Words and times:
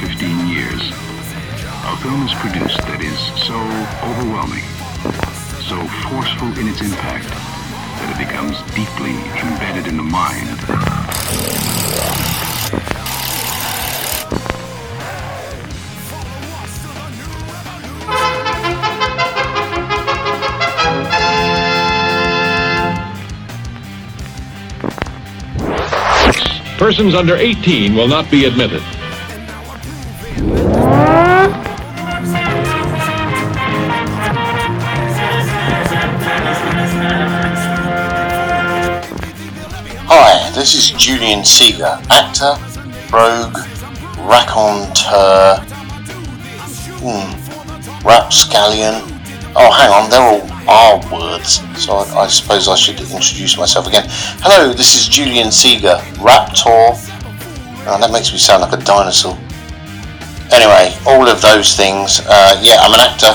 15 0.00 0.48
years, 0.48 0.80
a 1.84 1.96
film 1.98 2.24
is 2.24 2.32
produced 2.40 2.80
that 2.88 3.02
is 3.02 3.20
so 3.44 3.52
overwhelming, 4.08 4.64
so 5.68 5.76
forceful 6.08 6.48
in 6.58 6.68
its 6.68 6.80
impact, 6.80 7.28
that 7.28 8.08
it 8.08 8.24
becomes 8.24 8.56
deeply 8.72 9.12
embedded 9.36 9.86
in 9.86 9.98
the 9.98 10.02
mind. 10.02 10.56
Persons 26.78 27.14
under 27.14 27.36
18 27.36 27.94
will 27.94 28.08
not 28.08 28.30
be 28.30 28.46
admitted. 28.46 28.82
Julian 41.00 41.46
Seeger, 41.46 41.98
actor, 42.10 42.60
rogue, 43.10 43.56
raconteur, 44.28 45.56
hmm, 47.00 48.06
rapscallion. 48.06 49.00
Oh, 49.56 49.72
hang 49.72 49.90
on, 49.90 50.10
they're 50.10 50.20
all 50.20 50.44
R 50.68 51.00
words, 51.10 51.62
so 51.82 51.94
I, 51.94 52.24
I 52.24 52.26
suppose 52.26 52.68
I 52.68 52.74
should 52.74 53.00
introduce 53.00 53.56
myself 53.56 53.86
again. 53.86 54.04
Hello, 54.44 54.74
this 54.74 54.94
is 54.94 55.08
Julian 55.08 55.50
Seeger, 55.50 55.96
raptor. 56.20 56.92
Oh, 57.88 57.96
that 57.98 58.12
makes 58.12 58.30
me 58.30 58.36
sound 58.36 58.60
like 58.60 58.78
a 58.78 58.84
dinosaur. 58.84 59.38
Anyway, 60.52 60.94
all 61.06 61.26
of 61.26 61.40
those 61.40 61.76
things. 61.76 62.20
Uh, 62.26 62.60
yeah, 62.60 62.76
I'm 62.78 62.92
an 62.92 63.00
actor. 63.00 63.32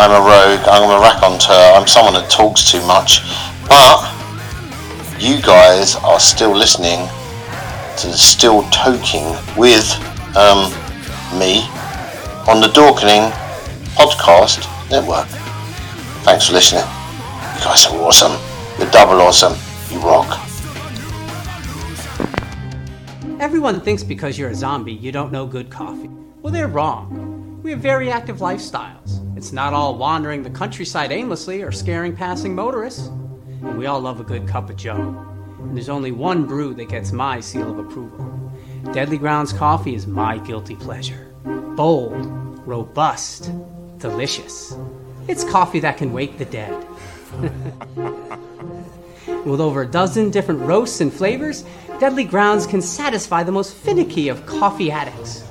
I'm 0.00 0.10
a 0.10 0.24
rogue. 0.24 0.66
I'm 0.66 0.88
a 0.88 1.00
raconteur. 1.02 1.74
I'm 1.76 1.86
someone 1.86 2.14
that 2.14 2.30
talks 2.30 2.72
too 2.72 2.80
much. 2.86 3.20
But 3.68 4.13
you 5.24 5.40
guys 5.40 5.96
are 5.96 6.20
still 6.20 6.54
listening 6.54 7.08
to 7.96 8.12
Still 8.12 8.62
Toking 8.64 9.24
with 9.56 9.90
um, 10.36 10.70
me 11.38 11.62
on 12.46 12.60
the 12.60 12.68
Dorkening 12.68 13.30
Podcast 13.96 14.68
Network. 14.90 15.26
Thanks 16.24 16.48
for 16.48 16.52
listening. 16.52 16.84
You 17.56 17.64
guys 17.64 17.86
are 17.86 17.96
awesome. 18.02 18.32
You're 18.78 18.90
double 18.90 19.22
awesome. 19.22 19.54
You 19.90 19.98
rock. 20.00 20.38
Everyone 23.40 23.80
thinks 23.80 24.02
because 24.02 24.38
you're 24.38 24.50
a 24.50 24.54
zombie, 24.54 24.92
you 24.92 25.10
don't 25.10 25.32
know 25.32 25.46
good 25.46 25.70
coffee. 25.70 26.10
Well, 26.42 26.52
they're 26.52 26.68
wrong. 26.68 27.62
We 27.62 27.70
have 27.70 27.80
very 27.80 28.10
active 28.10 28.40
lifestyles. 28.40 29.22
It's 29.38 29.52
not 29.52 29.72
all 29.72 29.96
wandering 29.96 30.42
the 30.42 30.50
countryside 30.50 31.12
aimlessly 31.12 31.62
or 31.62 31.72
scaring 31.72 32.14
passing 32.14 32.54
motorists. 32.54 33.08
And 33.62 33.78
we 33.78 33.86
all 33.86 34.00
love 34.00 34.20
a 34.20 34.24
good 34.24 34.48
cup 34.48 34.70
of 34.70 34.76
joe. 34.76 35.26
And 35.58 35.76
there's 35.76 35.88
only 35.88 36.12
one 36.12 36.46
brew 36.46 36.74
that 36.74 36.88
gets 36.88 37.12
my 37.12 37.40
seal 37.40 37.70
of 37.70 37.78
approval. 37.78 38.52
Deadly 38.92 39.18
Grounds 39.18 39.52
coffee 39.52 39.94
is 39.94 40.06
my 40.06 40.38
guilty 40.38 40.76
pleasure. 40.76 41.32
Bold, 41.76 42.26
robust, 42.66 43.50
delicious. 43.98 44.76
It's 45.26 45.44
coffee 45.44 45.80
that 45.80 45.96
can 45.96 46.12
wake 46.12 46.38
the 46.38 46.44
dead. 46.44 46.86
With 49.46 49.60
over 49.60 49.82
a 49.82 49.86
dozen 49.86 50.30
different 50.30 50.60
roasts 50.60 51.00
and 51.00 51.12
flavors, 51.12 51.64
Deadly 51.98 52.24
Grounds 52.24 52.66
can 52.66 52.82
satisfy 52.82 53.42
the 53.42 53.52
most 53.52 53.74
finicky 53.74 54.28
of 54.28 54.44
coffee 54.46 54.90
addicts. 54.90 55.44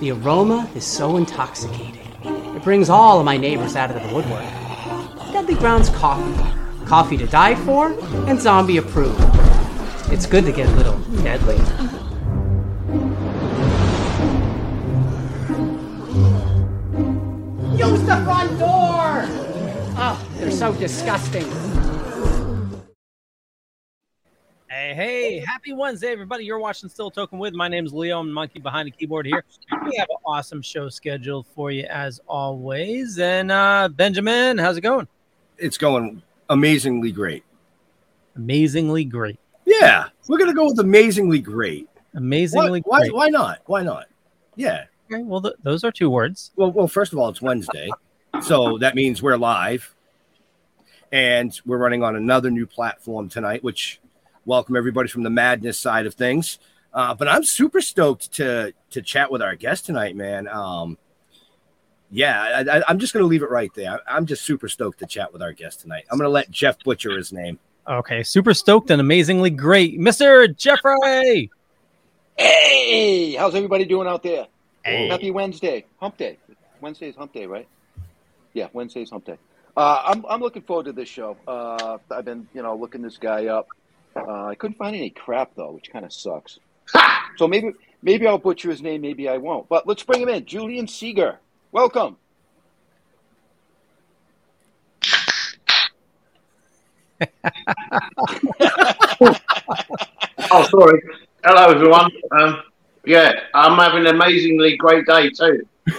The 0.00 0.12
aroma 0.12 0.68
is 0.74 0.84
so 0.84 1.16
intoxicating. 1.16 1.94
It 2.54 2.62
brings 2.62 2.90
all 2.90 3.18
of 3.18 3.24
my 3.24 3.36
neighbors 3.36 3.76
out 3.76 3.90
of 3.90 4.02
the 4.02 4.14
woodwork. 4.14 4.44
Deadly 5.32 5.54
Grounds 5.54 5.88
coffee. 5.90 6.57
Coffee 6.88 7.18
to 7.18 7.26
die 7.26 7.54
for 7.54 7.92
and 8.30 8.40
zombie 8.40 8.78
approved. 8.78 9.20
It's 10.10 10.24
good 10.24 10.46
to 10.46 10.52
get 10.52 10.66
a 10.70 10.72
little 10.72 10.98
deadly. 11.22 11.56
Use 17.76 18.00
the 18.04 18.16
front 18.24 18.58
door! 18.58 19.26
Oh, 20.00 20.26
they're 20.38 20.50
so 20.50 20.72
disgusting. 20.72 21.44
Hey, 24.70 24.94
hey, 24.94 25.38
happy 25.40 25.74
Wednesday, 25.74 26.10
everybody. 26.10 26.46
You're 26.46 26.58
watching 26.58 26.88
Still 26.88 27.10
Toking 27.10 27.38
with. 27.38 27.52
My 27.52 27.68
name 27.68 27.84
is 27.84 27.92
Leo. 27.92 28.20
I'm 28.20 28.32
monkey 28.32 28.60
behind 28.60 28.86
the 28.86 28.92
keyboard 28.92 29.26
here. 29.26 29.44
We 29.84 29.96
have 29.98 30.08
an 30.08 30.16
awesome 30.24 30.62
show 30.62 30.88
scheduled 30.88 31.46
for 31.48 31.70
you 31.70 31.84
as 31.90 32.18
always. 32.26 33.18
And 33.18 33.52
uh 33.52 33.90
Benjamin, 33.90 34.56
how's 34.56 34.78
it 34.78 34.80
going? 34.80 35.06
It's 35.58 35.76
going 35.76 36.22
amazingly 36.48 37.12
great. 37.12 37.44
Amazingly 38.36 39.04
great. 39.04 39.38
Yeah, 39.64 40.08
we're 40.28 40.38
gonna 40.38 40.54
go 40.54 40.66
with 40.66 40.78
amazingly 40.78 41.40
great. 41.40 41.88
Amazingly 42.14 42.80
why, 42.84 43.00
great. 43.00 43.12
Why, 43.12 43.24
why 43.24 43.28
not? 43.28 43.58
Why 43.66 43.82
not? 43.82 44.06
Yeah. 44.56 44.84
Okay, 45.10 45.22
well, 45.22 45.40
th- 45.40 45.54
those 45.62 45.84
are 45.84 45.92
two 45.92 46.10
words. 46.10 46.52
Well, 46.56 46.70
well, 46.70 46.88
first 46.88 47.12
of 47.12 47.18
all, 47.18 47.28
it's 47.28 47.42
Wednesday, 47.42 47.90
so 48.42 48.78
that 48.78 48.94
means 48.94 49.22
we're 49.22 49.36
live, 49.36 49.94
and 51.12 51.58
we're 51.64 51.78
running 51.78 52.02
on 52.02 52.16
another 52.16 52.50
new 52.50 52.66
platform 52.66 53.28
tonight. 53.28 53.62
Which 53.62 54.00
welcome 54.44 54.76
everybody 54.76 55.08
from 55.08 55.22
the 55.22 55.30
madness 55.30 55.78
side 55.78 56.06
of 56.06 56.14
things. 56.14 56.58
Uh, 56.92 57.14
but 57.14 57.28
I'm 57.28 57.44
super 57.44 57.80
stoked 57.80 58.32
to 58.34 58.72
to 58.90 59.02
chat 59.02 59.30
with 59.30 59.42
our 59.42 59.54
guest 59.54 59.86
tonight, 59.86 60.16
man. 60.16 60.48
Um, 60.48 60.98
yeah, 62.10 62.64
I, 62.66 62.78
I, 62.78 62.82
I'm 62.88 62.98
just 62.98 63.12
gonna 63.12 63.26
leave 63.26 63.42
it 63.42 63.50
right 63.50 63.72
there. 63.74 64.00
I, 64.06 64.16
I'm 64.16 64.26
just 64.26 64.44
super 64.44 64.68
stoked 64.68 64.98
to 65.00 65.06
chat 65.06 65.32
with 65.32 65.42
our 65.42 65.52
guest 65.52 65.80
tonight. 65.80 66.04
I'm 66.10 66.18
gonna 66.18 66.30
let 66.30 66.50
Jeff 66.50 66.78
butcher 66.84 67.16
his 67.16 67.32
name. 67.32 67.58
Okay, 67.86 68.22
super 68.22 68.54
stoked 68.54 68.90
and 68.90 69.00
amazingly 69.00 69.50
great, 69.50 69.98
Mr. 69.98 70.54
Jeffrey. 70.54 71.50
Hey, 72.36 73.32
how's 73.32 73.54
everybody 73.54 73.84
doing 73.84 74.06
out 74.06 74.22
there? 74.22 74.46
Hey. 74.84 75.08
Happy 75.08 75.30
Wednesday, 75.30 75.84
Hump 75.98 76.16
Day. 76.16 76.38
Wednesday's 76.80 77.16
Hump 77.16 77.32
Day, 77.32 77.46
right? 77.46 77.68
Yeah, 78.52 78.68
Wednesday's 78.72 79.10
Hump 79.10 79.24
Day. 79.24 79.38
Uh, 79.76 80.02
I'm 80.06 80.24
I'm 80.28 80.40
looking 80.40 80.62
forward 80.62 80.86
to 80.86 80.92
this 80.92 81.08
show. 81.08 81.36
Uh, 81.46 81.98
I've 82.10 82.24
been 82.24 82.48
you 82.54 82.62
know 82.62 82.74
looking 82.76 83.02
this 83.02 83.16
guy 83.16 83.46
up. 83.46 83.68
Uh, 84.16 84.46
I 84.46 84.54
couldn't 84.54 84.76
find 84.76 84.96
any 84.96 85.10
crap 85.10 85.54
though, 85.54 85.72
which 85.72 85.90
kind 85.90 86.04
of 86.04 86.12
sucks. 86.12 86.58
so 87.36 87.46
maybe 87.46 87.72
maybe 88.02 88.26
I'll 88.26 88.38
butcher 88.38 88.70
his 88.70 88.82
name, 88.82 89.02
maybe 89.02 89.28
I 89.28 89.36
won't. 89.36 89.68
But 89.68 89.86
let's 89.86 90.02
bring 90.02 90.20
him 90.20 90.28
in, 90.28 90.44
Julian 90.44 90.88
Seeger. 90.88 91.38
Welcome. 91.72 92.16
Oh, 100.50 100.66
sorry. 100.70 101.02
Hello, 101.44 101.70
everyone. 101.70 102.10
Um, 102.30 102.62
yeah, 103.04 103.32
I'm 103.52 103.76
having 103.76 104.06
an 104.06 104.14
amazingly 104.14 104.76
great 104.76 105.04
day 105.06 105.30
too. 105.30 105.66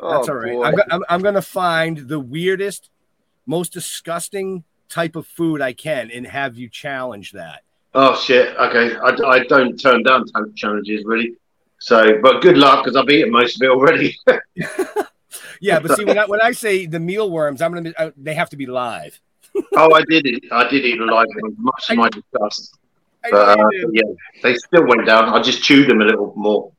Oh, 0.00 0.12
That's 0.12 0.28
all 0.28 0.36
right. 0.36 0.56
I'm, 0.64 0.76
go- 0.76 0.82
I'm, 0.92 1.02
I'm 1.08 1.22
going 1.22 1.34
to 1.34 1.42
find 1.42 2.08
the 2.08 2.20
weirdest, 2.20 2.88
most 3.46 3.72
disgusting 3.72 4.62
type 4.88 5.16
of 5.16 5.26
food 5.26 5.60
I 5.60 5.72
can 5.72 6.08
and 6.12 6.24
have 6.24 6.56
you 6.56 6.68
challenge 6.68 7.32
that. 7.32 7.62
Oh 7.94 8.14
shit. 8.20 8.56
Okay, 8.56 8.96
I, 8.96 9.16
I 9.28 9.44
don't 9.44 9.76
turn 9.78 10.02
down 10.02 10.24
challenges 10.56 11.04
really. 11.04 11.34
So, 11.80 12.20
but 12.22 12.42
good 12.42 12.56
luck 12.58 12.84
because 12.84 12.96
I've 12.96 13.08
eaten 13.08 13.30
most 13.30 13.56
of 13.56 13.62
it 13.62 13.70
already. 13.70 14.16
Yeah, 15.60 15.80
but 15.80 15.96
see, 15.96 16.04
when 16.04 16.18
I, 16.18 16.24
when 16.26 16.40
I 16.40 16.52
say 16.52 16.86
the 16.86 17.00
mealworms, 17.00 17.60
I'm 17.60 17.72
going 17.72 17.84
to, 17.84 18.00
uh, 18.00 18.10
they 18.16 18.34
have 18.34 18.48
to 18.50 18.56
be 18.56 18.66
live. 18.66 19.20
oh, 19.76 19.92
I 19.92 20.02
did 20.08 20.24
it. 20.26 20.44
I 20.52 20.68
did 20.68 20.84
eat 20.84 21.00
a 21.00 21.04
live 21.04 21.26
one, 21.40 21.54
much 21.58 21.86
to 21.88 21.94
my 21.96 22.08
disgust. 22.08 22.78
But 23.28 23.58
uh, 23.58 23.68
yeah, 23.92 24.02
they 24.42 24.54
still 24.54 24.86
went 24.86 25.04
down. 25.04 25.28
I 25.28 25.42
just 25.42 25.62
chewed 25.62 25.88
them 25.90 26.00
a 26.00 26.04
little 26.04 26.32
more. 26.36 26.72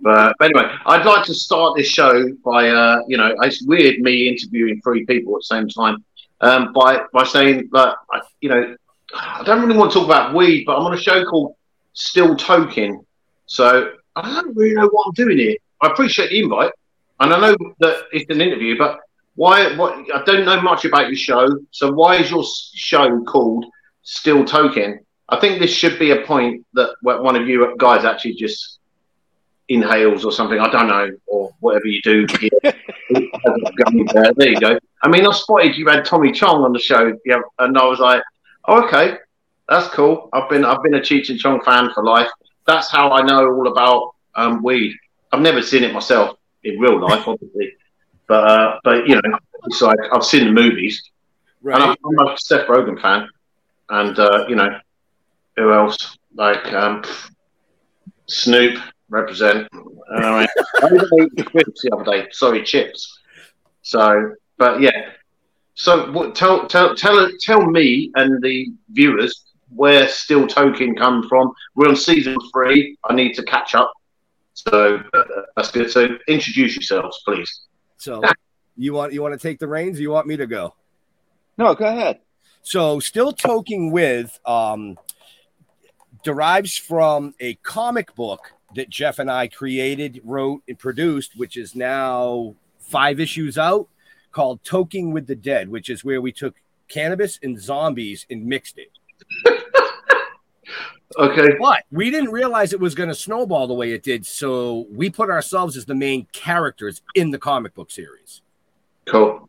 But, 0.00 0.34
but 0.38 0.44
anyway, 0.46 0.70
I'd 0.86 1.06
like 1.06 1.24
to 1.26 1.34
start 1.34 1.76
this 1.76 1.86
show 1.88 2.28
by, 2.44 2.68
uh, 2.68 3.02
you 3.06 3.16
know, 3.16 3.34
it's 3.42 3.64
weird 3.64 4.00
me 4.00 4.28
interviewing 4.28 4.80
three 4.82 5.06
people 5.06 5.34
at 5.36 5.40
the 5.40 5.44
same 5.44 5.68
time. 5.68 6.04
Um, 6.40 6.72
by 6.72 7.02
by 7.12 7.24
saying 7.24 7.68
that, 7.72 7.94
I- 8.12 8.20
you 8.40 8.48
know, 8.50 8.76
I 9.16 9.42
don't 9.44 9.62
really 9.62 9.78
want 9.78 9.92
to 9.92 9.98
talk 9.98 10.06
about 10.06 10.34
weed, 10.34 10.64
but 10.64 10.76
I'm 10.76 10.84
on 10.84 10.94
a 10.94 10.98
show 10.98 11.24
called 11.24 11.54
Still 11.92 12.36
Toking, 12.36 13.04
so 13.46 13.92
I 14.14 14.22
don't 14.22 14.56
really 14.56 14.74
know 14.74 14.88
what 14.88 15.06
I'm 15.06 15.12
doing 15.12 15.38
here. 15.38 15.56
I 15.80 15.88
appreciate 15.88 16.30
the 16.30 16.40
invite, 16.40 16.72
and 17.20 17.32
I 17.32 17.40
know 17.40 17.56
that 17.80 18.04
it's 18.12 18.30
an 18.30 18.40
interview, 18.40 18.76
but 18.78 19.00
why? 19.34 19.76
What 19.76 20.06
I 20.14 20.22
don't 20.24 20.44
know 20.44 20.60
much 20.60 20.84
about 20.84 21.08
your 21.08 21.16
show, 21.16 21.48
so 21.70 21.92
why 21.92 22.16
is 22.16 22.30
your 22.30 22.44
show 22.74 23.22
called 23.24 23.66
Still 24.02 24.44
Toking? 24.44 24.98
I 25.28 25.40
think 25.40 25.60
this 25.60 25.72
should 25.72 25.98
be 25.98 26.12
a 26.12 26.22
point 26.22 26.64
that 26.74 26.94
one 27.02 27.36
of 27.36 27.48
you 27.48 27.74
guys 27.78 28.04
actually 28.04 28.34
just 28.34 28.78
inhales 29.68 30.24
or 30.24 30.32
something. 30.32 30.58
I 30.58 30.70
don't 30.70 30.88
know, 30.88 31.10
or 31.26 31.50
whatever 31.60 31.86
you 31.86 32.00
do. 32.02 32.26
there 33.10 34.48
you 34.48 34.60
go. 34.60 34.78
I 35.02 35.08
mean, 35.08 35.26
I 35.26 35.32
spotted 35.32 35.76
you 35.76 35.86
had 35.88 36.04
Tommy 36.04 36.32
Chong 36.32 36.62
on 36.62 36.72
the 36.72 36.78
show, 36.78 37.16
yeah, 37.24 37.40
and 37.58 37.76
I 37.76 37.84
was 37.84 37.98
like, 37.98 38.22
oh, 38.68 38.84
okay. 38.84 39.18
That's 39.68 39.88
cool. 39.88 40.28
I've 40.32 40.48
been 40.48 40.64
I've 40.64 40.82
been 40.82 40.94
a 40.94 41.00
Cheech 41.00 41.30
and 41.30 41.38
Chong 41.38 41.60
fan 41.62 41.90
for 41.92 42.04
life. 42.04 42.28
That's 42.66 42.90
how 42.90 43.10
I 43.10 43.22
know 43.22 43.46
all 43.46 43.68
about 43.68 44.14
um, 44.34 44.62
weed. 44.62 44.94
I've 45.32 45.40
never 45.40 45.60
seen 45.62 45.82
it 45.82 45.92
myself 45.92 46.38
in 46.62 46.78
real 46.78 47.00
life, 47.00 47.26
obviously, 47.28 47.72
but 48.28 48.44
uh, 48.48 48.78
but 48.84 49.08
you 49.08 49.16
know, 49.16 49.38
it's 49.64 49.80
like 49.82 49.98
I've 50.12 50.24
seen 50.24 50.46
the 50.46 50.52
movies, 50.52 51.10
and 51.64 51.74
I'm, 51.74 51.88
Right. 51.90 51.98
I'm 52.04 52.28
a 52.28 52.38
Seth 52.38 52.68
Rogen 52.68 53.00
fan, 53.00 53.28
and 53.88 54.18
uh, 54.18 54.44
you 54.48 54.54
know, 54.54 54.78
who 55.56 55.72
else? 55.72 56.16
Like 56.34 56.72
um, 56.72 57.02
Snoop 58.26 58.78
represent. 59.08 59.68
Uh, 59.74 60.46
I 60.46 60.46
even 60.86 61.08
ate 61.20 61.48
chips 61.52 61.82
the 61.82 61.90
other 61.92 62.04
day. 62.04 62.28
Sorry, 62.30 62.62
chips. 62.62 63.18
So, 63.82 64.34
but 64.58 64.80
yeah. 64.80 65.10
So, 65.76 66.10
what, 66.10 66.34
tell 66.34 66.66
tell 66.66 66.94
tell 66.94 67.30
tell 67.40 67.70
me 67.70 68.10
and 68.16 68.42
the 68.42 68.72
viewers 68.90 69.44
where 69.68 70.08
Still 70.08 70.46
Toking 70.46 70.96
come 70.96 71.28
from. 71.28 71.52
We're 71.74 71.88
on 71.88 71.96
season 71.96 72.36
three. 72.52 72.96
I 73.04 73.14
need 73.14 73.34
to 73.34 73.42
catch 73.42 73.74
up. 73.74 73.92
So 74.54 75.00
uh, 75.12 75.24
that's 75.54 75.70
good. 75.70 75.90
So 75.90 76.08
introduce 76.28 76.74
yourselves, 76.74 77.20
please. 77.26 77.62
So 77.98 78.22
you 78.76 78.94
want 78.94 79.12
you 79.12 79.20
want 79.20 79.38
to 79.38 79.48
take 79.48 79.58
the 79.58 79.68
reins? 79.68 79.98
Or 79.98 80.02
you 80.02 80.10
want 80.10 80.26
me 80.26 80.36
to 80.38 80.46
go? 80.46 80.74
No, 81.58 81.74
go 81.74 81.86
ahead. 81.86 82.20
So 82.62 82.98
still 82.98 83.32
toking 83.32 83.92
with 83.92 84.40
um, 84.46 84.98
derives 86.24 86.76
from 86.76 87.34
a 87.38 87.54
comic 87.56 88.14
book 88.14 88.52
that 88.74 88.88
Jeff 88.88 89.18
and 89.18 89.30
I 89.30 89.46
created, 89.48 90.20
wrote, 90.24 90.62
and 90.66 90.78
produced, 90.78 91.36
which 91.36 91.56
is 91.56 91.74
now 91.74 92.54
five 92.78 93.20
issues 93.20 93.56
out, 93.58 93.88
called 94.36 94.62
Toking 94.64 95.12
with 95.12 95.26
the 95.26 95.34
Dead, 95.34 95.66
which 95.66 95.88
is 95.88 96.04
where 96.04 96.20
we 96.20 96.30
took 96.30 96.54
cannabis 96.88 97.38
and 97.42 97.58
zombies 97.58 98.26
and 98.30 98.44
mixed 98.44 98.78
it. 98.78 98.90
Okay. 101.16 101.50
But 101.60 101.84
we 101.92 102.10
didn't 102.10 102.32
realize 102.32 102.72
it 102.72 102.80
was 102.80 102.96
going 102.96 103.08
to 103.08 103.14
snowball 103.14 103.68
the 103.68 103.74
way 103.74 103.92
it 103.92 104.02
did, 104.02 104.26
so 104.26 104.86
we 104.90 105.08
put 105.08 105.30
ourselves 105.30 105.76
as 105.76 105.86
the 105.86 105.94
main 105.94 106.26
characters 106.32 107.00
in 107.14 107.30
the 107.30 107.38
comic 107.38 107.74
book 107.74 107.92
series. 107.92 108.42
Cool. 109.06 109.48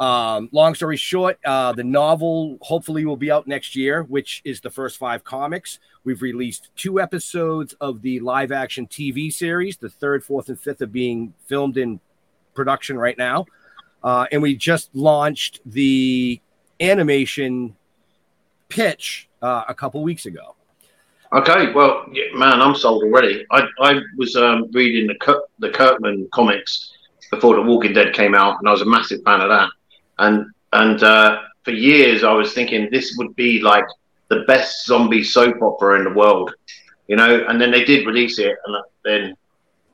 Um, 0.00 0.48
long 0.52 0.74
story 0.74 0.96
short, 0.96 1.38
uh, 1.46 1.72
the 1.72 1.84
novel 1.84 2.58
hopefully 2.60 3.06
will 3.06 3.16
be 3.16 3.30
out 3.30 3.46
next 3.46 3.76
year, 3.76 4.02
which 4.02 4.42
is 4.44 4.60
the 4.60 4.68
first 4.68 4.98
five 4.98 5.22
comics. 5.22 5.78
We've 6.02 6.20
released 6.20 6.70
two 6.74 7.00
episodes 7.00 7.74
of 7.80 8.02
the 8.02 8.18
live 8.18 8.50
action 8.50 8.88
TV 8.88 9.32
series. 9.32 9.76
The 9.76 9.88
third, 9.88 10.24
fourth, 10.24 10.48
and 10.48 10.60
fifth 10.60 10.82
are 10.82 10.86
being 10.86 11.32
filmed 11.46 11.78
in 11.78 12.00
production 12.52 12.98
right 12.98 13.16
now. 13.16 13.46
Uh, 14.06 14.24
and 14.30 14.40
we 14.40 14.54
just 14.54 14.94
launched 14.94 15.58
the 15.66 16.40
animation 16.80 17.74
pitch 18.68 19.28
uh, 19.42 19.64
a 19.66 19.74
couple 19.74 20.00
weeks 20.04 20.26
ago. 20.26 20.54
Okay, 21.32 21.72
well, 21.72 22.06
man, 22.34 22.60
I'm 22.62 22.76
sold 22.76 23.02
already. 23.02 23.44
I, 23.50 23.66
I 23.80 24.00
was 24.16 24.36
um, 24.36 24.70
reading 24.70 25.08
the 25.08 25.16
Kir- 25.16 25.42
the 25.58 25.70
Kirkman 25.70 26.28
comics 26.32 26.92
before 27.32 27.56
The 27.56 27.62
Walking 27.62 27.94
Dead 27.94 28.14
came 28.14 28.36
out, 28.36 28.60
and 28.60 28.68
I 28.68 28.70
was 28.70 28.82
a 28.82 28.86
massive 28.86 29.22
fan 29.24 29.40
of 29.40 29.48
that. 29.48 29.70
And 30.20 30.46
and 30.72 31.02
uh, 31.02 31.40
for 31.64 31.72
years, 31.72 32.22
I 32.22 32.32
was 32.32 32.54
thinking 32.54 32.88
this 32.92 33.16
would 33.18 33.34
be 33.34 33.60
like 33.60 33.86
the 34.28 34.44
best 34.46 34.86
zombie 34.86 35.24
soap 35.24 35.60
opera 35.60 35.98
in 35.98 36.04
the 36.04 36.12
world, 36.12 36.54
you 37.08 37.16
know. 37.16 37.44
And 37.48 37.60
then 37.60 37.72
they 37.72 37.82
did 37.82 38.06
release 38.06 38.38
it, 38.38 38.54
and 38.66 38.76
then 39.04 39.34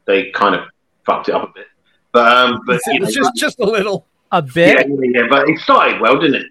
they 0.04 0.30
kind 0.32 0.54
of 0.54 0.66
fucked 1.06 1.30
it 1.30 1.34
up 1.34 1.48
a 1.48 1.52
bit. 1.54 1.66
But 2.12 2.32
um, 2.32 2.60
but 2.66 2.80
you 2.88 3.00
know, 3.00 3.06
It's 3.06 3.14
just 3.16 3.34
just 3.36 3.60
a 3.60 3.64
little. 3.64 4.06
A 4.34 4.40
bit. 4.40 4.86
yeah, 4.88 5.20
yeah, 5.20 5.26
but 5.28 5.46
it 5.48 5.58
started 5.58 6.00
well, 6.00 6.18
didn't 6.18 6.36
it? 6.36 6.46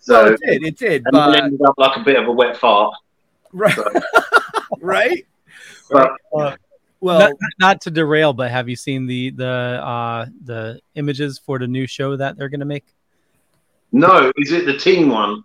So 0.00 0.28
So 0.28 0.32
it 0.32 0.40
did, 0.40 0.62
it 0.64 0.78
did, 0.78 1.02
and 1.04 1.14
then 1.14 1.30
but 1.30 1.42
ended 1.44 1.60
up 1.62 1.74
like 1.76 1.96
a 1.98 2.00
bit 2.00 2.16
of 2.18 2.26
a 2.26 2.32
wet 2.32 2.56
fart. 2.56 2.94
right, 3.52 3.76
right. 4.80 5.26
But 5.90 6.12
Well, 7.00 7.18
not, 7.20 7.32
not 7.58 7.80
to 7.82 7.90
derail, 7.90 8.32
but 8.32 8.50
have 8.50 8.68
you 8.68 8.76
seen 8.76 9.06
the 9.06 9.28
the 9.30 9.46
uh 9.46 10.26
the 10.44 10.80
images 10.94 11.38
for 11.38 11.58
the 11.58 11.66
new 11.66 11.86
show 11.86 12.16
that 12.16 12.36
they're 12.38 12.48
gonna 12.48 12.64
make? 12.64 12.84
no, 13.92 14.32
is 14.38 14.52
it 14.52 14.64
the 14.64 14.78
teen 14.78 15.10
one? 15.10 15.44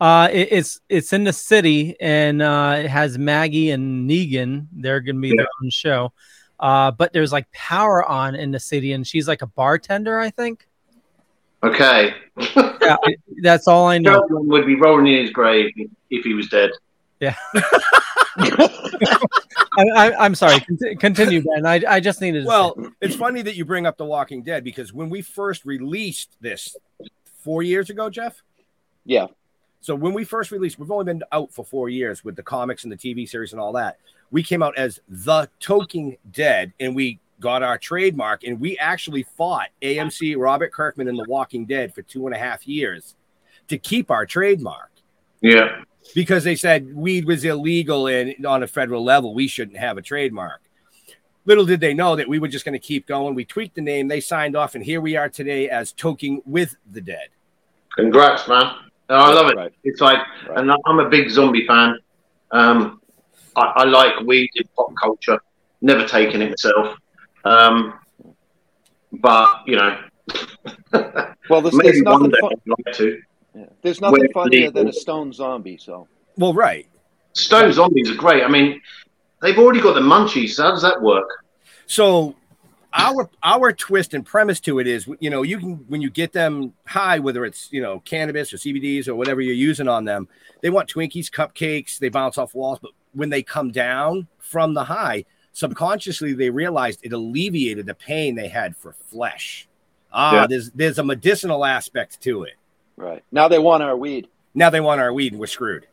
Uh, 0.00 0.28
it, 0.30 0.48
it's 0.52 0.80
it's 0.90 1.12
in 1.14 1.24
the 1.24 1.32
city, 1.32 1.96
and 2.00 2.42
uh, 2.42 2.76
it 2.78 2.86
has 2.88 3.16
Maggie 3.18 3.70
and 3.70 4.08
Negan. 4.08 4.66
They're 4.72 5.00
gonna 5.00 5.18
be 5.20 5.28
Yeah. 5.28 5.36
their 5.38 5.48
own 5.62 5.70
show. 5.70 6.12
Uh, 6.60 6.90
but 6.90 7.12
there's 7.12 7.32
like 7.32 7.50
power 7.52 8.04
on 8.04 8.34
in 8.34 8.50
the 8.50 8.60
city, 8.60 8.92
and 8.92 9.06
she's 9.06 9.28
like 9.28 9.42
a 9.42 9.46
bartender, 9.46 10.18
I 10.18 10.30
think. 10.30 10.66
Okay. 11.62 12.14
Yeah, 12.54 12.96
that's 13.42 13.66
all 13.66 13.86
I 13.86 13.98
know. 13.98 14.12
Sheldon 14.12 14.48
would 14.48 14.66
be 14.66 14.76
rolling 14.76 15.06
in 15.08 15.22
his 15.22 15.30
grave 15.30 15.72
if 16.10 16.24
he 16.24 16.34
was 16.34 16.48
dead. 16.48 16.70
I, 19.78 19.84
I, 19.96 20.24
I'm 20.24 20.34
sorry. 20.34 20.64
Continue, 21.00 21.42
Ben. 21.42 21.66
I, 21.66 21.82
I 21.88 22.00
just 22.00 22.20
needed. 22.20 22.42
To 22.42 22.46
Well, 22.46 22.76
it's 23.00 23.16
funny 23.16 23.42
that 23.42 23.56
you 23.56 23.64
bring 23.64 23.86
up 23.86 23.96
The 23.96 24.04
Walking 24.04 24.42
Dead 24.42 24.62
because 24.64 24.92
when 24.92 25.10
we 25.10 25.20
first 25.22 25.64
released 25.64 26.36
this 26.40 26.76
four 27.42 27.62
years 27.62 27.90
ago, 27.90 28.08
Jeff. 28.10 28.42
Yeah. 29.04 29.26
So 29.80 29.94
when 29.94 30.12
we 30.12 30.24
first 30.24 30.50
released, 30.50 30.78
we've 30.78 30.90
only 30.90 31.04
been 31.04 31.22
out 31.32 31.52
for 31.52 31.64
four 31.64 31.88
years 31.88 32.24
with 32.24 32.36
the 32.36 32.42
comics 32.42 32.84
and 32.84 32.92
the 32.92 32.96
TV 32.96 33.28
series 33.28 33.52
and 33.52 33.60
all 33.60 33.72
that. 33.72 33.98
We 34.30 34.42
came 34.42 34.62
out 34.62 34.76
as 34.76 35.00
The 35.08 35.48
Toking 35.60 36.18
Dead, 36.32 36.72
and 36.80 36.94
we 36.94 37.18
got 37.40 37.62
our 37.62 37.78
trademark, 37.78 38.44
and 38.44 38.60
we 38.60 38.76
actually 38.78 39.22
fought 39.22 39.68
AMC, 39.82 40.36
Robert 40.36 40.72
Kirkman, 40.72 41.08
and 41.08 41.18
The 41.18 41.24
Walking 41.28 41.64
Dead 41.66 41.94
for 41.94 42.02
two 42.02 42.26
and 42.26 42.34
a 42.34 42.38
half 42.38 42.66
years 42.66 43.14
to 43.68 43.78
keep 43.78 44.10
our 44.10 44.26
trademark 44.26 44.90
Yeah. 45.40 45.82
because 46.14 46.42
they 46.44 46.56
said 46.56 46.94
weed 46.96 47.26
was 47.26 47.44
illegal 47.44 48.06
and 48.06 48.44
on 48.46 48.62
a 48.62 48.66
federal 48.66 49.04
level 49.04 49.34
we 49.34 49.46
shouldn't 49.46 49.76
have 49.76 49.98
a 49.98 50.02
trademark. 50.02 50.62
Little 51.44 51.64
did 51.66 51.80
they 51.80 51.94
know 51.94 52.16
that 52.16 52.28
we 52.28 52.38
were 52.38 52.48
just 52.48 52.64
going 52.64 52.72
to 52.74 52.78
keep 52.78 53.06
going. 53.06 53.34
We 53.34 53.44
tweaked 53.44 53.74
the 53.76 53.82
name, 53.82 54.08
they 54.08 54.20
signed 54.20 54.56
off, 54.56 54.74
and 54.74 54.82
here 54.84 55.00
we 55.00 55.16
are 55.16 55.28
today 55.28 55.68
as 55.68 55.92
Toking 55.92 56.38
with 56.46 56.76
the 56.92 57.00
Dead. 57.00 57.28
Congrats, 57.96 58.48
man. 58.48 58.74
No, 59.08 59.16
I 59.16 59.32
love 59.32 59.50
it. 59.50 59.56
Right. 59.56 59.72
It's 59.84 60.00
like, 60.00 60.18
Right. 60.48 60.58
and 60.58 60.72
I'm 60.86 60.98
a 61.00 61.08
big 61.08 61.30
zombie 61.30 61.66
fan. 61.66 61.98
Um, 62.50 63.00
I, 63.58 63.82
I 63.82 63.84
like 63.84 64.20
weed 64.20 64.50
in 64.54 64.64
pop 64.76 64.92
culture. 65.00 65.40
Never 65.80 66.06
taken 66.06 66.42
it 66.42 66.50
myself. 66.50 66.96
Um, 67.44 67.94
but, 69.12 69.48
you 69.66 69.76
know, 69.76 69.98
Well, 71.50 71.62
there's, 71.62 71.74
maybe 71.74 71.90
there's 71.92 72.02
one 72.02 72.22
nothing. 72.22 72.30
day 72.30 72.36
Fu- 72.40 72.46
I'd 72.48 72.84
like 72.86 72.94
to. 72.96 73.20
yeah. 73.54 73.64
There's 73.82 74.00
nothing 74.00 74.20
When 74.20 74.32
funnier 74.32 74.60
legal. 74.66 74.72
than 74.72 74.88
a 74.88 74.92
stone 74.92 75.32
zombie. 75.32 75.78
So 75.78 76.08
Well, 76.36 76.52
right. 76.52 76.86
Stone 77.32 77.72
zombies 77.72 78.10
are 78.10 78.14
great. 78.16 78.42
I 78.44 78.48
mean, 78.48 78.80
they've 79.40 79.58
already 79.58 79.80
got 79.80 79.94
the 79.94 80.00
munchies. 80.00 80.50
So 80.50 80.64
how 80.64 80.70
does 80.72 80.82
that 80.82 81.00
work? 81.00 81.28
So 81.86 82.34
our 82.92 83.30
our 83.42 83.72
twist 83.72 84.12
and 84.14 84.26
premise 84.26 84.60
to 84.60 84.78
it 84.78 84.86
is, 84.86 85.08
you 85.20 85.30
know, 85.30 85.42
you 85.42 85.58
can 85.58 85.76
when 85.88 86.00
you 86.02 86.10
get 86.10 86.32
them 86.32 86.72
high, 86.86 87.18
whether 87.18 87.44
it's 87.44 87.68
you 87.72 87.80
know 87.80 88.00
cannabis 88.00 88.52
or 88.52 88.56
CBDs 88.56 89.08
or 89.08 89.14
whatever 89.14 89.40
you're 89.40 89.54
using 89.54 89.88
on 89.88 90.04
them, 90.04 90.26
they 90.62 90.70
want 90.70 90.88
Twinkies, 90.90 91.30
cupcakes, 91.30 91.98
they 91.98 92.08
bounce 92.08 92.36
off 92.38 92.54
walls. 92.54 92.78
But 92.82 92.90
when 93.12 93.30
they 93.30 93.42
come 93.42 93.70
down 93.70 94.26
from 94.38 94.74
the 94.74 94.84
high, 94.84 95.24
subconsciously 95.52 96.32
they 96.34 96.50
realized 96.50 97.00
it 97.02 97.12
alleviated 97.12 97.86
the 97.86 97.94
pain 97.94 98.34
they 98.34 98.48
had 98.48 98.76
for 98.76 98.92
flesh. 98.92 99.68
Ah, 100.12 100.34
Yeah. 100.42 100.46
there's 100.46 100.70
there's 100.72 100.98
a 100.98 101.04
medicinal 101.04 101.64
aspect 101.64 102.20
to 102.22 102.44
it. 102.44 102.54
right 102.96 103.22
now 103.30 103.46
they 103.48 103.58
want 103.58 103.82
our 103.82 103.96
weed. 103.96 104.28
Now 104.54 104.70
they 104.70 104.80
want 104.80 105.00
our 105.00 105.12
weed 105.12 105.32
and 105.32 105.40
we're 105.40 105.46
screwed. 105.46 105.86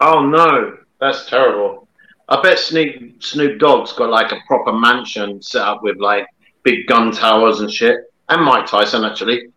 Oh, 0.00 0.24
no. 0.24 0.78
That's 1.00 1.28
terrible. 1.28 1.86
I 2.28 2.40
bet 2.40 2.58
Snoop, 2.58 3.22
Snoop 3.22 3.58
Dogg's 3.58 3.92
got 3.92 4.08
like 4.10 4.32
a 4.32 4.38
proper 4.46 4.72
mansion 4.72 5.42
set 5.42 5.62
up 5.62 5.82
with 5.82 5.98
like 5.98 6.26
big 6.62 6.86
gun 6.86 7.10
towers 7.12 7.60
and 7.60 7.70
shit. 7.70 7.98
And 8.28 8.42
Mike 8.44 8.66
Tyson, 8.66 9.04
actually. 9.04 9.48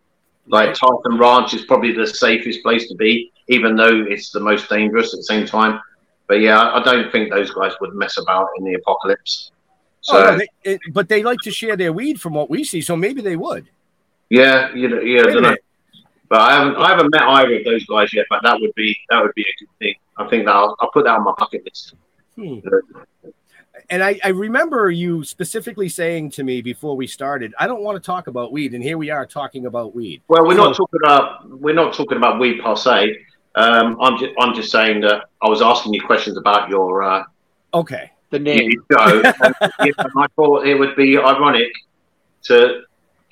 Like 0.48 0.70
Tyson 0.74 1.18
Ranch 1.18 1.54
is 1.54 1.64
probably 1.66 1.94
the 1.94 2.08
safest 2.08 2.64
place 2.64 2.88
to 2.90 2.96
be, 2.96 3.32
even 3.48 3.76
though 3.78 4.04
it's 4.10 4.32
the 4.32 4.40
most 4.42 4.68
dangerous 4.70 5.14
at 5.14 5.18
the 5.20 5.24
same 5.24 5.46
time. 5.46 5.80
But 6.34 6.42
yeah, 6.42 6.60
I 6.60 6.82
don't 6.82 7.12
think 7.12 7.32
those 7.32 7.52
guys 7.52 7.74
would 7.80 7.94
mess 7.94 8.18
about 8.18 8.48
in 8.58 8.64
the 8.64 8.74
apocalypse. 8.74 9.52
So 10.02 10.18
oh, 10.18 10.32
no, 10.32 10.38
they, 10.40 10.48
it, 10.64 10.82
but 10.92 11.08
they 11.08 11.22
like 11.22 11.38
to 11.44 11.52
share 11.52 11.78
their 11.78 11.94
weed 11.94 12.20
from 12.20 12.34
what 12.34 12.50
we 12.50 12.64
see, 12.64 12.82
so 12.82 12.96
maybe 12.96 13.22
they 13.22 13.36
would. 13.36 13.70
yeah, 14.32 14.74
you 14.74 14.88
know, 14.88 15.00
yeah, 15.00 15.22
I 15.22 15.26
don't 15.26 15.44
know. 15.44 15.56
But 16.30 16.42
I 16.42 16.54
haven't, 16.54 16.76
I 16.78 16.90
haven't 16.90 17.12
met 17.12 17.22
either 17.22 17.58
of 17.58 17.66
those 17.66 17.86
guys 17.86 18.12
yet. 18.16 18.26
But 18.32 18.42
that 18.42 18.60
would 18.60 18.74
be, 18.74 18.98
that 19.12 19.22
would 19.22 19.36
be 19.36 19.44
a 19.44 19.54
good 19.60 19.70
thing. 19.78 19.94
I 20.18 20.28
think 20.28 20.48
that 20.48 20.56
I'll, 20.56 20.76
I'll 20.80 20.90
put 20.90 21.04
that 21.06 21.12
on 21.12 21.24
my 21.24 21.36
bucket 21.38 21.66
list. 21.66 21.94
Hmm. 22.36 22.58
And 23.92 24.04
I, 24.04 24.20
I 24.24 24.30
remember 24.30 24.90
you 24.90 25.24
specifically 25.24 25.88
saying 25.88 26.32
to 26.32 26.44
me 26.44 26.64
before 26.64 26.98
we 26.98 27.06
started, 27.06 27.54
I 27.60 27.68
don't 27.68 27.84
want 27.84 28.02
to 28.02 28.04
talk 28.04 28.26
about 28.26 28.52
weed, 28.52 28.74
and 28.74 28.82
here 28.82 28.98
we 28.98 29.12
are 29.12 29.28
talking 29.28 29.68
about 29.68 29.94
weed. 29.94 30.24
Well, 30.28 30.48
we're 30.48 30.58
not 30.58 30.76
talking 30.76 31.00
about 31.04 31.48
we're 31.48 31.76
not 31.76 31.94
talking 31.94 32.18
about 32.18 32.40
weed 32.40 32.60
per 32.60 32.76
se. 32.76 33.18
Um, 33.56 33.98
I'm 34.02 34.18
just 34.18 34.32
I'm 34.40 34.56
just 34.56 34.72
saying 34.72 35.02
that 35.02 35.26
I 35.42 35.50
was 35.50 35.62
asking 35.62 35.94
you 35.94 36.02
questions 36.02 36.38
about 36.38 36.70
your 36.70 37.04
uh, 37.04 37.24
Okay. 37.74 38.12
The 38.30 38.40
name. 38.40 38.72
your 38.72 38.84
show. 38.92 39.22
and, 39.42 39.74
you 39.86 39.94
know, 39.98 40.06
I 40.18 40.28
thought 40.36 40.66
it 40.66 40.76
would 40.76 40.96
be 40.96 41.18
ironic 41.18 41.72
to 42.44 42.82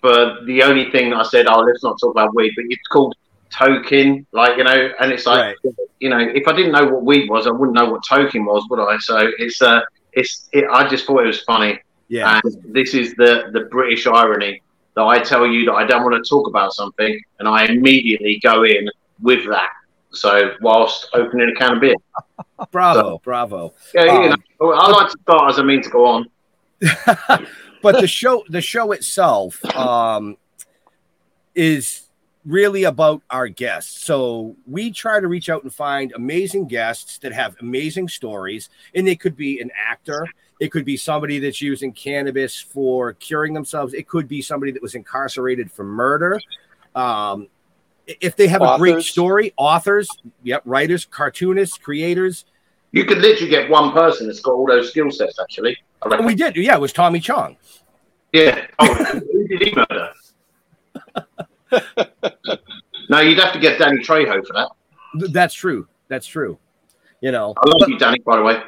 for 0.02 0.38
the 0.46 0.64
only 0.64 0.90
thing 0.92 1.14
I 1.14 1.24
said, 1.24 1.46
oh, 1.48 1.60
let's 1.60 1.84
not 1.84 2.00
talk 2.00 2.12
about 2.12 2.34
weed, 2.34 2.54
but 2.56 2.66
it's 2.70 2.88
called 2.88 3.16
toking, 3.52 4.26
like 4.32 4.58
you 4.58 4.64
know, 4.64 4.92
and 5.00 5.12
it's 5.12 5.26
like 5.26 5.56
you 6.00 6.10
know, 6.10 6.20
if 6.20 6.48
I 6.48 6.54
didn't 6.54 6.72
know 6.72 6.86
what 6.86 7.04
weed 7.04 7.30
was, 7.30 7.46
I 7.46 7.52
wouldn't 7.52 7.76
know 7.76 7.92
what 7.92 8.02
toking 8.10 8.46
was, 8.46 8.66
would 8.70 8.80
I? 8.80 8.98
So 8.98 9.32
it's 9.38 9.62
uh, 9.62 9.82
it's 10.14 10.50
it, 10.52 10.66
I 10.72 10.88
just 10.88 11.06
thought 11.06 11.24
it 11.24 11.28
was 11.28 11.42
funny. 11.42 11.80
Yeah. 12.08 12.42
And 12.44 12.74
this 12.74 12.94
is 12.94 13.14
the 13.16 13.50
the 13.54 13.62
British 13.72 14.08
irony 14.08 14.62
that 14.96 15.04
I 15.04 15.20
tell 15.20 15.46
you 15.46 15.66
that 15.66 15.74
I 15.74 15.86
don't 15.86 16.04
want 16.04 16.24
to 16.24 16.28
talk 16.28 16.48
about 16.48 16.74
something, 16.74 17.20
and 17.40 17.48
I 17.48 17.66
immediately 17.66 18.40
go 18.42 18.64
in 18.64 18.90
with 19.22 19.48
that. 19.50 19.70
So 20.14 20.52
whilst 20.62 21.10
opening 21.14 21.50
a 21.50 21.60
can 21.60 21.76
of 21.76 21.82
beer. 21.82 21.96
Bravo, 22.72 23.20
bravo. 23.24 23.74
Yeah, 23.94 24.04
you 24.06 24.12
Um, 24.34 24.44
know, 24.60 24.72
I 24.74 24.92
like 24.92 25.10
to 25.12 25.18
start 25.24 25.50
as 25.52 25.60
I 25.60 25.64
mean 25.64 25.82
to 25.82 25.90
go 25.90 26.06
on. 26.06 26.28
but 27.82 28.00
the 28.00 28.08
show 28.08 28.44
the 28.50 28.62
show 28.62 28.92
itself 28.92 29.64
um 29.76 30.38
is 31.56 32.08
really 32.46 32.86
about 32.86 33.22
our 33.30 33.48
guests 33.48 34.04
so 34.04 34.56
we 34.68 34.92
try 34.92 35.20
to 35.20 35.28
reach 35.28 35.48
out 35.50 35.62
and 35.62 35.72
find 35.74 36.12
amazing 36.16 36.68
guests 36.68 37.20
that 37.20 37.32
have 37.32 37.56
amazing 37.62 38.08
stories 38.08 38.70
and 38.96 39.06
they 39.08 39.16
could 39.16 39.36
be 39.36 39.60
an 39.60 39.70
actor 39.78 40.26
it 40.60 40.72
could 40.72 40.86
be 40.86 40.98
somebody 40.98 41.38
that's 41.38 41.62
using 41.62 41.92
cannabis 41.92 42.60
for 42.60 43.14
curing 43.14 43.54
themselves 43.54 43.94
it 43.94 44.08
could 44.08 44.28
be 44.28 44.42
somebody 44.42 44.72
that 44.72 44.82
was 44.82 44.96
incarcerated 44.96 45.72
for 45.72 45.84
murder 45.84 46.40
um 46.96 47.48
if 48.08 48.36
they 48.36 48.48
have 48.48 48.62
a 48.62 48.78
great 48.78 49.04
story 49.04 49.54
authors 49.58 50.08
yep 50.44 50.62
writers 50.66 51.06
cartoonists 51.06 51.78
creators 51.78 52.46
You 52.92 53.06
could 53.06 53.20
literally 53.20 53.50
get 53.50 53.70
one 53.70 53.94
person 53.94 54.28
that's 54.28 54.42
got 54.42 54.54
all 54.54 54.68
those 54.68 54.90
skill 54.90 55.12
sets. 55.12 55.40
Actually, 55.40 55.78
I 56.02 56.18
oh, 56.20 56.26
we 56.26 56.36
did 56.36 56.56
yeah 56.56 56.76
it 56.76 56.82
was 56.82 56.94
tommy 56.94 57.20
chong 57.20 57.58
Yeah. 58.34 58.68
Oh, 58.80 58.94
who 58.94 59.48
did 59.48 59.62
he 59.62 59.76
murder? 59.76 60.14
no, 63.10 63.20
you'd 63.20 63.40
have 63.40 63.54
to 63.54 63.60
get 63.60 63.80
Danny 63.80 64.00
Trejo 64.04 64.46
for 64.46 64.54
that. 64.54 64.70
That's 65.32 65.54
true 65.54 65.88
that's 66.08 66.28
true 66.28 66.58
you 67.22 67.32
know 67.32 67.54
I 67.58 67.70
love 67.70 67.90
you, 67.90 67.98
Danny. 67.98 68.20
By 68.26 68.38
the 68.38 68.44
way, 68.44 68.62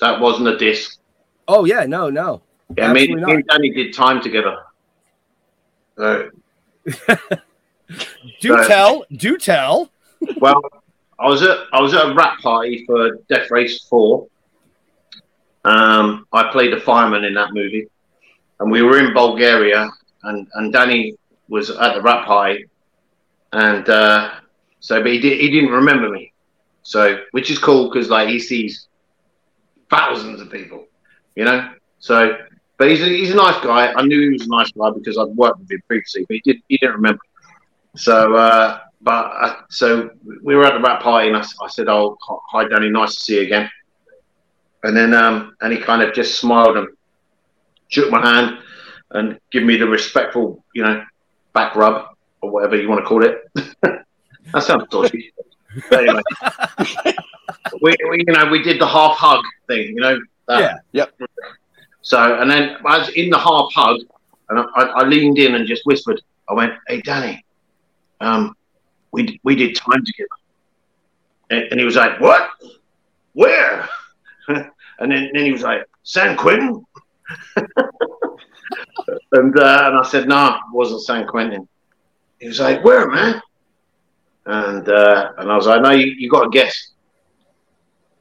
that 0.00 0.20
wasn't 0.20 0.48
a 0.48 0.56
diss. 0.58 0.96
Oh 1.46 1.64
yeah, 1.64 1.84
no, 1.84 2.10
no. 2.10 2.42
Yeah, 2.76 2.92
me 2.92 3.10
and 3.10 3.44
Danny 3.48 3.70
did 3.70 3.92
time 3.92 4.22
together. 4.22 4.56
So, 5.96 6.30
Do 8.40 8.54
Right. 8.54 8.66
tell, 8.66 9.04
do 9.12 9.36
tell. 9.36 9.90
well, 10.36 10.62
I 11.18 11.26
was 11.28 11.42
at 11.42 11.58
I 11.72 11.80
was 11.80 11.94
at 11.94 12.10
a 12.10 12.14
wrap 12.14 12.40
party 12.40 12.84
for 12.86 13.18
Death 13.28 13.50
Race 13.50 13.84
Four. 13.84 14.26
Um, 15.64 16.26
I 16.32 16.50
played 16.50 16.72
a 16.72 16.80
fireman 16.80 17.24
in 17.24 17.34
that 17.34 17.52
movie, 17.52 17.86
and 18.60 18.70
we 18.70 18.82
were 18.82 18.98
in 18.98 19.12
Bulgaria, 19.12 19.90
and 20.22 20.48
and 20.54 20.72
Danny 20.72 21.14
was 21.48 21.70
at 21.70 21.94
the 21.94 22.02
wrap 22.02 22.26
party, 22.26 22.66
and 23.52 23.88
uh, 23.88 24.30
so 24.80 25.02
but 25.02 25.12
he 25.12 25.18
did 25.18 25.40
he 25.40 25.50
didn't 25.50 25.70
remember 25.70 26.08
me, 26.08 26.32
so 26.82 27.18
which 27.32 27.50
is 27.50 27.58
cool 27.58 27.90
because 27.90 28.08
like 28.08 28.28
he 28.28 28.38
sees 28.38 28.88
thousands 29.90 30.40
of 30.40 30.50
people, 30.50 30.86
you 31.34 31.44
know. 31.44 31.70
So, 31.98 32.38
but 32.78 32.88
he's 32.88 33.02
a, 33.02 33.06
he's 33.06 33.32
a 33.32 33.36
nice 33.36 33.62
guy. 33.62 33.92
I 33.92 34.02
knew 34.02 34.20
he 34.20 34.30
was 34.30 34.46
a 34.46 34.48
nice 34.48 34.70
guy 34.72 34.90
because 34.90 35.18
I'd 35.18 35.28
worked 35.36 35.58
with 35.58 35.70
him 35.70 35.82
previously, 35.86 36.24
but 36.26 36.36
he 36.36 36.42
did 36.44 36.62
he 36.68 36.78
didn't 36.78 36.94
remember. 36.96 37.20
So, 37.96 38.34
uh, 38.34 38.80
but 39.00 39.32
uh, 39.40 39.56
so 39.70 40.10
we 40.44 40.54
were 40.54 40.64
at 40.64 40.74
the 40.74 40.80
wrap 40.80 41.02
party, 41.02 41.28
and 41.28 41.36
I 41.36 41.68
said, 41.68 41.88
"Oh, 41.88 42.16
hi, 42.50 42.68
Danny, 42.68 42.90
nice 42.90 43.14
to 43.14 43.20
see 43.20 43.36
you 43.36 43.42
again." 43.42 43.70
And 44.82 44.96
then, 44.96 45.14
um, 45.14 45.56
and 45.60 45.72
he 45.72 45.78
kind 45.78 46.02
of 46.02 46.14
just 46.14 46.38
smiled 46.40 46.76
and 46.76 46.88
shook 47.88 48.10
my 48.10 48.20
hand 48.20 48.58
and 49.10 49.38
gave 49.50 49.64
me 49.64 49.76
the 49.76 49.86
respectful, 49.86 50.64
you 50.74 50.82
know, 50.82 51.04
back 51.52 51.74
rub 51.76 52.06
or 52.40 52.50
whatever 52.50 52.76
you 52.76 52.88
want 52.88 53.00
to 53.00 53.06
call 53.06 53.24
it. 53.24 53.42
that 53.82 54.62
sounds 54.62 54.88
dodgy. 54.90 55.32
But 55.90 56.00
anyway, 56.00 56.22
we, 57.82 57.94
we, 58.08 58.24
you 58.26 58.32
know, 58.32 58.46
we 58.50 58.62
did 58.62 58.80
the 58.80 58.86
half 58.86 59.16
hug 59.16 59.44
thing, 59.66 59.88
you 59.88 60.00
know. 60.00 60.18
That, 60.48 60.60
Yeah. 60.60 60.74
Yep. 60.92 61.28
So, 62.02 62.40
and 62.40 62.50
then 62.50 62.76
I 62.86 62.98
was 62.98 63.08
in 63.10 63.30
the 63.30 63.38
half 63.38 63.70
hug, 63.74 64.00
and 64.48 64.60
I, 64.60 64.62
I, 64.76 64.82
I 64.84 65.02
leaned 65.04 65.38
in 65.38 65.54
and 65.54 65.66
just 65.66 65.84
whispered, 65.84 66.20
I 66.48 66.54
went, 66.54 66.72
"Hey, 66.88 67.00
Danny, 67.02 67.44
um, 68.20 68.54
we 69.12 69.40
we 69.42 69.54
did 69.54 69.74
time 69.76 70.04
together," 70.04 70.28
and, 71.50 71.64
and 71.70 71.80
he 71.80 71.84
was 71.84 71.96
like, 71.96 72.20
"What? 72.20 72.50
Where?" 73.32 73.88
and 74.48 75.12
then, 75.12 75.30
then 75.32 75.44
he 75.44 75.52
was 75.52 75.62
like, 75.62 75.84
"San 76.02 76.36
Quentin," 76.36 76.84
and 79.32 79.58
uh, 79.58 79.82
and 79.86 79.98
I 79.98 80.02
said, 80.08 80.28
"No, 80.28 80.54
it 80.54 80.60
wasn't 80.72 81.02
San 81.02 81.26
Quentin." 81.26 81.68
He 82.38 82.48
was 82.48 82.60
like, 82.60 82.84
"Where, 82.84 83.08
man?" 83.08 83.40
And 84.46 84.88
uh, 84.88 85.32
and 85.38 85.50
I 85.50 85.56
was 85.56 85.66
like, 85.66 85.82
"No, 85.82 85.90
you, 85.90 86.06
you 86.06 86.30
got 86.30 86.44
to 86.44 86.50
guess." 86.50 86.92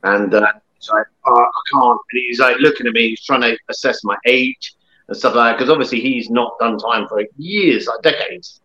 And 0.03 0.33
uh, 0.33 0.51
he's 0.75 0.89
like, 0.89 1.05
oh, 1.25 1.35
"I 1.35 1.61
can't." 1.71 1.99
And 2.11 2.21
he's 2.27 2.39
like 2.39 2.57
looking 2.59 2.87
at 2.87 2.93
me. 2.93 3.09
He's 3.09 3.23
trying 3.23 3.41
to 3.41 3.57
assess 3.69 4.03
my 4.03 4.15
age 4.25 4.75
and 5.07 5.17
stuff 5.17 5.35
like 5.35 5.51
that 5.51 5.57
because 5.57 5.71
obviously 5.71 5.99
he's 5.99 6.29
not 6.29 6.57
done 6.59 6.77
time 6.77 7.07
for 7.07 7.23
years, 7.37 7.87
like 7.87 8.01
decades. 8.01 8.61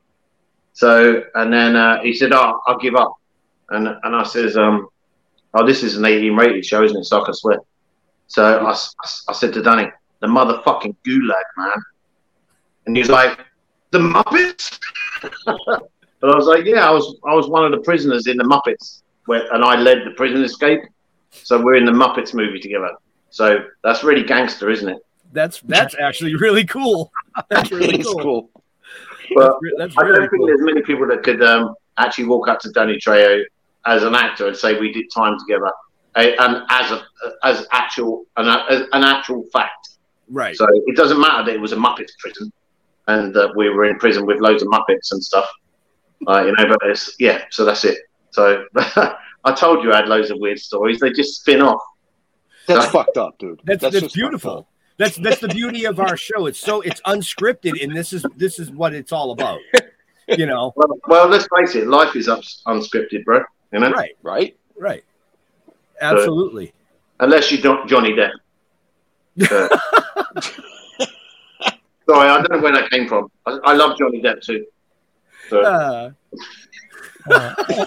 So, 0.74 1.22
and 1.36 1.52
then 1.52 1.76
uh, 1.76 2.02
he 2.02 2.12
said, 2.14 2.32
"Oh, 2.32 2.60
I'll 2.66 2.78
give 2.78 2.94
up." 2.96 3.14
And 3.70 3.88
and 3.88 4.14
I 4.16 4.22
says, 4.24 4.56
um, 4.56 4.88
"Oh, 5.54 5.64
this 5.66 5.82
is 5.82 5.96
an 5.96 6.04
18 6.04 6.36
rated 6.36 6.64
show, 6.66 6.82
isn't 6.82 6.96
it? 6.96 7.04
So 7.04 7.22
I 7.22 7.24
can 7.24 7.34
swear." 7.34 7.58
So 8.26 8.58
I 8.58 8.76
I 9.28 9.32
said 9.32 9.52
to 9.54 9.62
Danny, 9.62 9.90
"The 10.20 10.26
motherfucking 10.26 10.96
gulag, 11.06 11.42
man." 11.56 11.72
And 12.86 12.96
he 12.96 13.02
was 13.02 13.08
like, 13.10 13.38
"The 13.92 13.98
Muppets." 14.00 14.78
but 15.46 16.30
I 16.30 16.36
was 16.36 16.46
like, 16.46 16.64
"Yeah, 16.64 16.88
I 16.88 16.90
was 16.90 17.16
I 17.26 17.34
was 17.34 17.48
one 17.48 17.64
of 17.64 17.70
the 17.70 17.78
prisoners 17.84 18.26
in 18.26 18.36
the 18.36 18.44
Muppets, 18.44 19.02
where, 19.26 19.46
and 19.54 19.64
I 19.64 19.76
led 19.80 19.98
the 20.04 20.10
prison 20.16 20.42
escape. 20.42 20.80
So 21.30 21.60
we're 21.62 21.76
in 21.76 21.84
the 21.84 21.92
Muppets 21.92 22.34
movie 22.34 22.60
together. 22.60 22.90
So 23.30 23.64
that's 23.84 24.02
really 24.04 24.24
gangster, 24.24 24.70
isn't 24.70 24.88
it?" 24.88 24.98
That's 25.32 25.60
that's 25.60 25.94
actually 26.00 26.34
really 26.34 26.64
cool. 26.64 27.12
That's 27.48 27.70
really 27.72 27.94
It 27.94 28.00
is 28.00 28.06
cool. 28.06 28.22
cool. 28.22 28.63
But 29.34 29.54
That's 29.78 29.96
I 29.96 30.02
don't 30.02 30.12
really 30.12 30.28
think 30.28 30.46
there's 30.46 30.62
many 30.62 30.82
people 30.82 31.06
that 31.08 31.22
could 31.22 31.42
um, 31.42 31.74
actually 31.96 32.24
walk 32.24 32.48
up 32.48 32.60
to 32.60 32.70
Danny 32.72 32.96
Trejo 32.96 33.42
as 33.86 34.02
an 34.02 34.14
actor 34.14 34.48
and 34.48 34.56
say 34.56 34.78
we 34.78 34.92
did 34.92 35.06
time 35.14 35.36
together, 35.38 35.70
and 36.16 36.62
as 36.70 36.90
a 36.90 37.04
as 37.42 37.66
actual 37.72 38.24
an, 38.36 38.48
as 38.68 38.82
an 38.92 39.04
actual 39.04 39.44
fact. 39.52 39.90
Right. 40.28 40.56
So 40.56 40.66
it 40.86 40.96
doesn't 40.96 41.20
matter 41.20 41.44
that 41.44 41.54
it 41.54 41.60
was 41.60 41.72
a 41.72 41.76
Muppets 41.76 42.12
prison, 42.18 42.52
and 43.08 43.34
that 43.34 43.54
we 43.56 43.68
were 43.68 43.84
in 43.84 43.98
prison 43.98 44.26
with 44.26 44.40
loads 44.40 44.62
of 44.62 44.68
Muppets 44.68 45.12
and 45.12 45.22
stuff. 45.22 45.48
Uh, 46.26 46.44
you 46.46 46.52
know, 46.56 46.66
but 46.66 46.78
it's, 46.88 47.14
yeah, 47.18 47.42
so 47.50 47.64
that's 47.64 47.84
it. 47.84 47.98
So 48.30 48.64
I 48.76 49.52
told 49.54 49.84
you 49.84 49.92
I 49.92 49.96
had 49.96 50.08
loads 50.08 50.30
of 50.30 50.38
weird 50.40 50.58
stories. 50.58 50.98
They 51.00 51.10
just 51.10 51.40
spin 51.40 51.60
off. 51.60 51.80
That's 52.66 52.86
fucked 52.86 53.18
up, 53.18 53.38
dude. 53.38 53.60
That's 53.64 53.82
that's, 53.82 53.92
just 53.92 54.04
fucked 54.06 54.14
beautiful. 54.14 54.66
Up. 54.94 54.98
That's 54.98 55.16
that's 55.16 55.40
the 55.40 55.48
beauty 55.48 55.84
of 55.86 55.98
our 56.00 56.16
show. 56.16 56.46
It's 56.46 56.58
so 56.58 56.80
it's 56.80 57.00
unscripted, 57.02 57.82
and 57.82 57.94
this 57.96 58.12
is 58.12 58.24
this 58.36 58.58
is 58.58 58.70
what 58.70 58.94
it's 58.94 59.12
all 59.12 59.32
about. 59.32 59.58
You 60.28 60.46
know. 60.46 60.72
Well, 60.76 60.98
well 61.08 61.28
let's 61.28 61.46
face 61.54 61.74
it, 61.74 61.86
life 61.86 62.16
is 62.16 62.28
ups- 62.28 62.62
unscripted, 62.66 63.24
bro. 63.24 63.42
You 63.72 63.80
know, 63.80 63.90
Right. 63.90 64.16
Right? 64.22 64.56
Right. 64.78 65.04
Absolutely. 66.00 66.72
unless 67.20 67.50
you 67.52 67.58
don't 67.60 67.88
Johnny 67.88 68.12
Depp. 68.12 68.30
Uh, 69.50 69.68
sorry, 72.08 72.28
I 72.28 72.40
don't 72.42 72.50
know 72.52 72.60
where 72.60 72.72
that 72.72 72.90
came 72.90 73.08
from. 73.08 73.30
I, 73.46 73.58
I 73.64 73.72
love 73.74 73.98
Johnny 73.98 74.22
Depp 74.22 74.40
too. 74.42 74.64
So, 75.50 75.60
Uh, 75.62 76.10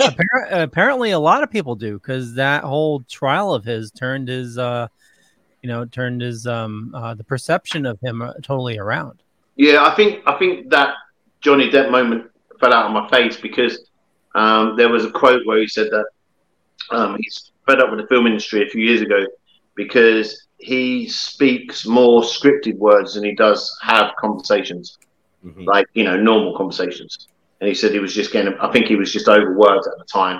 Appar- 0.00 0.48
apparently, 0.50 1.10
a 1.12 1.18
lot 1.18 1.42
of 1.42 1.50
people 1.50 1.74
do 1.74 1.94
because 1.98 2.34
that 2.34 2.64
whole 2.64 3.00
trial 3.08 3.54
of 3.54 3.64
his 3.64 3.90
turned 3.90 4.28
his, 4.28 4.58
uh, 4.58 4.88
you 5.66 5.72
know, 5.72 5.84
turned 5.84 6.20
his 6.22 6.46
um 6.46 6.94
uh, 6.94 7.14
the 7.14 7.24
perception 7.24 7.86
of 7.86 7.98
him 8.00 8.22
uh, 8.22 8.32
totally 8.34 8.78
around. 8.78 9.20
yeah, 9.56 9.84
I 9.84 9.96
think 9.96 10.22
I 10.24 10.38
think 10.38 10.70
that 10.70 10.94
Johnny 11.40 11.68
Depp 11.68 11.90
moment 11.90 12.30
fell 12.60 12.72
out 12.72 12.86
of 12.86 12.92
my 12.92 13.08
face 13.10 13.36
because 13.36 13.74
um, 14.36 14.76
there 14.76 14.88
was 14.88 15.04
a 15.04 15.10
quote 15.10 15.44
where 15.44 15.58
he 15.58 15.66
said 15.66 15.88
that 15.90 16.06
um, 16.96 17.16
he's 17.18 17.50
fed 17.66 17.80
up 17.80 17.90
with 17.90 18.00
the 18.00 18.06
film 18.06 18.28
industry 18.28 18.64
a 18.64 18.68
few 18.68 18.84
years 18.84 19.00
ago 19.02 19.26
because 19.74 20.46
he 20.58 21.08
speaks 21.08 21.84
more 21.84 22.22
scripted 22.22 22.78
words 22.78 23.14
than 23.14 23.24
he 23.24 23.34
does 23.34 23.76
have 23.82 24.14
conversations. 24.20 24.98
mhm. 25.44 25.66
like 25.66 25.86
you 25.94 26.04
know 26.04 26.16
normal 26.16 26.56
conversations 26.56 27.12
and 27.60 27.66
he 27.68 27.74
said 27.74 27.90
he 27.92 28.02
was 28.06 28.14
just 28.20 28.30
getting 28.32 28.54
i 28.66 28.68
think 28.72 28.86
he 28.86 28.96
was 29.02 29.12
just 29.16 29.28
overworked 29.28 29.86
at 29.92 29.96
the 29.98 30.08
time 30.20 30.38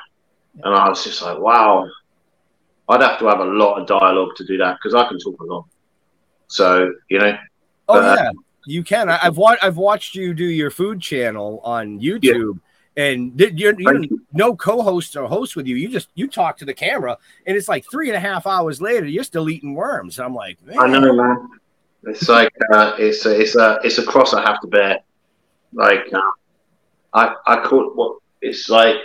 and 0.64 0.72
i 0.82 0.88
was 0.88 1.02
just 1.08 1.20
like 1.26 1.38
wow 1.48 1.72
i'd 2.88 3.00
have 3.00 3.18
to 3.18 3.26
have 3.26 3.40
a 3.40 3.44
lot 3.44 3.80
of 3.80 3.86
dialogue 3.86 4.34
to 4.36 4.44
do 4.44 4.56
that 4.56 4.76
because 4.76 4.94
i 4.94 5.06
can 5.08 5.18
talk 5.18 5.38
a 5.40 5.44
lot 5.44 5.64
so 6.48 6.92
you 7.08 7.18
know 7.18 7.36
Oh 7.88 8.00
Uh, 8.00 8.16
yeah, 8.18 8.30
you 8.66 8.82
can. 8.82 9.08
I, 9.08 9.18
I've 9.22 9.36
watched. 9.36 9.62
I've 9.62 9.76
watched 9.76 10.16
you 10.16 10.34
do 10.34 10.44
your 10.44 10.70
food 10.70 11.00
channel 11.00 11.60
on 11.62 12.00
YouTube, 12.00 12.58
and 12.96 13.36
did 13.36 13.60
you, 13.60 13.74
you 13.78 13.84
Thank 13.84 14.10
no 14.32 14.56
co-host 14.56 15.16
or 15.16 15.28
host 15.28 15.54
with 15.54 15.68
you. 15.68 15.76
You 15.76 15.88
just 15.88 16.08
you 16.16 16.26
talk 16.26 16.56
to 16.58 16.64
the 16.64 16.74
camera, 16.74 17.16
and 17.46 17.56
it's 17.56 17.68
like 17.68 17.84
three 17.88 18.08
and 18.08 18.16
a 18.16 18.20
half 18.20 18.44
hours 18.44 18.80
later, 18.80 19.06
you're 19.06 19.22
still 19.22 19.48
eating 19.48 19.74
worms. 19.74 20.18
I'm 20.18 20.34
like, 20.34 20.60
man, 20.64 20.78
i 20.80 20.86
know 20.88 21.12
man 21.12 21.48
it's 22.04 22.28
like 22.28 22.52
uh, 22.72 22.94
it's 22.98 23.24
a, 23.24 23.40
it's 23.40 23.56
a 23.56 23.78
it's 23.82 23.98
a 23.98 24.04
cross 24.04 24.32
i 24.32 24.40
have 24.40 24.60
to 24.60 24.68
bear 24.68 25.00
like 25.72 26.06
uh, 26.12 26.20
i 27.14 27.34
i 27.46 27.56
caught 27.64 27.96
what 27.96 28.18
it's 28.42 28.68
like, 28.68 28.96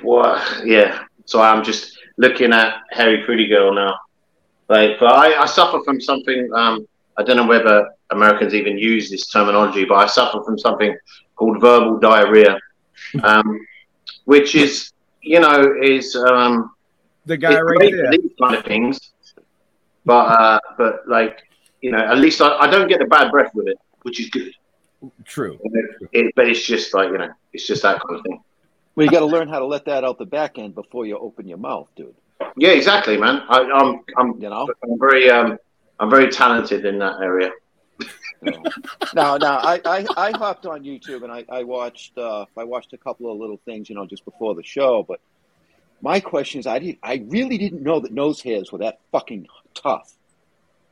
what? 0.00 0.64
Yeah. 0.64 1.04
So 1.26 1.40
I'm 1.40 1.62
just 1.62 1.97
looking 2.18 2.52
at 2.52 2.82
Harry 2.90 3.24
Pretty 3.24 3.46
Girl 3.46 3.72
now. 3.72 3.94
Like, 4.68 4.98
but 5.00 5.12
I, 5.12 5.42
I 5.42 5.46
suffer 5.46 5.80
from 5.84 6.00
something. 6.00 6.50
Um, 6.54 6.86
I 7.16 7.22
don't 7.22 7.36
know 7.36 7.46
whether 7.46 7.88
Americans 8.10 8.54
even 8.54 8.76
use 8.76 9.10
this 9.10 9.26
terminology, 9.28 9.84
but 9.86 9.94
I 9.94 10.06
suffer 10.06 10.42
from 10.44 10.58
something 10.58 10.94
called 11.36 11.60
verbal 11.60 11.98
diarrhea, 11.98 12.58
um, 13.22 13.58
which 14.24 14.54
is, 14.54 14.92
you 15.22 15.40
know, 15.40 15.74
is 15.82 16.14
um, 16.16 16.70
The 17.24 17.36
guy 17.38 17.58
right 17.60 17.90
there. 17.90 18.10
these 18.10 18.32
kind 18.40 18.56
of 18.56 18.64
things. 18.64 19.00
But 20.04 20.26
uh, 20.40 20.58
but 20.76 21.08
like 21.08 21.42
you 21.80 21.90
know, 21.92 21.98
at 21.98 22.18
least 22.18 22.40
I, 22.40 22.56
I 22.58 22.66
don't 22.70 22.88
get 22.88 22.98
the 22.98 23.06
bad 23.06 23.30
breath 23.30 23.52
with 23.54 23.68
it, 23.68 23.78
which 24.02 24.20
is 24.20 24.30
good. 24.30 24.52
True. 25.24 25.58
It, 26.12 26.32
but 26.34 26.48
it's 26.48 26.64
just 26.66 26.94
like 26.94 27.10
you 27.10 27.18
know, 27.18 27.28
it's 27.52 27.66
just 27.66 27.82
that 27.82 28.00
kind 28.02 28.16
of 28.16 28.22
thing. 28.22 28.42
Well, 28.98 29.04
you 29.04 29.12
got 29.12 29.20
to 29.20 29.26
learn 29.26 29.48
how 29.48 29.60
to 29.60 29.64
let 29.64 29.84
that 29.84 30.02
out 30.02 30.18
the 30.18 30.26
back 30.26 30.58
end 30.58 30.74
before 30.74 31.06
you 31.06 31.16
open 31.16 31.46
your 31.46 31.56
mouth, 31.56 31.86
dude. 31.94 32.16
Yeah, 32.56 32.70
exactly, 32.70 33.16
man. 33.16 33.44
I, 33.48 33.60
I'm 33.60 34.00
I'm 34.16 34.42
You 34.42 34.50
know. 34.50 34.68
I'm 34.82 34.98
very 34.98 35.30
um 35.30 35.56
I'm 36.00 36.10
very 36.10 36.28
talented 36.32 36.84
in 36.84 36.98
that 36.98 37.20
area. 37.22 37.52
now, 39.14 39.36
now 39.36 39.58
I, 39.58 39.80
I, 39.84 40.06
I 40.16 40.36
hopped 40.36 40.66
on 40.66 40.82
YouTube 40.82 41.22
and 41.22 41.30
I, 41.30 41.44
I 41.48 41.62
watched 41.62 42.18
uh, 42.18 42.46
I 42.56 42.64
watched 42.64 42.92
a 42.92 42.98
couple 42.98 43.30
of 43.30 43.38
little 43.38 43.60
things, 43.64 43.88
you 43.88 43.94
know, 43.94 44.04
just 44.04 44.24
before 44.24 44.56
the 44.56 44.64
show. 44.64 45.04
But 45.06 45.20
my 46.02 46.18
question 46.18 46.58
is, 46.58 46.66
I 46.66 46.80
did 46.80 46.98
I 47.00 47.24
really 47.28 47.56
didn't 47.56 47.84
know 47.84 48.00
that 48.00 48.10
nose 48.10 48.42
hairs 48.42 48.72
were 48.72 48.78
that 48.78 48.98
fucking 49.12 49.46
tough. 49.74 50.12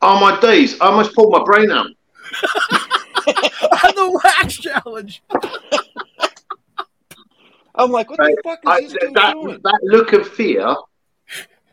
Oh 0.01 0.17
my 0.21 0.39
days! 0.39 0.79
I 0.79 0.85
almost 0.85 1.13
pulled 1.13 1.33
my 1.33 1.43
brain 1.43 1.71
out. 1.71 1.87
the 3.25 4.21
wax 4.23 4.55
challenge. 4.59 5.21
I'm 7.77 7.91
like, 7.91 8.09
what 8.09 8.19
Right. 8.19 8.35
the 8.35 8.41
fuck 8.43 8.59
is 8.63 8.69
I, 8.69 8.81
this 8.81 8.93
dude 8.93 9.13
that 9.15 9.33
doing? 9.33 9.59
that 9.63 9.79
look 9.83 10.13
of 10.13 10.27
fear, 10.27 10.75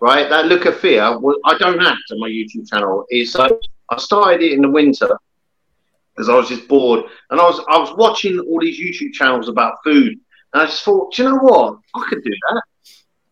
right? 0.00 0.28
That 0.28 0.46
look 0.46 0.66
of 0.66 0.78
fear. 0.78 1.18
Well, 1.18 1.36
I 1.44 1.56
don't 1.58 1.80
act 1.80 2.02
on 2.12 2.20
my 2.20 2.28
YouTube 2.28 2.68
channel. 2.68 3.04
Is 3.10 3.34
like 3.34 3.52
I 3.90 3.98
started 3.98 4.42
it 4.42 4.52
in 4.52 4.60
the 4.62 4.70
winter 4.70 5.08
because 6.14 6.28
I 6.28 6.34
was 6.34 6.48
just 6.48 6.68
bored, 6.68 7.04
and 7.30 7.40
I 7.40 7.44
was 7.44 7.64
I 7.68 7.78
was 7.78 7.92
watching 7.96 8.38
all 8.38 8.60
these 8.60 8.78
YouTube 8.78 9.12
channels 9.14 9.48
about 9.48 9.76
food, 9.82 10.12
and 10.52 10.62
I 10.62 10.66
just 10.66 10.82
thought, 10.84 11.14
do 11.14 11.22
you 11.22 11.28
know 11.30 11.38
what? 11.38 11.78
I 11.94 12.06
could 12.08 12.22
do 12.22 12.30
that. 12.50 12.62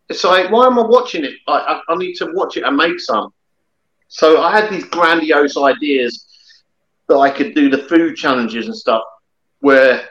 It's 0.09 0.25
like, 0.25 0.51
why 0.51 0.67
am 0.67 0.79
I 0.79 0.83
watching 0.83 1.25
it? 1.25 1.35
I, 1.47 1.81
I, 1.89 1.93
I 1.93 1.97
need 1.97 2.15
to 2.17 2.31
watch 2.35 2.57
it 2.57 2.65
and 2.65 2.77
make 2.77 3.01
some. 3.01 3.33
So 4.09 4.43
I 4.43 4.59
had 4.59 4.71
these 4.71 4.85
grandiose 4.85 5.57
ideas 5.57 6.27
that 7.09 7.17
I 7.17 7.31
could 7.31 7.55
do 7.55 7.71
the 7.71 7.79
food 7.79 8.15
challenges 8.17 8.67
and 8.67 8.77
stuff, 8.77 9.03
where 9.61 10.07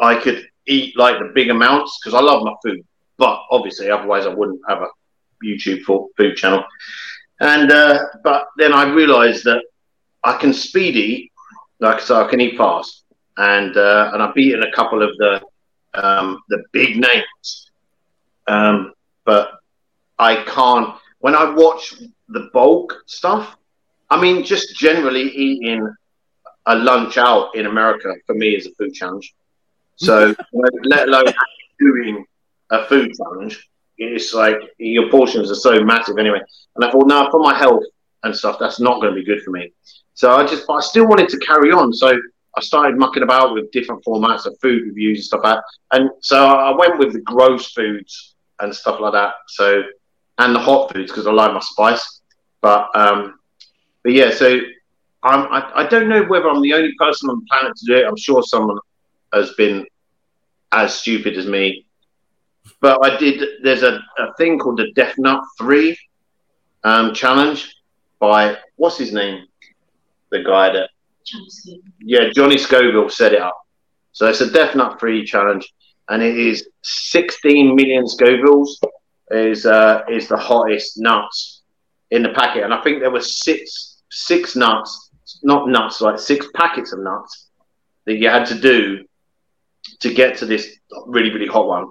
I 0.00 0.16
could 0.16 0.48
eat 0.66 0.96
like 0.96 1.18
the 1.18 1.32
big 1.34 1.50
amounts 1.50 1.98
because 1.98 2.14
I 2.14 2.22
love 2.22 2.42
my 2.44 2.54
food, 2.64 2.84
but 3.18 3.42
obviously 3.50 3.90
otherwise 3.90 4.26
I 4.26 4.34
wouldn't 4.34 4.60
have 4.68 4.82
a 4.82 4.88
YouTube 5.44 5.82
for 5.82 6.08
food 6.16 6.36
channel. 6.36 6.64
And 7.40 7.72
uh, 7.72 8.04
but 8.22 8.46
then 8.56 8.72
I 8.72 8.92
realised 8.92 9.44
that 9.44 9.62
I 10.22 10.36
can 10.36 10.52
speed 10.52 10.96
eat, 10.96 11.32
like 11.80 12.00
so 12.00 12.24
I 12.24 12.28
can 12.28 12.40
eat 12.40 12.56
fast, 12.56 13.04
and 13.36 13.76
uh, 13.76 14.10
and 14.12 14.22
I've 14.22 14.34
beaten 14.34 14.62
a 14.62 14.72
couple 14.72 15.02
of 15.02 15.16
the 15.18 15.42
um, 15.94 16.40
the 16.48 16.62
big 16.72 16.96
names, 16.96 17.70
um, 18.46 18.92
but 19.24 19.54
I 20.18 20.44
can't. 20.44 20.94
When 21.18 21.34
I 21.34 21.52
watch 21.54 21.94
the 22.28 22.50
bulk 22.52 23.02
stuff, 23.06 23.56
I 24.10 24.20
mean, 24.20 24.44
just 24.44 24.76
generally 24.76 25.30
eating 25.30 25.88
a 26.66 26.76
lunch 26.76 27.18
out 27.18 27.54
in 27.56 27.66
America 27.66 28.14
for 28.26 28.34
me 28.34 28.54
is 28.54 28.66
a 28.66 28.74
food 28.74 28.94
challenge. 28.94 29.34
So, 30.02 30.34
let 30.84 31.08
alone 31.08 31.32
doing 31.78 32.24
a 32.70 32.86
food 32.86 33.12
challenge, 33.16 33.68
it's 33.98 34.34
like 34.34 34.56
your 34.78 35.08
portions 35.10 35.50
are 35.50 35.54
so 35.54 35.80
massive 35.84 36.18
anyway. 36.18 36.40
And 36.74 36.84
I 36.84 36.90
thought, 36.90 37.06
no, 37.06 37.30
for 37.30 37.40
my 37.40 37.56
health 37.56 37.84
and 38.24 38.34
stuff, 38.34 38.56
that's 38.58 38.80
not 38.80 39.00
going 39.00 39.14
to 39.14 39.20
be 39.20 39.24
good 39.24 39.42
for 39.42 39.52
me. 39.52 39.72
So 40.14 40.32
I 40.32 40.44
just, 40.44 40.66
but 40.66 40.74
I 40.74 40.80
still 40.80 41.06
wanted 41.06 41.28
to 41.28 41.38
carry 41.38 41.70
on. 41.70 41.92
So 41.92 42.12
I 42.56 42.60
started 42.60 42.98
mucking 42.98 43.22
about 43.22 43.54
with 43.54 43.70
different 43.70 44.04
formats 44.04 44.44
of 44.44 44.58
food 44.60 44.82
reviews 44.86 45.18
and 45.18 45.24
stuff 45.24 45.40
like 45.44 45.56
that. 45.56 45.64
And 45.92 46.10
so 46.20 46.46
I 46.46 46.76
went 46.76 46.98
with 46.98 47.12
the 47.12 47.20
gross 47.20 47.72
foods 47.72 48.34
and 48.60 48.74
stuff 48.74 48.98
like 49.00 49.12
that. 49.12 49.34
So, 49.48 49.82
and 50.38 50.54
the 50.54 50.60
hot 50.60 50.92
foods 50.92 51.12
because 51.12 51.28
I 51.28 51.32
like 51.32 51.52
my 51.52 51.60
spice. 51.60 52.20
But, 52.60 52.88
um, 52.96 53.38
but 54.02 54.12
yeah, 54.12 54.30
so 54.30 54.58
I'm, 55.22 55.46
I, 55.52 55.70
I 55.76 55.86
don't 55.86 56.08
know 56.08 56.24
whether 56.24 56.48
I'm 56.48 56.62
the 56.62 56.74
only 56.74 56.92
person 56.98 57.30
on 57.30 57.40
the 57.40 57.46
planet 57.48 57.76
to 57.76 57.86
do 57.86 57.96
it. 57.96 58.06
I'm 58.06 58.16
sure 58.16 58.42
someone 58.42 58.78
has 59.32 59.52
been 59.54 59.86
as 60.72 60.94
stupid 60.94 61.36
as 61.36 61.46
me. 61.46 61.86
But 62.80 63.04
I 63.04 63.16
did. 63.16 63.62
There's 63.62 63.82
a, 63.82 64.00
a 64.18 64.34
thing 64.38 64.58
called 64.58 64.78
the 64.78 64.92
Death 64.94 65.14
Nut 65.18 65.42
Three 65.58 65.96
um, 66.84 67.14
challenge 67.14 67.74
by 68.18 68.56
what's 68.76 68.98
his 68.98 69.12
name? 69.12 69.46
The 70.30 70.42
guy 70.42 70.72
that 70.72 70.90
yeah, 72.00 72.30
Johnny 72.34 72.58
Scoville 72.58 73.08
set 73.08 73.32
it 73.32 73.42
up. 73.42 73.56
So 74.12 74.28
it's 74.28 74.40
a 74.40 74.50
Death 74.50 74.74
Nut 74.74 74.98
Three 74.98 75.24
challenge, 75.24 75.72
and 76.08 76.22
it 76.22 76.36
is 76.36 76.68
16 76.82 77.74
million 77.74 78.04
Scovilles 78.06 78.78
is 79.30 79.66
uh, 79.66 80.02
is 80.10 80.28
the 80.28 80.36
hottest 80.36 80.98
nuts 80.98 81.62
in 82.10 82.22
the 82.22 82.30
packet, 82.30 82.64
and 82.64 82.74
I 82.74 82.82
think 82.82 83.00
there 83.00 83.10
were 83.10 83.20
six 83.20 84.02
six 84.10 84.54
nuts, 84.54 85.10
not 85.42 85.68
nuts, 85.68 86.00
like 86.00 86.18
six 86.18 86.46
packets 86.54 86.92
of 86.92 87.00
nuts 87.00 87.48
that 88.04 88.16
you 88.16 88.28
had 88.28 88.44
to 88.46 88.60
do 88.60 89.04
to 90.02 90.12
get 90.12 90.36
to 90.38 90.46
this 90.46 90.76
really 91.06 91.30
really 91.30 91.46
hot 91.46 91.66
one, 91.66 91.86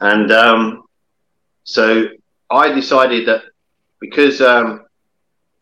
and 0.00 0.32
um, 0.32 0.84
so 1.64 2.06
I 2.50 2.72
decided 2.72 3.28
that 3.28 3.42
because 4.00 4.40
um, 4.40 4.86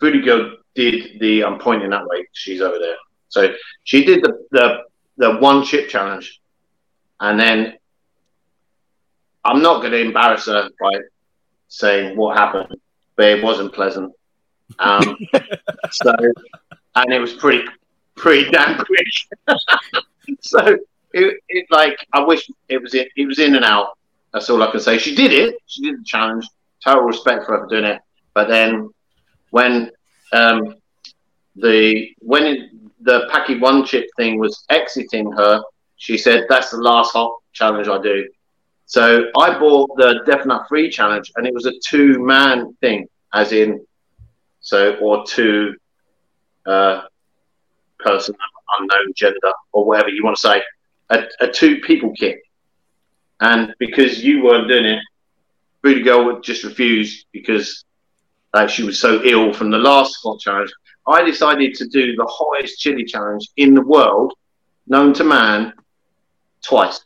Foodie 0.01 0.25
Girl 0.25 0.57
did 0.75 1.19
the 1.21 1.45
I'm 1.45 1.59
pointing 1.59 1.91
that 1.91 2.07
way, 2.07 2.29
she's 2.33 2.61
over 2.61 2.79
there. 2.79 2.97
So 3.29 3.53
she 3.85 4.05
did 4.05 4.23
the 4.23 4.47
the, 4.53 4.79
the 5.17 5.37
one 5.39 5.65
chip 5.65 5.89
challenge, 5.89 6.41
and 7.21 7.41
then 7.41 7.75
I'm 9.45 9.63
not 9.63 9.81
going 9.81 9.93
to 9.93 10.01
embarrass 10.01 10.47
her 10.47 10.69
by 10.81 10.91
saying 11.69 12.17
what 12.17 12.37
happened, 12.37 12.77
but 13.17 13.27
it 13.27 13.45
wasn't 13.45 13.73
pleasant. 13.73 14.13
Um, 14.79 15.17
so, 15.91 16.15
and 16.97 17.13
it 17.13 17.21
was 17.21 17.35
pretty 17.35 17.65
pretty 18.17 18.51
damn 18.51 18.85
quick. 18.85 19.59
so 20.41 20.79
it, 21.17 21.41
it 21.49 21.67
like 21.71 21.97
I 22.13 22.23
wish 22.23 22.49
it 22.69 22.83
was 22.83 22.95
in, 22.95 23.07
it 23.17 23.27
was 23.27 23.39
in 23.39 23.57
and 23.57 23.65
out. 23.65 23.99
That's 24.33 24.51
all 24.51 24.63
I 24.63 24.71
can 24.71 24.81
say. 24.81 24.99
She 24.99 25.15
did 25.15 25.33
it. 25.33 25.57
She 25.67 25.83
did 25.83 26.01
the 26.01 26.05
challenge. 26.05 26.47
Total 26.85 27.03
respect 27.03 27.47
for 27.47 27.57
her 27.57 27.65
for 27.65 27.69
doing 27.69 27.85
it. 27.85 28.01
But 28.35 28.49
then 28.49 28.91
when 29.51 29.91
um, 30.33 30.75
the 31.57 32.11
when 32.21 32.91
the 33.01 33.29
Paqui 33.33 33.59
One 33.61 33.85
Chip 33.85 34.07
thing 34.17 34.39
was 34.39 34.65
exiting 34.69 35.33
her, 35.33 35.63
she 35.97 36.19
said, 36.19 36.45
"That's 36.49 36.71
the 36.71 36.77
last 36.77 37.13
hot 37.13 37.33
challenge 37.53 37.89
I 37.89 38.01
do." 38.03 38.29
So 38.85 39.31
I 39.37 39.59
bought 39.59 39.97
the 39.97 40.21
Death 40.27 40.45
Nut 40.45 40.67
Three 40.69 40.91
challenge, 40.91 41.33
and 41.37 41.47
it 41.47 41.55
was 41.55 41.67
a 41.67 41.73
two 41.89 42.23
man 42.23 42.75
thing, 42.83 43.09
as 43.33 43.53
in 43.53 43.85
so 44.61 44.97
or 44.97 45.25
two 45.27 45.75
uh, 46.67 47.03
person 48.01 48.35
unknown 48.79 49.13
gender 49.15 49.53
or 49.73 49.85
whatever 49.85 50.09
you 50.09 50.25
want 50.25 50.37
to 50.37 50.41
say, 50.41 50.63
a, 51.11 51.25
a 51.41 51.49
two 51.49 51.81
people 51.81 52.13
kit. 52.19 52.41
And 53.41 53.75
because 53.79 54.23
you 54.23 54.43
weren't 54.43 54.69
doing 54.69 54.87
it, 54.87 55.01
Foodie 55.85 56.05
Girl 56.05 56.25
would 56.25 56.43
just 56.43 56.65
refuse 56.65 57.27
because 57.33 57.85
like 58.55 58.71
she 58.71 58.83
was 58.83 58.99
so 58.99 59.23
ill 59.23 59.53
from 59.53 59.71
the 59.71 59.79
last 59.79 60.17
hot 60.23 60.41
challenge. 60.41 60.73
I 61.07 61.23
decided 61.23 61.75
to 61.75 61.87
do 61.87 62.17
the 62.17 62.27
hottest 62.27 62.81
chili 62.81 63.05
challenge 63.05 63.49
in 63.57 63.75
the 63.75 63.83
world, 63.83 64.33
known 64.87 65.13
to 65.15 65.25
man, 65.25 65.73
twice. 66.63 67.01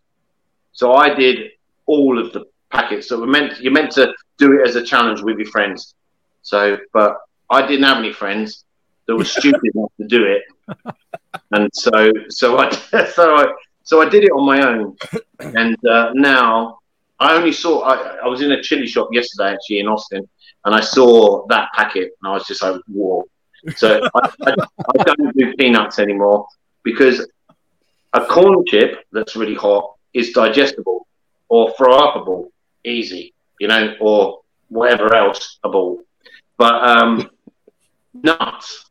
So 0.72 0.92
I 0.94 1.12
did 1.12 1.50
all 1.86 2.18
of 2.18 2.32
the 2.32 2.44
packets 2.70 3.08
that 3.08 3.18
were 3.18 3.26
meant. 3.26 3.60
You're 3.60 3.72
meant 3.72 3.90
to 3.92 4.14
do 4.38 4.58
it 4.58 4.66
as 4.66 4.76
a 4.76 4.82
challenge 4.82 5.20
with 5.22 5.38
your 5.38 5.48
friends. 5.48 5.94
So, 6.42 6.78
but 6.92 7.18
I 7.50 7.66
didn't 7.66 7.84
have 7.84 7.98
any 7.98 8.12
friends 8.12 8.64
that 9.06 9.16
were 9.16 9.24
stupid 9.38 9.74
enough 9.74 9.92
to 10.00 10.06
do 10.06 10.24
it, 10.24 10.42
and 11.50 11.68
so 11.74 12.12
so 12.28 12.58
I 12.58 12.70
so 13.14 13.36
I 13.36 13.52
so 13.90 14.00
I 14.00 14.09
did 14.09 14.22
it 14.22 14.31
on 14.31 14.46
my 14.46 14.62
own. 14.70 14.96
And 15.62 15.76
uh, 15.87 16.11
now 16.12 16.79
I 17.18 17.35
only 17.35 17.50
saw. 17.50 17.81
I, 17.81 17.94
I 18.24 18.29
was 18.29 18.42
in 18.42 18.53
a 18.53 18.62
chili 18.62 18.87
shop 18.87 19.09
yesterday, 19.11 19.55
actually 19.55 19.81
in 19.81 19.88
Austin, 19.88 20.29
and 20.66 20.74
I 20.74 20.81
saw 20.81 21.46
that 21.46 21.70
packet, 21.74 22.12
and 22.20 22.31
I 22.31 22.33
was 22.35 22.46
just 22.46 22.62
like, 22.62 22.79
"Whoa!" 22.88 23.24
So 23.74 24.07
I, 24.14 24.31
I, 24.46 24.55
I 24.90 25.03
don't 25.03 25.35
do 25.35 25.55
peanuts 25.57 25.98
anymore 25.98 26.46
because 26.83 27.26
a 28.12 28.22
corn 28.26 28.66
chip 28.66 29.03
that's 29.12 29.35
really 29.35 29.55
hot 29.55 29.94
is 30.12 30.33
digestible 30.33 31.07
or 31.48 31.72
throw 31.79 31.94
upable, 32.07 32.50
easy, 32.85 33.33
you 33.61 33.68
know, 33.68 33.94
or 33.98 34.40
whatever 34.68 35.14
else 35.14 35.59
a 35.64 35.70
ball. 35.70 36.03
But 36.59 36.74
um, 36.87 37.31
nuts, 38.12 38.90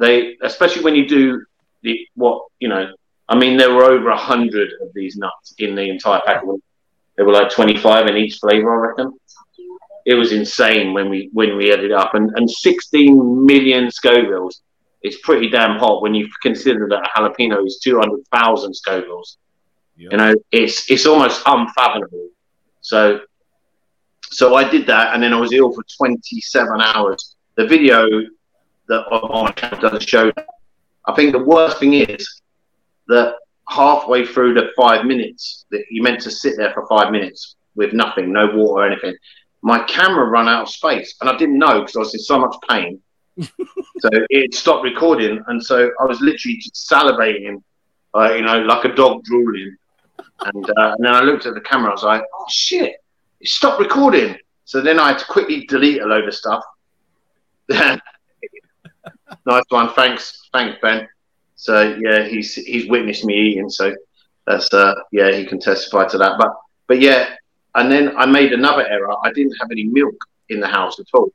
they 0.00 0.36
especially 0.42 0.82
when 0.82 0.96
you 0.96 1.06
do 1.06 1.46
the 1.82 1.94
what 2.16 2.46
you 2.58 2.68
know 2.68 2.92
I 3.28 3.36
mean, 3.36 3.56
there 3.56 3.74
were 3.74 3.84
over 3.84 4.10
a 4.10 4.16
hundred 4.16 4.70
of 4.80 4.88
these 4.94 5.16
nuts 5.16 5.54
in 5.58 5.74
the 5.74 5.88
entire 5.88 6.20
pack. 6.24 6.42
There 7.16 7.24
were 7.24 7.32
like 7.32 7.50
25 7.50 8.06
in 8.06 8.16
each 8.16 8.38
flavor, 8.38 8.72
I 8.72 8.88
reckon. 8.88 9.18
It 10.04 10.14
was 10.14 10.32
insane 10.32 10.92
when 10.92 11.08
we 11.08 11.30
when 11.32 11.56
we 11.56 11.72
added 11.72 11.90
up, 11.90 12.14
and 12.14 12.30
and 12.36 12.48
16 12.48 13.44
million 13.44 13.88
Scovilles. 13.88 14.60
It's 15.02 15.18
pretty 15.22 15.50
damn 15.50 15.78
hot 15.78 16.02
when 16.02 16.14
you 16.14 16.28
consider 16.42 16.88
that 16.88 17.08
a 17.08 17.20
jalapeno 17.20 17.64
is 17.66 17.80
200,000 17.82 18.72
Scovilles. 18.72 19.36
Yeah. 19.96 20.08
You 20.12 20.16
know, 20.16 20.34
it's 20.52 20.88
it's 20.90 21.06
almost 21.06 21.42
unfathomable. 21.46 22.28
So, 22.80 23.20
so 24.30 24.54
I 24.54 24.68
did 24.68 24.86
that, 24.86 25.14
and 25.14 25.22
then 25.22 25.32
I 25.32 25.40
was 25.40 25.52
ill 25.52 25.72
for 25.72 25.82
27 25.96 26.80
hours. 26.80 27.34
The 27.56 27.66
video 27.66 28.06
that 28.88 29.00
on 29.10 29.44
my 29.44 29.50
channel 29.52 29.80
doesn't 29.80 30.08
show. 30.08 30.30
I 31.04 31.14
think 31.14 31.32
the 31.32 31.42
worst 31.42 31.78
thing 31.78 31.94
is 31.94 32.42
that 33.08 33.36
halfway 33.68 34.24
through 34.24 34.54
the 34.54 34.70
five 34.76 35.04
minutes 35.04 35.66
that 35.70 35.84
you 35.90 36.02
meant 36.02 36.20
to 36.20 36.30
sit 36.30 36.56
there 36.56 36.72
for 36.72 36.86
five 36.86 37.10
minutes 37.10 37.56
with 37.74 37.92
nothing, 37.92 38.32
no 38.32 38.46
water 38.46 38.82
or 38.82 38.86
anything. 38.86 39.14
My 39.62 39.82
camera 39.84 40.28
ran 40.28 40.48
out 40.48 40.62
of 40.62 40.68
space, 40.68 41.16
and 41.20 41.28
I 41.28 41.36
didn't 41.36 41.58
know 41.58 41.80
because 41.80 41.96
I 41.96 42.00
was 42.00 42.14
in 42.14 42.20
so 42.20 42.38
much 42.38 42.54
pain. 42.68 43.00
so 43.38 44.08
it 44.30 44.54
stopped 44.54 44.84
recording, 44.84 45.42
and 45.48 45.62
so 45.62 45.90
I 46.00 46.04
was 46.04 46.20
literally 46.20 46.56
just 46.58 46.88
salivating, 46.90 47.62
uh, 48.14 48.34
you 48.34 48.42
know, 48.42 48.60
like 48.60 48.84
a 48.84 48.94
dog 48.94 49.24
drooling. 49.24 49.76
And, 50.40 50.70
uh, 50.70 50.94
and 50.96 51.04
then 51.04 51.14
I 51.14 51.20
looked 51.20 51.46
at 51.46 51.54
the 51.54 51.60
camera. 51.60 51.90
I 51.90 51.92
was 51.92 52.02
like, 52.02 52.22
"Oh 52.38 52.46
shit! 52.48 52.96
It 53.40 53.48
stopped 53.48 53.80
recording." 53.80 54.36
So 54.64 54.80
then 54.80 54.98
I 54.98 55.08
had 55.08 55.18
to 55.18 55.26
quickly 55.26 55.64
delete 55.66 56.02
a 56.02 56.06
load 56.06 56.26
of 56.26 56.34
stuff. 56.34 56.64
nice 57.68 58.00
one, 59.68 59.92
thanks, 59.94 60.48
thanks, 60.52 60.78
Ben. 60.82 61.08
So 61.56 61.96
yeah, 61.98 62.24
he's 62.24 62.54
he's 62.54 62.88
witnessed 62.88 63.24
me 63.24 63.34
eating, 63.34 63.68
so 63.70 63.94
that's 64.46 64.72
uh 64.72 64.94
yeah, 65.10 65.32
he 65.32 65.44
can 65.44 65.58
testify 65.58 66.06
to 66.08 66.18
that. 66.18 66.38
But 66.38 66.54
but 66.86 67.00
yeah, 67.00 67.34
and 67.74 67.90
then 67.90 68.16
I 68.16 68.26
made 68.26 68.52
another 68.52 68.86
error. 68.86 69.14
I 69.24 69.32
didn't 69.32 69.56
have 69.60 69.70
any 69.70 69.84
milk 69.84 70.14
in 70.48 70.60
the 70.60 70.66
house 70.68 71.00
at 71.00 71.06
all. 71.14 71.30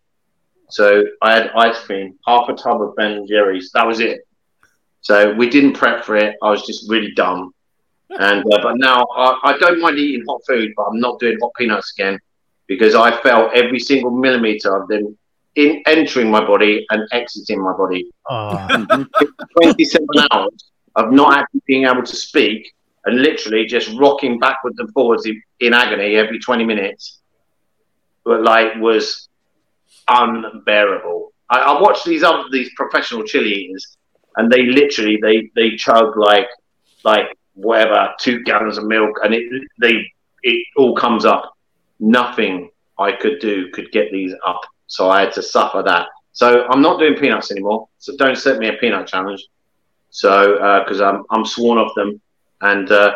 So 0.69 1.03
I 1.21 1.33
had 1.33 1.51
ice 1.55 1.79
cream, 1.79 2.17
half 2.25 2.47
a 2.49 2.53
tub 2.53 2.81
of 2.81 2.95
Ben 2.95 3.11
and 3.11 3.27
Jerry's. 3.27 3.71
That 3.73 3.85
was 3.85 3.99
it. 3.99 4.21
So 5.01 5.33
we 5.33 5.49
didn't 5.49 5.73
prep 5.73 6.05
for 6.05 6.15
it. 6.15 6.37
I 6.41 6.49
was 6.49 6.65
just 6.65 6.89
really 6.89 7.11
dumb. 7.15 7.53
And 8.09 8.41
uh, 8.53 8.59
but 8.61 8.77
now 8.77 9.05
I, 9.15 9.39
I 9.43 9.57
don't 9.57 9.81
mind 9.81 9.97
eating 9.97 10.25
hot 10.27 10.41
food, 10.47 10.71
but 10.75 10.83
I'm 10.83 10.99
not 10.99 11.19
doing 11.19 11.37
hot 11.41 11.51
peanuts 11.57 11.93
again 11.97 12.19
because 12.67 12.95
I 12.95 13.19
felt 13.21 13.53
every 13.53 13.79
single 13.79 14.11
millimeter 14.11 14.75
of 14.75 14.87
them 14.87 15.17
in 15.55 15.83
entering 15.85 16.31
my 16.31 16.43
body 16.45 16.85
and 16.89 17.07
exiting 17.11 17.61
my 17.61 17.73
body. 17.73 18.09
Oh, 18.29 19.05
27 19.61 20.07
hours 20.31 20.71
of 20.95 21.11
not 21.11 21.37
actually 21.37 21.61
being 21.67 21.85
able 21.85 22.03
to 22.03 22.15
speak 22.15 22.73
and 23.05 23.21
literally 23.21 23.65
just 23.65 23.89
rocking 23.97 24.39
backwards 24.39 24.77
and 24.79 24.91
forwards 24.93 25.25
in, 25.25 25.41
in 25.59 25.73
agony 25.73 26.15
every 26.15 26.39
20 26.39 26.63
minutes 26.65 27.21
but 28.23 28.43
like 28.43 28.75
was 28.77 29.27
unbearable. 30.07 31.31
I, 31.49 31.59
I 31.59 31.81
watched 31.81 32.05
these 32.05 32.23
other 32.23 32.43
these 32.51 32.69
professional 32.75 33.23
chili 33.23 33.51
eaters 33.51 33.97
and 34.35 34.51
they 34.51 34.63
literally 34.63 35.17
they 35.21 35.49
they 35.55 35.75
chug 35.75 36.17
like 36.17 36.47
like 37.03 37.25
whatever 37.53 38.13
two 38.19 38.43
gallons 38.43 38.77
of 38.77 38.85
milk 38.85 39.17
and 39.23 39.33
it 39.33 39.43
they 39.79 40.05
it 40.43 40.65
all 40.77 40.95
comes 40.95 41.25
up. 41.25 41.53
Nothing 41.99 42.69
i 42.97 43.11
could 43.11 43.39
do 43.39 43.69
could 43.71 43.91
get 43.91 44.11
these 44.11 44.33
up 44.45 44.61
so 44.91 45.09
i 45.09 45.21
had 45.21 45.31
to 45.31 45.41
suffer 45.41 45.81
that 45.83 46.07
so 46.33 46.65
i'm 46.69 46.81
not 46.81 46.99
doing 46.99 47.15
peanuts 47.15 47.51
anymore 47.51 47.87
so 47.97 48.15
don't 48.17 48.37
set 48.37 48.59
me 48.59 48.67
a 48.67 48.73
peanut 48.73 49.07
challenge 49.07 49.41
so 50.11 50.83
because 50.83 51.01
I'm 51.01 51.23
I'm 51.31 51.45
sworn 51.45 51.79
off 51.79 51.93
them, 51.95 52.21
and 52.59 52.91
uh, 52.91 53.15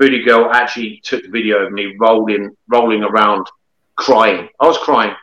Foodie 0.00 0.24
Girl 0.24 0.50
actually 0.50 1.00
took 1.04 1.22
the 1.22 1.28
video 1.28 1.58
of 1.66 1.72
me 1.72 1.94
rolling 2.00 2.56
rolling 2.68 3.04
around, 3.04 3.46
crying. 3.94 4.48
I 4.58 4.66
was 4.66 4.78
crying, 4.78 5.14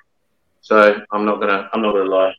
so 0.62 1.02
I'm 1.12 1.26
not 1.26 1.42
gonna 1.42 1.70
I'm 1.74 1.82
not 1.82 1.94
gonna 1.94 2.10
lie. 2.10 2.34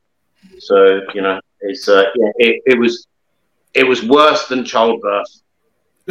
So 0.61 1.01
you 1.13 1.23
know 1.23 1.41
it's 1.61 1.89
uh, 1.89 2.05
yeah 2.15 2.31
it, 2.37 2.63
it 2.67 2.79
was 2.79 3.09
it 3.75 3.85
was 3.85 4.05
worse 4.05 4.47
than 4.47 4.65
childbirth. 4.65 5.41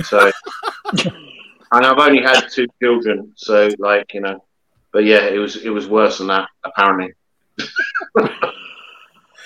So 0.03 0.29
and 0.93 1.85
I've 1.85 1.97
only 1.97 2.21
had 2.21 2.49
two 2.51 2.67
children, 2.83 3.31
so 3.37 3.69
like 3.79 4.13
you 4.13 4.19
know, 4.19 4.43
but 4.91 5.05
yeah, 5.05 5.25
it 5.25 5.37
was 5.37 5.55
it 5.55 5.69
was 5.69 5.87
worse 5.87 6.17
than 6.17 6.27
that 6.27 6.49
apparently. 6.65 7.13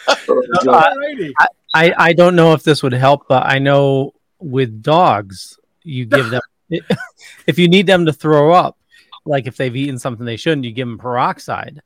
Alrighty. 0.07 1.31
I 1.73 1.93
I 1.97 2.13
don't 2.13 2.35
know 2.35 2.53
if 2.53 2.63
this 2.63 2.83
would 2.83 2.93
help, 2.93 3.27
but 3.27 3.45
I 3.45 3.59
know 3.59 4.13
with 4.39 4.81
dogs, 4.81 5.59
you 5.83 6.05
give 6.05 6.29
them 6.29 6.41
if 7.47 7.59
you 7.59 7.67
need 7.67 7.87
them 7.87 8.05
to 8.05 8.13
throw 8.13 8.51
up, 8.51 8.77
like 9.25 9.47
if 9.47 9.57
they've 9.57 9.75
eaten 9.75 9.99
something 9.99 10.25
they 10.25 10.37
shouldn't, 10.37 10.65
you 10.65 10.71
give 10.71 10.87
them 10.87 10.97
peroxide. 10.97 11.81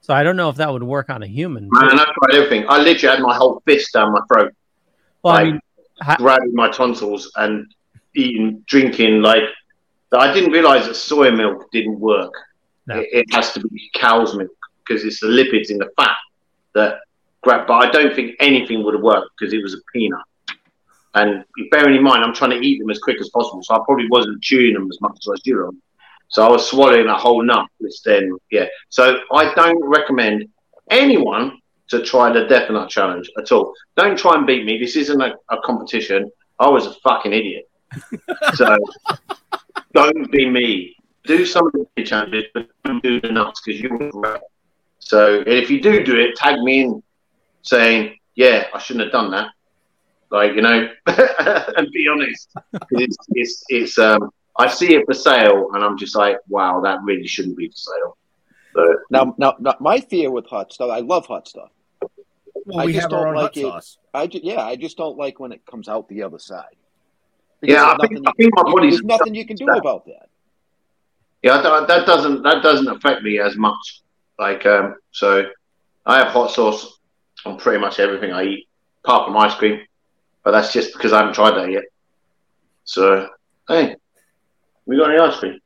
So 0.00 0.14
I 0.14 0.22
don't 0.22 0.36
know 0.36 0.48
if 0.48 0.56
that 0.56 0.72
would 0.72 0.82
work 0.82 1.10
on 1.10 1.22
a 1.22 1.26
human. 1.26 1.68
Man, 1.70 1.98
I 1.98 2.04
tried 2.04 2.34
everything. 2.34 2.64
I 2.68 2.78
literally 2.78 3.16
had 3.16 3.22
my 3.22 3.34
whole 3.34 3.60
fist 3.66 3.92
down 3.92 4.12
my 4.12 4.20
throat. 4.32 4.54
Well, 5.22 5.34
I 5.34 5.42
like, 5.42 5.52
mean, 5.52 5.60
ha- 6.00 6.16
grabbing 6.18 6.54
my 6.54 6.70
tonsils 6.70 7.32
and 7.36 7.66
eating, 8.14 8.62
drinking 8.66 9.22
like. 9.22 9.42
I 10.12 10.32
didn't 10.32 10.52
realize 10.52 10.86
that 10.86 10.94
soy 10.94 11.32
milk 11.32 11.68
didn't 11.72 11.98
work. 11.98 12.32
No. 12.86 13.00
It, 13.00 13.08
it 13.12 13.34
has 13.34 13.52
to 13.54 13.60
be 13.60 13.90
cow's 13.94 14.36
milk 14.36 14.56
because 14.86 15.04
it's 15.04 15.20
the 15.20 15.26
lipids 15.26 15.70
in 15.70 15.78
the 15.78 15.90
fat 15.96 16.16
that 16.74 16.98
grab. 17.42 17.66
But 17.66 17.86
I 17.86 17.90
don't 17.90 18.14
think 18.14 18.36
anything 18.40 18.84
would 18.84 18.94
have 18.94 19.02
worked 19.02 19.30
because 19.38 19.52
it 19.52 19.62
was 19.62 19.74
a 19.74 19.78
peanut. 19.92 20.20
And 21.14 21.44
bearing 21.70 21.96
in 21.96 22.02
mind, 22.02 22.22
I'm 22.22 22.34
trying 22.34 22.50
to 22.50 22.58
eat 22.58 22.78
them 22.78 22.90
as 22.90 22.98
quick 22.98 23.18
as 23.20 23.30
possible, 23.30 23.62
so 23.62 23.74
I 23.74 23.78
probably 23.86 24.06
wasn't 24.10 24.42
chewing 24.42 24.74
them 24.74 24.88
as 24.90 25.00
much 25.00 25.16
as 25.22 25.28
I 25.32 25.36
should 25.44 25.64
have. 25.64 25.74
So 26.28 26.46
I 26.46 26.50
was 26.50 26.68
swallowing 26.68 27.06
a 27.06 27.16
whole 27.16 27.42
nut, 27.42 27.66
which 27.78 28.02
then, 28.02 28.36
yeah. 28.50 28.66
So 28.90 29.20
I 29.32 29.54
don't 29.54 29.82
recommend 29.82 30.48
anyone 30.90 31.58
to 31.88 32.02
try 32.02 32.32
the 32.32 32.46
Death 32.46 32.70
Nut 32.70 32.90
Challenge 32.90 33.30
at 33.38 33.50
all. 33.52 33.72
Don't 33.96 34.18
try 34.18 34.34
and 34.34 34.46
beat 34.46 34.64
me. 34.64 34.78
This 34.78 34.96
isn't 34.96 35.20
a, 35.20 35.34
a 35.50 35.56
competition. 35.64 36.30
I 36.58 36.68
was 36.68 36.86
a 36.86 36.94
fucking 36.94 37.32
idiot. 37.32 37.68
so 38.54 38.76
don't 39.94 40.30
be 40.30 40.50
me. 40.50 40.96
Do 41.24 41.46
some 41.46 41.66
of 41.66 41.72
the 41.96 42.04
challenges, 42.04 42.44
but 42.54 42.68
don't 42.84 43.02
do 43.02 43.20
the 43.20 43.32
nuts 43.32 43.62
because 43.64 43.80
you 43.80 43.90
will 43.90 44.06
regret. 44.06 44.42
So 45.06 45.38
and 45.38 45.46
if 45.48 45.70
you 45.70 45.80
do 45.80 46.02
do 46.02 46.16
it, 46.18 46.34
tag 46.34 46.58
me 46.60 46.80
in 46.80 47.02
saying, 47.62 48.16
yeah, 48.34 48.66
I 48.74 48.78
shouldn't 48.80 49.04
have 49.04 49.12
done 49.12 49.30
that. 49.30 49.50
Like, 50.30 50.54
you 50.56 50.62
know, 50.62 50.88
and 51.06 51.88
be 51.92 52.08
honest. 52.08 52.48
'Cause 52.54 52.82
It's, 52.90 53.16
it's, 53.30 53.64
it's, 53.68 53.98
um, 54.00 54.30
I 54.58 54.66
see 54.66 54.96
it 54.96 55.04
for 55.06 55.14
sale 55.14 55.70
and 55.74 55.84
I'm 55.84 55.96
just 55.96 56.16
like, 56.16 56.38
wow, 56.48 56.80
that 56.80 56.98
really 57.04 57.28
shouldn't 57.28 57.56
be 57.56 57.68
for 57.68 57.76
sale. 57.76 58.16
But 58.74 58.88
Now, 59.10 59.32
now, 59.38 59.54
now, 59.60 59.74
my 59.78 60.00
fear 60.00 60.28
with 60.32 60.46
hot 60.46 60.72
stuff. 60.72 60.90
I 60.90 60.98
love 61.00 61.26
hot 61.26 61.46
stuff. 61.46 61.70
Well, 62.64 62.80
I 62.80 62.86
we 62.86 62.92
just 62.94 63.02
have 63.02 63.10
don't 63.12 63.28
own 63.28 63.34
like 63.36 63.54
hot 63.54 63.56
it. 63.56 63.60
sauce. 63.62 63.98
I 64.12 64.26
ju- 64.26 64.40
yeah, 64.42 64.62
I 64.64 64.74
just 64.74 64.96
don't 64.96 65.16
like 65.16 65.38
when 65.38 65.52
it 65.52 65.64
comes 65.66 65.88
out 65.88 66.08
the 66.08 66.24
other 66.24 66.40
side. 66.40 66.74
Yeah, 67.62 67.84
I 67.84 67.96
think- 68.08 68.12
nothing 68.14 68.26
I 68.26 68.32
think 68.36 68.52
my 68.56 68.62
you- 68.66 68.74
body's- 68.74 68.94
there's 68.94 69.04
nothing 69.04 69.34
you 69.36 69.46
can 69.46 69.54
do 69.56 69.66
about 69.68 70.04
that. 70.06 70.28
yeah, 71.44 71.62
that, 71.62 71.86
that 71.86 72.06
doesn't, 72.06 72.42
that 72.42 72.64
doesn't 72.64 72.88
affect 72.88 73.22
me 73.22 73.38
as 73.38 73.56
much. 73.56 74.00
Like, 74.38 74.66
um, 74.66 74.96
so 75.10 75.46
I 76.04 76.18
have 76.18 76.28
hot 76.28 76.50
sauce 76.50 76.98
on 77.44 77.58
pretty 77.58 77.80
much 77.80 78.00
everything 78.00 78.32
I 78.32 78.44
eat, 78.44 78.68
apart 79.04 79.26
from 79.26 79.36
ice 79.36 79.54
cream. 79.54 79.80
But 80.44 80.52
that's 80.52 80.72
just 80.72 80.92
because 80.92 81.12
I 81.12 81.18
haven't 81.18 81.34
tried 81.34 81.56
that 81.56 81.70
yet. 81.70 81.84
So, 82.84 83.28
hey, 83.68 83.96
we 84.84 84.96
got 84.96 85.10
any 85.10 85.20
ice 85.20 85.38
cream? 85.38 85.60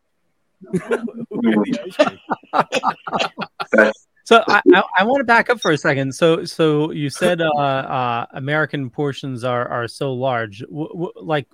So 4.30 4.44
I, 4.46 4.62
I, 4.72 4.82
I 4.98 5.04
want 5.04 5.22
to 5.22 5.24
back 5.24 5.50
up 5.50 5.60
for 5.60 5.72
a 5.72 5.76
second. 5.76 6.14
So 6.14 6.44
so 6.44 6.92
you 6.92 7.10
said 7.10 7.40
uh, 7.40 7.48
uh, 7.48 8.26
American 8.32 8.88
portions 8.88 9.42
are 9.42 9.66
are 9.66 9.88
so 9.88 10.12
large. 10.12 10.60
W- 10.60 10.88
w- 10.88 11.12
like 11.16 11.48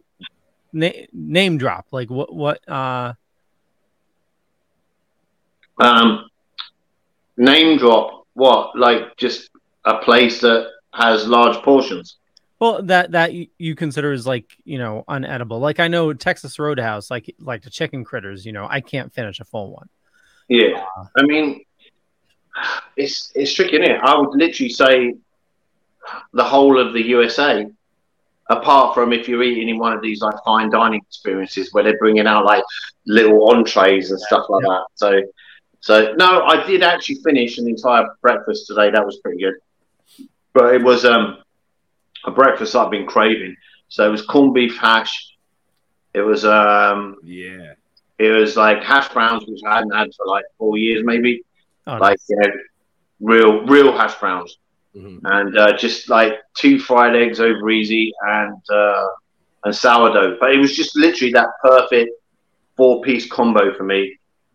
na- 0.75 1.07
name 1.11 1.57
drop. 1.57 1.87
Like 1.91 2.11
what 2.11 2.35
what 2.35 2.69
uh 2.69 3.15
Um, 5.79 6.29
name 7.37 7.79
drop. 7.79 8.27
What? 8.35 8.77
Like 8.79 9.17
just 9.17 9.51
a 9.85 9.99
place 9.99 10.41
that 10.41 10.71
has 10.93 11.27
large 11.27 11.57
portions. 11.63 12.17
well 12.59 12.83
that 12.83 13.13
that 13.13 13.33
you 13.59 13.75
consider 13.75 14.13
as 14.13 14.27
like 14.27 14.51
you 14.65 14.79
know 14.79 15.05
unedible. 15.09 15.61
Like 15.61 15.81
I 15.81 15.89
know 15.89 16.13
Texas 16.13 16.59
Roadhouse, 16.59 17.11
like 17.11 17.35
like 17.39 17.63
the 17.63 17.71
chicken 17.71 18.05
critters. 18.05 18.45
You 18.45 18.53
know 18.53 18.67
I 18.69 18.81
can't 18.81 19.13
finish 19.13 19.41
a 19.41 19.45
full 19.45 19.71
one. 19.73 19.89
Yeah, 20.49 20.85
uh, 20.97 21.05
I 21.19 21.23
mean, 21.23 21.65
it's 22.97 23.33
it's 23.35 23.53
tricky, 23.53 23.77
is 23.77 23.89
it? 23.89 24.01
I 24.03 24.19
would 24.19 24.31
literally 24.37 24.71
say 24.71 25.15
the 26.33 26.45
whole 26.45 26.79
of 26.79 26.93
the 26.93 27.03
USA, 27.09 27.67
apart 28.49 28.95
from 28.95 29.13
if 29.13 29.29
you're 29.29 29.43
eating 29.43 29.69
in 29.69 29.79
one 29.79 29.93
of 29.93 30.03
these 30.03 30.21
like 30.21 30.37
fine 30.45 30.71
dining 30.71 31.01
experiences 31.09 31.73
where 31.73 31.85
they're 31.85 31.99
bringing 31.99 32.27
out 32.27 32.45
like 32.45 32.63
little 33.07 33.51
entrees 33.51 34.11
and 34.11 34.21
stuff 34.21 34.47
like 34.49 34.63
that. 34.63 34.85
So, 34.95 35.21
so 35.87 36.15
no, 36.23 36.31
I 36.53 36.57
did 36.67 36.83
actually 36.83 37.19
finish 37.29 37.59
an 37.59 37.67
entire 37.69 38.07
breakfast 38.23 38.67
today. 38.69 38.91
That 38.91 39.05
was 39.09 39.17
pretty 39.23 39.41
good, 39.45 39.55
but 40.55 40.75
it 40.75 40.83
was 40.83 41.05
um 41.05 41.39
a 42.25 42.31
breakfast 42.31 42.75
I've 42.75 42.91
been 42.91 43.07
craving. 43.07 43.55
So 43.89 44.07
it 44.07 44.11
was 44.11 44.23
corned 44.33 44.55
beef 44.55 44.77
hash, 44.79 45.15
It 46.15 46.23
was 46.23 46.45
um, 46.45 47.17
Yeah. 47.23 47.75
it 48.19 48.31
was 48.41 48.57
like 48.57 48.83
hash 48.83 49.09
browns, 49.17 49.45
which 49.47 49.61
I 49.69 49.77
hadn't 49.77 49.95
had 50.01 50.09
for 50.17 50.27
like 50.27 50.45
four 50.59 50.77
years, 50.79 51.03
maybe. 51.05 51.43
Oh, 51.87 51.97
like 52.07 52.19
you 52.29 52.37
know, 52.41 52.51
real 53.21 53.53
real 53.75 53.93
hash 53.99 54.17
browns, 54.23 54.51
Mhm. 54.97 55.21
and 55.37 55.59
uh, 55.59 55.73
just 55.85 56.09
like 56.19 56.35
two 56.61 56.79
fried 56.87 57.15
eggs 57.15 57.39
over 57.49 57.71
easy 57.71 58.13
and 58.39 58.61
uh, 58.81 59.07
and 59.65 59.75
sourdough. 59.75 60.37
But 60.41 60.49
it 60.55 60.59
was 60.59 60.75
just 60.81 60.97
literally 60.97 61.33
that 61.35 61.51
perfect 61.63 62.11
four 62.77 63.03
piece 63.03 63.27
combo 63.37 63.73
for 63.77 63.85
me. 63.85 64.01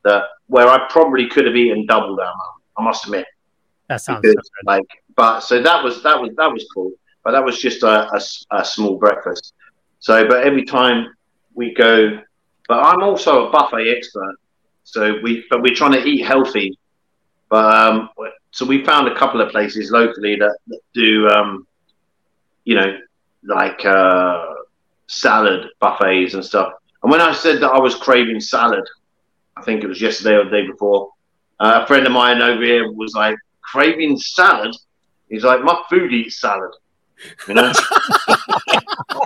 That 0.04 0.24
where 0.52 0.68
I 0.68 0.86
probably 0.90 1.28
could 1.28 1.46
have 1.46 1.56
eaten 1.56 1.86
double 1.86 2.18
that. 2.18 2.24
amount. 2.24 2.56
I 2.78 2.84
must 2.84 3.06
admit. 3.06 3.26
that 3.88 4.02
sounds 4.02 4.22
because, 4.22 4.36
so 4.36 4.52
good. 4.62 4.68
like 4.68 4.90
but 5.16 5.40
so 5.42 5.62
that 5.62 5.84
was 5.84 6.04
that 6.04 6.20
was 6.22 6.32
that 6.36 6.52
was 6.52 6.66
cool 6.74 6.92
but 7.24 7.32
that 7.32 7.44
was 7.44 7.60
just 7.62 7.84
a 7.84 7.96
a 8.52 8.64
small 8.66 8.98
breakfast 8.98 9.54
so 10.00 10.28
but 10.28 10.44
every 10.44 10.66
time 10.66 11.08
we 11.54 11.74
go 11.74 12.20
but 12.70 12.80
i'm 12.90 13.02
also 13.04 13.48
a 13.48 13.52
buffet 13.52 13.90
expert 13.96 14.36
so 14.84 15.20
we 15.24 15.44
but 15.50 15.62
we're 15.62 15.76
trying 15.82 15.92
to 16.00 16.04
eat 16.12 16.22
healthy 16.34 16.78
but 17.50 17.66
um 17.82 18.10
so 18.52 18.66
we 18.66 18.84
found 18.92 19.08
a 19.08 19.16
couple 19.16 19.40
of 19.42 19.50
places 19.52 19.92
locally 19.92 20.36
that, 20.38 20.56
that 20.68 20.80
do 20.94 21.28
um 21.28 21.68
you 22.64 22.76
know 22.76 22.98
like 23.44 23.84
uh 23.86 24.46
salad 25.08 25.68
buffets 25.80 26.34
and 26.36 26.44
stuff 26.44 26.70
and 27.04 27.12
when 27.12 27.22
i 27.22 27.34
said 27.34 27.62
that 27.62 27.72
i 27.72 27.80
was 27.80 27.96
craving 27.96 28.40
salad 28.40 28.88
i 29.58 29.62
think 29.62 29.84
it 29.84 29.88
was 29.88 30.02
yesterday 30.02 30.36
or 30.36 30.46
the 30.46 30.52
day 30.52 30.68
before 30.68 31.10
uh, 31.60 31.82
a 31.84 31.88
friend 31.88 32.06
of 32.06 32.12
mine 32.12 32.42
over 32.42 32.64
here 32.64 32.92
was 32.92 33.14
like 33.14 33.36
craving 33.62 34.18
salad. 34.18 34.76
He's 35.30 35.44
like, 35.44 35.62
my 35.64 35.80
food 35.90 36.12
eats 36.12 36.42
salad, 36.42 36.72
you 37.48 37.54
know. 37.54 37.72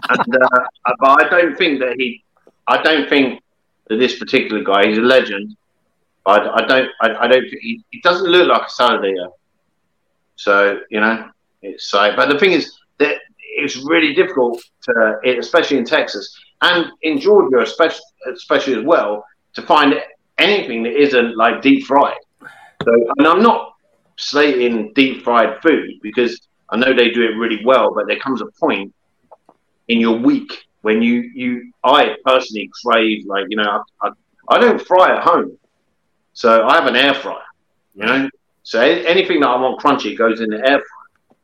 and 0.10 0.36
uh, 0.44 0.60
but 1.00 1.24
I 1.24 1.30
don't 1.30 1.58
think 1.58 1.80
that 1.80 1.96
he, 1.98 2.24
I 2.68 2.82
don't 2.82 3.08
think 3.10 3.42
that 3.88 3.98
this 3.98 4.20
particular 4.20 4.64
guy, 4.64 4.88
he's 4.88 4.98
a 4.98 5.02
legend. 5.02 5.56
I, 6.26 6.40
I 6.40 6.66
don't, 6.66 6.90
I, 7.02 7.16
I 7.22 7.28
don't. 7.28 7.44
think- 7.50 7.62
He, 7.62 7.84
he 7.92 8.02
doesn't 8.02 8.28
look 8.30 8.48
like 8.50 8.68
a 8.68 8.70
salad 8.70 9.06
eater. 9.06 9.30
So 10.36 10.80
you 10.90 11.00
know, 11.00 11.30
it's 11.62 11.94
like. 11.94 12.16
But 12.16 12.30
the 12.30 12.38
thing 12.40 12.52
is 12.52 12.78
that 13.00 13.16
it's 13.40 13.78
really 13.78 14.14
difficult 14.14 14.62
to, 14.84 15.20
especially 15.40 15.78
in 15.78 15.86
Texas 15.86 16.38
and 16.62 16.92
in 17.04 17.20
Georgia, 17.20 17.62
especially, 17.62 18.02
especially 18.34 18.76
as 18.78 18.84
well, 18.84 19.26
to 19.54 19.62
find 19.62 19.94
anything 20.38 20.84
that 20.84 20.94
isn't 20.94 21.38
like 21.38 21.62
deep 21.62 21.86
fried. 21.86 22.18
So, 22.84 22.92
and 23.18 23.28
I'm 23.28 23.42
not 23.42 23.74
slating 24.18 24.94
deep 24.94 25.24
fried 25.24 25.62
food 25.62 25.92
because 26.02 26.40
I 26.70 26.78
know 26.78 26.94
they 26.94 27.10
do 27.12 27.24
it 27.24 27.38
really 27.38 27.64
well, 27.66 27.94
but 27.94 28.08
there 28.08 28.20
comes 28.20 28.42
a 28.42 28.48
point 28.60 28.94
in 29.88 30.00
your 30.00 30.18
week 30.18 30.52
when 30.82 31.02
you 31.02 31.30
you 31.34 31.72
I 31.84 32.16
personally 32.26 32.70
crave 32.84 33.26
like 33.26 33.46
you 33.50 33.58
know 33.58 33.82
I, 34.02 34.08
I, 34.08 34.56
I 34.56 34.60
don't 34.60 34.82
fry 34.82 35.16
at 35.16 35.24
home, 35.24 35.58
so 36.34 36.66
I 36.68 36.76
have 36.76 36.88
an 36.88 36.96
air 36.96 37.14
fryer, 37.14 37.42
you 37.96 38.06
know. 38.06 38.30
So 38.64 38.82
anything 38.82 39.42
that 39.42 39.48
I 39.50 39.56
want 39.62 39.80
crunchy 39.80 40.18
goes 40.18 40.42
in 40.42 40.50
the 40.50 40.58
air 40.58 40.78
fryer. 40.78 41.38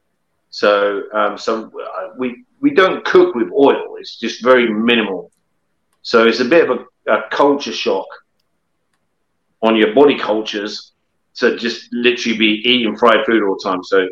So 0.50 1.04
um, 1.14 1.38
so 1.38 1.66
uh, 1.66 2.10
we 2.18 2.44
we 2.62 2.72
don't 2.74 3.04
cook 3.06 3.36
with 3.36 3.50
oil; 3.52 3.96
it's 4.00 4.18
just 4.20 4.44
very 4.44 4.72
minimal. 4.72 5.32
So 6.04 6.26
it's 6.28 6.40
a 6.40 6.46
bit 6.46 6.70
of 6.70 6.80
a, 7.08 7.14
a 7.14 7.30
culture 7.30 7.72
shock 7.74 8.08
on 9.62 9.76
your 9.76 9.94
body 9.94 10.18
cultures 10.18 10.92
to 11.36 11.56
just 11.58 11.88
literally 11.92 12.38
be 12.38 12.62
eating 12.70 12.96
fried 12.98 13.26
food 13.26 13.44
all 13.44 13.56
the 13.56 13.70
time. 13.70 13.84
So, 13.84 14.08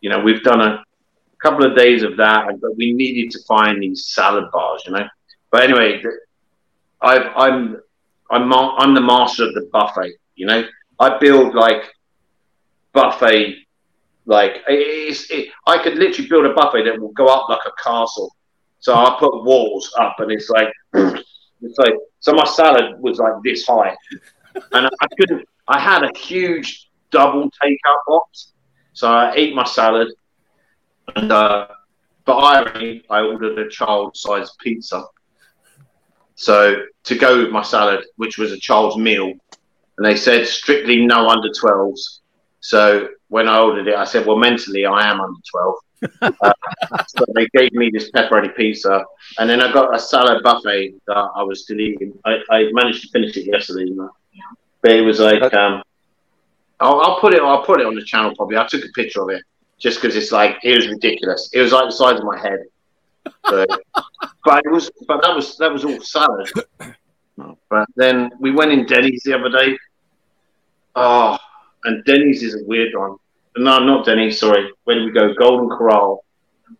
you 0.00 0.10
know, 0.10 0.20
we've 0.20 0.42
done 0.42 0.60
a 0.60 0.84
couple 1.42 1.64
of 1.64 1.76
days 1.76 2.02
of 2.02 2.16
that, 2.16 2.60
but 2.60 2.76
we 2.76 2.92
needed 2.92 3.30
to 3.32 3.38
find 3.46 3.82
these 3.82 4.06
salad 4.08 4.44
bars, 4.52 4.82
you 4.86 4.92
know. 4.92 5.06
But 5.50 5.62
anyway, 5.62 6.02
I've, 7.00 7.26
I'm 7.36 7.76
I'm 8.30 8.52
I'm 8.52 8.94
the 8.94 9.00
master 9.00 9.44
of 9.44 9.54
the 9.54 9.68
buffet. 9.72 10.12
You 10.34 10.46
know, 10.46 10.64
I 10.98 11.18
build 11.18 11.54
like 11.54 11.82
buffet, 12.92 13.56
like 14.26 14.62
it's, 14.66 15.30
it, 15.30 15.48
I 15.66 15.82
could 15.82 15.94
literally 15.94 16.28
build 16.28 16.46
a 16.46 16.54
buffet 16.54 16.84
that 16.84 17.00
will 17.00 17.12
go 17.12 17.26
up 17.26 17.48
like 17.48 17.60
a 17.66 17.82
castle. 17.82 18.34
So 18.80 18.94
I 18.94 19.16
put 19.18 19.44
walls 19.44 19.92
up, 19.98 20.16
and 20.18 20.32
it's 20.32 20.48
like 20.50 20.68
it's 20.94 21.78
like 21.78 21.94
so 22.20 22.32
my 22.32 22.44
salad 22.44 22.98
was 23.00 23.18
like 23.18 23.34
this 23.44 23.66
high, 23.66 23.94
and 24.72 24.86
I 24.86 25.06
couldn't. 25.18 25.48
I 25.68 25.80
had 25.80 26.02
a 26.02 26.10
huge 26.16 26.90
double 27.10 27.50
takeout 27.62 27.98
box, 28.06 28.52
so 28.92 29.10
I 29.10 29.32
ate 29.34 29.54
my 29.54 29.64
salad, 29.64 30.08
and 31.16 31.32
uh, 31.32 31.68
but 32.24 32.36
I 32.36 33.02
I 33.10 33.20
ordered 33.20 33.58
a 33.58 33.68
child-sized 33.68 34.58
pizza. 34.58 35.04
So 36.36 36.82
to 37.04 37.14
go 37.16 37.42
with 37.42 37.50
my 37.50 37.62
salad, 37.62 38.04
which 38.16 38.38
was 38.38 38.52
a 38.52 38.58
child's 38.58 38.96
meal, 38.96 39.32
and 39.96 40.06
they 40.06 40.16
said 40.16 40.46
strictly 40.46 41.06
no 41.06 41.28
under 41.28 41.48
12s. 41.48 42.20
So 42.60 43.08
when 43.28 43.48
I 43.48 43.58
ordered 43.60 43.88
it, 43.88 43.94
I 43.94 44.04
said, 44.04 44.26
well, 44.26 44.36
mentally 44.36 44.86
I 44.86 45.08
am 45.10 45.20
under 45.20 45.40
12. 45.50 45.74
uh, 46.42 46.52
so 47.06 47.24
they 47.34 47.48
gave 47.54 47.72
me 47.72 47.90
this 47.92 48.10
pepperoni 48.10 48.54
pizza, 48.56 49.04
and 49.38 49.48
then 49.48 49.62
I 49.62 49.72
got 49.72 49.94
a 49.94 49.98
salad 49.98 50.42
buffet 50.42 50.94
that 51.06 51.28
I 51.36 51.42
was 51.42 51.62
still 51.62 51.80
eating. 51.80 52.18
I, 52.24 52.38
I 52.50 52.68
managed 52.72 53.02
to 53.02 53.08
finish 53.08 53.36
it 53.36 53.46
yesterday, 53.46 53.88
you 53.88 53.94
know. 53.94 54.10
But 54.84 54.92
it 54.92 55.00
was 55.00 55.18
like 55.18 55.42
um, 55.54 55.82
I'll, 56.78 57.00
I'll 57.00 57.18
put 57.20 57.32
it. 57.32 57.40
I'll 57.40 57.64
put 57.64 57.80
it 57.80 57.86
on 57.86 57.94
the 57.94 58.04
channel 58.04 58.34
probably. 58.36 58.58
I 58.58 58.66
took 58.66 58.84
a 58.84 58.88
picture 58.94 59.22
of 59.22 59.30
it 59.30 59.42
just 59.78 60.00
because 60.00 60.14
it's 60.14 60.30
like 60.30 60.58
it 60.62 60.76
was 60.76 60.86
ridiculous. 60.88 61.48
It 61.54 61.60
was 61.62 61.72
like 61.72 61.86
the 61.86 61.92
size 61.92 62.18
of 62.20 62.24
my 62.26 62.38
head. 62.38 62.60
So, 63.48 63.64
but 64.44 64.62
it 64.66 64.70
was. 64.70 64.90
But 65.08 65.22
that 65.22 65.34
was 65.34 65.56
that 65.56 65.72
was 65.72 65.84
all 65.86 65.98
salad. 66.02 66.50
But 67.70 67.88
then 67.96 68.30
we 68.40 68.50
went 68.52 68.72
in 68.72 68.84
Denny's 68.84 69.22
the 69.24 69.34
other 69.38 69.48
day. 69.48 69.76
Oh, 70.94 71.38
and 71.84 72.04
Denny's 72.04 72.42
is 72.42 72.54
a 72.54 72.64
weird 72.66 72.94
one. 72.94 73.16
No, 73.56 73.78
not 73.78 74.04
Denny's. 74.04 74.38
Sorry. 74.38 74.70
Where 74.84 74.96
did 74.96 75.06
we 75.06 75.12
go? 75.12 75.32
Golden 75.34 75.68
Corral. 75.70 76.24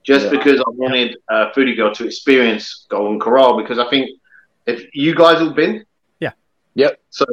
Just 0.02 0.26
Yeah. 0.26 0.30
because 0.32 0.60
I 0.60 0.64
wanted 0.68 1.16
uh, 1.30 1.50
Foodie 1.56 1.74
Girl 1.76 1.94
to 1.94 2.04
experience 2.04 2.86
Golden 2.90 3.18
Corral 3.18 3.56
because 3.56 3.78
I 3.78 3.88
think 3.88 4.10
if 4.66 4.94
you 4.94 5.14
guys 5.14 5.40
all 5.40 5.50
been, 5.54 5.84
yeah, 6.20 6.32
Yep. 6.74 7.00
so 7.10 7.24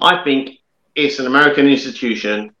I 0.00 0.22
think 0.24 0.58
it's 0.94 1.18
an 1.18 1.26
American 1.26 1.66
institution 1.66 2.54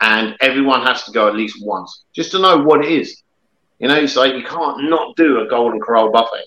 and 0.00 0.36
everyone 0.40 0.82
has 0.82 1.04
to 1.04 1.12
go 1.12 1.28
at 1.28 1.34
least 1.34 1.64
once 1.64 2.04
just 2.14 2.30
to 2.32 2.38
know 2.38 2.58
what 2.58 2.84
it 2.84 2.90
is. 2.90 3.22
You 3.78 3.88
know, 3.88 3.96
it's 3.96 4.16
like 4.16 4.34
you 4.34 4.44
can't 4.44 4.90
not 4.90 5.16
do 5.16 5.40
a 5.40 5.48
Golden 5.48 5.80
Corral 5.80 6.10
buffet. 6.10 6.44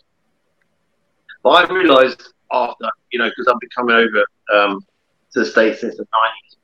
But 1.44 1.70
I 1.70 1.74
realized 1.74 2.22
after, 2.52 2.86
you 3.12 3.20
know, 3.20 3.30
because 3.30 3.48
I've 3.48 3.60
been 3.60 3.70
coming 3.76 3.96
over 3.96 4.26
um, 4.54 4.80
to 5.34 5.40
the 5.40 5.46
States 5.46 5.82
since 5.82 5.98
the 5.98 6.04
90s, 6.04 6.58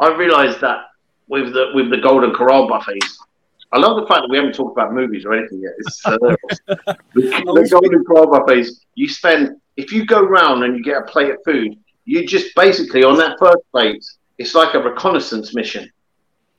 I 0.00 0.16
realized 0.16 0.60
that 0.60 0.86
with 1.28 1.52
the 1.52 1.70
with 1.74 1.90
the 1.90 1.98
Golden 1.98 2.32
Corral 2.32 2.68
buffets, 2.68 3.18
I 3.72 3.78
love 3.78 4.00
the 4.00 4.06
fact 4.06 4.22
that 4.22 4.28
we 4.30 4.36
haven't 4.36 4.54
talked 4.54 4.76
about 4.76 4.92
movies 4.92 5.24
or 5.24 5.34
anything 5.34 5.60
yet. 5.60 5.72
It's, 5.78 6.06
uh, 6.06 6.16
the, 6.68 6.96
the 7.14 7.68
Golden 7.70 8.04
Corral 8.04 8.28
buffets, 8.28 8.84
you 8.94 9.08
spend, 9.08 9.56
if 9.76 9.92
you 9.92 10.06
go 10.06 10.22
round 10.22 10.62
and 10.62 10.76
you 10.76 10.82
get 10.82 10.98
a 10.98 11.02
plate 11.02 11.30
of 11.30 11.38
food, 11.44 11.76
you 12.04 12.26
just 12.26 12.54
basically 12.54 13.04
on 13.04 13.16
that 13.18 13.38
first 13.38 13.62
plate, 13.70 14.04
it's 14.38 14.54
like 14.54 14.74
a 14.74 14.78
reconnaissance 14.78 15.54
mission. 15.54 15.90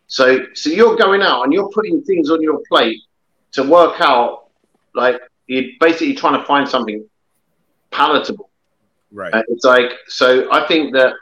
So, 0.08 0.46
so 0.54 0.70
you're 0.70 0.96
going 0.96 1.22
out 1.22 1.44
and 1.44 1.54
you're 1.54 1.70
putting 1.70 2.02
things 2.04 2.30
on 2.30 2.42
your 2.42 2.62
plate 2.68 3.02
to 3.54 3.64
work 3.64 4.02
out, 4.02 4.50
like 4.94 5.20
you're 5.48 5.72
basically 5.80 6.16
trying 6.16 6.40
to 6.40 6.46
find 6.46 6.68
something 6.68 7.08
palatable. 7.92 8.50
Right. 9.12 9.34
It's 9.50 9.64
like 9.64 9.92
so. 10.08 10.52
I 10.52 10.68
think 10.68 10.94
that 10.94 11.14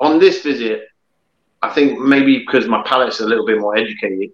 on 0.00 0.18
this 0.18 0.42
visit, 0.42 0.88
I 1.62 1.70
think 1.70 1.98
maybe 1.98 2.38
because 2.40 2.68
my 2.68 2.82
palate's 2.82 3.20
a 3.20 3.26
little 3.26 3.46
bit 3.46 3.58
more 3.58 3.76
educated, 3.76 4.30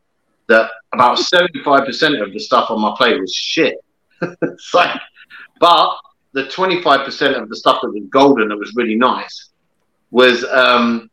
that 0.49 0.71
about 0.93 1.19
seventy-five 1.19 1.85
percent 1.85 2.21
of 2.21 2.33
the 2.33 2.41
stuff 2.41 2.71
on 2.71 2.81
my 2.81 2.95
plate 2.97 3.21
was 3.21 3.33
shit. 3.33 3.77
it's 4.21 4.75
like, 4.75 5.01
but 5.61 5.97
the 6.37 6.47
twenty-five 6.49 7.05
percent 7.05 7.35
of 7.35 7.49
the 7.49 7.57
stuff 7.57 7.79
that 7.83 7.91
was 7.91 8.05
golden 8.11 8.49
that 8.51 8.59
was 8.59 8.73
really 8.77 8.95
nice 8.95 9.51
was 10.11 10.45
um 10.45 11.11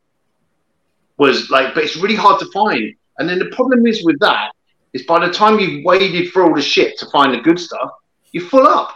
was 1.18 1.50
like, 1.50 1.74
but 1.74 1.84
it's 1.84 1.96
really 1.96 2.16
hard 2.16 2.40
to 2.42 2.52
find. 2.52 2.94
And 3.18 3.30
then 3.30 3.40
the 3.40 3.52
problem 3.56 3.86
is 3.88 4.04
with 4.04 4.20
that 4.20 4.52
is 4.92 5.04
by 5.04 5.26
the 5.26 5.32
time 5.32 5.60
you've 5.60 5.86
waded 5.86 6.32
through 6.32 6.48
all 6.48 6.56
the 6.56 6.62
shit 6.62 6.98
to 7.00 7.06
find 7.10 7.34
the 7.34 7.40
good 7.40 7.60
stuff, 7.60 7.92
you're 8.34 8.46
full 8.46 8.68
up. 8.68 8.90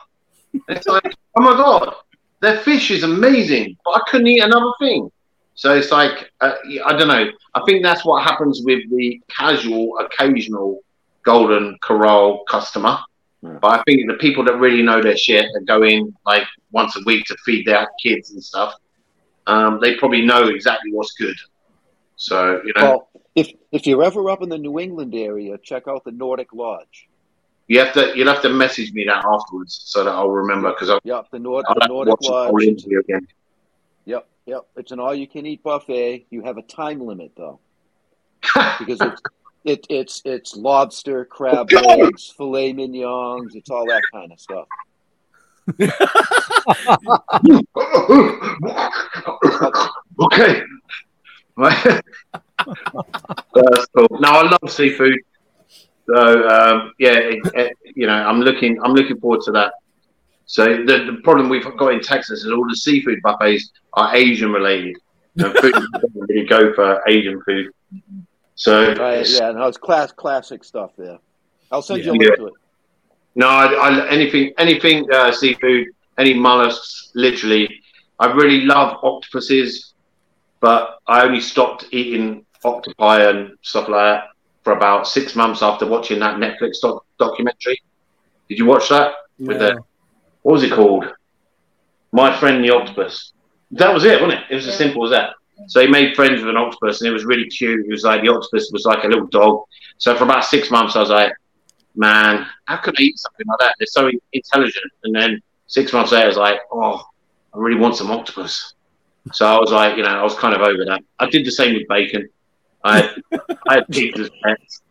It's 0.67 0.87
like, 0.87 1.15
oh 1.37 1.41
my 1.41 1.53
god, 1.53 1.95
their 2.41 2.59
fish 2.59 2.91
is 2.91 3.03
amazing, 3.03 3.77
but 3.85 3.91
I 3.91 4.01
couldn't 4.09 4.27
eat 4.27 4.43
another 4.43 4.71
thing. 4.79 5.09
So 5.55 5.73
it's 5.73 5.91
like, 5.91 6.29
uh, 6.41 6.55
I 6.85 6.93
don't 6.97 7.07
know. 7.07 7.31
I 7.55 7.61
think 7.65 7.83
that's 7.83 8.05
what 8.05 8.23
happens 8.23 8.61
with 8.63 8.81
the 8.91 9.21
casual, 9.27 9.97
occasional 9.99 10.81
Golden 11.23 11.77
Corral 11.81 12.43
customer. 12.45 12.99
Yeah. 13.43 13.59
But 13.61 13.79
I 13.79 13.83
think 13.83 14.09
the 14.09 14.17
people 14.17 14.43
that 14.45 14.57
really 14.57 14.81
know 14.81 15.01
their 15.01 15.15
shit, 15.17 15.45
that 15.53 15.65
go 15.65 15.83
in 15.83 16.15
like 16.25 16.43
once 16.71 16.95
a 16.95 17.01
week 17.05 17.25
to 17.25 17.37
feed 17.45 17.65
their 17.67 17.87
kids 18.01 18.31
and 18.31 18.43
stuff, 18.43 18.73
um, 19.45 19.79
they 19.81 19.95
probably 19.95 20.23
know 20.25 20.47
exactly 20.47 20.91
what's 20.91 21.13
good. 21.13 21.35
So 22.15 22.61
you 22.65 22.73
know, 22.75 22.81
Well, 22.83 23.09
if 23.35 23.51
if 23.71 23.85
you're 23.85 24.03
ever 24.03 24.29
up 24.29 24.41
in 24.41 24.49
the 24.49 24.57
New 24.57 24.79
England 24.79 25.13
area, 25.13 25.57
check 25.59 25.87
out 25.87 26.03
the 26.03 26.11
Nordic 26.11 26.51
Lodge. 26.53 27.07
You 27.67 27.79
have 27.79 27.93
to 27.93 28.17
you'll 28.17 28.27
have 28.33 28.41
to 28.41 28.49
message 28.49 28.91
me 28.93 29.03
that 29.05 29.23
afterwards 29.23 29.81
so 29.85 30.03
that 30.03 30.09
I'll 30.11 30.29
remember 30.29 30.71
because 30.71 30.89
I'll, 30.89 30.99
Yep, 31.03 31.27
the, 31.31 31.39
Nord- 31.39 31.65
the 31.67 31.87
Nordic 31.87 32.13
watch 32.21 32.27
the 32.27 32.31
whole 32.31 32.53
Lodge. 32.53 32.85
again. 32.85 33.27
Yep, 34.05 34.27
yep. 34.45 34.67
It's 34.77 34.91
an 34.93 34.99
all-you-can-eat 35.01 35.61
buffet. 35.63 36.25
You 36.29 36.41
have 36.43 36.57
a 36.57 36.61
time 36.61 37.01
limit 37.01 37.33
though, 37.35 37.59
because 38.79 39.01
it's 39.01 39.21
it, 39.67 39.85
it's 39.89 40.21
it's 40.25 40.55
lobster, 40.55 41.25
crab 41.25 41.71
legs, 41.71 42.33
filet 42.37 42.73
mignons. 42.73 43.55
It's 43.55 43.69
all 43.69 43.85
that 43.85 44.01
kind 44.13 44.31
of 44.31 44.39
stuff. 44.39 44.67
okay. 50.21 50.61
That's 51.57 52.01
cool. 53.95 54.07
No, 54.19 54.29
I 54.29 54.49
love 54.49 54.71
seafood. 54.71 55.19
So 56.07 56.47
um, 56.47 56.93
yeah, 56.99 57.13
it, 57.17 57.39
it- 57.53 57.77
you 57.95 58.05
know, 58.07 58.13
I'm 58.13 58.41
looking, 58.41 58.79
I'm 58.83 58.93
looking 58.93 59.19
forward 59.19 59.41
to 59.45 59.51
that. 59.53 59.73
So 60.45 60.65
the, 60.65 61.11
the 61.11 61.19
problem 61.23 61.49
we've 61.49 61.65
got 61.77 61.93
in 61.93 61.99
Texas 61.99 62.43
is 62.45 62.51
all 62.51 62.67
the 62.69 62.75
seafood 62.75 63.19
buffets 63.23 63.71
are 63.93 64.15
Asian 64.15 64.51
related. 64.51 64.95
You 65.35 65.43
know, 65.45 65.53
food 65.53 65.73
really 66.15 66.45
go 66.45 66.73
for 66.73 67.01
Asian 67.07 67.41
food. 67.41 67.71
So 68.57 68.93
Right? 68.95 69.25
Yeah, 69.29 69.51
no, 69.51 69.67
it's 69.67 69.77
class 69.77 70.11
classic 70.11 70.63
stuff 70.63 70.91
there. 70.97 71.19
I'll 71.71 71.81
send 71.81 72.03
you 72.03 72.11
a 72.11 72.15
Yeah. 72.15 72.19
link 72.19 72.35
to 72.37 72.47
it. 72.47 72.53
No, 73.35 73.47
I, 73.47 73.65
I, 73.73 74.07
anything, 74.09 74.51
anything 74.57 75.07
uh, 75.13 75.31
seafood, 75.31 75.87
any 76.17 76.33
mollusks. 76.33 77.11
Literally, 77.13 77.81
I 78.19 78.31
really 78.31 78.61
love 78.61 78.97
octopuses, 79.03 79.93
but 80.59 80.97
I 81.07 81.23
only 81.23 81.39
stopped 81.39 81.85
eating 81.91 82.45
octopi 82.65 83.21
and 83.29 83.51
stuff 83.61 83.87
like 83.89 84.01
that 84.01 84.23
for 84.63 84.73
about 84.73 85.07
six 85.07 85.35
months 85.35 85.61
after 85.61 85.85
watching 85.85 86.19
that 86.19 86.37
Netflix 86.37 86.81
doc- 86.81 87.05
documentary. 87.19 87.79
Did 88.49 88.57
you 88.57 88.65
watch 88.65 88.89
that? 88.89 89.13
With 89.37 89.59
the 89.59 89.79
what 90.41 90.53
was 90.53 90.63
it 90.63 90.71
called? 90.71 91.05
My 92.11 92.35
friend 92.39 92.63
the 92.63 92.73
octopus. 92.73 93.33
That 93.71 93.93
was 93.93 94.03
it, 94.03 94.19
wasn't 94.19 94.39
it? 94.41 94.45
It 94.49 94.55
was 94.55 94.67
as 94.67 94.77
simple 94.77 95.03
as 95.05 95.11
that. 95.11 95.35
So 95.65 95.81
he 95.81 95.87
made 95.87 96.15
friends 96.15 96.41
with 96.41 96.49
an 96.49 96.57
octopus, 96.57 97.01
and 97.01 97.09
it 97.09 97.13
was 97.13 97.25
really 97.25 97.49
cute. 97.49 97.85
It 97.85 97.91
was 97.91 98.03
like 98.03 98.21
the 98.21 98.29
octopus 98.29 98.69
was 98.71 98.85
like 98.85 99.03
a 99.03 99.07
little 99.07 99.27
dog. 99.27 99.63
So 99.97 100.15
for 100.15 100.23
about 100.23 100.45
six 100.45 100.69
months, 100.69 100.95
I 100.95 100.99
was 100.99 101.09
like, 101.09 101.33
man, 101.95 102.45
how 102.65 102.77
could 102.77 102.95
I 102.99 103.03
eat 103.03 103.17
something 103.17 103.45
like 103.47 103.59
that? 103.59 103.75
They're 103.79 103.87
so 103.87 104.11
intelligent. 104.33 104.91
And 105.03 105.15
then 105.15 105.41
six 105.65 105.91
months 105.91 106.11
later, 106.11 106.25
I 106.25 106.27
was 106.27 106.37
like, 106.37 106.59
oh, 106.71 107.03
I 107.53 107.57
really 107.57 107.79
want 107.79 107.95
some 107.95 108.11
octopus. 108.11 108.75
So 109.33 109.45
I 109.45 109.59
was 109.59 109.71
like, 109.71 109.97
you 109.97 110.03
know, 110.03 110.09
I 110.09 110.23
was 110.23 110.35
kind 110.35 110.55
of 110.55 110.61
over 110.61 110.85
that. 110.85 111.01
I 111.19 111.29
did 111.29 111.45
the 111.45 111.51
same 111.51 111.73
with 111.73 111.87
bacon. 111.87 112.29
I 112.83 113.09
I 113.67 113.73
had 113.73 113.87
pigs 113.89 114.19
as 114.19 114.29
pets, 114.43 114.81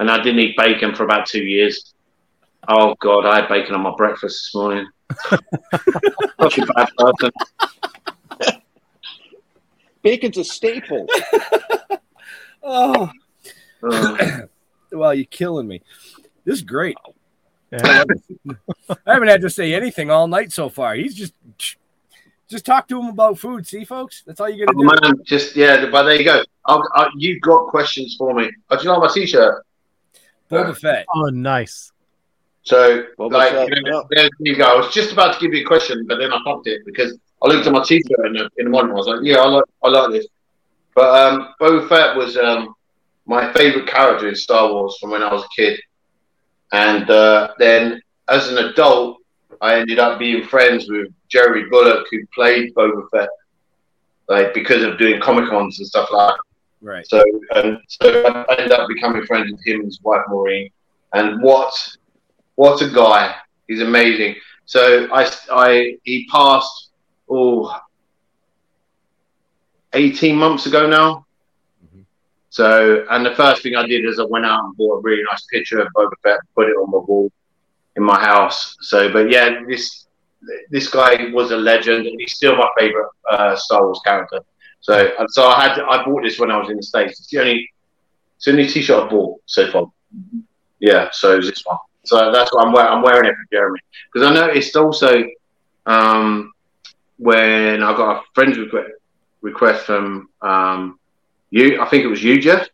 and 0.00 0.10
I 0.10 0.20
didn't 0.22 0.40
eat 0.40 0.56
bacon 0.56 0.94
for 0.94 1.04
about 1.04 1.26
two 1.26 1.44
years. 1.44 1.94
Oh 2.66 2.96
God, 3.00 3.26
I 3.26 3.40
had 3.40 3.48
bacon 3.48 3.74
on 3.74 3.82
my 3.82 3.94
breakfast 3.96 4.46
this 4.46 4.54
morning. 4.54 4.88
Such 6.40 6.58
a 6.58 6.66
bad 6.66 6.88
person. 6.96 7.30
Bacon's 10.04 10.38
a 10.38 10.44
staple. 10.44 11.06
Oh, 12.66 13.10
Uh, 13.82 14.40
well, 14.92 15.12
you're 15.12 15.26
killing 15.26 15.68
me. 15.68 15.82
This 16.46 16.54
is 16.54 16.62
great. 16.62 16.96
I 17.72 18.06
haven't 19.06 19.28
had 19.28 19.42
to 19.42 19.50
say 19.50 19.74
anything 19.74 20.10
all 20.10 20.26
night 20.26 20.50
so 20.50 20.70
far. 20.70 20.94
He's 20.94 21.14
just 21.14 21.34
just 22.48 22.64
talk 22.64 22.88
to 22.88 22.98
him 22.98 23.08
about 23.08 23.38
food. 23.38 23.66
See, 23.66 23.84
folks, 23.84 24.22
that's 24.26 24.40
all 24.40 24.48
you 24.48 24.64
oh, 24.66 24.72
gotta 24.72 25.00
do. 25.00 25.08
man, 25.08 25.24
just 25.24 25.56
yeah, 25.56 25.84
but 25.90 26.04
there 26.04 26.14
you 26.14 26.24
go. 26.24 26.42
I'll, 26.64 26.82
I, 26.94 27.10
you've 27.18 27.42
got 27.42 27.66
questions 27.66 28.16
for 28.18 28.32
me. 28.32 28.50
Oh, 28.70 28.76
do 28.78 28.84
you 28.84 28.90
like 28.90 29.00
my 29.00 29.08
t-shirt? 29.12 29.62
Boba 30.50 30.74
Fett. 30.74 31.04
Oh, 31.14 31.28
nice. 31.28 31.92
So, 32.62 33.04
Boba 33.18 33.32
like, 33.32 33.52
Fett, 33.52 33.68
you 33.68 33.82
know, 33.82 34.06
yeah. 34.10 34.22
there 34.22 34.30
you 34.38 34.56
go. 34.56 34.64
I 34.64 34.74
was 34.74 34.94
just 34.94 35.12
about 35.12 35.34
to 35.34 35.40
give 35.40 35.52
you 35.52 35.64
a 35.64 35.66
question, 35.66 36.06
but 36.06 36.18
then 36.18 36.32
I 36.32 36.38
popped 36.44 36.66
it 36.66 36.82
because 36.86 37.18
I 37.44 37.48
looked 37.48 37.66
at 37.66 37.72
my 37.72 37.84
t-shirt 37.84 38.26
in 38.26 38.32
the, 38.32 38.50
in 38.56 38.64
the 38.64 38.70
morning. 38.70 38.92
I 38.92 38.94
was 38.94 39.06
like, 39.06 39.20
yeah, 39.22 39.36
I 39.36 39.46
like, 39.46 39.64
I 39.82 39.88
like 39.88 40.12
this. 40.12 40.26
But 40.94 41.10
um, 41.14 41.54
Boba 41.60 41.88
Fett 41.88 42.16
was 42.16 42.36
um, 42.36 42.74
my 43.26 43.52
favorite 43.52 43.86
character 43.86 44.28
in 44.28 44.34
Star 44.34 44.72
Wars 44.72 44.96
from 45.00 45.10
when 45.10 45.22
I 45.22 45.32
was 45.32 45.44
a 45.44 45.48
kid. 45.54 45.78
And 46.72 47.08
uh, 47.10 47.52
then 47.58 48.00
as 48.28 48.48
an 48.48 48.58
adult, 48.58 49.18
I 49.60 49.78
ended 49.78 49.98
up 49.98 50.18
being 50.18 50.46
friends 50.46 50.88
with 50.88 51.08
Jerry 51.28 51.68
Bulloch, 51.68 52.06
who 52.10 52.26
played 52.34 52.74
Boba 52.74 53.06
Fett, 53.12 53.28
like 54.28 54.54
because 54.54 54.82
of 54.82 54.98
doing 54.98 55.20
Comic 55.20 55.50
Cons 55.50 55.78
and 55.78 55.86
stuff 55.86 56.08
like 56.12 56.28
that. 56.28 56.38
Right. 56.80 57.06
So, 57.06 57.22
and 57.54 57.78
so 57.88 58.26
I 58.26 58.54
ended 58.56 58.72
up 58.72 58.88
becoming 58.88 59.24
friends 59.26 59.50
with 59.50 59.64
him 59.66 59.80
and 59.80 59.86
his 59.86 60.00
wife 60.02 60.22
Maureen. 60.28 60.70
And 61.12 61.42
what, 61.42 61.72
what 62.56 62.82
a 62.82 62.88
guy! 62.90 63.36
He's 63.68 63.80
amazing. 63.80 64.36
So 64.66 65.08
I, 65.12 65.30
I, 65.50 65.96
he 66.04 66.26
passed, 66.30 66.83
oh, 67.28 67.80
18 69.92 70.36
months 70.36 70.66
ago 70.66 70.88
now. 70.88 71.26
So, 72.50 73.04
and 73.10 73.26
the 73.26 73.34
first 73.34 73.62
thing 73.62 73.74
I 73.74 73.84
did 73.84 74.04
is 74.04 74.20
I 74.20 74.24
went 74.24 74.46
out 74.46 74.64
and 74.64 74.76
bought 74.76 74.98
a 74.98 75.00
really 75.00 75.24
nice 75.24 75.44
picture 75.46 75.80
of 75.80 75.88
Boba 75.96 76.12
Fett, 76.22 76.38
put 76.54 76.68
it 76.68 76.74
on 76.74 76.88
my 76.88 76.98
wall 76.98 77.32
in 77.96 78.04
my 78.04 78.20
house. 78.20 78.76
So, 78.80 79.12
but 79.12 79.28
yeah, 79.28 79.62
this 79.66 80.06
this 80.70 80.88
guy 80.88 81.30
was 81.32 81.50
a 81.50 81.56
legend, 81.56 82.06
and 82.06 82.14
he's 82.20 82.34
still 82.34 82.56
my 82.56 82.68
favorite 82.78 83.08
uh, 83.28 83.56
Star 83.56 83.84
Wars 83.84 84.00
character. 84.04 84.38
So, 84.80 85.12
so 85.28 85.46
I 85.48 85.62
had 85.62 85.80
I 85.80 86.04
bought 86.04 86.22
this 86.22 86.38
when 86.38 86.52
I 86.52 86.56
was 86.58 86.70
in 86.70 86.76
the 86.76 86.82
states. 86.82 87.18
It's 87.18 87.28
the 87.30 87.40
only 87.40 87.68
it's 88.36 88.44
the 88.44 88.52
only 88.52 88.68
T-shirt 88.68 89.04
I 89.04 89.08
bought 89.08 89.40
so 89.46 89.70
far. 89.72 89.86
Yeah, 90.78 91.08
so 91.10 91.32
it 91.32 91.38
was 91.38 91.50
this 91.50 91.62
one. 91.64 91.78
So 92.04 92.30
that's 92.30 92.52
why 92.52 92.62
I'm 92.62 92.72
wearing. 92.72 92.92
I'm 92.92 93.02
wearing 93.02 93.28
it 93.28 93.34
for 93.34 93.46
Jeremy 93.50 93.80
because 94.12 94.28
I 94.28 94.32
noticed 94.32 94.76
also 94.76 95.24
um, 95.86 96.52
when 97.24 97.82
I 97.82 97.96
got 97.96 98.18
a 98.18 98.22
friend's 98.34 98.58
request 98.58 98.90
request 99.40 99.86
from 99.86 100.28
um, 100.42 100.98
you. 101.50 101.80
I 101.80 101.88
think 101.88 102.04
it 102.04 102.08
was 102.08 102.22
you, 102.22 102.38
Jeff. 102.38 102.68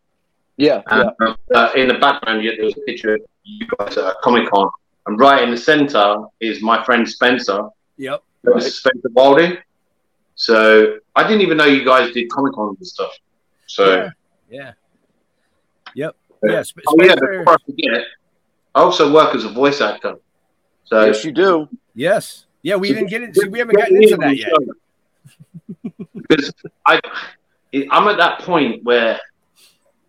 Yeah, 0.57 0.83
yeah. 0.91 1.35
Uh, 1.55 1.71
in 1.77 1.87
the 1.87 1.95
background, 1.95 2.43
yeah, 2.43 2.53
there 2.57 2.65
was 2.65 2.77
a 2.77 2.81
picture 2.81 3.15
of 3.15 3.21
you 3.45 3.67
guys 3.79 3.97
at 3.97 4.05
a 4.05 4.17
Comic 4.23 4.51
Con, 4.51 4.69
and 5.07 5.21
right 5.21 5.43
in 5.45 5.51
the 5.53 5.57
center 5.57 6.17
is 6.41 6.61
my 6.63 6.85
friend 6.85 7.09
Spencer. 7.09 7.69
Yep. 7.97 8.23
That 8.43 8.55
was 8.55 8.75
Spencer 8.77 9.09
Wilding. 9.13 9.57
So 10.35 10.97
I 11.15 11.23
didn't 11.23 11.43
even 11.43 11.57
know 11.57 11.67
you 11.67 11.85
guys 11.85 12.13
did 12.13 12.29
Comic 12.31 12.55
Con 12.55 12.75
and 12.77 12.87
stuff. 12.87 13.13
So 13.67 13.85
Yeah. 13.95 14.11
Yeah. 14.51 14.73
Yep. 15.95 16.17
Yeah. 16.43 16.63
Sp- 16.67 16.89
oh 16.89 16.97
yeah, 16.99 17.15
before 17.15 17.55
I 17.55 17.57
forget, 17.65 18.05
I 18.75 18.81
also 18.81 19.13
work 19.13 19.35
as 19.37 19.45
a 19.45 19.49
voice 19.49 19.81
actor. 19.81 20.17
So 20.85 21.05
Yes, 21.07 21.25
you 21.25 21.31
do. 21.31 21.69
Yes. 21.95 22.47
Yeah, 22.63 22.77
we 22.77 22.89
didn't 22.89 23.09
get 23.09 23.23
it. 23.23 23.37
We 23.51 23.59
haven't 23.59 23.77
gotten 23.77 24.03
into 24.03 24.17
that 24.17 24.37
yet. 24.37 24.53
because 26.15 26.53
I, 26.87 27.01
I'm 27.91 28.09
at 28.09 28.19
that 28.19 28.41
point 28.41 28.85
where 28.85 29.19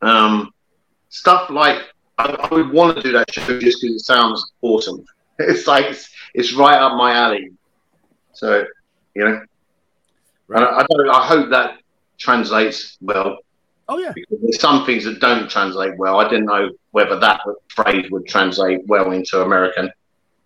um, 0.02 0.52
stuff 1.10 1.50
like 1.50 1.82
I, 2.18 2.26
I 2.26 2.54
would 2.54 2.72
want 2.72 2.98
to 2.98 3.04
do 3.04 3.12
that 3.14 3.34
show 3.34 3.60
just 3.60 3.82
because 3.82 3.96
it 3.96 4.06
sounds 4.06 4.52
awesome. 4.62 5.06
It's 5.40 5.66
like 5.66 5.86
it's, 5.86 6.08
it's 6.36 6.54
right 6.54 6.78
up 6.78 6.96
my 6.96 7.14
alley. 7.14 7.52
So 8.34 8.64
you 9.16 9.24
know, 9.24 9.42
and 10.50 10.64
I, 10.66 10.80
I 10.80 10.86
don't. 10.88 11.10
I 11.10 11.26
hope 11.26 11.50
that 11.50 11.80
translates 12.20 12.98
well. 13.02 13.40
Oh 13.90 13.98
yeah. 13.98 14.12
Because 14.14 14.38
there's 14.42 14.60
some 14.60 14.86
things 14.86 15.04
that 15.06 15.20
don't 15.20 15.50
translate 15.50 15.98
well. 15.98 16.20
I 16.20 16.30
didn't 16.30 16.46
know 16.46 16.70
whether 16.92 17.18
that 17.20 17.42
phrase 17.70 18.06
would 18.12 18.28
translate 18.28 18.86
well 18.86 19.12
into 19.12 19.42
American. 19.42 19.90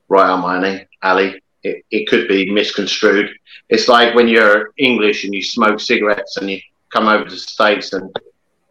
Right 0.08 0.30
up 0.30 0.40
my 0.40 0.86
alley. 1.02 1.42
Alley. 1.66 1.84
It, 1.90 2.02
it 2.02 2.08
could 2.08 2.28
be 2.28 2.52
misconstrued. 2.52 3.30
It's 3.70 3.88
like 3.88 4.16
when 4.16 4.28
you're 4.28 4.72
English 4.78 5.24
and 5.24 5.34
you 5.34 5.44
smoke 5.44 5.80
cigarettes 5.80 6.38
and 6.38 6.50
you 6.50 6.60
come 6.94 7.08
over 7.08 7.26
to 7.26 7.30
the 7.30 7.38
States 7.38 7.94
and 7.94 8.16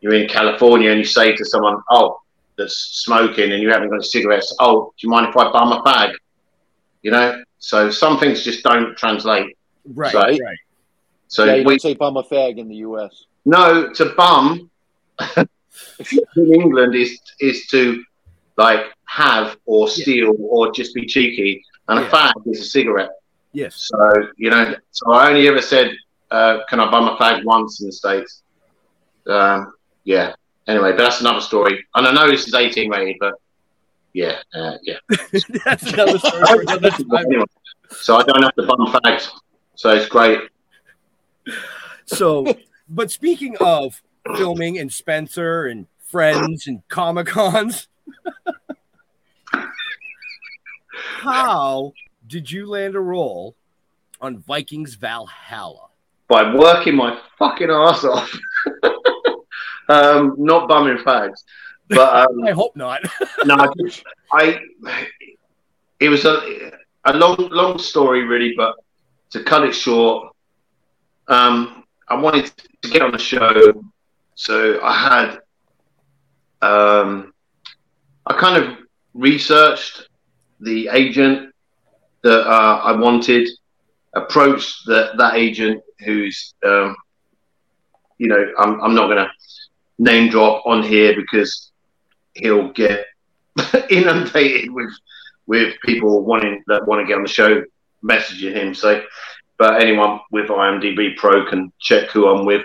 you're 0.00 0.14
in 0.14 0.28
California 0.28 0.90
and 0.90 0.98
you 0.98 1.04
say 1.04 1.34
to 1.34 1.44
someone, 1.44 1.80
oh, 1.90 2.20
that's 2.56 2.76
smoking 3.04 3.52
and 3.52 3.62
you 3.62 3.70
haven't 3.70 3.90
got 3.90 4.04
cigarettes, 4.04 4.54
oh, 4.60 4.92
do 4.98 5.06
you 5.06 5.10
mind 5.10 5.28
if 5.28 5.36
I 5.36 5.50
bum 5.50 5.72
a 5.72 5.82
fag? 5.82 6.14
You 7.02 7.10
know? 7.10 7.42
So 7.58 7.90
some 7.90 8.18
things 8.18 8.44
just 8.44 8.62
don't 8.62 8.96
translate. 8.96 9.56
Right. 9.84 10.12
So- 10.12 10.20
right. 10.20 10.58
So 11.28 11.44
yeah, 11.44 11.54
you 11.56 11.64
we, 11.64 11.78
say 11.80 11.94
bum 11.94 12.16
a 12.16 12.22
fag 12.22 12.58
in 12.58 12.68
the 12.68 12.76
U.S. 12.76 13.24
no, 13.44 13.92
to 13.94 14.14
bum 14.16 14.70
in 15.36 16.54
England 16.54 16.94
is 16.94 17.18
is 17.40 17.66
to 17.68 18.04
like 18.56 18.84
have 19.06 19.56
or 19.66 19.88
steal 19.88 20.34
or 20.38 20.70
just 20.70 20.94
be 20.94 21.06
cheeky, 21.06 21.64
and 21.88 22.00
Yeah. 22.00 22.06
a 22.06 22.10
fag 22.10 22.32
is 22.46 22.60
a 22.60 22.64
cigarette. 22.64 23.10
Yes. 23.52 23.74
So 23.92 24.28
you 24.36 24.50
know, 24.50 24.74
so 24.90 25.12
I 25.12 25.28
only 25.28 25.46
ever 25.48 25.60
said, 25.62 25.90
uh, 26.30 26.58
"Can 26.68 26.80
I 26.80 26.90
bum 26.90 27.08
a 27.08 27.16
fag?" 27.16 27.44
once 27.44 27.80
in 27.80 27.86
the 27.86 27.92
states. 27.92 28.42
Um, 29.26 29.72
yeah. 30.04 30.34
Anyway, 30.66 30.92
but 30.92 30.98
that's 30.98 31.20
another 31.20 31.40
story. 31.40 31.84
And 31.94 32.06
I 32.06 32.12
know 32.12 32.26
this 32.30 32.46
is 32.48 32.54
18 32.54 32.90
rated, 32.90 33.16
but 33.20 33.34
yeah, 34.14 34.38
uh, 34.54 34.76
yeah. 34.82 34.96
That's 35.64 35.82
another 35.92 36.18
story 36.18 36.42
for 36.46 36.60
another 36.62 36.90
time. 36.90 37.06
Anyway, 37.26 37.44
so 37.90 38.16
I 38.16 38.22
don't 38.22 38.42
have 38.42 38.54
to 38.54 38.62
bum 38.62 38.86
fags. 38.92 39.28
So 39.74 39.90
it's 39.90 40.06
great. 40.08 40.40
So, 42.06 42.56
but 42.88 43.10
speaking 43.10 43.56
of 43.60 44.02
filming 44.36 44.78
and 44.78 44.90
Spencer 44.92 45.66
and 45.66 45.86
friends 45.98 46.66
and 46.66 46.86
Comic 46.88 47.26
Cons, 47.26 47.88
how 51.20 51.92
did 52.26 52.50
you 52.50 52.66
land 52.66 52.94
a 52.94 53.00
role 53.00 53.56
on 54.20 54.38
Vikings 54.38 54.94
Valhalla? 54.94 55.88
by 56.28 56.54
working 56.54 56.96
my 56.96 57.18
fucking 57.38 57.70
ass 57.70 58.04
off. 58.04 58.36
um, 59.88 60.34
not 60.38 60.68
bumming 60.68 60.98
fags, 60.98 61.44
but 61.88 62.28
um, 62.28 62.44
I 62.46 62.52
hope 62.52 62.76
not. 62.76 63.02
no, 63.44 63.56
I, 63.56 63.68
I. 64.32 64.60
It 66.00 66.08
was 66.08 66.24
a 66.24 66.72
a 67.04 67.12
long 67.12 67.36
long 67.50 67.78
story 67.78 68.24
really, 68.24 68.54
but 68.56 68.74
to 69.30 69.42
cut 69.42 69.64
it 69.64 69.74
short, 69.74 70.34
um, 71.28 71.84
I 72.08 72.16
wanted 72.16 72.50
to 72.82 72.88
get 72.88 73.02
on 73.02 73.12
the 73.12 73.18
show, 73.18 73.84
so 74.34 74.80
I 74.82 74.92
had. 74.92 75.38
Um, 76.62 77.34
I 78.26 78.32
kind 78.38 78.64
of 78.64 78.78
researched 79.12 80.08
the 80.64 80.88
agent 80.88 81.52
that 82.22 82.40
uh, 82.46 82.80
I 82.82 82.92
wanted, 82.92 83.48
approached 84.14 84.86
that 84.86 85.16
that 85.18 85.34
agent 85.34 85.82
who's, 86.04 86.54
um, 86.64 86.96
you 88.18 88.28
know, 88.28 88.52
I'm 88.58 88.80
I'm 88.80 88.94
not 88.94 89.08
gonna 89.08 89.30
name 89.98 90.30
drop 90.30 90.66
on 90.66 90.82
here 90.82 91.14
because 91.14 91.70
he'll 92.34 92.72
get 92.72 93.06
inundated 93.90 94.72
with 94.72 94.90
with 95.46 95.74
people 95.84 96.24
wanting 96.24 96.62
that 96.66 96.86
want 96.86 97.02
to 97.02 97.06
get 97.06 97.16
on 97.16 97.22
the 97.22 97.28
show 97.28 97.62
messaging 98.02 98.54
him. 98.54 98.74
So, 98.74 99.02
but 99.58 99.82
anyone 99.82 100.20
with 100.30 100.48
IMDb 100.48 101.16
Pro 101.16 101.48
can 101.48 101.72
check 101.80 102.10
who 102.10 102.28
I'm 102.28 102.44
with. 102.44 102.62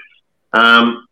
Um, 0.54 1.06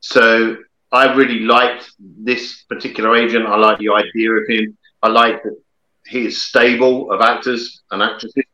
so 0.00 0.58
I 0.92 1.12
really 1.14 1.40
liked 1.40 1.90
this 1.98 2.62
particular 2.68 3.16
agent. 3.16 3.46
I 3.46 3.56
like 3.56 3.78
the 3.78 3.90
idea 3.90 4.32
of 4.32 4.46
him. 4.48 4.76
I 5.02 5.08
like 5.08 5.42
that 5.42 5.56
his 6.06 6.42
stable 6.44 7.10
of 7.10 7.20
actors 7.20 7.82
and 7.90 8.02
actresses 8.02 8.44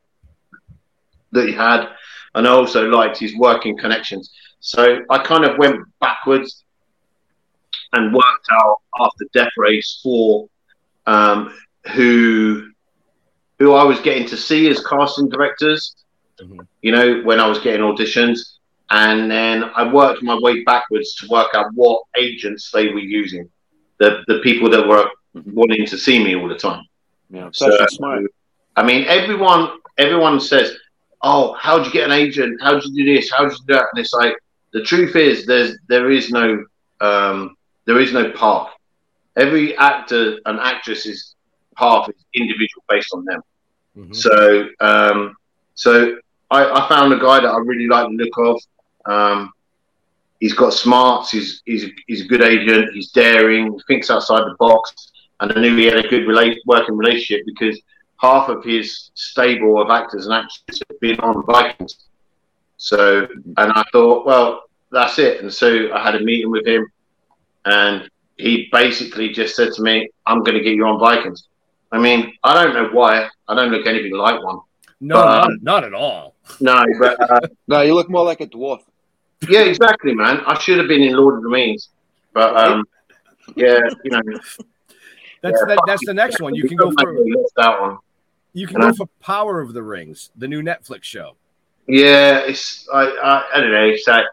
that 1.32 1.46
he 1.46 1.52
had, 1.52 1.88
and 2.34 2.46
I 2.46 2.50
also 2.50 2.88
liked 2.88 3.18
his 3.18 3.36
working 3.36 3.76
connections. 3.76 4.32
So 4.60 5.00
I 5.08 5.18
kind 5.18 5.44
of 5.44 5.58
went 5.58 5.80
backwards 6.00 6.64
and 7.92 8.14
worked 8.14 8.46
out 8.52 8.76
after 9.00 9.24
Death 9.32 9.52
Race 9.56 10.00
for 10.02 10.48
um, 11.06 11.54
who 11.92 12.70
who 13.58 13.74
I 13.74 13.84
was 13.84 14.00
getting 14.00 14.26
to 14.28 14.36
see 14.36 14.68
as 14.68 14.84
casting 14.86 15.28
directors. 15.28 15.94
Mhm. 16.40 16.66
You 16.82 16.92
know, 16.92 17.20
when 17.22 17.40
I 17.40 17.46
was 17.46 17.58
getting 17.58 17.82
auditions, 17.82 18.38
and 18.90 19.30
then 19.30 19.64
I 19.76 19.92
worked 19.92 20.22
my 20.22 20.38
way 20.38 20.64
backwards 20.64 21.14
to 21.16 21.28
work 21.28 21.50
out 21.54 21.66
what 21.74 22.02
agents 22.16 22.70
they 22.70 22.88
were 22.88 23.00
using, 23.20 23.48
the 23.98 24.22
the 24.26 24.38
people 24.40 24.70
that 24.70 24.86
were 24.86 25.08
wanting 25.46 25.86
to 25.86 25.98
see 25.98 26.22
me 26.22 26.34
all 26.36 26.48
the 26.48 26.56
time. 26.56 26.84
Yeah, 27.30 27.48
it's 27.48 27.58
So, 27.58 27.70
smart. 27.88 28.24
I 28.76 28.82
mean, 28.82 29.04
everyone 29.06 29.78
everyone 29.98 30.40
says, 30.40 30.76
"Oh, 31.22 31.54
how'd 31.54 31.86
you 31.86 31.92
get 31.92 32.04
an 32.06 32.12
agent? 32.12 32.60
How'd 32.62 32.84
you 32.84 33.04
do 33.04 33.14
this? 33.14 33.30
How'd 33.30 33.52
you 33.52 33.58
do 33.66 33.74
that?" 33.74 33.86
And 33.92 34.00
it's 34.00 34.12
like 34.12 34.34
the 34.72 34.82
truth 34.82 35.16
is, 35.16 35.46
there's 35.46 35.76
there 35.88 36.10
is 36.10 36.30
no 36.30 36.64
um, 37.00 37.56
there 37.86 38.00
is 38.00 38.12
no 38.12 38.30
path. 38.32 38.68
Every 39.36 39.76
actor 39.76 40.38
and 40.46 40.58
actress's 40.58 41.34
path 41.76 42.08
is 42.08 42.16
individual 42.34 42.84
based 42.88 43.12
on 43.14 43.24
them. 43.24 43.42
Mhm. 43.96 44.14
So, 44.14 44.68
um, 44.80 45.36
so 45.74 46.16
I, 46.50 46.64
I 46.68 46.88
found 46.88 47.12
a 47.12 47.18
guy 47.18 47.40
that 47.40 47.48
I 47.48 47.58
really 47.58 47.86
like 47.86 48.06
the 48.08 48.14
look 48.24 48.38
of. 48.38 48.60
Um, 49.06 49.52
he's 50.40 50.52
got 50.54 50.72
smarts. 50.72 51.30
He's 51.30 51.62
he's 51.64 51.86
he's 52.06 52.22
a 52.22 52.28
good 52.28 52.42
agent. 52.42 52.92
He's 52.92 53.10
daring. 53.12 53.72
He 53.72 53.78
thinks 53.86 54.10
outside 54.10 54.40
the 54.40 54.56
box. 54.58 55.09
And 55.40 55.52
I 55.52 55.60
knew 55.60 55.76
he 55.76 55.86
had 55.86 56.04
a 56.04 56.08
good 56.08 56.22
rela- 56.26 56.56
working 56.66 56.96
relationship 56.96 57.44
because 57.46 57.80
half 58.20 58.48
of 58.48 58.62
his 58.64 59.10
stable 59.14 59.80
of 59.80 59.90
actors 59.90 60.26
and 60.26 60.34
actresses 60.34 60.82
had 60.88 61.00
been 61.00 61.18
on 61.20 61.44
Vikings. 61.46 61.96
So, 62.76 63.26
and 63.56 63.72
I 63.72 63.82
thought, 63.92 64.26
well, 64.26 64.62
that's 64.92 65.18
it. 65.18 65.40
And 65.42 65.52
so 65.52 65.92
I 65.92 66.02
had 66.02 66.14
a 66.16 66.20
meeting 66.20 66.50
with 66.50 66.66
him, 66.66 66.86
and 67.64 68.08
he 68.36 68.68
basically 68.72 69.30
just 69.30 69.54
said 69.54 69.72
to 69.74 69.82
me, 69.82 70.08
"I'm 70.26 70.42
going 70.42 70.56
to 70.56 70.64
get 70.64 70.74
you 70.74 70.86
on 70.86 70.98
Vikings." 70.98 71.46
I 71.92 71.98
mean, 71.98 72.32
I 72.44 72.54
don't 72.54 72.74
know 72.74 72.88
why. 72.92 73.28
I 73.48 73.54
don't 73.54 73.70
look 73.70 73.86
anything 73.86 74.12
like 74.14 74.42
one. 74.42 74.60
No, 75.00 75.16
Um, 75.20 75.26
not, 75.26 75.50
not 75.62 75.84
at 75.84 75.94
all. 75.94 76.34
No, 76.60 76.84
but 76.98 77.20
uh, 77.30 77.40
No, 77.68 77.80
you 77.82 77.94
look 77.94 78.08
more 78.10 78.24
like 78.24 78.40
a 78.40 78.46
dwarf. 78.46 78.80
yeah, 79.48 79.60
exactly, 79.62 80.14
man. 80.14 80.40
I 80.46 80.58
should 80.58 80.78
have 80.78 80.88
been 80.88 81.02
in 81.02 81.14
Lord 81.16 81.36
of 81.36 81.42
the 81.42 81.48
Rings, 81.48 81.88
but 82.32 82.56
um, 82.56 82.84
yeah, 83.56 83.78
you 84.04 84.10
know, 84.10 84.20
That's 85.42 85.60
that, 85.66 85.78
that's 85.86 86.04
the 86.06 86.14
next 86.14 86.40
one. 86.40 86.54
You 86.54 86.68
can 86.68 86.76
go 86.76 86.90
for 86.90 87.14
that 87.56 87.80
one. 87.80 87.98
you 88.52 88.66
can 88.66 88.80
go 88.80 88.92
for 88.92 89.06
Power 89.20 89.60
of 89.60 89.72
the 89.72 89.82
Rings, 89.82 90.30
the 90.36 90.48
new 90.48 90.62
Netflix 90.62 91.04
show. 91.04 91.36
Yeah, 91.86 92.38
it's 92.40 92.86
I 92.92 93.04
I, 93.06 93.44
I 93.56 93.60
don't 93.60 93.72
know. 93.72 93.84
It's 93.86 94.06
like 94.06 94.26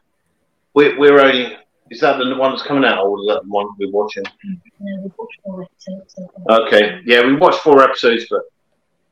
we're 0.73 0.97
we're 0.99 1.19
only. 1.19 1.57
Is 1.89 2.01
that 2.01 2.17
the 2.17 2.35
one 2.35 2.51
that's 2.51 2.63
coming 2.63 2.83
out, 2.83 3.05
or 3.05 3.17
is 3.21 3.27
that 3.27 3.43
the 3.43 3.49
one 3.49 3.67
we're 3.79 3.89
watching? 3.91 4.23
Okay, 6.49 6.99
yeah, 7.05 7.25
we 7.25 7.35
watched 7.35 7.59
four 7.59 7.81
episodes, 7.81 8.25
but 8.29 8.41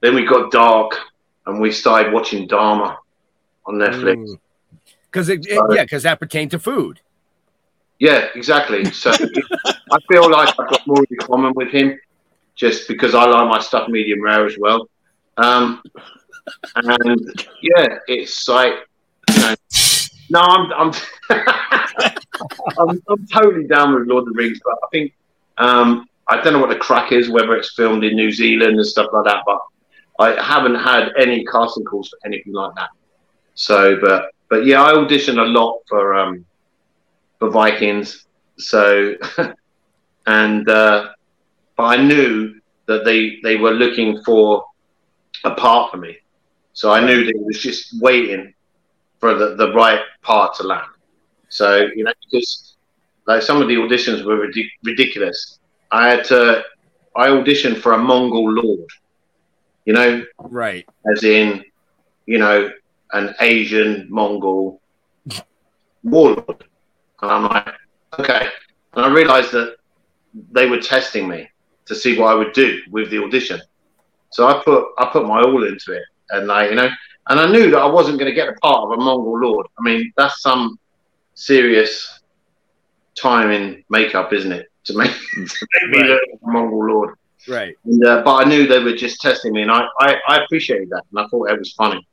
then 0.02 0.14
we 0.16 0.26
got 0.26 0.52
dark 0.52 0.98
and 1.46 1.62
we 1.62 1.72
started 1.72 2.12
watching 2.14 2.48
Dahmer 2.48 2.98
on 3.66 3.76
Netflix. 3.76 4.18
Mm. 4.18 4.40
Because 5.10 5.30
it, 5.30 5.46
it- 5.48 5.60
yeah, 5.72 5.84
because 5.84 6.04
that 6.04 6.20
pertained 6.20 6.52
to 6.52 6.60
food. 6.60 7.00
Yeah, 8.00 8.28
exactly. 8.36 8.86
So 8.86 9.12
I 9.12 9.98
feel 10.10 10.30
like 10.30 10.50
I've 10.60 10.70
got 10.70 10.86
more 10.88 11.04
in 11.10 11.18
common 11.18 11.54
with 11.56 11.70
him, 11.70 12.00
just 12.56 12.88
because 12.88 13.16
I 13.16 13.26
like 13.26 13.50
my 13.50 13.60
stuff 13.60 13.88
medium 13.88 14.22
rare 14.22 14.46
as 14.46 14.58
well. 14.58 14.90
Um, 15.38 15.82
and 16.76 17.48
yeah, 17.62 18.00
it's 18.08 18.48
like 18.48 18.74
you 19.30 19.40
know, 19.40 19.56
no, 20.30 20.40
I'm 20.40 20.72
I'm, 20.74 20.94
I'm 22.78 23.02
I'm 23.08 23.28
totally 23.28 23.66
down 23.66 23.94
with 23.94 24.08
Lord 24.08 24.28
of 24.28 24.34
the 24.34 24.38
Rings, 24.38 24.60
but 24.64 24.74
I 24.84 24.88
think 24.92 25.14
um, 25.58 26.08
I 26.28 26.42
don't 26.42 26.54
know 26.54 26.60
what 26.60 26.70
the 26.70 26.76
crack 26.76 27.12
is, 27.12 27.30
whether 27.30 27.56
it's 27.56 27.74
filmed 27.76 28.04
in 28.04 28.16
New 28.16 28.32
Zealand 28.32 28.76
and 28.76 28.86
stuff 28.86 29.08
like 29.14 29.26
that, 29.26 29.44
but 29.46 29.60
I 30.20 30.42
haven't 30.42 30.76
had 30.76 31.10
any 31.18 31.46
casting 31.46 31.86
calls 31.86 32.10
for 32.10 32.18
anything 32.26 32.54
like 32.54 32.74
that. 32.76 32.90
So, 33.54 33.98
but 34.02 34.32
but 34.50 34.66
yeah, 34.66 34.84
I 34.84 34.94
auditioned 34.94 35.40
a 35.40 35.48
lot 35.48 35.80
for 35.88 36.14
um, 36.14 36.46
for 37.46 37.52
Vikings. 37.52 38.26
So, 38.58 39.16
and 40.28 40.70
uh, 40.70 41.10
but 41.78 41.84
I 41.84 41.98
knew 41.98 42.60
that 42.88 43.06
they 43.06 43.38
they 43.44 43.58
were 43.58 43.72
looking 43.72 44.22
for 44.24 44.66
a 45.44 45.52
part 45.52 45.92
for 45.92 45.98
me. 45.98 46.18
So 46.74 46.92
I 46.92 47.00
knew 47.06 47.24
that 47.26 47.36
it 47.36 47.46
was 47.46 47.62
just 47.62 48.02
waiting 48.02 48.54
for 49.20 49.34
the, 49.34 49.56
the 49.56 49.74
right 49.74 50.02
part 50.22 50.56
to 50.56 50.64
land. 50.64 50.88
So 51.50 51.88
you 51.96 52.04
know, 52.04 52.14
because 52.26 52.76
like 53.28 53.42
some 53.42 53.62
of 53.62 53.68
the 53.68 53.76
auditions 53.76 54.26
were 54.26 54.38
ridic- 54.48 54.78
ridiculous. 54.84 55.60
I 55.92 56.10
had 56.10 56.24
to 56.26 56.64
I 57.16 57.28
auditioned 57.30 57.78
for 57.78 57.94
a 57.94 57.98
Mongol 57.98 58.52
lord. 58.52 58.90
You 59.86 59.94
know, 59.94 60.26
Right. 60.40 60.86
as 61.14 61.24
in, 61.24 61.64
you 62.26 62.40
know, 62.40 62.72
an 63.14 63.36
Asian 63.40 64.08
Mongol 64.10 64.82
warlord. 66.04 66.64
And 67.22 67.32
I'm 67.32 67.44
like, 67.44 67.74
okay. 68.20 68.48
And 68.94 69.06
I 69.06 69.10
realized 69.10 69.52
that 69.52 69.76
they 70.52 70.68
were 70.68 70.80
testing 70.80 71.28
me 71.28 71.50
to 71.86 71.96
see 71.96 72.18
what 72.18 72.28
I 72.28 72.36
would 72.36 72.54
do 72.54 72.80
with 72.92 73.10
the 73.10 73.24
audition. 73.24 73.62
So 74.32 74.48
I 74.48 74.62
put 74.64 74.86
I 74.98 75.06
put 75.12 75.26
my 75.26 75.42
all 75.42 75.64
into 75.66 75.94
it, 75.94 76.04
and 76.32 76.48
like 76.48 76.70
you 76.72 76.76
know, 76.76 76.90
and 77.30 77.40
I 77.40 77.50
knew 77.50 77.72
that 77.72 77.78
I 77.80 77.86
wasn't 77.86 78.20
going 78.20 78.30
to 78.30 78.36
get 78.36 78.50
a 78.50 78.54
part 78.54 78.84
of 78.84 78.92
a 78.92 78.98
Mongol 78.98 79.40
lord. 79.40 79.68
I 79.80 79.82
mean, 79.82 80.12
that's 80.18 80.42
some 80.42 80.78
serious 81.36 82.20
time 83.16 83.52
in 83.52 83.84
makeup, 83.90 84.34
isn't 84.34 84.52
it? 84.52 84.68
To 84.86 84.98
make, 84.98 85.12
to 85.34 85.68
make 85.82 85.90
me 85.92 86.00
Right. 86.02 86.10
look 86.10 86.22
like 86.32 86.40
a 86.44 86.48
Mongol 86.52 86.86
lord. 86.88 87.16
Right. 87.48 87.76
And, 87.86 88.06
uh, 88.06 88.24
but 88.24 88.36
I 88.46 88.50
knew 88.50 88.68
they 88.68 88.84
were 88.84 88.94
just 88.96 89.22
testing 89.22 89.54
me, 89.54 89.62
and 89.62 89.72
I, 89.72 89.86
I, 90.00 90.16
I 90.28 90.44
appreciated 90.44 90.90
that, 90.90 91.04
and 91.12 91.20
I 91.26 91.28
thought 91.30 91.50
it 91.50 91.60
was 91.60 91.74
funny. 91.74 92.06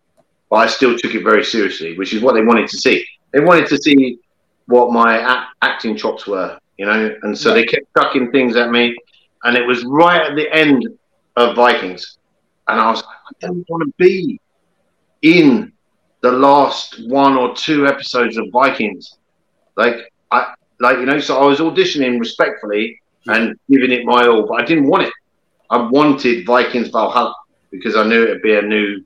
But 0.50 0.56
I 0.56 0.66
still 0.66 0.96
took 0.96 1.14
it 1.14 1.24
very 1.24 1.44
seriously, 1.44 1.96
which 1.96 2.12
is 2.14 2.22
what 2.22 2.34
they 2.34 2.42
wanted 2.42 2.68
to 2.68 2.76
see. 2.78 3.04
They 3.32 3.40
wanted 3.40 3.66
to 3.68 3.78
see 3.78 4.18
what 4.66 4.92
my 4.92 5.18
a- 5.18 5.46
acting 5.62 5.96
chops 5.96 6.26
were, 6.26 6.58
you 6.78 6.86
know, 6.86 7.16
and 7.22 7.36
so 7.36 7.52
they 7.52 7.64
kept 7.64 7.86
chucking 7.96 8.30
things 8.30 8.56
at 8.56 8.70
me, 8.70 8.96
and 9.44 9.56
it 9.56 9.66
was 9.66 9.84
right 9.84 10.22
at 10.22 10.36
the 10.36 10.52
end 10.52 10.86
of 11.36 11.56
Vikings, 11.56 12.18
and 12.68 12.80
I 12.80 12.90
was 12.90 13.02
like, 13.02 13.16
I 13.26 13.46
don't 13.46 13.64
want 13.68 13.84
to 13.84 13.92
be 13.98 14.40
in 15.22 15.72
the 16.20 16.32
last 16.32 17.00
one 17.08 17.36
or 17.36 17.54
two 17.54 17.86
episodes 17.86 18.36
of 18.36 18.46
Vikings, 18.52 19.18
like 19.76 20.12
I, 20.30 20.54
like 20.80 20.98
you 20.98 21.06
know, 21.06 21.18
so 21.18 21.38
I 21.42 21.46
was 21.46 21.58
auditioning 21.58 22.18
respectfully 22.20 23.00
and 23.26 23.56
giving 23.70 23.92
it 23.92 24.04
my 24.04 24.26
all, 24.26 24.46
but 24.46 24.60
I 24.60 24.64
didn't 24.64 24.86
want 24.86 25.04
it. 25.04 25.12
I 25.70 25.78
wanted 25.78 26.46
Vikings 26.46 26.88
Valhalla 26.88 27.34
because 27.70 27.96
I 27.96 28.04
knew 28.04 28.22
it'd 28.22 28.42
be 28.42 28.56
a 28.56 28.62
new 28.62 29.04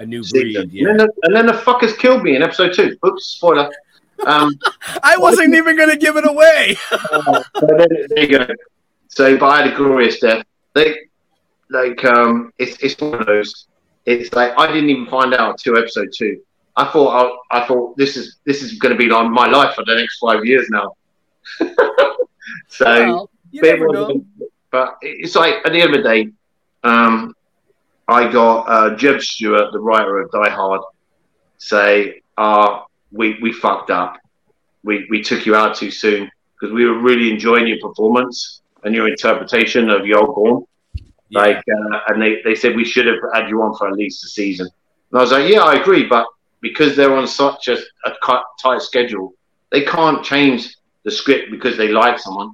A 0.00 0.06
new 0.06 0.22
breed. 0.22 0.54
Yeah. 0.72 0.88
And, 0.88 1.00
then 1.00 1.06
the, 1.06 1.12
and 1.24 1.36
then 1.36 1.46
the 1.46 1.52
fuckers 1.52 1.98
killed 1.98 2.22
me 2.22 2.36
in 2.36 2.42
episode 2.42 2.72
two. 2.72 2.96
Oops, 3.04 3.24
spoiler. 3.24 3.68
Um, 4.26 4.58
I 5.02 5.16
wasn't 5.16 5.54
even 5.54 5.76
going 5.76 5.90
to 5.90 5.96
give 5.96 6.16
it 6.16 6.26
away. 6.26 6.76
so 6.90 7.66
then, 7.66 7.88
there 8.08 8.18
you 8.18 8.38
go. 8.38 8.46
So, 9.08 9.36
but 9.36 9.46
I 9.46 9.62
had 9.62 9.72
a 9.72 9.76
glorious 9.76 10.20
death. 10.20 10.44
They, 10.74 10.96
like 11.70 12.04
um, 12.04 12.52
it's 12.58 12.82
it's 12.82 13.00
one 13.00 13.20
of 13.20 13.26
those. 13.26 13.66
It's 14.06 14.32
like 14.32 14.52
I 14.58 14.66
didn't 14.66 14.90
even 14.90 15.06
find 15.06 15.34
out 15.34 15.50
until 15.50 15.78
episode 15.78 16.08
two. 16.14 16.40
I 16.76 16.90
thought 16.92 17.42
I, 17.50 17.58
I 17.58 17.66
thought 17.66 17.96
this 17.96 18.16
is 18.16 18.36
this 18.44 18.62
is 18.62 18.78
going 18.78 18.92
to 18.92 18.98
be 18.98 19.08
like 19.08 19.30
my 19.30 19.46
life 19.48 19.74
for 19.74 19.84
the 19.84 19.94
next 19.94 20.18
five 20.18 20.44
years 20.44 20.68
now. 20.70 20.94
so, 22.68 23.28
Well, 23.92 24.22
but, 24.38 24.48
but 24.70 24.96
it's 25.02 25.34
like 25.34 25.54
at 25.64 25.72
the 25.72 25.80
end 25.80 25.94
of 25.94 26.02
the 26.02 26.08
day, 26.08 26.28
um, 26.84 27.34
I 28.06 28.30
got 28.30 28.62
uh, 28.62 28.96
Jeb 28.96 29.20
Stuart, 29.20 29.72
the 29.72 29.80
writer 29.80 30.20
of 30.20 30.30
Die 30.30 30.50
Hard, 30.50 30.82
say, 31.58 32.22
"Ah, 32.36 32.86
we 33.12 33.38
we 33.40 33.52
fucked 33.52 33.90
up. 33.90 34.16
We 34.84 35.06
we 35.10 35.22
took 35.22 35.46
you 35.46 35.54
out 35.54 35.76
too 35.76 35.90
soon 35.90 36.30
because 36.54 36.72
we 36.72 36.84
were 36.84 36.98
really 36.98 37.30
enjoying 37.30 37.66
your 37.66 37.78
performance 37.80 38.62
and 38.84 38.94
your 38.94 39.08
interpretation 39.08 39.90
of 39.90 40.02
Gorn. 40.02 40.64
Yeah. 41.30 41.40
Like, 41.40 41.58
uh, 41.58 41.98
and 42.08 42.22
they, 42.22 42.40
they 42.42 42.54
said 42.54 42.74
we 42.74 42.84
should 42.84 43.06
have 43.06 43.18
had 43.34 43.48
you 43.48 43.60
on 43.62 43.76
for 43.76 43.88
at 43.88 43.94
least 43.94 44.24
a 44.24 44.28
season. 44.28 44.66
And 45.10 45.18
I 45.18 45.22
was 45.22 45.32
like, 45.32 45.50
yeah, 45.50 45.60
I 45.60 45.74
agree, 45.74 46.06
but 46.06 46.26
because 46.60 46.96
they're 46.96 47.14
on 47.14 47.26
such 47.26 47.68
a, 47.68 47.76
a 48.04 48.12
cut- 48.22 48.44
tight 48.60 48.80
schedule, 48.80 49.34
they 49.70 49.82
can't 49.82 50.24
change 50.24 50.74
the 51.04 51.10
script 51.10 51.50
because 51.50 51.76
they 51.76 51.88
like 51.88 52.18
someone. 52.18 52.52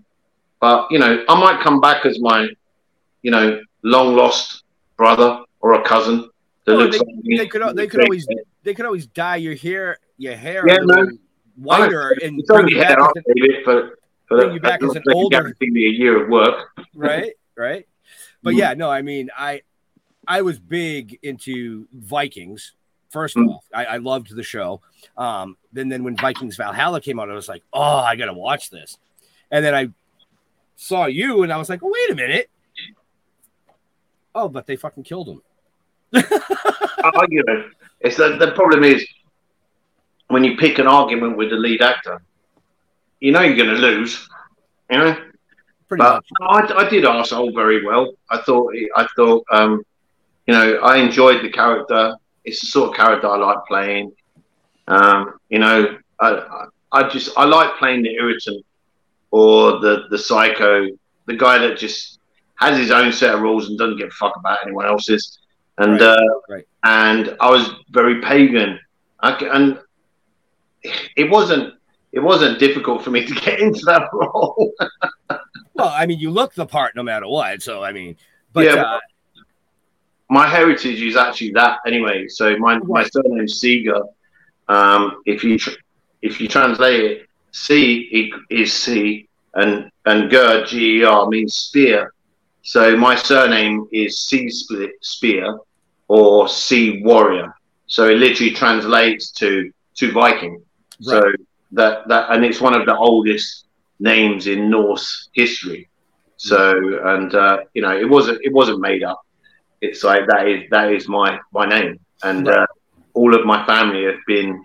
But 0.61 0.91
you 0.91 0.99
know, 0.99 1.25
I 1.29 1.41
might 1.41 1.63
come 1.63 1.81
back 1.81 2.05
as 2.05 2.19
my, 2.21 2.49
you 3.23 3.31
know, 3.31 3.61
long 3.83 4.17
lost 4.17 4.65
brother 4.97 5.41
or 5.61 5.75
a 5.75 5.85
cousin 5.85 6.29
that 6.65 6.73
Oh, 6.73 6.89
they, 6.91 6.99
like 6.99 7.07
they 7.39 7.47
could 7.47 7.77
they 7.77 7.87
could 7.87 8.03
always 8.03 8.27
they 8.63 8.75
could 8.75 8.87
always 8.87 9.07
dye 9.07 9.37
your 9.37 9.55
hair 9.55 9.99
your 10.19 10.37
hair 10.37 10.65
Yeah, 10.67 10.79
man. 10.83 11.19
whiter 11.57 12.11
and 12.23 12.39
It's 12.41 12.47
bring 12.49 12.61
only 12.61 12.73
you 12.75 12.79
hair, 12.81 12.89
back 12.97 12.99
I'll 12.99 13.09
as 13.09 13.13
an- 13.17 13.25
save 13.37 13.45
it 13.51 13.65
for, 13.65 13.99
for 14.29 14.39
bring 14.39 14.53
you 14.55 14.61
back 14.61 14.83
as 14.83 14.95
an 14.97 15.03
older- 15.13 15.55
me 15.61 15.87
a 15.87 15.91
year 15.91 16.23
of 16.25 16.29
work. 16.29 16.69
right 16.95 17.33
right. 17.57 17.87
But 18.43 18.55
yeah 18.55 18.75
no 18.75 18.91
i 18.91 19.03
mean 19.03 19.31
i 19.37 19.63
i 20.27 20.43
was 20.43 20.59
big 20.59 21.19
into 21.23 21.87
vikings 21.95 22.73
first 23.11 23.37
Mm. 23.37 23.49
off. 23.55 23.65
I, 23.73 23.85
I 23.85 23.97
loved 23.99 24.35
the 24.35 24.43
show. 24.43 24.81
Um 25.17 25.57
then 25.73 25.89
then 25.89 26.03
when 26.05 26.17
vikings 26.17 26.57
valhalla 26.57 27.01
came 27.01 27.19
out 27.21 27.31
i 27.31 27.35
was 27.35 27.49
like 27.49 27.63
oh 27.73 27.81
i 27.99 28.17
gotta 28.17 28.33
watch 28.35 28.71
this. 28.71 28.99
And 29.51 29.65
then 29.65 29.75
i 29.75 29.89
saw 30.77 31.07
you 31.07 31.43
and 31.45 31.53
i 31.53 31.57
was 31.57 31.69
like 31.69 31.83
oh, 31.83 31.91
wait 31.93 32.11
a 32.11 32.15
minute. 32.15 32.51
Oh 34.35 34.49
but 34.49 34.67
they 34.67 34.77
fucking 34.77 35.05
killed 35.05 35.29
him. 35.29 35.43
I, 36.15 37.27
you 37.29 37.43
know, 37.47 37.69
it's 38.01 38.17
the, 38.17 38.37
the 38.37 38.53
problem 38.53 38.85
is 38.85 39.05
when 40.29 40.45
you 40.45 40.57
pick 40.57 40.79
an 40.79 40.87
argument 40.87 41.37
with 41.37 41.51
the 41.51 41.57
lead 41.57 41.83
actor, 41.83 42.21
you 43.21 43.33
know 43.33 43.41
you're 43.43 43.57
going 43.57 43.75
to 43.75 43.81
lose. 43.81 44.29
You 44.91 44.99
know, 44.99 45.17
pretty 45.89 46.05
but 46.05 46.13
much 46.13 46.25
I, 46.41 46.73
I 46.75 46.89
did 46.89 47.05
arsehole 47.05 47.55
very 47.55 47.85
well. 47.85 48.15
I 48.31 48.39
thought 48.39 48.73
I 48.97 49.07
thought 49.17 49.45
um, 49.51 49.83
you 50.47 50.55
know 50.55 50.77
I 50.79 50.97
enjoyed 50.99 51.43
the 51.43 51.51
character. 51.51 52.15
It's 52.45 52.61
the 52.61 52.67
sort 52.67 52.91
of 52.91 52.97
character 52.97 53.29
I 53.29 53.37
like 53.37 53.59
playing. 53.67 54.13
Um, 54.89 55.39
you 55.49 55.59
know, 55.59 55.97
I, 56.21 56.67
I 56.93 57.09
just 57.09 57.31
I 57.37 57.45
like 57.45 57.77
playing 57.79 58.03
the 58.03 58.15
irritant 58.15 58.65
or 59.31 59.81
the 59.81 60.05
the 60.11 60.19
psycho, 60.19 60.89
the 61.27 61.37
guy 61.37 61.59
that 61.59 61.79
just 61.79 62.19
has 62.57 62.79
his 62.79 62.91
own 62.91 63.13
set 63.13 63.35
of 63.35 63.41
rules 63.41 63.69
and 63.69 63.79
doesn't 63.79 63.99
give 63.99 64.09
a 64.09 64.13
fuck 64.13 64.37
about 64.37 64.59
anyone 64.65 64.87
else's. 64.87 65.39
And 65.79 66.01
Right, 66.01 66.03
uh, 66.03 66.17
right. 66.49 66.67
and 66.85 67.37
I 67.41 67.51
was 67.51 67.69
very 67.91 68.21
pagan, 68.21 68.79
I, 69.21 69.33
and 69.53 69.79
it 71.17 71.31
wasn't 71.31 71.75
it 72.13 72.21
wasn't 72.21 72.59
difficult 72.59 73.03
for 73.03 73.11
me 73.11 73.25
to 73.27 73.35
get 73.35 73.61
into 73.61 73.81
that 73.87 74.09
role. 74.13 74.73
well 75.75 75.89
i 75.89 76.07
mean 76.07 76.19
you 76.19 76.31
look 76.31 76.55
the 76.55 76.67
part 76.67 76.95
no 76.95 77.03
matter 77.03 77.27
what 77.29 77.63
so 77.63 77.83
i 77.83 77.93
mean 77.93 78.17
but 78.53 78.65
Yeah, 78.67 78.83
uh, 78.83 79.01
my 80.31 80.47
heritage 80.49 81.03
is 81.03 81.17
actually 81.17 81.53
that 81.53 81.79
anyway. 81.87 82.29
So 82.29 82.57
my 82.59 82.79
my 82.79 83.05
surname's 83.05 83.61
Seeger. 83.61 84.01
Um, 84.69 85.23
if 85.27 85.45
you 85.45 85.59
tr- 85.59 85.79
if 86.23 86.41
you 86.41 86.49
translate 86.49 87.01
it, 87.01 87.27
C 87.53 88.33
is 88.51 88.73
C, 88.73 89.29
and 89.55 89.91
and 90.07 90.31
Ger 90.31 90.65
G 90.65 91.01
E 91.01 91.05
R 91.05 91.27
means 91.29 91.55
spear. 91.55 92.13
So 92.63 92.97
my 92.97 93.15
surname 93.15 93.87
is 93.93 94.21
sea 94.21 94.49
split 94.49 94.93
spear 95.03 95.59
or 96.09 96.49
sea 96.49 97.03
warrior. 97.05 97.55
So 97.87 98.09
it 98.09 98.17
literally 98.19 98.53
translates 98.53 99.31
to 99.33 99.71
to 99.97 100.13
Viking. 100.13 100.64
So 101.01 101.21
that 101.73 102.09
that 102.09 102.31
and 102.31 102.45
it's 102.45 102.61
one 102.61 102.75
of 102.75 102.87
the 102.87 102.97
oldest 102.97 103.67
names 104.01 104.47
in 104.47 104.71
Norse 104.71 105.29
history. 105.35 105.89
So 106.37 106.73
and 107.05 107.35
uh, 107.35 107.59
you 107.75 107.83
know 107.83 107.97
it 107.97 108.09
wasn't 108.09 108.41
it 108.43 108.53
wasn't 108.53 108.81
made 108.81 109.03
up 109.03 109.25
it's 109.85 110.03
like 110.03 110.27
that 110.29 110.49
is 110.49 110.63
that 110.71 110.93
is 110.93 111.09
my 111.09 111.39
my 111.53 111.67
name, 111.67 111.99
and 112.23 112.49
uh, 112.49 112.67
all 113.13 113.35
of 113.35 113.45
my 113.45 113.65
family 113.67 114.05
have 114.05 114.23
been 114.27 114.63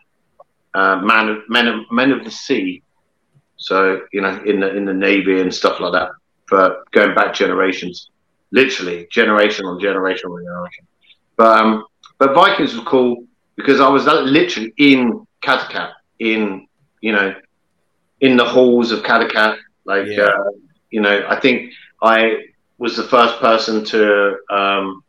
uh, 0.73 0.97
man 0.97 1.29
of 1.29 1.37
men 1.49 1.67
of 1.67 1.79
men 1.91 2.11
of 2.11 2.23
the 2.23 2.31
sea. 2.31 2.81
So 3.57 4.01
you 4.13 4.21
know, 4.21 4.41
in 4.45 4.59
the 4.61 4.75
in 4.75 4.85
the 4.85 4.93
navy 4.93 5.41
and 5.41 5.53
stuff 5.53 5.79
like 5.79 5.93
that, 5.93 6.09
for 6.47 6.83
going 6.91 7.13
back 7.15 7.33
generations, 7.33 8.09
literally 8.51 9.07
generation 9.11 9.65
on 9.65 9.79
generation 9.79 10.29
on 10.31 10.41
generation. 10.43 10.85
But 11.35 11.57
um, 11.59 11.85
but 12.17 12.33
Vikings 12.33 12.73
was 12.73 12.85
cool 12.85 13.25
because 13.57 13.79
I 13.81 13.89
was 13.89 14.05
literally 14.05 14.73
in 14.77 15.27
Kattegat, 15.43 15.91
in 16.19 16.67
you 17.01 17.13
know, 17.13 17.33
in 18.21 18.37
the 18.37 18.45
halls 18.45 18.91
of 18.91 19.03
Kattegat. 19.03 19.57
Like 19.85 20.05
Yeah. 20.07 20.25
uh, 20.25 20.51
you 20.91 21.01
know, 21.01 21.25
I 21.27 21.39
think 21.39 21.71
I 22.01 22.43
was 22.77 22.95
the 22.95 23.03
first 23.03 23.39
person 23.39 23.83
to 23.85 24.37
um, 24.49 25.03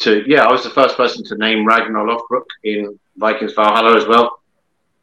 to 0.00 0.24
yeah, 0.26 0.44
I 0.44 0.52
was 0.52 0.62
the 0.62 0.70
first 0.70 0.96
person 0.96 1.24
to 1.24 1.36
name 1.36 1.66
Ragnar 1.66 2.04
Lothbrok 2.06 2.44
in 2.64 2.98
Vikings 3.16 3.54
Valhalla 3.54 3.96
as 3.96 4.06
well, 4.06 4.30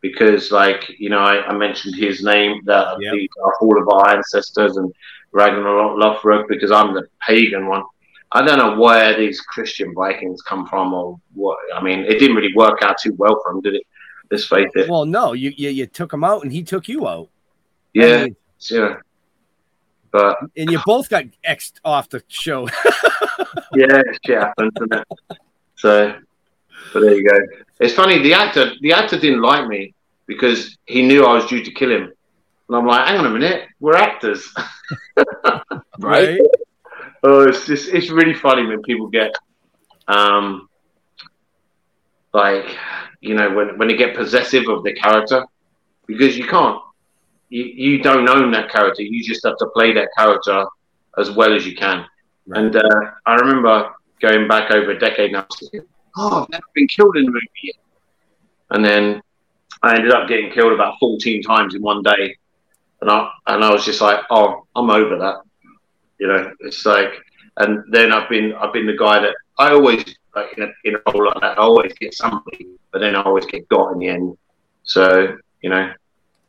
because 0.02 0.52
like 0.52 0.84
you 1.00 1.10
know 1.10 1.20
I, 1.20 1.46
I 1.48 1.54
mentioned 1.54 1.96
his 1.96 2.24
name 2.24 2.62
that 2.66 2.98
Yep. 3.00 3.14
these 3.14 3.30
are 3.44 3.54
all 3.62 3.82
of 3.82 3.88
our 3.90 4.10
ancestors 4.16 4.78
and 4.78 4.92
Ragnar 5.32 5.96
Lothbrok 5.98 6.48
because 6.48 6.72
I'm 6.72 6.94
the 6.94 7.08
pagan 7.28 7.68
one. 7.68 7.84
I 8.32 8.44
don't 8.44 8.58
know 8.58 8.80
where 8.80 9.16
these 9.18 9.42
Christian 9.42 9.94
Vikings 9.94 10.42
come 10.42 10.68
from 10.68 10.94
or 10.94 11.20
what. 11.34 11.58
I 11.76 11.82
mean, 11.84 12.00
it 12.00 12.20
didn't 12.20 12.36
really 12.36 12.56
work 12.56 12.82
out 12.82 12.98
too 13.02 13.14
well 13.18 13.40
for 13.44 13.52
him, 13.52 13.62
did 13.62 13.76
it? 13.76 13.84
Let's 14.34 14.48
face 14.48 14.90
well 14.90 15.06
no 15.06 15.34
you, 15.34 15.54
you 15.56 15.70
you 15.70 15.86
took 15.86 16.12
him 16.12 16.24
out 16.24 16.44
and 16.44 16.52
he 16.52 16.64
took 16.64 16.88
you 16.88 17.08
out 17.08 17.30
I 17.96 18.00
yeah, 18.00 18.24
mean, 18.24 18.36
yeah. 18.60 18.96
But 20.12 20.38
and 20.58 20.72
you 20.72 20.80
both 20.86 21.10
got 21.10 21.26
xed 21.48 21.74
off 21.84 22.10
the 22.10 22.24
show 22.28 22.68
yeah, 23.76 24.02
shit 24.26 24.40
happens, 24.40 24.72
doesn't 24.76 24.94
it? 24.94 25.08
So, 25.76 26.16
but 26.94 27.00
there 27.00 27.16
you 27.16 27.30
go. 27.30 27.38
It's 27.80 27.94
funny. 27.94 28.22
The 28.22 28.34
actor, 28.34 28.72
the 28.82 28.94
actor 28.94 29.20
didn't 29.20 29.42
like 29.42 29.68
me 29.68 29.94
because 30.26 30.78
he 30.86 31.06
knew 31.06 31.26
I 31.26 31.34
was 31.34 31.46
due 31.48 31.64
to 31.64 31.72
kill 31.72 31.92
him, 31.92 32.04
and 32.04 32.78
I'm 32.78 32.86
like, 32.86 33.08
hang 33.08 33.20
on 33.20 33.26
a 33.26 33.30
minute, 33.30 33.68
we're 33.80 33.96
actors, 33.96 34.54
right? 36.00 36.40
Oh, 37.24 37.48
it's 37.48 37.66
just 37.66 37.90
it's 37.90 38.10
really 38.10 38.34
funny 38.34 38.66
when 38.66 38.82
people 38.82 39.08
get, 39.08 39.34
um, 40.08 40.70
like 42.34 42.78
you 43.22 43.36
know 43.36 43.54
when 43.54 43.78
when 43.78 43.88
they 43.88 43.96
get 43.96 44.16
possessive 44.16 44.68
of 44.68 44.84
the 44.84 44.94
character 44.94 45.46
because 46.08 46.38
you 46.38 46.46
can't. 46.46 46.82
You, 47.50 47.64
you 47.64 48.04
don't 48.04 48.28
own 48.28 48.52
that 48.52 48.72
character. 48.72 49.04
You 49.04 49.24
just 49.24 49.46
have 49.46 49.58
to 49.58 49.68
play 49.68 49.94
that 49.94 50.10
character 50.18 50.66
as 51.18 51.32
well 51.32 51.54
as 51.54 51.66
you 51.66 51.76
can. 51.76 52.06
Right. 52.48 52.64
And 52.64 52.76
uh, 52.76 53.12
I 53.26 53.36
remember 53.36 53.92
going 54.22 54.48
back 54.48 54.72
over 54.72 54.92
a 54.92 55.00
decade 55.00 55.32
now, 55.32 55.46
thinking, 55.60 55.88
oh, 56.18 56.42
I've 56.42 56.50
never 56.50 56.64
been 56.74 56.88
killed 56.88 57.16
in 57.18 57.28
a 57.28 57.32
movie 57.32 57.48
yet. 57.64 57.76
And 58.72 58.84
then 58.84 59.22
I 59.82 59.96
ended 59.96 60.12
up 60.12 60.28
getting 60.28 60.52
killed 60.52 60.74
about 60.74 60.96
14 61.00 61.44
times 61.44 61.76
in 61.76 61.82
one 61.82 62.02
day. 62.02 62.36
And 63.02 63.12
I, 63.12 63.30
and 63.48 63.64
I 63.64 63.72
was 63.72 63.86
just 63.86 64.02
like, 64.02 64.22
oh, 64.30 64.66
I'm 64.76 64.90
over 64.90 65.18
that. 65.18 65.42
You 66.20 66.28
know, 66.28 66.54
it's 66.62 66.86
like, 66.86 67.14
and 67.58 67.84
then 67.92 68.12
I've 68.12 68.30
been, 68.30 68.54
I've 68.54 68.74
been 68.74 68.88
the 68.88 68.98
guy 68.98 69.20
that 69.20 69.36
I 69.58 69.72
always, 69.72 70.04
like 70.36 70.58
in 70.58 70.64
a, 70.64 70.68
in 70.84 70.96
a 70.96 71.12
role 71.12 71.26
like 71.26 71.42
that, 71.42 71.58
I 71.60 71.62
always 71.62 71.94
get 71.94 72.14
something, 72.14 72.78
but 72.92 73.00
then 73.00 73.16
I 73.16 73.22
always 73.24 73.46
get 73.46 73.68
got 73.70 73.92
in 73.94 74.00
the 74.00 74.08
end. 74.10 74.38
So, 74.84 75.38
you 75.62 75.70
know, 75.70 75.92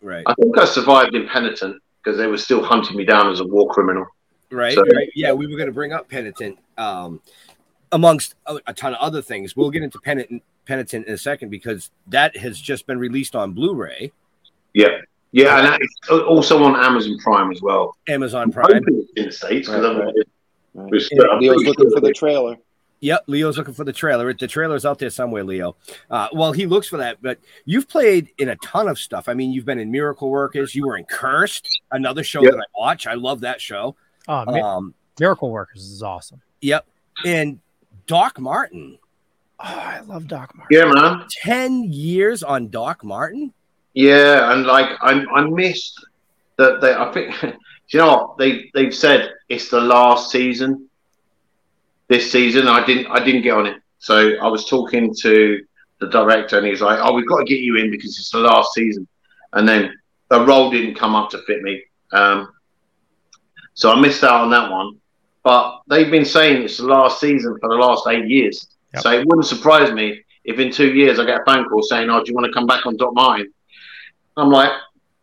right 0.02 0.24
I 0.26 0.34
think 0.34 0.56
I 0.58 0.64
survived 0.64 1.14
in 1.14 1.28
Penitent 1.28 1.80
because 2.02 2.18
they 2.18 2.26
were 2.26 2.38
still 2.38 2.62
hunting 2.64 2.96
me 2.96 3.04
down 3.04 3.30
as 3.30 3.40
a 3.40 3.44
war 3.46 3.68
criminal. 3.72 4.06
right, 4.50 4.74
So- 4.74 4.82
right. 4.82 5.08
yeah 5.14 5.32
we 5.32 5.46
were 5.46 5.56
going 5.56 5.68
to 5.68 5.72
bring 5.72 5.92
up 5.92 6.08
penitent 6.08 6.58
um 6.78 7.20
amongst 7.92 8.34
a, 8.46 8.58
a 8.66 8.74
ton 8.74 8.92
of 8.92 8.98
other 9.00 9.22
things 9.22 9.54
we'll 9.56 9.70
get 9.70 9.82
into 9.82 9.98
penitent 10.00 10.42
penitent 10.66 11.06
in 11.06 11.14
a 11.14 11.18
second 11.18 11.48
because 11.50 11.90
that 12.08 12.36
has 12.36 12.60
just 12.60 12.86
been 12.86 12.98
released 12.98 13.36
on 13.36 13.52
blu-ray 13.52 14.10
Yeah, 14.72 14.88
yeah, 15.32 15.58
and 15.58 15.66
that 15.68 15.80
is 15.80 15.90
also 16.10 16.62
on 16.64 16.74
Amazon 16.76 17.16
Prime 17.22 17.52
as 17.52 17.62
well. 17.62 17.96
amazon 18.08 18.42
I'm 18.42 18.50
prime 18.52 18.82
in 18.88 19.06
the 19.14 19.30
states 19.30 19.68
because 19.68 19.82
Right, 19.84 19.90
I'm, 19.90 20.00
right. 20.00 20.14
Right. 20.74 20.92
Just, 20.92 21.12
And 21.12 21.22
I'm 21.30 21.38
looking 21.40 21.72
sure 21.74 21.90
for 21.92 22.00
the 22.00 22.12
trailer. 22.12 22.56
Yep, 23.04 23.24
Leo's 23.26 23.58
looking 23.58 23.74
for 23.74 23.84
the 23.84 23.92
trailer. 23.92 24.32
The 24.32 24.46
trailer's 24.48 24.86
out 24.86 24.98
there 24.98 25.10
somewhere, 25.10 25.44
Leo. 25.44 25.76
Uh, 26.10 26.28
well, 26.32 26.52
he 26.52 26.64
looks 26.64 26.88
for 26.88 26.96
that, 26.96 27.18
but 27.20 27.38
you've 27.66 27.86
played 27.86 28.30
in 28.38 28.48
a 28.48 28.56
ton 28.56 28.88
of 28.88 28.98
stuff. 28.98 29.28
I 29.28 29.34
mean, 29.34 29.52
you've 29.52 29.66
been 29.66 29.78
in 29.78 29.90
Miracle 29.90 30.30
Workers. 30.30 30.74
You 30.74 30.86
were 30.86 30.96
in 30.96 31.04
Cursed, 31.04 31.82
another 31.92 32.24
show 32.24 32.42
Yep. 32.42 32.52
that 32.52 32.60
I 32.60 32.80
watch. 32.80 33.06
I 33.06 33.12
love 33.12 33.40
that 33.40 33.60
show. 33.60 33.94
Oh, 34.26 34.46
Mi- 34.50 34.58
Um, 34.62 34.94
Miracle 35.20 35.50
Workers 35.50 35.84
is 35.84 36.02
awesome. 36.02 36.40
Yep. 36.62 36.86
And 37.26 37.60
Doc 38.06 38.40
Martin. 38.40 38.96
Oh, 39.60 39.64
I 39.64 40.00
love 40.00 40.26
Doc 40.26 40.54
Martin. 40.56 40.74
Yeah, 40.74 40.90
man. 40.90 41.26
10 41.42 41.84
years 41.92 42.42
on 42.42 42.70
Doc 42.70 43.04
Martin? 43.04 43.52
Yeah, 43.92 44.50
and 44.52 44.64
like 44.64 44.88
I, 45.02 45.22
I 45.34 45.44
missed 45.44 46.02
that. 46.56 46.80
They, 46.80 46.94
I 46.94 47.12
think, 47.12 47.34
you 47.90 47.98
know 47.98 48.08
what 48.16 48.38
they 48.38 48.70
they've 48.72 48.94
said 48.94 49.30
it's 49.50 49.68
the 49.68 49.80
last 49.80 50.30
season. 50.30 50.88
This 52.08 52.30
season, 52.30 52.68
I 52.68 52.84
didn't 52.84 53.06
I 53.06 53.24
didn't 53.24 53.42
get 53.42 53.54
on 53.54 53.66
it. 53.66 53.76
So 53.98 54.36
I 54.36 54.48
was 54.48 54.66
talking 54.68 55.14
to 55.22 55.64
the 56.00 56.08
director, 56.08 56.56
and 56.58 56.66
he 56.66 56.70
was 56.70 56.82
like, 56.82 56.98
"Oh, 57.02 57.14
we've 57.14 57.26
got 57.26 57.38
to 57.38 57.44
get 57.44 57.60
you 57.60 57.76
in 57.76 57.90
because 57.90 58.18
it's 58.18 58.30
the 58.30 58.38
last 58.40 58.72
season." 58.74 59.06
And 59.54 59.68
then 59.68 59.94
a 60.30 60.44
role 60.44 60.70
didn't 60.70 60.94
come 60.96 61.14
up 61.14 61.30
to 61.30 61.38
fit 61.46 61.62
me, 61.62 61.82
um, 62.12 62.52
so 63.74 63.90
I 63.90 63.98
missed 64.00 64.22
out 64.24 64.42
on 64.42 64.50
that 64.50 64.70
one. 64.70 64.98
But 65.42 65.82
they've 65.88 66.10
been 66.10 66.24
saying 66.24 66.62
it's 66.62 66.78
the 66.78 66.86
last 66.86 67.20
season 67.20 67.56
for 67.60 67.68
the 67.68 67.76
last 67.76 68.06
eight 68.08 68.26
years. 68.28 68.66
Yep. 68.94 69.02
So 69.02 69.10
it 69.12 69.26
wouldn't 69.26 69.46
surprise 69.46 69.92
me 69.92 70.22
if 70.44 70.58
in 70.58 70.70
two 70.70 70.92
years 70.92 71.18
I 71.18 71.24
get 71.24 71.40
a 71.40 71.44
phone 71.44 71.68
call 71.68 71.82
saying, 71.82 72.10
"Oh, 72.10 72.22
do 72.22 72.30
you 72.30 72.34
want 72.34 72.46
to 72.46 72.52
come 72.52 72.66
back 72.66 72.86
on 72.86 72.96
Doc 72.96 73.14
Martin?" 73.14 73.52
I'm 74.36 74.50
like, 74.50 74.72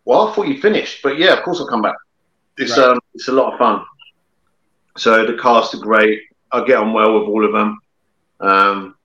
"Well, 0.06 0.28
I 0.28 0.34
thought 0.34 0.48
you 0.48 0.60
finished, 0.62 1.02
but 1.04 1.18
yeah, 1.18 1.34
of 1.34 1.44
course 1.44 1.60
I'll 1.60 1.68
come 1.68 1.82
back." 1.82 1.96
It's 2.58 2.78
Right. 2.78 2.88
um, 2.88 3.00
it's 3.14 3.28
a 3.28 3.32
lot 3.32 3.54
of 3.54 3.60
fun. 3.60 3.86
So 4.98 5.26
the 5.26 5.38
cast 5.38 5.74
are 5.74 5.78
great. 5.78 6.22
I 6.52 6.64
get 6.66 6.78
on 6.78 6.94
well 6.94 7.20
with 7.20 7.28
all 7.28 7.46
of 7.46 7.54
them. 7.54 7.80
Um, 8.40 8.96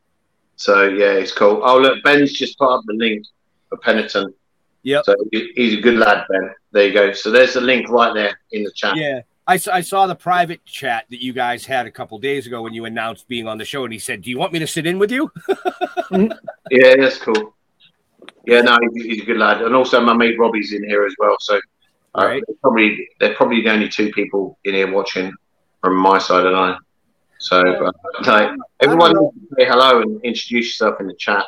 so 0.56 0.84
yeah, 0.84 1.12
it's 1.12 1.32
cool. 1.32 1.60
Oh 1.62 1.78
look, 1.78 2.02
Ben's 2.02 2.32
just 2.32 2.58
put 2.58 2.72
up 2.74 2.82
the 2.86 2.94
link 2.94 3.24
for 3.68 3.78
Penitent. 3.78 4.34
Yeah. 4.82 5.02
So 5.04 5.16
he's 5.32 5.74
a 5.74 5.80
good 5.80 5.98
lad, 5.98 6.24
Ben. 6.28 6.50
There 6.72 6.86
you 6.86 6.94
go. 6.94 7.12
So 7.12 7.30
there's 7.30 7.54
the 7.54 7.60
link 7.60 7.88
right 7.88 8.14
there 8.14 8.38
in 8.52 8.62
the 8.62 8.70
chat. 8.72 8.96
Yeah. 8.96 9.22
I 9.48 9.58
saw 9.58 10.08
the 10.08 10.16
private 10.16 10.64
chat 10.64 11.06
that 11.10 11.22
you 11.22 11.32
guys 11.32 11.64
had 11.64 11.86
a 11.86 11.90
couple 11.90 12.18
days 12.18 12.48
ago 12.48 12.62
when 12.62 12.74
you 12.74 12.84
announced 12.84 13.28
being 13.28 13.46
on 13.46 13.58
the 13.58 13.64
show, 13.64 13.84
and 13.84 13.92
he 13.92 13.98
said, 14.00 14.22
"Do 14.22 14.30
you 14.30 14.38
want 14.38 14.52
me 14.52 14.58
to 14.58 14.66
sit 14.66 14.86
in 14.86 14.98
with 14.98 15.12
you?" 15.12 15.30
Yeah, 16.70 16.96
that's 16.96 17.18
cool. 17.18 17.54
Yeah, 18.44 18.62
no, 18.62 18.76
he's, 18.92 19.04
he's 19.04 19.22
a 19.22 19.24
good 19.24 19.36
lad, 19.38 19.62
and 19.62 19.72
also 19.74 20.00
my 20.00 20.14
mate 20.14 20.36
Robbie's 20.36 20.72
in 20.72 20.82
here 20.82 21.06
as 21.06 21.14
well. 21.18 21.36
So 21.38 21.60
uh, 22.16 22.26
Right. 22.26 22.42
they're 22.46 22.56
probably 22.60 23.08
they're 23.20 23.34
probably 23.34 23.62
the 23.62 23.70
only 23.70 23.88
two 23.88 24.10
people 24.10 24.58
in 24.64 24.74
here 24.74 24.90
watching 24.90 25.32
from 25.80 25.96
my 25.96 26.18
side, 26.18 26.44
and 26.46 26.56
I. 26.56 26.76
So 27.38 27.60
uh, 27.60 27.92
like, 28.26 28.50
everyone 28.80 29.12
say 29.58 29.66
hello 29.66 30.00
and 30.00 30.20
introduce 30.24 30.66
yourself 30.66 31.00
in 31.00 31.06
the 31.06 31.14
chat. 31.14 31.44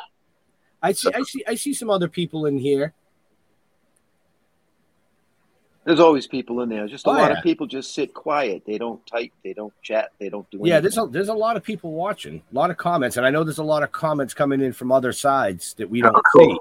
I 0.81 0.91
see, 0.93 1.11
I 1.13 1.21
see, 1.23 1.43
I 1.47 1.55
see 1.55 1.73
some 1.73 1.89
other 1.89 2.07
people 2.07 2.45
in 2.45 2.57
here. 2.57 2.93
There's 5.85 5.99
always 5.99 6.27
people 6.27 6.61
in 6.61 6.69
there. 6.69 6.87
Just 6.87 7.07
a 7.07 7.09
Oh, 7.09 7.13
lot 7.13 7.31
yeah. 7.31 7.37
of 7.37 7.43
people 7.43 7.65
just 7.65 7.95
sit 7.95 8.13
quiet. 8.13 8.63
They 8.65 8.77
don't 8.77 9.05
type. 9.07 9.31
They 9.43 9.53
don't 9.53 9.73
chat. 9.81 10.11
They 10.19 10.29
don't 10.29 10.49
do 10.51 10.57
anything. 10.57 10.67
Yeah, 10.71 10.79
there's 10.81 10.97
a 10.97 11.07
there's 11.07 11.29
a 11.29 11.33
lot 11.33 11.57
of 11.57 11.63
people 11.63 11.91
watching, 11.93 12.43
a 12.51 12.55
lot 12.55 12.69
of 12.69 12.77
comments, 12.77 13.17
and 13.17 13.25
I 13.25 13.31
know 13.31 13.43
there's 13.43 13.57
a 13.57 13.63
lot 13.63 13.81
of 13.81 13.91
comments 13.91 14.33
coming 14.33 14.61
in 14.61 14.71
from 14.71 14.91
other 14.91 15.11
sides 15.11 15.73
that 15.75 15.89
we 15.89 16.01
don't 16.01 16.15
Oh, 16.15 16.21
cool. 16.35 16.49
see, 16.53 16.59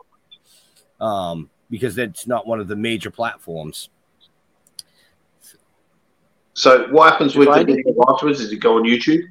um, 1.00 1.50
because 1.68 1.94
that's 1.94 2.26
not 2.26 2.46
one 2.46 2.58
of 2.58 2.68
the 2.68 2.76
major 2.76 3.10
platforms. 3.10 3.90
So 6.58 6.88
what 6.88 7.12
happens 7.12 7.36
with 7.36 7.46
the 7.46 7.64
video 7.64 7.94
afterwards? 8.08 8.40
Does 8.40 8.50
it 8.50 8.56
go 8.56 8.78
on 8.78 8.82
YouTube? 8.82 9.22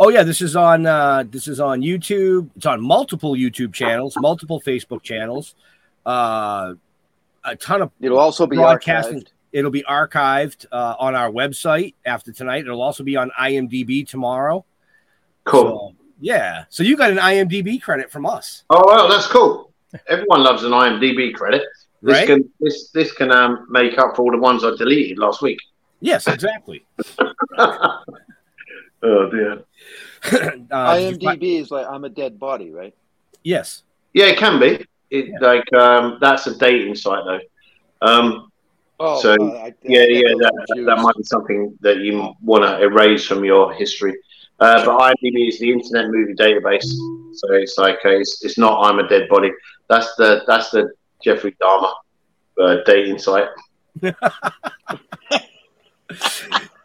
Oh 0.00 0.08
yeah, 0.08 0.24
this 0.24 0.42
is 0.42 0.56
on 0.56 0.84
uh, 0.84 1.22
this 1.30 1.46
is 1.46 1.60
on 1.60 1.80
YouTube. 1.80 2.50
It's 2.56 2.66
on 2.66 2.80
multiple 2.80 3.34
YouTube 3.36 3.72
channels, 3.72 4.16
multiple 4.18 4.60
Facebook 4.60 5.02
channels, 5.02 5.54
uh, 6.04 6.74
a 7.44 7.56
ton 7.56 7.82
of 7.82 7.92
It'll 8.00 8.18
also 8.18 8.48
be 8.48 8.56
broadcasting. 8.56 9.20
archived. 9.20 9.28
It'll 9.52 9.70
be 9.70 9.84
archived 9.84 10.66
uh, 10.72 10.96
on 10.98 11.14
our 11.14 11.30
website 11.30 11.94
after 12.04 12.32
tonight. 12.32 12.62
It'll 12.62 12.82
also 12.82 13.04
be 13.04 13.16
on 13.16 13.30
IMDb 13.38 14.06
tomorrow. 14.06 14.64
Cool. 15.44 15.94
So, 15.96 16.06
yeah. 16.20 16.64
So 16.68 16.82
you 16.82 16.96
got 16.96 17.12
an 17.12 17.18
IMDb 17.18 17.80
credit 17.80 18.10
from 18.10 18.26
us, 18.26 18.64
Oh 18.70 18.82
well, 18.86 19.08
that's 19.08 19.28
cool. 19.28 19.72
Everyone 20.08 20.42
loves 20.42 20.64
an 20.64 20.72
IMDb 20.72 21.32
credit. 21.32 21.62
This 22.02 22.18
right? 22.18 22.26
can 22.26 22.50
this 22.58 22.90
this 22.90 23.12
can 23.12 23.30
um, 23.30 23.68
make 23.70 23.98
up 23.98 24.16
for 24.16 24.22
all 24.22 24.32
the 24.32 24.38
ones 24.38 24.64
I 24.64 24.74
deleted 24.76 25.18
last 25.18 25.42
week. 25.42 25.60
Yes, 26.00 26.26
exactly. 26.26 26.84
oh 27.58 28.04
dear. 29.02 29.62
uh, 30.70 30.96
did 30.98 31.22
you 31.22 31.28
IMDb 31.28 31.60
is 31.60 31.70
like 31.70 31.86
I'm 31.86 32.04
a 32.04 32.08
dead 32.10 32.38
body, 32.38 32.70
right? 32.70 32.94
yes. 33.42 33.82
Yeah, 34.12 34.26
it 34.26 34.38
can 34.38 34.58
be. 34.58 34.84
It 35.10 35.26
Yeah. 35.28 35.38
like 35.40 35.72
um, 35.72 36.18
that's 36.20 36.46
a 36.46 36.56
dating 36.58 36.94
site 36.96 37.24
though. 37.24 37.40
Um, 38.06 38.46
Oh, 39.02 39.18
So, 39.22 39.32
uh, 39.32 39.44
I, 39.54 39.64
I 39.68 39.74
yeah, 39.82 40.04
get 40.04 40.10
yeah, 40.10 40.34
that, 40.40 40.82
that 40.86 40.98
might 40.98 41.16
be 41.16 41.22
something 41.22 41.74
that 41.80 42.00
you 42.00 42.34
want 42.42 42.64
to 42.64 42.82
erase 42.82 43.24
from 43.24 43.42
your 43.46 43.72
history. 43.72 44.14
Uh, 44.58 44.84
but 44.84 44.98
IMDb 45.00 45.48
is 45.48 45.58
the 45.58 45.72
Internet 45.72 46.10
Movie 46.10 46.34
Database, 46.34 46.84
so 47.32 47.54
it's 47.54 47.78
like 47.78 47.96
uh, 48.04 48.10
it's, 48.10 48.44
it's 48.44 48.58
not 48.58 48.82
I'm 48.84 48.98
a 48.98 49.08
dead 49.08 49.26
body. 49.30 49.50
That's 49.88 50.14
the 50.16 50.42
that's 50.46 50.68
the 50.68 50.90
Jeffrey 51.24 51.56
Dahmer 51.62 51.94
uh, 52.60 52.76
dating 52.84 53.18
site. 53.18 53.48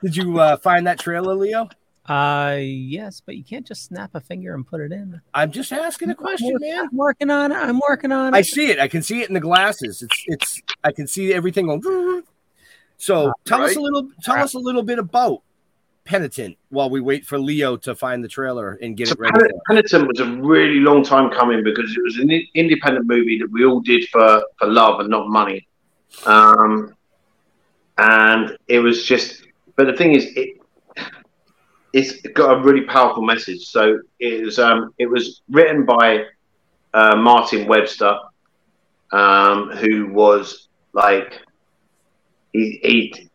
Did 0.01 0.15
you 0.15 0.39
uh, 0.39 0.57
find 0.57 0.87
that 0.87 0.99
trailer, 0.99 1.35
Leo? 1.35 1.69
Uh, 2.07 2.57
yes, 2.59 3.21
but 3.25 3.35
you 3.35 3.43
can't 3.43 3.65
just 3.65 3.85
snap 3.85 4.11
a 4.13 4.21
finger 4.21 4.53
and 4.53 4.65
put 4.65 4.79
it 4.79 4.91
in. 4.91 5.19
I'm 5.33 5.51
just 5.51 5.71
asking 5.71 6.11
a 6.11 6.15
question, 6.15 6.55
man. 6.59 6.87
I'm 6.91 6.95
working 6.95 7.31
on 7.31 7.51
it. 7.51 7.55
I'm 7.55 7.79
working 7.87 8.11
on 8.11 8.33
it. 8.33 8.37
I 8.37 8.41
see 8.41 8.69
it. 8.69 8.79
I 8.79 8.87
can 8.87 9.01
see 9.01 9.21
it 9.21 9.27
in 9.27 9.33
the 9.33 9.39
glasses. 9.39 10.03
It's 10.03 10.23
it's. 10.27 10.61
I 10.83 10.91
can 10.91 11.07
see 11.07 11.33
everything 11.33 11.65
going. 11.65 12.23
So 12.97 13.33
tell 13.45 13.63
us 13.63 13.75
a 13.75 13.81
little. 13.81 14.09
Tell 14.23 14.37
us 14.37 14.53
a 14.53 14.59
little 14.59 14.83
bit 14.83 14.99
about 14.99 15.41
Penitent 16.05 16.55
while 16.69 16.91
we 16.91 17.01
wait 17.01 17.25
for 17.25 17.39
Leo 17.39 17.75
to 17.77 17.95
find 17.95 18.23
the 18.23 18.27
trailer 18.27 18.77
and 18.83 18.95
get 18.95 19.07
So 19.07 19.13
it 19.13 19.19
ready. 19.19 19.39
Pen- 19.39 19.59
Penitent 19.67 20.07
was 20.07 20.19
a 20.19 20.27
really 20.27 20.79
long 20.79 21.03
time 21.03 21.31
coming 21.31 21.63
because 21.63 21.89
it 21.97 22.03
was 22.03 22.17
an 22.19 22.29
independent 22.53 23.07
movie 23.07 23.39
that 23.39 23.51
we 23.51 23.65
all 23.65 23.79
did 23.81 24.07
for, 24.09 24.43
for 24.59 24.67
love 24.67 24.99
and 24.99 25.09
not 25.09 25.27
money. 25.27 25.67
Um, 26.27 26.93
and 27.97 28.57
it 28.67 28.79
was 28.79 29.05
just, 29.05 29.45
but 29.75 29.87
the 29.87 29.93
thing 29.93 30.13
is, 30.13 30.25
it 30.35 30.57
it's 31.93 32.21
got 32.33 32.57
a 32.57 32.61
really 32.61 32.81
powerful 32.85 33.23
message. 33.23 33.61
So 33.65 33.99
it 34.19 34.43
was 34.45 34.59
um, 34.59 34.93
it 34.97 35.07
was 35.07 35.41
written 35.49 35.85
by 35.85 36.25
uh, 36.93 37.15
Martin 37.15 37.67
Webster, 37.67 38.17
um, 39.11 39.69
who 39.71 40.11
was 40.13 40.67
like 40.93 41.39
he 42.51 42.79
he 42.83 43.29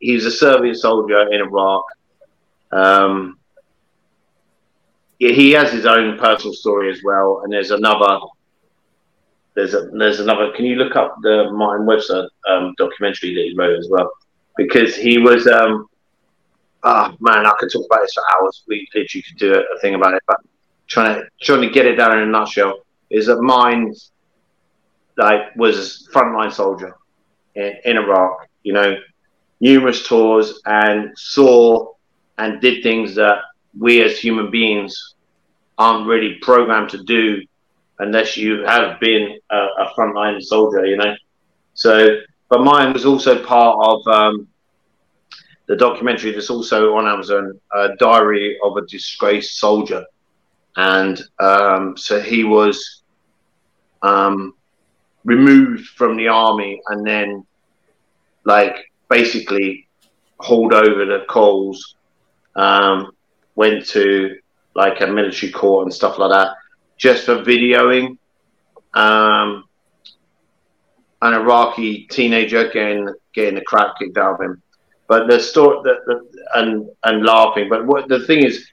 he 0.00 0.14
was 0.14 0.24
a 0.24 0.30
Serbian 0.30 0.74
soldier 0.74 1.30
in 1.32 1.40
Iraq. 1.40 1.84
Um, 2.72 3.38
he 5.18 5.52
has 5.52 5.72
his 5.72 5.86
own 5.86 6.18
personal 6.18 6.54
story 6.54 6.90
as 6.90 7.00
well, 7.04 7.42
and 7.44 7.52
there's 7.52 7.70
another. 7.70 8.18
There's 9.56 9.72
a 9.72 9.88
there's 9.92 10.20
another. 10.20 10.52
Can 10.54 10.66
you 10.66 10.76
look 10.76 10.96
up 10.96 11.16
the 11.22 11.50
Martin 11.50 11.86
Webster 11.86 12.28
um, 12.46 12.74
documentary 12.76 13.34
that 13.34 13.40
he 13.40 13.54
wrote 13.56 13.78
as 13.78 13.88
well? 13.90 14.10
Because 14.56 14.94
he 14.94 15.18
was. 15.18 15.46
Um, 15.46 15.88
ah 16.82 17.14
man, 17.20 17.46
I 17.46 17.52
could 17.58 17.72
talk 17.72 17.86
about 17.86 18.02
this 18.02 18.12
for 18.12 18.22
hours. 18.34 18.62
We 18.68 18.86
literally 18.94 19.22
could 19.22 19.38
do 19.38 19.54
a, 19.54 19.80
thing 19.80 19.94
about 19.94 20.12
it, 20.12 20.22
but 20.28 20.36
trying 20.86 21.16
to 21.16 21.26
trying 21.40 21.62
to 21.62 21.70
get 21.70 21.86
it 21.86 21.96
down 21.96 22.18
in 22.18 22.28
a 22.28 22.30
nutshell 22.30 22.80
is 23.08 23.26
that 23.26 23.40
Martin, 23.40 23.94
like, 25.16 25.56
was 25.56 26.06
frontline 26.12 26.52
soldier 26.52 26.94
in, 27.54 27.72
in 27.86 27.96
Iraq. 27.96 28.48
You 28.62 28.74
know, 28.74 28.96
numerous 29.60 30.06
tours 30.06 30.60
and 30.66 31.16
saw 31.16 31.92
and 32.36 32.60
did 32.60 32.82
things 32.82 33.14
that 33.14 33.38
we 33.78 34.02
as 34.02 34.18
human 34.18 34.50
beings 34.50 35.14
aren't 35.78 36.06
really 36.06 36.34
programmed 36.42 36.90
to 36.90 37.02
do 37.04 37.42
unless 37.98 38.36
you 38.36 38.64
have 38.64 39.00
been 39.00 39.38
a, 39.50 39.56
a 39.56 39.92
frontline 39.96 40.42
soldier, 40.42 40.86
you 40.86 40.96
know. 40.96 41.14
So, 41.74 42.18
but 42.48 42.60
Martin 42.62 42.92
was 42.92 43.04
also 43.04 43.44
part 43.44 43.76
of 43.80 44.06
um, 44.06 44.48
the 45.66 45.76
documentary 45.76 46.32
that's 46.32 46.50
also 46.50 46.94
on 46.94 47.06
Amazon, 47.06 47.58
uh, 47.74 47.88
Diary 47.98 48.58
of 48.62 48.76
a 48.76 48.86
Disgraced 48.86 49.58
Soldier, 49.58 50.04
and 50.76 51.20
um, 51.38 51.96
so 51.96 52.20
he 52.20 52.44
was 52.44 53.02
um, 54.02 54.54
removed 55.24 55.88
from 55.88 56.16
the 56.16 56.28
army 56.28 56.80
and 56.88 57.06
then, 57.06 57.44
like, 58.44 58.90
basically 59.08 59.88
hauled 60.38 60.74
over 60.74 61.04
the 61.04 61.24
coals 61.28 61.96
um, 62.56 63.12
went 63.54 63.86
to 63.86 64.36
like 64.74 65.00
a 65.00 65.06
military 65.06 65.50
court 65.52 65.84
and 65.84 65.94
stuff 65.94 66.18
like 66.18 66.30
that, 66.30 66.54
just 66.96 67.26
for 67.26 67.36
videoing 67.36 68.18
um, 68.94 69.64
an 71.22 71.34
Iraqi 71.34 72.06
teenager 72.06 72.70
getting 72.70 73.08
getting 73.34 73.54
the 73.54 73.62
crap 73.62 73.98
kicked 73.98 74.16
out 74.16 74.34
of 74.34 74.40
him. 74.40 74.62
But 75.08 75.28
the 75.28 75.38
story, 75.38 75.78
the, 75.84 75.94
the, 76.06 76.46
and 76.54 76.88
and 77.04 77.24
laughing. 77.24 77.68
But 77.68 77.86
what 77.86 78.08
the 78.08 78.26
thing 78.26 78.44
is, 78.44 78.68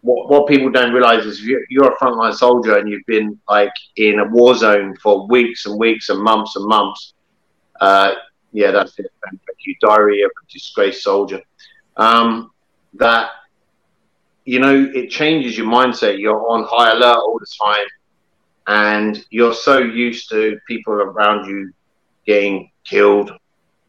what 0.00 0.30
what 0.30 0.48
people 0.48 0.70
don't 0.70 0.92
realize 0.92 1.24
is 1.24 1.44
you're, 1.44 1.62
you're 1.68 1.92
a 1.92 1.96
frontline 1.96 2.34
soldier 2.34 2.78
and 2.78 2.88
you've 2.88 3.06
been 3.06 3.38
like 3.48 3.72
in 3.96 4.18
a 4.18 4.24
war 4.24 4.54
zone 4.56 4.96
for 5.02 5.26
weeks 5.28 5.66
and 5.66 5.78
weeks 5.78 6.08
and 6.08 6.20
months 6.20 6.56
and 6.56 6.66
months. 6.66 7.14
Uh, 7.80 8.12
yeah, 8.52 8.70
that's 8.70 8.98
it. 8.98 9.12
Thank 9.24 9.40
you. 9.64 9.74
Diary 9.80 10.22
of 10.22 10.30
a 10.30 10.52
disgraced 10.52 11.02
soldier. 11.02 11.42
Um, 11.96 12.50
that 12.94 13.30
you 14.48 14.60
know 14.60 14.90
it 14.94 15.10
changes 15.10 15.58
your 15.58 15.66
mindset. 15.66 16.18
You're 16.18 16.48
on 16.48 16.64
high 16.64 16.92
alert 16.92 17.18
all 17.18 17.38
the 17.38 17.52
time, 17.62 17.86
and 18.66 19.22
you're 19.28 19.52
so 19.52 19.76
used 19.76 20.30
to 20.30 20.58
people 20.66 20.94
around 20.94 21.46
you 21.46 21.70
getting 22.26 22.70
killed, 22.82 23.30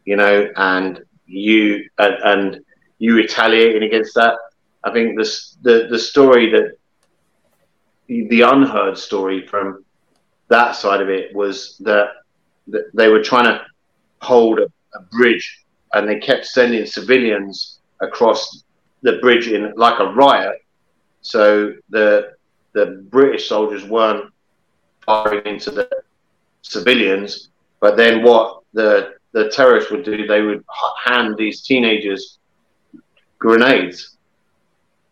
you 0.04 0.16
know, 0.16 0.50
and 0.56 1.00
you 1.24 1.88
and, 1.96 2.14
and 2.24 2.60
you 2.98 3.14
retaliating 3.14 3.84
against 3.84 4.14
that. 4.16 4.34
I 4.84 4.92
think 4.92 5.16
this 5.16 5.56
the 5.62 5.86
the 5.90 5.98
story 5.98 6.50
that 6.50 6.76
the 8.06 8.42
unheard 8.42 8.98
story 8.98 9.46
from 9.46 9.82
that 10.48 10.72
side 10.72 11.00
of 11.00 11.08
it 11.08 11.34
was 11.34 11.78
that, 11.78 12.08
that 12.66 12.90
they 12.92 13.08
were 13.08 13.22
trying 13.22 13.44
to 13.44 13.64
hold 14.20 14.58
a, 14.58 14.66
a 14.94 15.00
bridge 15.10 15.64
and 15.94 16.06
they 16.06 16.18
kept 16.18 16.44
sending 16.44 16.84
civilians 16.84 17.78
across 18.02 18.64
the 19.02 19.18
bridge 19.18 19.48
in 19.48 19.72
like 19.76 19.98
a 20.00 20.12
riot. 20.12 20.64
So 21.22 21.74
the 21.88 22.32
the 22.72 23.06
British 23.10 23.48
soldiers 23.48 23.84
weren't 23.84 24.32
firing 25.04 25.44
into 25.46 25.70
the 25.70 25.88
civilians, 26.62 27.50
but 27.80 27.96
then 27.96 28.22
what 28.22 28.62
the 28.72 29.14
the 29.32 29.48
terrorists 29.50 29.90
would 29.90 30.04
do, 30.04 30.26
they 30.26 30.42
would 30.42 30.64
hand 31.04 31.36
these 31.36 31.62
teenagers 31.62 32.38
grenades, 33.38 34.16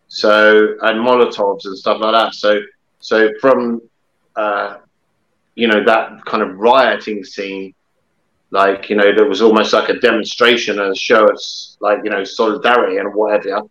so 0.07 0.75
and 0.81 0.99
Molotovs 0.99 1.65
and 1.65 1.77
stuff 1.77 1.99
like 2.01 2.13
that. 2.13 2.33
So 2.33 2.59
so 2.99 3.29
from 3.39 3.81
uh, 4.35 4.77
you 5.55 5.67
know 5.67 5.83
that 5.83 6.23
kind 6.25 6.43
of 6.43 6.57
rioting 6.57 7.23
scene, 7.23 7.73
like 8.51 8.89
you 8.89 8.95
know 8.95 9.13
there 9.15 9.27
was 9.27 9.41
almost 9.41 9.73
like 9.73 9.89
a 9.89 9.99
demonstration 9.99 10.79
and 10.79 10.91
a 10.91 10.95
show 10.95 11.27
of 11.27 11.39
like 11.79 11.99
you 12.03 12.09
know 12.09 12.23
solidarity 12.23 12.97
and 12.97 13.13
whatever. 13.13 13.61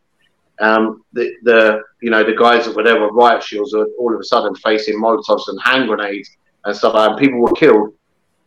Um, 0.61 1.05
the 1.13 1.33
the 1.45 1.83
you 2.03 2.11
know 2.11 2.25
the 2.25 2.35
guys 2.35 2.67
that 2.67 2.75
were 2.75 2.83
there 2.83 3.01
with 3.01 3.13
riot 3.13 3.43
shields 3.43 3.75
are 3.75 3.87
all 3.99 4.15
of 4.15 4.21
a 4.21 4.25
sudden 4.25 4.55
facing 4.57 5.01
Molotovs 5.01 5.49
and 5.49 5.61
hand 5.63 5.89
grenades 5.89 6.31
and 6.65 6.77
stuff 6.77 6.95
like. 6.95 7.11
And 7.11 7.19
people 7.19 7.41
were 7.41 7.53
killed. 7.53 7.95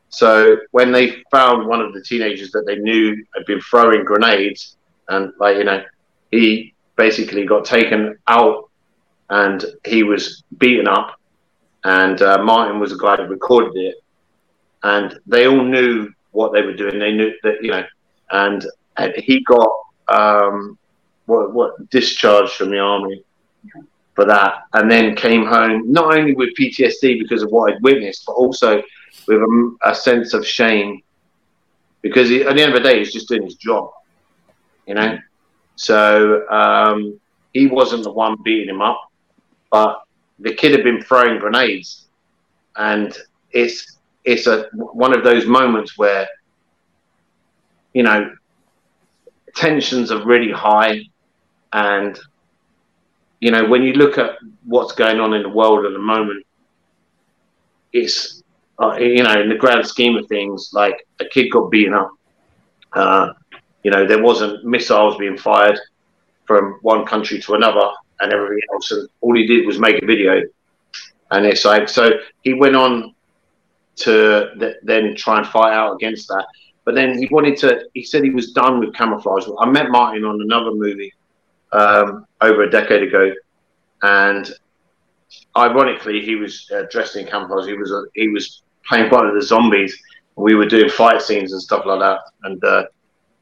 So 0.09 0.57
when 0.71 0.91
they 0.91 1.23
found 1.31 1.67
one 1.67 1.79
of 1.79 1.93
the 1.93 2.03
teenagers 2.03 2.51
that 2.51 2.65
they 2.65 2.75
knew 2.75 3.15
had 3.33 3.45
been 3.45 3.61
throwing 3.61 4.03
grenades, 4.03 4.75
and 5.07 5.31
like 5.39 5.57
you 5.57 5.63
know, 5.63 5.83
he 6.31 6.73
basically 6.97 7.45
got 7.45 7.63
taken 7.65 8.17
out 8.27 8.69
and 9.29 9.65
he 9.85 10.03
was 10.03 10.43
beaten 10.57 10.87
up. 10.87 11.15
And 11.83 12.21
uh, 12.21 12.43
Martin 12.43 12.79
was 12.79 12.91
the 12.91 12.97
guy 12.97 13.15
that 13.15 13.29
recorded 13.29 13.75
it, 13.75 13.95
and 14.83 15.17
they 15.25 15.47
all 15.47 15.63
knew 15.63 16.11
what 16.31 16.53
they 16.53 16.61
were 16.61 16.75
doing. 16.75 16.99
They 16.99 17.13
knew 17.13 17.31
that 17.41 17.63
you 17.63 17.71
know, 17.71 17.83
and, 18.31 18.63
and 18.97 19.13
he 19.15 19.43
got 19.43 19.71
um, 20.09 20.77
what 21.31 21.53
what 21.53 21.89
discharged 21.89 22.53
from 22.53 22.69
the 22.69 22.79
army 22.79 23.23
for 24.15 24.25
that, 24.25 24.53
and 24.73 24.91
then 24.91 25.15
came 25.15 25.45
home 25.45 25.91
not 25.91 26.15
only 26.15 26.33
with 26.33 26.49
PTSD 26.59 27.19
because 27.19 27.43
of 27.43 27.49
what 27.51 27.73
I'd 27.73 27.81
witnessed, 27.81 28.23
but 28.25 28.33
also 28.33 28.81
with 29.27 29.37
a, 29.37 29.77
a 29.85 29.95
sense 29.95 30.33
of 30.33 30.45
shame 30.45 31.01
because 32.01 32.29
he, 32.29 32.43
at 32.43 32.55
the 32.55 32.61
end 32.61 32.73
of 32.73 32.81
the 32.81 32.89
day, 32.89 32.99
he's 32.99 33.13
just 33.13 33.29
doing 33.29 33.43
his 33.43 33.55
job, 33.55 33.91
you 34.87 34.95
know. 34.95 35.17
So 35.75 36.47
um, 36.49 37.19
he 37.53 37.67
wasn't 37.67 38.03
the 38.03 38.11
one 38.11 38.35
beating 38.43 38.69
him 38.69 38.81
up 38.81 39.11
but 39.71 40.03
the 40.39 40.53
kid 40.53 40.73
had 40.73 40.83
been 40.83 41.01
throwing 41.01 41.39
grenades, 41.39 42.05
and 42.75 43.17
it's 43.51 43.97
it's 44.25 44.45
a 44.45 44.67
one 44.73 45.17
of 45.17 45.23
those 45.23 45.47
moments 45.47 45.97
where 45.97 46.27
you 47.93 48.03
know 48.03 48.35
tensions 49.55 50.11
are 50.11 50.23
really 50.23 50.51
high, 50.51 51.03
and 51.73 52.19
you 53.39 53.51
know 53.51 53.67
when 53.67 53.83
you 53.83 53.93
look 53.93 54.17
at 54.17 54.37
what's 54.65 54.93
going 54.93 55.19
on 55.19 55.33
in 55.33 55.43
the 55.43 55.49
world 55.49 55.85
at 55.85 55.93
the 55.93 55.99
moment, 55.99 56.45
it's 57.93 58.43
uh, 58.81 58.95
you 58.95 59.23
know 59.23 59.41
in 59.41 59.49
the 59.49 59.55
grand 59.55 59.85
scheme 59.85 60.15
of 60.15 60.27
things, 60.27 60.71
like 60.73 61.07
a 61.19 61.25
kid 61.25 61.49
got 61.49 61.69
beaten 61.71 61.93
up. 61.93 62.11
Uh, 62.93 63.33
you 63.83 63.91
know 63.91 64.05
there 64.05 64.21
wasn't 64.21 64.63
missiles 64.63 65.17
being 65.17 65.37
fired 65.37 65.79
from 66.45 66.77
one 66.81 67.05
country 67.05 67.39
to 67.39 67.53
another 67.53 67.89
and 68.21 68.31
everything 68.31 68.61
else. 68.73 68.91
And 68.91 69.07
all 69.21 69.35
he 69.35 69.45
did 69.45 69.65
was 69.65 69.79
make 69.79 70.01
a 70.01 70.05
video. 70.05 70.41
And 71.31 71.45
it's 71.45 71.65
like, 71.65 71.89
so 71.89 72.11
he 72.41 72.53
went 72.53 72.75
on 72.75 73.15
to 73.97 74.51
th- 74.59 74.75
then 74.83 75.15
try 75.15 75.37
and 75.39 75.47
fight 75.47 75.73
out 75.73 75.95
against 75.95 76.27
that. 76.27 76.45
But 76.83 76.95
then 76.95 77.17
he 77.17 77.27
wanted 77.31 77.57
to, 77.59 77.83
he 77.93 78.03
said 78.03 78.23
he 78.23 78.31
was 78.31 78.51
done 78.51 78.79
with 78.79 78.93
camouflage. 78.93 79.47
I 79.59 79.69
met 79.69 79.91
Martin 79.91 80.25
on 80.25 80.41
another 80.41 80.71
movie 80.73 81.13
um, 81.73 82.25
over 82.41 82.63
a 82.63 82.69
decade 82.69 83.03
ago. 83.03 83.31
And 84.01 84.51
ironically, 85.55 86.21
he 86.21 86.35
was 86.35 86.69
uh, 86.73 86.83
dressed 86.89 87.15
in 87.15 87.27
camouflage. 87.27 87.67
He 87.67 87.73
was, 87.73 87.91
a, 87.91 88.03
he 88.15 88.29
was 88.29 88.63
playing 88.87 89.09
one 89.09 89.27
of 89.27 89.35
the 89.35 89.41
zombies. 89.41 89.97
We 90.35 90.55
were 90.55 90.65
doing 90.65 90.89
fight 90.89 91.21
scenes 91.21 91.51
and 91.53 91.61
stuff 91.61 91.85
like 91.85 91.99
that. 91.99 92.19
And 92.43 92.63
uh, 92.63 92.85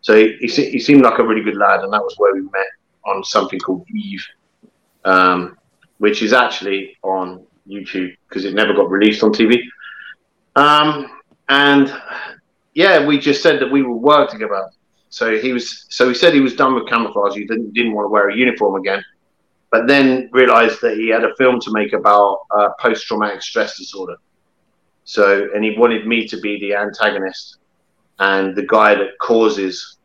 so 0.02 0.16
he, 0.16 0.38
he, 0.40 0.70
he 0.72 0.80
seemed 0.80 1.04
like 1.04 1.20
a 1.20 1.24
really 1.24 1.44
good 1.44 1.58
lad. 1.58 1.82
And 1.82 1.94
that 1.94 2.02
was 2.02 2.16
where 2.18 2.34
we 2.34 2.42
met 2.42 2.68
on 3.06 3.24
something 3.24 3.60
called 3.60 3.86
Eve 3.96 4.26
um, 5.06 5.58
which 5.98 6.22
is 6.22 6.34
actually 6.34 6.98
on 7.04 7.46
YouTube 7.68 8.16
because 8.28 8.46
it 8.46 8.54
never 8.54 8.74
got 8.74 8.90
released 8.90 9.24
on 9.24 9.32
TV. 9.32 9.60
Um, 10.56 11.20
and 11.48 11.94
yeah, 12.74 13.06
we 13.06 13.20
just 13.20 13.42
said 13.42 13.60
that 13.62 13.72
we 13.72 13.82
would 13.82 13.96
work 13.96 14.30
together. 14.30 14.70
So 15.10 15.38
he 15.38 15.54
was, 15.54 15.86
so 15.90 16.08
he 16.08 16.14
said 16.14 16.34
he 16.34 16.40
was 16.40 16.56
done 16.56 16.76
with 16.76 16.88
camouflage. 16.88 17.36
He 17.36 17.46
didn't 17.46 17.74
didn't 17.74 17.94
want 17.94 18.06
to 18.06 18.10
wear 18.10 18.30
a 18.30 18.36
uniform 18.36 18.76
again, 18.76 19.04
but 19.72 19.88
then 19.88 20.30
realised 20.32 20.82
that 20.82 20.98
he 20.98 21.10
had 21.10 21.24
a 21.24 21.36
film 21.36 21.60
to 21.62 21.72
make 21.72 21.94
about 21.94 22.40
uh, 22.52 22.70
post 22.80 23.08
traumatic 23.08 23.42
stress 23.42 23.78
disorder. 23.78 24.16
So, 25.06 25.50
and 25.56 25.64
he 25.64 25.76
wanted 25.78 26.06
me 26.06 26.28
to 26.28 26.40
be 26.40 26.60
the 26.60 26.76
antagonist 26.76 27.58
and 28.20 28.56
the 28.56 28.68
guy 28.68 28.94
that 28.94 29.18
causes 29.20 29.98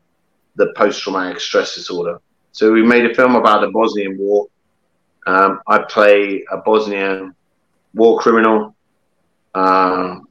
the 0.57 0.73
post 0.77 1.03
traumatic 1.03 1.41
stress 1.41 1.75
disorder. 1.75 2.21
So 2.53 2.73
we 2.73 2.83
made 2.83 3.05
a 3.05 3.15
film 3.15 3.35
about 3.35 3.61
the 3.61 3.69
Bosnian 3.69 4.17
War 4.17 4.47
um, 5.27 5.61
I 5.67 5.79
play 5.79 6.45
a 6.51 6.59
Bosnian 6.59 7.35
war 7.95 8.19
criminal. 8.19 8.75
Um, 9.55 10.29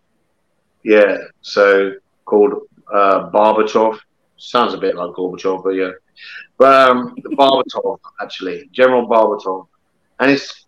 yeah, 0.84 1.18
so 1.42 1.94
called 2.26 2.68
uh, 2.94 3.32
Barbatov. 3.32 4.00
Sounds 4.44 4.74
a 4.74 4.78
bit 4.78 4.96
like 4.96 5.12
Gorbachev, 5.12 5.64
but 5.64 5.70
yeah. 5.70 5.92
But 6.58 6.90
um, 6.90 7.16
Barbatov, 7.16 8.00
actually, 8.22 8.70
General 8.74 9.08
Barbatov. 9.08 9.68
And 10.20 10.30
it's 10.30 10.66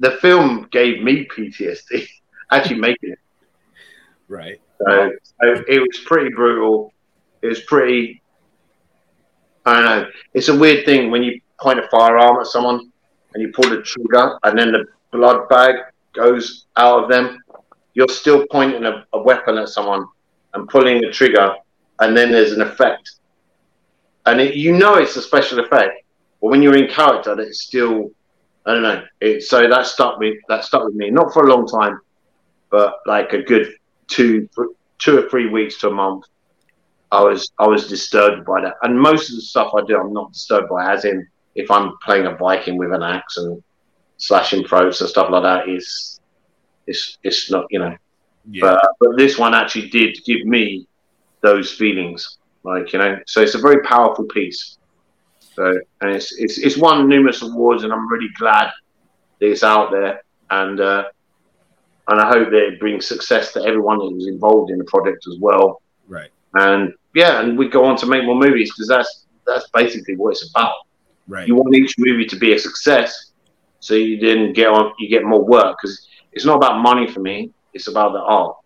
the 0.00 0.12
film 0.12 0.68
gave 0.70 1.02
me 1.02 1.26
PTSD, 1.26 2.08
actually 2.50 2.78
making 2.80 3.12
it. 3.12 3.18
Right. 4.26 4.58
So, 4.78 5.12
so 5.42 5.64
it 5.68 5.80
was 5.80 6.00
pretty 6.06 6.34
brutal. 6.34 6.94
It 7.42 7.48
was 7.48 7.60
pretty. 7.60 8.22
I 9.66 9.74
don't 9.74 9.84
know. 9.84 10.10
It's 10.32 10.48
a 10.48 10.58
weird 10.58 10.86
thing 10.86 11.10
when 11.10 11.22
you 11.22 11.40
point 11.60 11.80
a 11.80 11.88
firearm 11.88 12.40
at 12.40 12.46
someone 12.46 12.90
and 13.34 13.42
you 13.42 13.52
pull 13.52 13.68
the 13.68 13.82
trigger 13.82 14.38
and 14.44 14.58
then 14.58 14.72
the 14.72 14.86
blood 15.12 15.46
bag 15.50 15.76
goes 16.14 16.66
out 16.76 17.04
of 17.04 17.10
them, 17.10 17.38
you're 17.92 18.08
still 18.08 18.46
pointing 18.50 18.84
a, 18.84 19.04
a 19.12 19.22
weapon 19.22 19.58
at 19.58 19.68
someone 19.68 20.06
and 20.54 20.68
pulling 20.68 21.00
the 21.00 21.10
trigger, 21.10 21.54
and 22.00 22.16
then 22.16 22.32
there's 22.32 22.52
an 22.52 22.62
effect. 22.62 23.10
And 24.26 24.40
it, 24.40 24.54
you 24.54 24.76
know 24.76 24.94
it's 24.94 25.16
a 25.16 25.22
special 25.22 25.58
effect, 25.60 26.04
but 26.40 26.48
when 26.48 26.62
you're 26.62 26.76
in 26.76 26.88
character, 26.88 27.38
it's 27.40 27.62
still, 27.62 28.10
I 28.66 28.74
don't 28.74 28.82
know. 28.82 29.04
It, 29.20 29.42
so 29.42 29.68
that 29.68 29.86
stuck 29.86 30.18
me. 30.18 30.38
That 30.48 30.64
stuck 30.64 30.84
with 30.84 30.94
me, 30.94 31.10
not 31.10 31.32
for 31.32 31.46
a 31.46 31.54
long 31.54 31.66
time, 31.66 32.00
but 32.70 32.94
like 33.06 33.32
a 33.32 33.42
good 33.42 33.74
two, 34.08 34.48
two 34.98 35.18
or 35.18 35.28
three 35.28 35.48
weeks 35.48 35.78
to 35.78 35.88
a 35.88 35.92
month. 35.92 36.24
I 37.12 37.22
was 37.22 37.52
I 37.58 37.66
was 37.66 37.88
disturbed 37.88 38.44
by 38.44 38.62
that, 38.62 38.74
and 38.82 38.98
most 38.98 39.28
of 39.30 39.36
the 39.36 39.42
stuff 39.42 39.72
I 39.74 39.82
do, 39.86 39.98
I'm 39.98 40.12
not 40.12 40.32
disturbed 40.32 40.68
by. 40.68 40.92
As 40.92 41.04
in, 41.04 41.26
if 41.54 41.70
I'm 41.70 41.96
playing 42.02 42.26
a 42.26 42.34
Viking 42.34 42.76
with 42.76 42.92
an 42.92 43.02
axe 43.02 43.36
and 43.36 43.62
slashing 44.16 44.66
throats 44.66 45.00
and 45.00 45.08
stuff 45.08 45.30
like 45.30 45.42
that, 45.42 45.68
is 45.68 46.20
it's 46.86 47.18
it's 47.22 47.50
not 47.50 47.66
you 47.70 47.78
know. 47.78 47.96
Yeah. 48.50 48.60
But 48.62 48.88
but 49.00 49.16
this 49.16 49.38
one 49.38 49.54
actually 49.54 49.90
did 49.90 50.18
give 50.24 50.44
me 50.44 50.88
those 51.44 51.70
feelings, 51.70 52.38
like 52.64 52.92
you 52.92 52.98
know. 52.98 53.18
So 53.26 53.42
it's 53.42 53.54
a 53.54 53.58
very 53.58 53.82
powerful 53.82 54.24
piece. 54.24 54.78
So 55.54 55.78
and 56.00 56.10
it's 56.10 56.36
it's 56.38 56.58
it's 56.58 56.76
won 56.76 57.08
numerous 57.08 57.42
awards, 57.42 57.84
and 57.84 57.92
I'm 57.92 58.10
really 58.10 58.30
glad 58.36 58.70
that 59.40 59.46
it's 59.46 59.62
out 59.62 59.92
there, 59.92 60.22
and 60.50 60.80
uh, 60.80 61.04
and 62.08 62.20
I 62.20 62.26
hope 62.28 62.50
that 62.50 62.62
it 62.68 62.80
brings 62.80 63.06
success 63.06 63.52
to 63.52 63.62
everyone 63.62 63.98
that 63.98 64.10
was 64.10 64.26
involved 64.26 64.70
in 64.70 64.78
the 64.78 64.84
project 64.84 65.26
as 65.28 65.38
well. 65.38 65.82
Right. 66.08 66.30
And 66.54 66.92
yeah, 67.14 67.40
and 67.40 67.56
we 67.56 67.68
go 67.68 67.84
on 67.84 67.96
to 67.98 68.06
make 68.06 68.24
more 68.24 68.34
movies 68.34 68.72
because 68.72 68.88
that's 68.88 69.26
that's 69.46 69.68
basically 69.72 70.16
what 70.16 70.30
it's 70.30 70.50
about. 70.50 70.74
Right. 71.28 71.46
You 71.46 71.54
want 71.54 71.74
each 71.74 71.94
movie 71.98 72.26
to 72.26 72.36
be 72.36 72.54
a 72.54 72.58
success, 72.58 73.32
so 73.80 73.94
you 73.94 74.18
then 74.18 74.52
get 74.52 74.68
on, 74.68 74.92
you 74.98 75.08
get 75.08 75.24
more 75.24 75.44
work 75.44 75.76
because 75.76 76.08
it's 76.32 76.44
not 76.44 76.56
about 76.56 76.80
money 76.80 77.06
for 77.06 77.20
me. 77.20 77.50
It's 77.74 77.88
about 77.88 78.12
the 78.12 78.20
art 78.20 78.56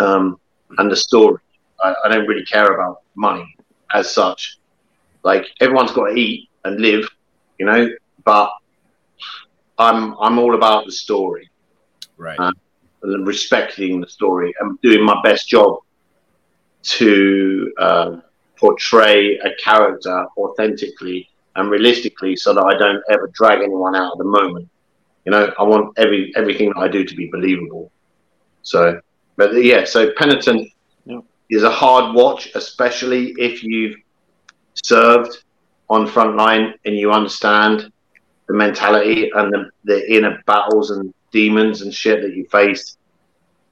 um, 0.00 0.38
and 0.78 0.90
the 0.90 0.96
story. 0.96 1.40
I, 1.82 1.94
I 2.04 2.08
don't 2.08 2.26
really 2.26 2.44
care 2.44 2.74
about 2.74 3.02
money 3.14 3.46
as 3.94 4.12
such. 4.12 4.58
Like 5.22 5.46
everyone's 5.60 5.92
got 5.92 6.08
to 6.08 6.14
eat, 6.14 6.48
and 6.64 6.80
live, 6.80 7.08
you 7.58 7.66
know. 7.66 7.88
But 8.24 8.50
I'm 9.78 10.16
I'm 10.20 10.38
all 10.38 10.54
about 10.54 10.86
the 10.86 10.92
story, 10.92 11.50
Right. 12.16 12.38
Uh, 12.38 12.52
and 13.02 13.26
respecting 13.26 14.00
the 14.00 14.08
story 14.08 14.54
and 14.60 14.80
doing 14.80 15.04
my 15.04 15.20
best 15.24 15.48
job 15.48 15.78
to 16.82 17.72
uh, 17.78 18.16
portray 18.56 19.38
a 19.38 19.50
character 19.62 20.26
authentically 20.36 21.28
and 21.56 21.70
realistically, 21.70 22.36
so 22.36 22.54
that 22.54 22.64
I 22.64 22.78
don't 22.78 23.02
ever 23.10 23.30
drag 23.34 23.60
anyone 23.60 23.94
out 23.96 24.12
of 24.12 24.18
the 24.18 24.24
moment. 24.24 24.68
You 25.24 25.32
know, 25.32 25.52
I 25.58 25.62
want 25.64 25.98
every 25.98 26.32
everything 26.36 26.68
that 26.70 26.78
I 26.78 26.88
do 26.88 27.04
to 27.04 27.14
be 27.14 27.28
believable. 27.30 27.90
So, 28.62 29.00
but 29.36 29.52
yeah, 29.54 29.84
so 29.84 30.12
Penitent 30.16 30.71
is 31.50 31.62
a 31.62 31.70
hard 31.70 32.14
watch, 32.14 32.48
especially 32.54 33.34
if 33.38 33.62
you've 33.62 33.96
served 34.74 35.44
on 35.90 36.06
front 36.06 36.36
line 36.36 36.74
and 36.84 36.96
you 36.96 37.12
understand 37.12 37.92
the 38.48 38.54
mentality 38.54 39.30
and 39.34 39.52
the, 39.52 39.70
the 39.84 40.12
inner 40.12 40.42
battles 40.46 40.90
and 40.90 41.12
demons 41.30 41.82
and 41.82 41.92
shit 41.92 42.22
that 42.22 42.34
you 42.34 42.46
faced 42.50 42.98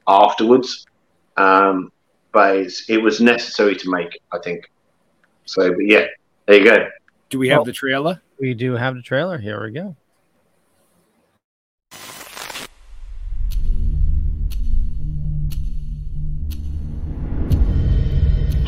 afterwards. 0.06 0.86
Um, 1.36 1.90
but 2.32 2.56
it's, 2.56 2.88
it 2.88 2.98
was 2.98 3.20
necessary 3.20 3.74
to 3.76 3.90
make, 3.90 4.20
I 4.32 4.38
think. 4.38 4.70
So, 5.46 5.70
but 5.70 5.86
yeah, 5.86 6.06
there 6.46 6.58
you 6.58 6.64
go. 6.64 6.88
Do 7.30 7.38
we 7.38 7.48
have 7.48 7.64
the 7.64 7.72
trailer? 7.72 8.20
We 8.38 8.54
do 8.54 8.74
have 8.74 8.94
the 8.94 9.02
trailer. 9.02 9.38
Here 9.38 9.62
we 9.62 9.70
go. 9.70 9.96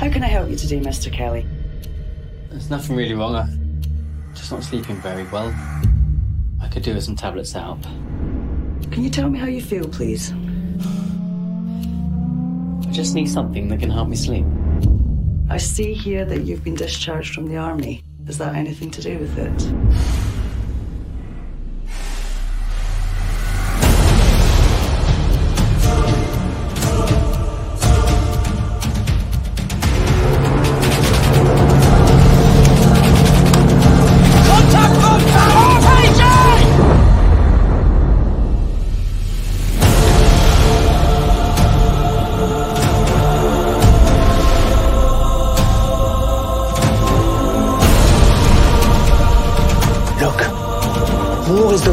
How 0.03 0.11
can 0.11 0.25
I 0.25 0.27
help 0.27 0.51
you 0.51 0.57
today, 0.57 0.81
Mr. 0.81 1.13
Kelly? 1.13 1.47
There's 2.51 2.69
nothing 2.69 2.97
really 2.97 3.15
wrong. 3.15 3.37
I'm 3.37 4.33
just 4.35 4.51
not 4.51 4.65
sleeping 4.65 4.97
very 4.97 5.23
well. 5.27 5.55
I 6.61 6.67
could 6.67 6.83
do 6.83 6.93
with 6.93 7.05
some 7.05 7.15
tablets 7.15 7.53
to 7.53 7.61
help. 7.61 7.83
Can 8.91 9.05
you 9.05 9.11
tell 9.11 9.31
me 9.31 9.39
how 9.39 9.47
you 9.47 9.63
feel, 9.63 9.87
please? 9.87 10.33
I 12.85 12.91
just 12.91 13.15
need 13.15 13.31
something 13.31 13.69
that 13.69 13.79
can 13.79 13.91
help 13.91 14.09
me 14.09 14.17
sleep. 14.17 14.45
I 15.49 15.59
see 15.59 15.95
here 15.95 16.25
that 16.25 16.41
you've 16.47 16.65
been 16.65 16.75
discharged 16.75 17.33
from 17.33 17.47
the 17.47 17.59
army. 17.59 18.03
Is 18.27 18.39
that 18.39 18.57
anything 18.57 18.91
to 18.91 19.03
do 19.03 19.21
with 19.21 19.39
it? 19.39 20.22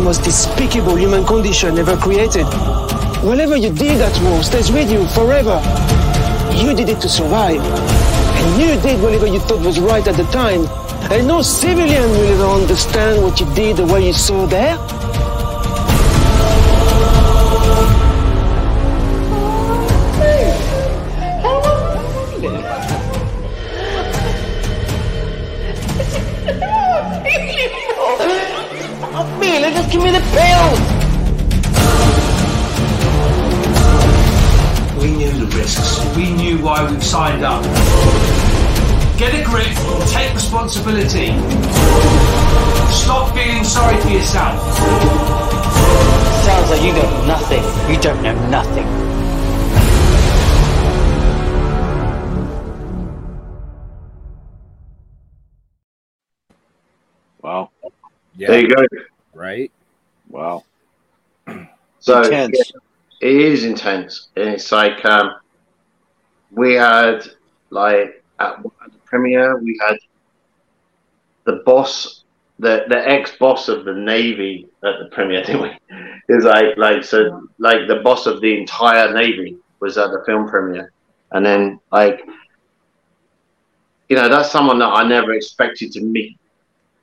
Most 0.10 0.24
despicable 0.24 0.95
human 0.95 1.24
condition 1.24 1.78
ever 1.78 1.95
created. 1.95 2.43
Whatever 3.22 3.55
you 3.55 3.72
did 3.72 4.01
at 4.01 4.16
war 4.24 4.41
stays 4.41 4.72
with 4.72 4.89
you 4.91 5.07
forever. 5.10 5.62
You 6.55 6.74
did 6.74 6.89
it 6.89 6.99
to 7.01 7.07
survive. 7.07 7.62
And 7.62 8.60
you 8.60 8.82
did 8.82 8.99
whatever 9.03 9.28
you 9.28 9.39
thought 9.39 9.64
was 9.64 9.80
right 9.80 10.07
at 10.07 10.16
the 10.16 10.24
time. 10.32 10.66
And 11.12 11.28
no 11.28 11.43
civilian 11.43 12.10
will 12.10 12.28
ever 12.34 12.47
understand 12.62 13.22
what 13.22 13.39
you 13.39 13.45
did 13.53 13.78
the 13.78 13.86
way 13.86 14.07
you 14.07 14.14
saw 14.14 14.47
there. 14.47 14.78
Signed 37.10 37.43
up. 37.43 37.64
Get 39.18 39.34
a 39.34 39.43
grip, 39.43 39.74
take 40.10 40.32
responsibility. 40.36 41.30
Stop 42.93 43.34
feeling 43.34 43.64
sorry 43.64 43.97
for 43.97 44.10
yourself. 44.10 44.62
Sounds 46.45 46.70
like 46.70 46.84
you 46.84 46.93
know 46.93 47.26
nothing. 47.26 47.64
You 47.91 47.99
don't 47.99 48.22
know 48.22 48.36
nothing. 48.49 48.86
Wow. 57.41 57.72
There 58.38 58.60
you 58.60 58.76
go. 58.76 58.84
Right. 59.34 59.72
Wow. 60.30 60.64
So 62.01 62.22
Intense. 62.22 62.72
yeah, 63.20 63.28
it 63.30 63.36
is 63.36 63.66
intense, 63.66 64.28
and 64.36 64.49
it's 64.49 64.72
like 64.72 65.03
um, 65.05 65.32
we 66.52 66.74
had 66.74 67.26
like 67.70 68.24
at, 68.39 68.62
the 68.64 68.72
premiere, 69.06 69.58
we 69.58 69.80
had 69.86 69.97
the 71.45 71.62
boss, 71.66 72.24
the 72.60 72.86
the 72.89 73.08
ex 73.08 73.36
boss 73.38 73.68
of 73.68 73.86
the 73.86 73.93
navy 73.93 74.68
at 74.84 75.00
the 75.00 75.10
premiere, 75.12 75.43
didn't 75.45 75.62
we? 75.62 76.36
Was 76.36 76.45
like 76.45 76.78
like 76.78 77.04
so 77.04 77.47
like 77.58 77.88
the 77.88 77.97
boss 77.97 78.26
of 78.26 78.41
the 78.41 78.58
entire 78.58 79.14
navy 79.14 79.58
was 79.80 79.97
at 79.97 80.12
the 80.12 80.24
film 80.26 80.47
premiere, 80.47 80.91
and 81.32 81.45
then 81.45 81.80
like 81.91 82.22
you 84.10 84.16
know 84.16 84.30
that's 84.30 84.52
someone 84.52 84.80
that 84.80 84.89
I 84.89 85.08
never 85.08 85.34
expected 85.34 85.91
to 85.93 86.02
meet 86.02 86.39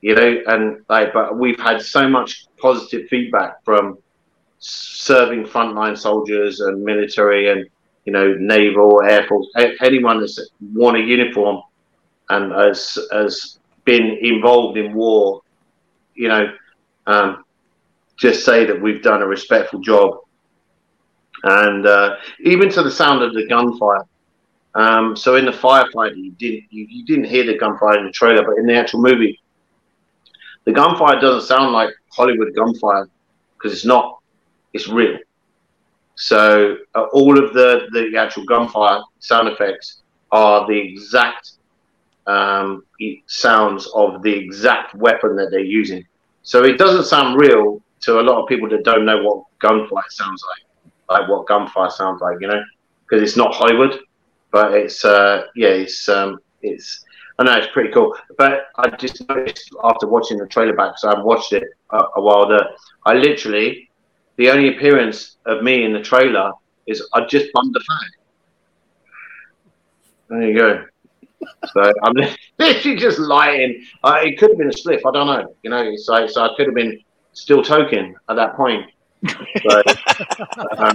you 0.07 0.15
know, 0.15 0.41
and 0.47 0.85
like, 0.89 1.13
but 1.13 1.37
we've 1.37 1.59
had 1.59 1.83
so 1.83 2.09
much 2.09 2.47
positive 2.59 3.09
feedback 3.09 3.65
from 3.65 3.99
serving 4.59 5.45
frontline 5.45 5.99
soldiers 5.99 6.61
and 6.61 6.83
military 6.85 7.51
and 7.51 7.67
you 8.07 8.13
know 8.13 8.35
naval, 8.39 9.03
air 9.03 9.27
force, 9.27 9.47
anyone 9.83 10.21
that's 10.21 10.41
worn 10.73 10.97
a 10.97 11.01
uniform 11.01 11.61
and 12.31 12.53
has 12.53 12.99
has 13.13 13.59
been 13.85 14.19
involved 14.23 14.79
in 14.79 14.95
war, 14.95 15.43
you 16.15 16.29
know, 16.29 16.53
um, 17.07 17.45
just 18.17 18.45
say 18.45 18.65
that 18.65 18.81
we've 18.81 19.03
done 19.03 19.23
a 19.23 19.27
respectful 19.27 19.81
job, 19.81 20.19
and 21.43 21.87
uh, 21.87 22.17
even 22.41 22.71
to 22.71 22.83
the 22.83 22.91
sound 22.91 23.23
of 23.23 23.35
the 23.35 23.47
gunfire. 23.47 24.05
Um, 24.75 25.17
so 25.17 25.37
in 25.37 25.47
the 25.47 25.53
firefight, 25.53 26.17
you 26.17 26.33
didn't 26.33 26.65
you, 26.71 26.87
you 26.89 27.05
didn't 27.05 27.25
hear 27.25 27.45
the 27.45 27.59
gunfire 27.59 27.99
in 27.99 28.07
the 28.07 28.13
trailer, 28.13 28.45
but 28.45 28.59
in 28.59 28.67
the 28.67 28.75
actual 28.75 29.03
movie, 29.03 29.41
the 30.65 30.73
gunfire 30.73 31.19
doesn't 31.21 31.49
sound 31.49 31.73
like 31.73 31.91
Hollywood 32.13 32.55
gunfire 32.55 33.09
because 33.57 33.73
it's 33.73 33.87
not. 33.87 34.19
It's 34.73 34.89
real. 34.89 35.19
So 36.17 36.77
uh, 36.95 37.05
all 37.13 37.43
of 37.43 37.53
the 37.55 37.89
the 37.93 38.19
actual 38.19 38.45
gunfire 38.45 39.01
sound 39.21 39.49
effects 39.49 40.03
are 40.33 40.67
the 40.67 40.79
exact 40.79 41.53
um, 42.27 42.85
sounds 43.27 43.87
of 43.95 44.23
the 44.23 44.33
exact 44.33 44.95
weapon 44.95 45.37
that 45.37 45.51
they're 45.51 45.61
using. 45.61 46.05
So 46.43 46.65
it 46.65 46.79
doesn't 46.79 47.05
sound 47.05 47.39
real 47.39 47.81
to 48.01 48.21
a 48.21 48.23
lot 48.23 48.41
of 48.41 48.49
people 48.49 48.69
that 48.71 48.85
don't 48.85 49.05
know 49.05 49.23
what 49.23 49.45
gunfire 49.61 50.03
sounds 50.11 50.43
like, 50.51 51.21
like 51.21 51.29
what 51.29 51.47
gunfire 51.47 51.91
sounds 51.91 52.21
like, 52.21 52.39
you 52.41 52.49
know, 52.49 52.63
because 53.09 53.23
it's 53.23 53.37
not 53.37 53.55
Hollywood, 53.55 53.99
but 54.51 54.73
it's 54.73 55.05
uh, 55.05 55.45
yeah, 55.55 55.69
it's 55.69 56.09
um, 56.09 56.39
it's 56.63 57.05
I 57.39 57.45
know 57.45 57.57
it's 57.57 57.69
pretty 57.73 57.93
cool, 57.93 58.17
but 58.39 58.69
I 58.77 58.89
just 58.91 59.29
noticed 59.29 59.71
after 59.85 60.07
watching 60.07 60.39
the 60.39 60.47
trailer 60.47 60.75
back, 60.75 60.99
so 60.99 61.11
I've 61.11 61.25
watched 61.25 61.53
it 61.53 61.65
a, 61.91 61.99
a 62.17 62.21
while. 62.21 62.49
That 62.49 62.69
I 63.05 63.15
literally, 63.15 63.86
the 64.37 64.51
only 64.51 64.77
appearance 64.77 65.37
of 65.47 65.63
me 65.63 65.85
in 65.85 65.93
the 65.93 66.01
trailer 66.01 66.53
is 66.87 67.07
I 67.15 67.25
just 67.27 67.53
bummed 67.53 67.75
the 67.75 67.81
fag. 67.81 68.11
There 70.29 70.43
you 70.43 70.59
go. 70.59 70.85
So 71.73 71.93
I'm 72.03 72.15
literally 72.59 72.97
just 72.97 73.19
lying. 73.19 73.85
Uh, 74.03 74.19
it 74.23 74.39
could 74.39 74.51
have 74.51 74.59
been 74.59 74.69
a 74.69 74.73
spliff. 74.73 75.01
I 75.07 75.13
don't 75.13 75.27
know. 75.27 75.55
You 75.63 75.71
know, 75.71 75.91
like 76.09 76.31
so 76.31 76.43
I 76.43 76.51
could 76.57 76.67
have 76.67 76.75
been 76.75 77.01
still 77.33 77.63
toking 77.63 78.15
at 78.29 78.37
that 78.37 78.57
point. 78.57 78.91
So, 79.29 79.83
um, 80.79 80.95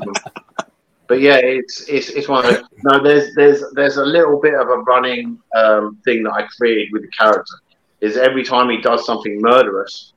but 1.08 1.20
yeah, 1.20 1.38
it's 1.38 1.88
it's 1.90 2.10
it's 2.10 2.28
one 2.28 2.46
of 2.46 2.54
those. 2.54 2.64
No, 2.84 3.04
there's 3.04 3.34
there's 3.36 3.64
there's 3.74 3.98
a 3.98 4.06
little 4.06 4.40
bit 4.40 4.54
of 4.54 4.68
a 4.70 4.78
running 4.80 5.40
um, 5.56 6.00
thing 6.06 6.24
that 6.24 6.34
I 6.34 6.48
created 6.58 6.90
with 6.92 7.04
the 7.04 7.10
character. 7.10 7.56
Is 8.02 8.18
every 8.18 8.44
time 8.44 8.70
he 8.70 8.82
does 8.82 9.06
something 9.06 9.40
murderous, 9.40 10.14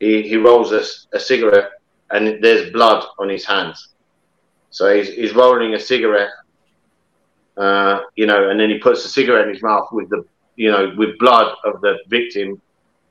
he, 0.00 0.22
he 0.22 0.36
rolls 0.36 0.72
a 0.72 1.20
cigarette 1.20 1.70
and 2.10 2.42
there's 2.42 2.70
blood 2.72 3.04
on 3.18 3.28
his 3.28 3.44
hands. 3.44 3.88
So 4.70 4.94
he's, 4.94 5.08
he's 5.14 5.34
rolling 5.34 5.74
a 5.74 5.80
cigarette, 5.80 6.30
uh, 7.56 8.00
you 8.16 8.26
know, 8.26 8.50
and 8.50 8.58
then 8.60 8.70
he 8.70 8.78
puts 8.78 9.02
the 9.02 9.08
cigarette 9.08 9.46
in 9.48 9.54
his 9.54 9.62
mouth 9.62 9.88
with 9.92 10.08
the, 10.10 10.24
you 10.56 10.70
know, 10.70 10.92
with 10.96 11.18
blood 11.18 11.54
of 11.64 11.80
the 11.80 11.98
victim 12.08 12.60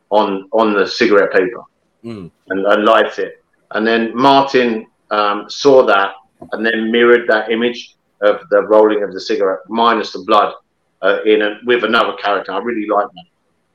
on 0.10 0.48
on 0.52 0.74
the 0.74 0.86
cigarette 0.88 1.32
paper 1.32 1.64
Mm. 2.06 2.30
and, 2.50 2.66
and 2.66 2.86
lights 2.86 3.18
it. 3.18 3.44
And 3.72 3.86
then 3.86 4.16
Martin 4.16 4.86
um, 5.12 5.50
saw 5.50 5.84
that 5.88 6.14
and 6.52 6.66
then 6.66 6.92
mirrored 6.92 7.28
that 7.28 7.52
image 7.52 7.96
of 8.22 8.48
the 8.52 8.62
rolling 8.62 9.04
of 9.04 9.12
the 9.12 9.20
cigarette 9.20 9.60
minus 9.68 10.14
the 10.14 10.20
blood 10.20 10.54
uh, 11.02 11.24
in 11.26 11.42
a, 11.42 11.60
with 11.66 11.84
another 11.84 12.14
character. 12.14 12.52
I 12.54 12.60
really 12.60 12.88
like 12.88 13.08
that. 13.08 13.26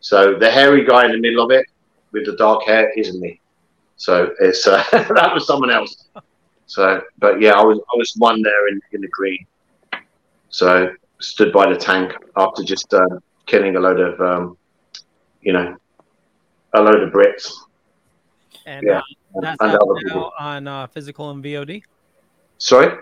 So 0.01 0.39
the 0.39 0.51
hairy 0.51 0.87
guy 0.87 1.05
in 1.05 1.13
the 1.13 1.19
middle 1.19 1.45
of 1.45 1.51
it 1.51 1.67
with 2.13 2.25
the 2.25 2.37
dark 2.37 2.65
hair 2.65 2.91
isn't 2.97 3.21
me. 3.21 3.41
So 4.03 4.35
it's 4.41 4.67
uh, 4.67 4.83
that 4.93 5.31
was 5.33 5.47
someone 5.47 5.71
else. 5.71 6.09
So, 6.67 7.01
but 7.19 7.41
yeah, 7.41 7.53
I 7.53 7.63
was 7.63 7.79
I 7.79 7.97
was 7.97 8.13
one 8.19 8.43
there 8.43 8.67
in, 8.69 8.81
in 8.91 9.01
the 9.01 9.07
green. 9.09 9.47
So 10.49 10.91
stood 11.21 11.53
by 11.53 11.69
the 11.73 11.77
tank 11.77 12.13
after 12.37 12.65
just 12.65 12.93
uh, 12.93 13.07
killing 13.47 13.77
a 13.77 13.81
load 13.81 14.01
of 14.01 14.21
um, 14.21 14.59
you 15.41 15.53
know 15.53 15.77
a 16.75 16.81
load 16.83 17.01
of 17.01 17.13
Brits. 17.13 17.53
And 18.67 18.85
Yeah, 18.85 18.99
uh, 18.99 19.41
that's 19.41 19.61
and 19.63 19.71
out 19.71 19.77
other 19.83 19.95
now 19.95 20.01
people. 20.03 20.33
on 20.41 20.67
uh, 20.67 20.87
physical 20.89 21.31
and 21.31 21.45
VOD. 21.45 21.83
Sorry. 22.59 22.99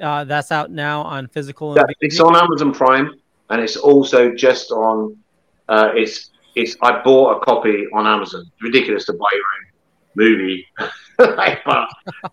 Uh, 0.00 0.24
that's 0.24 0.50
out 0.50 0.70
now 0.70 1.02
on 1.02 1.26
physical 1.28 1.72
and 1.72 1.76
Yeah, 1.76 1.82
VOD. 1.92 1.96
it's 2.08 2.20
on 2.20 2.34
Amazon 2.34 2.72
Prime, 2.72 3.12
and 3.50 3.60
it's 3.60 3.76
also 3.76 4.32
just 4.34 4.70
on. 4.70 5.14
Uh, 5.68 5.90
it's 5.94 6.30
it's. 6.54 6.74
I 6.80 7.02
bought 7.02 7.36
a 7.36 7.44
copy 7.44 7.84
on 7.92 8.06
Amazon. 8.06 8.46
It's 8.50 8.62
ridiculous 8.62 9.04
to 9.06 9.12
buy 9.12 9.28
your 9.32 9.42
own 9.58 9.67
movie, 10.14 10.66
but 11.18 11.88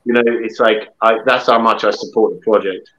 you 0.06 0.14
know, 0.14 0.24
it's 0.26 0.60
like 0.60 0.90
I, 1.02 1.20
that's 1.26 1.48
how 1.48 1.60
much 1.60 1.84
I 1.84 1.92
support 1.92 2.36
the 2.36 2.42
project. 2.42 2.90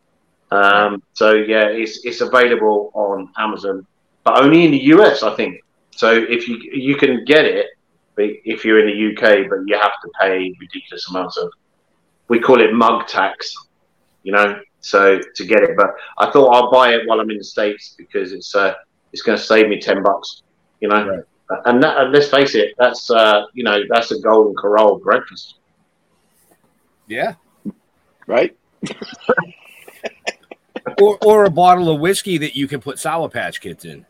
Um, 0.50 1.02
so 1.12 1.32
yeah, 1.32 1.66
it's 1.66 2.04
it's 2.04 2.20
available 2.20 2.90
on 2.94 3.30
Amazon, 3.38 3.86
but 4.24 4.42
only 4.42 4.64
in 4.64 4.70
the 4.70 4.82
US, 4.94 5.22
I 5.22 5.34
think. 5.34 5.62
So 5.90 6.12
if 6.12 6.48
you 6.48 6.58
you 6.72 6.96
can 6.96 7.24
get 7.24 7.44
it, 7.44 7.66
but 8.14 8.26
if 8.44 8.64
you're 8.64 8.80
in 8.80 8.86
the 8.86 9.12
UK, 9.12 9.48
but 9.48 9.60
you 9.66 9.76
have 9.76 10.00
to 10.02 10.10
pay 10.20 10.54
ridiculous 10.60 11.08
amounts 11.10 11.36
of. 11.36 11.50
We 12.28 12.40
call 12.40 12.60
it 12.60 12.72
mug 12.72 13.06
tax 13.06 13.54
you 14.26 14.32
know, 14.32 14.60
so 14.80 15.20
to 15.36 15.46
get 15.46 15.62
it. 15.62 15.76
But 15.76 15.94
I 16.18 16.30
thought 16.30 16.48
I'll 16.52 16.70
buy 16.70 16.94
it 16.94 17.06
while 17.06 17.20
I'm 17.20 17.30
in 17.30 17.38
the 17.38 17.44
states 17.44 17.94
because 17.96 18.32
it's 18.32 18.54
uh, 18.54 18.74
it's 19.12 19.22
going 19.22 19.38
to 19.38 19.42
save 19.42 19.68
me 19.68 19.80
ten 19.80 20.02
bucks, 20.02 20.42
you 20.80 20.88
know. 20.88 21.22
And, 21.48 21.82
that, 21.82 21.96
and 21.98 22.12
let's 22.12 22.28
face 22.28 22.54
it, 22.54 22.74
that's 22.78 23.10
uh, 23.10 23.42
you 23.54 23.62
know 23.62 23.78
that's 23.88 24.10
a 24.10 24.20
golden 24.20 24.54
corral 24.56 24.98
breakfast. 24.98 25.54
Yeah. 27.06 27.34
Right. 28.26 28.56
or 31.00 31.18
or 31.24 31.44
a 31.44 31.50
bottle 31.50 31.88
of 31.88 32.00
whiskey 32.00 32.38
that 32.38 32.56
you 32.56 32.66
can 32.66 32.80
put 32.80 32.98
Sour 32.98 33.28
Patch 33.28 33.60
Kids 33.60 33.84
in. 33.84 34.04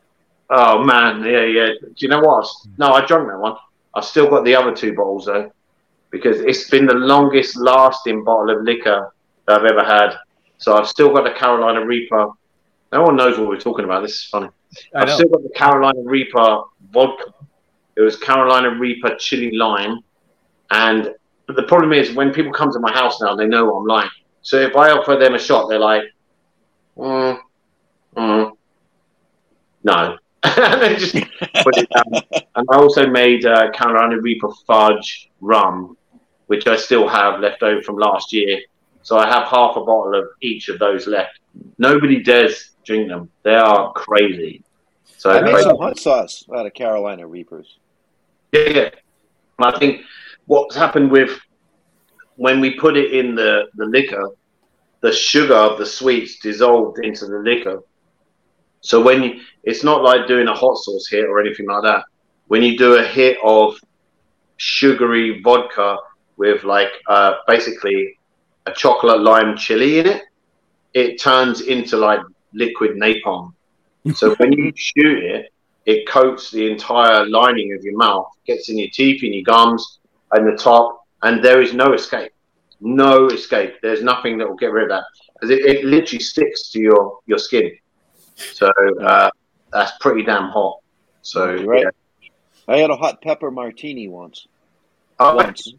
Oh 0.49 0.83
man, 0.83 1.23
yeah, 1.25 1.45
yeah. 1.45 1.69
Do 1.81 1.95
you 1.99 2.09
know 2.09 2.21
what? 2.21 2.47
No, 2.79 2.93
I 2.93 3.05
drank 3.05 3.29
that 3.29 3.39
one. 3.39 3.57
I've 3.95 4.05
still 4.05 4.29
got 4.29 4.45
the 4.45 4.55
other 4.55 4.75
two 4.75 4.95
bottles 4.95 5.27
though, 5.27 5.51
because 6.11 6.41
it's 6.41 6.71
been 6.71 6.87
the 6.87 6.95
longest 6.95 7.57
lasting 7.57 8.25
bottle 8.25 8.57
of 8.57 8.63
liquor 8.63 9.13
that 9.47 9.61
I've 9.61 9.67
ever 9.67 9.85
had. 9.85 10.15
So 10.59 10.77
I've 10.77 10.89
still 10.89 11.13
got 11.13 11.25
the 11.25 11.33
Carolina 11.33 11.85
Reaper. 11.85 12.31
No 12.93 13.03
one 13.03 13.17
knows 13.17 13.39
what 13.39 13.49
we're 13.49 13.61
talking 13.61 13.85
about. 13.85 14.03
This 14.03 14.15
is 14.15 14.25
funny. 14.25 14.49
I've 14.95 15.11
still 15.11 15.29
got 15.29 15.43
the 15.43 15.51
Carolina 15.51 16.01
Reaper 16.05 16.63
vodka. 16.93 17.35
It 17.97 18.01
was 18.01 18.17
Carolina 18.17 18.71
Reaper 18.71 19.17
chili 19.17 19.57
lime, 19.57 20.01
and 20.71 21.15
but 21.47 21.57
the 21.57 21.63
problem 21.63 21.93
is 21.93 22.13
when 22.13 22.33
people 22.33 22.53
come 22.53 22.73
to 22.73 22.81
my 22.81 22.93
house 22.93 23.21
now, 23.21 23.35
they 23.35 23.47
know 23.47 23.67
what 23.67 23.79
I'm 23.81 23.87
like. 23.87 24.11
So 24.43 24.59
if 24.59 24.77
I 24.77 24.91
offer 24.91 25.17
them 25.17 25.35
a 25.35 25.39
shot, 25.39 25.69
they're 25.69 25.79
like, 25.79 26.03
mm, 26.97 27.39
mm, 28.17 28.53
no, 29.85 30.19
and 30.43 30.83
they 30.83 30.97
just 30.97 31.15
put 31.15 31.77
it 31.79 31.89
down. 31.91 32.43
And 32.57 32.67
I 32.71 32.77
also 32.77 33.07
made 33.07 33.45
uh, 33.45 33.71
Carolina 33.73 34.19
Reaper 34.19 34.49
fudge 34.67 35.31
rum, 35.43 35.99
which 36.47 36.67
I 36.67 36.77
still 36.77 37.07
have 37.07 37.41
left 37.41 37.63
over 37.63 37.83
from 37.83 37.97
last 37.97 38.33
year. 38.33 38.61
So 39.03 39.19
I 39.19 39.27
have 39.27 39.47
half 39.49 39.77
a 39.77 39.85
bottle 39.85 40.15
of 40.15 40.29
each 40.41 40.71
of 40.71 40.79
those 40.79 41.07
left. 41.07 41.39
Nobody 41.77 42.23
dares 42.23 42.71
drink 42.87 43.09
them; 43.09 43.31
they 43.43 43.55
are 43.55 43.93
crazy. 43.93 44.63
So 45.19 45.31
I 45.31 45.41
made 45.43 45.63
some 45.63 45.77
hot 45.77 45.99
sauce 45.99 46.45
out 46.55 46.67
of 46.67 46.75
Carolina 46.75 47.27
Reapers. 47.27 47.79
Yeah, 48.53 48.69
yeah. 48.69 48.91
I 49.59 49.79
think 49.79 50.03
what's 50.47 50.77
happened 50.77 51.11
with 51.11 51.31
when 52.37 52.61
we 52.61 52.79
put 52.79 52.97
it 52.97 53.13
in 53.13 53.35
the, 53.35 53.65
the 53.75 53.87
liquor, 53.87 54.31
the 55.01 55.13
sugar 55.13 55.55
of 55.55 55.79
the 55.79 55.87
sweets 55.87 56.39
dissolved 56.39 56.99
into 57.03 57.27
the 57.27 57.39
liquor. 57.39 57.83
So 58.81 59.03
when 59.03 59.23
you, 59.23 59.41
it's 59.65 59.83
not 59.83 60.03
like 60.03 60.27
doing 60.27 60.47
a 60.47 60.55
hot 60.55 60.77
sauce 60.77 61.09
hit 61.11 61.25
or 61.25 61.41
anything 61.41 61.67
like 61.67 61.83
that. 61.83 62.05
When 62.49 62.63
you 62.63 62.79
do 62.79 62.97
a 62.97 63.03
hit 63.03 63.39
of 63.43 63.77
sugary 64.59 65.41
vodka 65.43 65.97
with 66.37 66.65
like 66.65 66.91
uh, 67.09 67.35
basically 67.49 68.19
a 68.67 68.73
chocolate 68.73 69.23
lime 69.23 69.57
chili 69.57 69.99
in 69.99 70.07
it, 70.07 70.23
it 70.95 71.21
turns 71.21 71.63
into 71.63 71.97
like 71.97 72.21
liquid 72.57 72.93
napalm. 72.97 73.53
So 74.15 74.35
when 74.37 74.53
you 74.53 74.73
shoot 74.77 75.23
it, 75.23 75.53
it 75.85 76.09
coats 76.09 76.51
the 76.51 76.71
entire 76.71 77.27
lining 77.29 77.73
of 77.73 77.85
your 77.85 77.97
mouth, 77.97 78.27
gets 78.47 78.69
in 78.69 78.79
your 78.79 78.89
teeth, 78.93 79.23
in 79.23 79.33
your 79.33 79.45
gums, 79.45 80.01
and 80.33 80.47
the 80.47 80.57
top, 80.57 81.07
and 81.23 81.45
there 81.45 81.63
is 81.63 81.73
no 81.73 81.93
escape. 81.93 82.33
No 82.81 83.29
escape. 83.29 83.75
There's 83.83 84.03
nothing 84.03 84.37
that 84.39 84.49
will 84.49 84.57
get 84.57 84.73
rid 84.73 84.85
of 84.85 84.89
that 84.91 85.05
because 85.35 85.51
it, 85.51 85.65
it 85.65 85.85
literally 85.85 86.23
sticks 86.23 86.71
to 86.71 86.81
your 86.81 87.21
your 87.27 87.39
skin. 87.39 87.71
So 88.35 88.71
uh, 89.01 89.31
that's 89.73 89.93
pretty 90.01 90.25
damn 90.25 90.51
hot. 90.51 90.81
So 91.23 91.57
right. 91.65 91.85
yeah. 91.85 92.31
I 92.69 92.79
had 92.79 92.91
a 92.91 92.97
hot 92.97 93.23
pepper 93.23 93.51
martini 93.51 94.09
once. 94.09 94.47
Oh, 95.19 95.37
Once. 95.37 95.73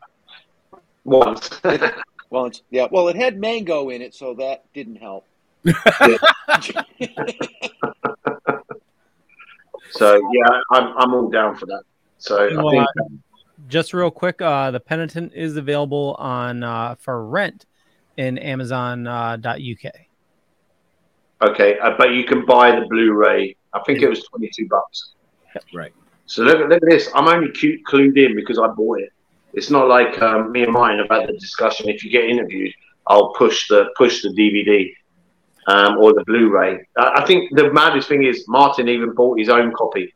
once. 1.04 1.62
Once. 2.30 2.62
Yeah. 2.72 2.88
Well, 2.92 3.08
it 3.08 3.16
had 3.16 3.40
mango 3.40 3.90
in 3.90 4.02
it, 4.02 4.14
so 4.14 4.34
that 4.34 4.66
didn't 4.74 4.98
help. 4.98 5.26
so 9.92 10.16
yeah, 10.34 10.62
I'm 10.72 10.98
I'm 10.98 11.14
all 11.14 11.30
down 11.30 11.56
for 11.56 11.66
that. 11.66 11.84
So 12.20 12.46
I 12.46 12.72
think 12.72 12.88
uh, 13.00 13.04
just 13.68 13.94
real 13.94 14.12
quick, 14.12 14.42
uh, 14.42 14.72
the 14.72 14.80
penitent 14.80 15.34
is 15.34 15.58
available 15.58 16.16
on 16.20 16.64
uh, 16.64 16.96
for 16.96 17.26
rent 17.26 17.66
in 18.18 18.38
Amazon.uk. 18.38 19.46
Uh, 19.46 19.50
UK. 19.50 19.94
Okay, 21.40 21.78
uh, 21.80 21.92
but 21.98 22.14
you 22.14 22.24
can 22.24 22.46
buy 22.46 22.72
the 22.72 22.86
Blu-ray. 22.88 23.56
I 23.74 23.80
think 23.86 24.02
it 24.02 24.10
was 24.10 24.24
twenty-two 24.24 24.68
bucks. 24.68 25.14
Right. 25.74 25.94
So 26.26 26.44
look, 26.44 26.60
look 26.70 26.72
at 26.72 26.90
this. 26.90 27.10
I'm 27.14 27.28
only 27.28 27.52
cute, 27.52 27.82
clued 27.86 28.18
in 28.18 28.36
because 28.36 28.60
I 28.60 28.68
bought 28.68 29.00
it. 29.00 29.12
It's 29.54 29.70
not 29.70 29.88
like 29.88 30.22
um, 30.22 30.52
me 30.52 30.64
and 30.64 30.74
mine 30.74 31.00
about 31.00 31.28
the 31.28 31.34
discussion. 31.34 31.90
If 31.90 32.04
you 32.04 32.12
get 32.12 32.26
interviewed, 32.26 32.74
I'll 33.08 33.34
push 33.34 33.68
the 33.68 33.90
push 33.98 34.22
the 34.22 34.30
DVD 34.30 34.92
um, 35.68 35.98
or 35.98 36.14
the 36.14 36.24
Blu-ray. 36.26 36.86
I, 36.98 37.22
I 37.22 37.26
think 37.26 37.56
the 37.56 37.72
maddest 37.72 38.08
thing 38.08 38.24
is 38.24 38.46
Martin 38.48 38.90
even 38.90 39.14
bought 39.14 39.38
his 39.38 39.50
own 39.50 39.72
copy, 39.74 40.14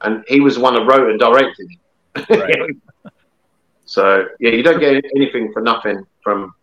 and 0.00 0.24
he 0.26 0.40
was 0.40 0.56
the 0.56 0.60
one 0.60 0.74
that 0.74 0.84
wrote 0.84 1.10
and 1.10 1.20
directed 1.20 1.68
it. 2.16 2.76
so 3.84 4.26
yeah, 4.40 4.50
you 4.50 4.62
don't 4.62 4.80
get 4.80 5.04
anything 5.14 5.52
for 5.52 5.62
nothing 5.62 6.04
from 6.22 6.54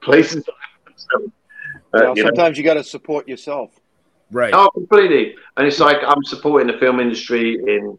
places. 0.00 0.44
So, 0.96 1.24
uh, 1.24 1.28
Well, 1.92 2.16
you 2.16 2.22
know. 2.22 2.28
sometimes 2.28 2.58
you 2.58 2.64
got 2.64 2.74
to 2.74 2.84
support 2.84 3.28
yourself. 3.28 3.70
Right. 4.30 4.52
Oh, 4.54 4.68
completely. 4.70 5.36
And 5.56 5.66
it's 5.66 5.78
like 5.78 5.98
I'm 6.06 6.22
supporting 6.24 6.66
the 6.66 6.78
film 6.78 6.98
industry 6.98 7.54
in, 7.54 7.98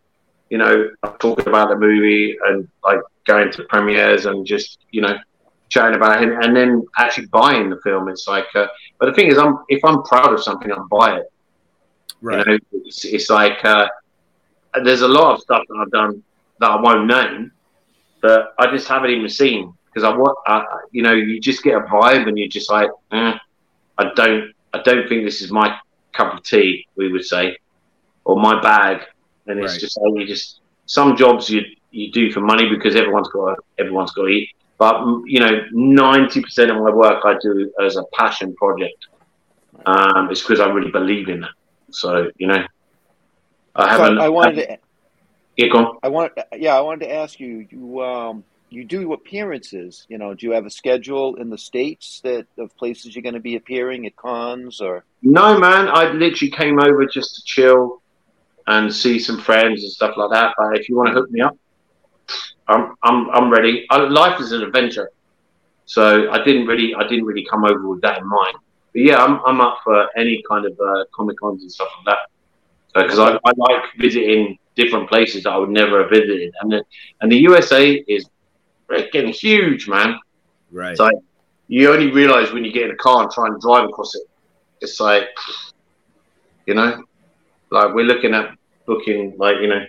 you 0.50 0.58
know, 0.58 0.89
talking 1.20 1.48
about 1.48 1.70
the 1.70 1.78
movie 1.78 2.36
and 2.48 2.68
like 2.84 3.00
going 3.26 3.52
to 3.54 3.64
premieres 3.70 4.26
and 4.26 4.46
just, 4.46 4.80
you 4.91 5.02
know, 5.02 5.18
chatting 5.76 5.96
about 5.96 6.24
it 6.24 6.34
and 6.44 6.56
then 6.56 6.86
actually 7.00 7.28
buying 7.28 7.70
the 7.70 7.80
film. 7.84 8.10
It's 8.10 8.28
like, 8.28 8.48
uh, 8.56 8.68
but 9.00 9.08
the 9.08 9.14
thing 9.14 9.32
is, 9.32 9.38
I'm 9.38 9.60
if 9.70 9.84
I'm 9.86 10.04
proud 10.04 10.34
of 10.34 10.44
something, 10.44 10.72
I'll 10.72 10.88
buy 10.90 11.18
it. 11.20 11.26
Right. 12.22 12.46
You 12.48 12.54
know, 12.54 12.60
it's, 12.88 13.06
it's 13.06 13.30
like 13.30 13.64
uh, 13.66 13.88
there's 14.84 15.02
a 15.02 15.08
lot 15.08 15.36
of 15.36 15.42
stuff 15.42 15.64
that 15.70 15.78
I've 15.82 15.92
done 15.92 16.24
that 16.60 16.72
I 16.72 16.82
won't 16.82 17.08
name 17.08 17.52
that 18.24 18.48
I 18.60 18.68
just 18.72 18.88
haven't 18.88 19.12
even 19.12 19.30
seen 19.30 19.74
because 19.88 20.04
I 20.04 20.16
want, 20.16 20.38
you 20.92 21.04
know, 21.04 21.14
you 21.14 21.40
just 21.40 21.64
get 21.64 21.76
a 21.76 21.82
vibe 21.82 22.28
and 22.28 22.38
you're 22.38 22.48
just 22.50 22.72
like, 22.72 22.90
eh, 23.12 23.34
I 23.98 24.12
don't, 24.16 24.52
I 24.74 24.82
don't 24.84 25.08
think 25.08 25.24
this 25.26 25.42
is 25.42 25.52
my 25.52 25.78
cup 26.14 26.34
of 26.34 26.44
tea. 26.44 26.86
We 26.98 27.12
would 27.12 27.26
say, 27.26 27.58
or 28.26 28.40
my 28.40 28.62
bag, 28.62 29.02
and 29.48 29.60
it's 29.60 29.74
Right. 29.74 29.80
just 29.80 29.98
like 30.00 30.22
you 30.22 30.28
just 30.28 30.62
some 30.86 31.16
jobs 31.16 31.50
you 31.50 31.62
you 31.92 32.12
do 32.12 32.32
for 32.32 32.42
money 32.42 32.70
because 32.70 32.96
everyone's 32.96 33.30
got 33.30 33.58
everyone's 33.80 34.12
got 34.12 34.24
to 34.24 34.30
eat. 34.30 34.50
But 34.78 35.04
you 35.26 35.40
know, 35.40 35.66
ninety 35.72 36.42
percent 36.42 36.72
of 36.72 36.78
my 36.78 36.92
work 36.92 37.24
I 37.26 37.36
do 37.42 37.72
as 37.84 37.96
a 37.96 38.04
passion 38.14 38.56
project. 38.56 39.08
Um, 39.86 40.30
it's 40.32 40.42
because 40.42 40.60
I 40.60 40.68
really 40.68 40.92
believe 40.92 41.30
in 41.30 41.44
it. 41.44 41.50
So 41.92 42.30
you 42.38 42.48
know, 42.48 42.66
I 43.76 43.90
haven't. 43.90 44.20
I, 44.20 44.26
I 44.26 44.30
wanted 44.30 44.56
to. 44.56 44.78
Yeah, 45.58 45.68
go 45.68 45.78
on. 45.78 45.98
I 46.04 46.10
want. 46.10 46.34
Yeah, 46.58 46.76
I 46.78 46.82
wanted 46.82 47.06
to 47.06 47.14
ask 47.14 47.40
you. 47.40 47.68
You 47.70 48.02
um. 48.02 48.44
You 48.72 48.84
do 48.84 49.14
appearances. 49.14 50.06
You 50.10 50.18
know, 50.18 50.34
do 50.34 50.48
you 50.48 50.52
have 50.54 50.66
a 50.66 50.70
schedule 50.70 51.36
in 51.36 51.50
the 51.50 51.58
states 51.58 52.20
that 52.24 52.48
of 52.58 52.76
places 52.76 53.16
you're 53.16 53.24
going 53.24 53.36
to 53.36 53.40
be 53.40 53.56
appearing 53.56 54.06
at 54.06 54.18
cons 54.18 54.82
or? 54.82 55.06
No, 55.22 55.58
man, 55.58 55.88
I 55.88 56.12
literally 56.12 56.52
came 56.52 56.80
over 56.80 57.06
just 57.06 57.36
to 57.36 57.42
chill 57.46 58.02
and 58.68 58.94
see 58.94 59.20
some 59.20 59.40
friends 59.40 59.84
and 59.84 59.92
stuff 59.92 60.18
like 60.18 60.32
that. 60.32 60.56
But 60.58 60.78
if 60.78 60.90
you 60.90 60.98
want 60.98 61.10
to 61.10 61.14
hook 61.14 61.32
me 61.32 61.40
up, 61.40 61.56
I'm 62.68 62.95
I'm 63.03 63.30
I'm 63.30 63.49
ready. 63.51 63.86
I, 63.89 63.97
life 63.97 64.39
is 64.39 64.51
an 64.51 64.63
adventure, 64.63 65.11
so 65.86 66.32
I 66.32 66.43
didn't 66.43 66.68
really 66.68 66.95
I 66.95 67.07
didn't 67.07 67.26
really 67.26 67.45
come 67.49 67.63
over 67.63 67.88
with 67.88 68.01
that 68.01 68.20
in 68.20 68.28
mind. 68.28 68.57
But 68.93 69.01
yeah, 69.01 69.18
I'm 69.24 69.39
I'm 69.45 69.61
up 69.61 69.80
for 69.84 70.07
any 70.18 70.43
kind 70.49 70.66
of 70.66 70.80
uh, 70.80 71.05
comic 71.16 71.38
cons 71.39 71.61
and 71.61 71.72
stuff 71.72 71.89
like 71.97 72.16
that 72.16 73.03
because 73.03 73.20
I, 73.20 73.38
I 73.45 73.51
like 73.57 73.84
visiting 73.99 74.57
different 74.76 75.09
places 75.09 75.43
that 75.43 75.51
I 75.51 75.57
would 75.57 75.70
never 75.70 76.01
have 76.01 76.09
visited, 76.09 76.53
and 76.61 76.72
the 76.72 76.84
and 77.22 77.32
the 77.32 77.38
USA 77.38 77.93
is 78.07 78.28
freaking 78.89 79.30
huge, 79.30 79.88
man. 79.88 80.20
Right. 80.72 80.91
It's 80.91 80.99
like 80.99 81.16
you 81.68 81.91
only 81.91 82.11
realize 82.11 82.51
when 82.51 82.63
you 82.63 82.72
get 82.72 82.84
in 82.84 82.91
a 82.91 82.95
car 82.95 83.24
and 83.24 83.32
try 83.32 83.47
and 83.47 83.59
drive 83.59 83.89
across 83.89 84.16
it. 84.16 84.24
It's 84.82 84.99
like, 84.99 85.30
you 86.66 86.74
know, 86.74 87.03
like 87.72 87.93
we're 87.93 88.05
looking 88.05 88.34
at 88.34 88.55
booking, 88.86 89.36
like 89.38 89.57
you 89.61 89.68
know, 89.68 89.86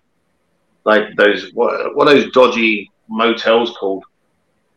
like 0.87 1.15
those 1.17 1.51
what 1.53 1.95
what 1.95 2.09
are 2.09 2.15
those 2.15 2.31
dodgy 2.33 2.91
motels 3.09 3.77
called? 3.79 4.05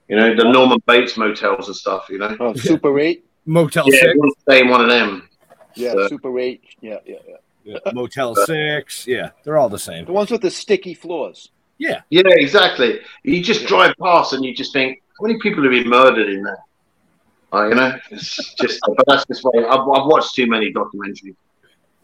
You 0.09 0.15
know, 0.17 0.35
the 0.35 0.43
Norman 0.51 0.79
Bates 0.87 1.15
motels 1.17 1.67
and 1.67 1.75
stuff. 1.75 2.07
You 2.09 2.17
know, 2.17 2.35
Oh, 2.39 2.53
Super 2.55 2.99
Eight. 2.99 3.25
Motel 3.45 3.85
yeah, 3.87 3.99
Six, 4.01 4.13
we'll 4.17 4.31
stay 4.41 4.61
in 4.61 4.67
one 4.69 4.81
of 4.81 4.89
them. 4.89 5.29
Yeah, 5.75 5.93
So- 5.93 6.07
Super 6.09 6.37
Eight. 6.39 6.61
Yeah, 6.81 6.97
yeah, 7.05 7.15
yeah. 7.63 7.77
Motel 7.93 8.35
Six. 8.45 9.07
Yeah, 9.07 9.29
they're 9.43 9.57
all 9.57 9.69
the 9.69 9.79
same. 9.79 10.05
The 10.05 10.11
ones 10.11 10.29
with 10.31 10.41
the 10.41 10.51
sticky 10.51 10.93
floors. 10.95 11.49
Yeah. 11.77 12.01
Yeah, 12.09 12.23
exactly. 12.27 12.99
You 13.23 13.41
just 13.41 13.65
drive 13.65 13.93
past 14.01 14.33
and 14.33 14.43
you 14.43 14.53
just 14.53 14.73
think, 14.73 15.01
how 15.17 15.25
many 15.27 15.39
people 15.39 15.63
have 15.63 15.71
been 15.71 15.87
murdered 15.87 16.27
in 16.29 16.43
there? 16.43 16.57
Uh, 17.53 17.67
you 17.69 17.75
know, 17.75 17.97
it's 18.11 18.53
just, 18.55 18.79
but 18.85 19.05
that's 19.07 19.25
just 19.25 19.41
why 19.43 19.63
I've, 19.63 19.79
I've 19.79 20.05
watched 20.05 20.35
too 20.35 20.45
many 20.47 20.71
documentaries. 20.73 21.35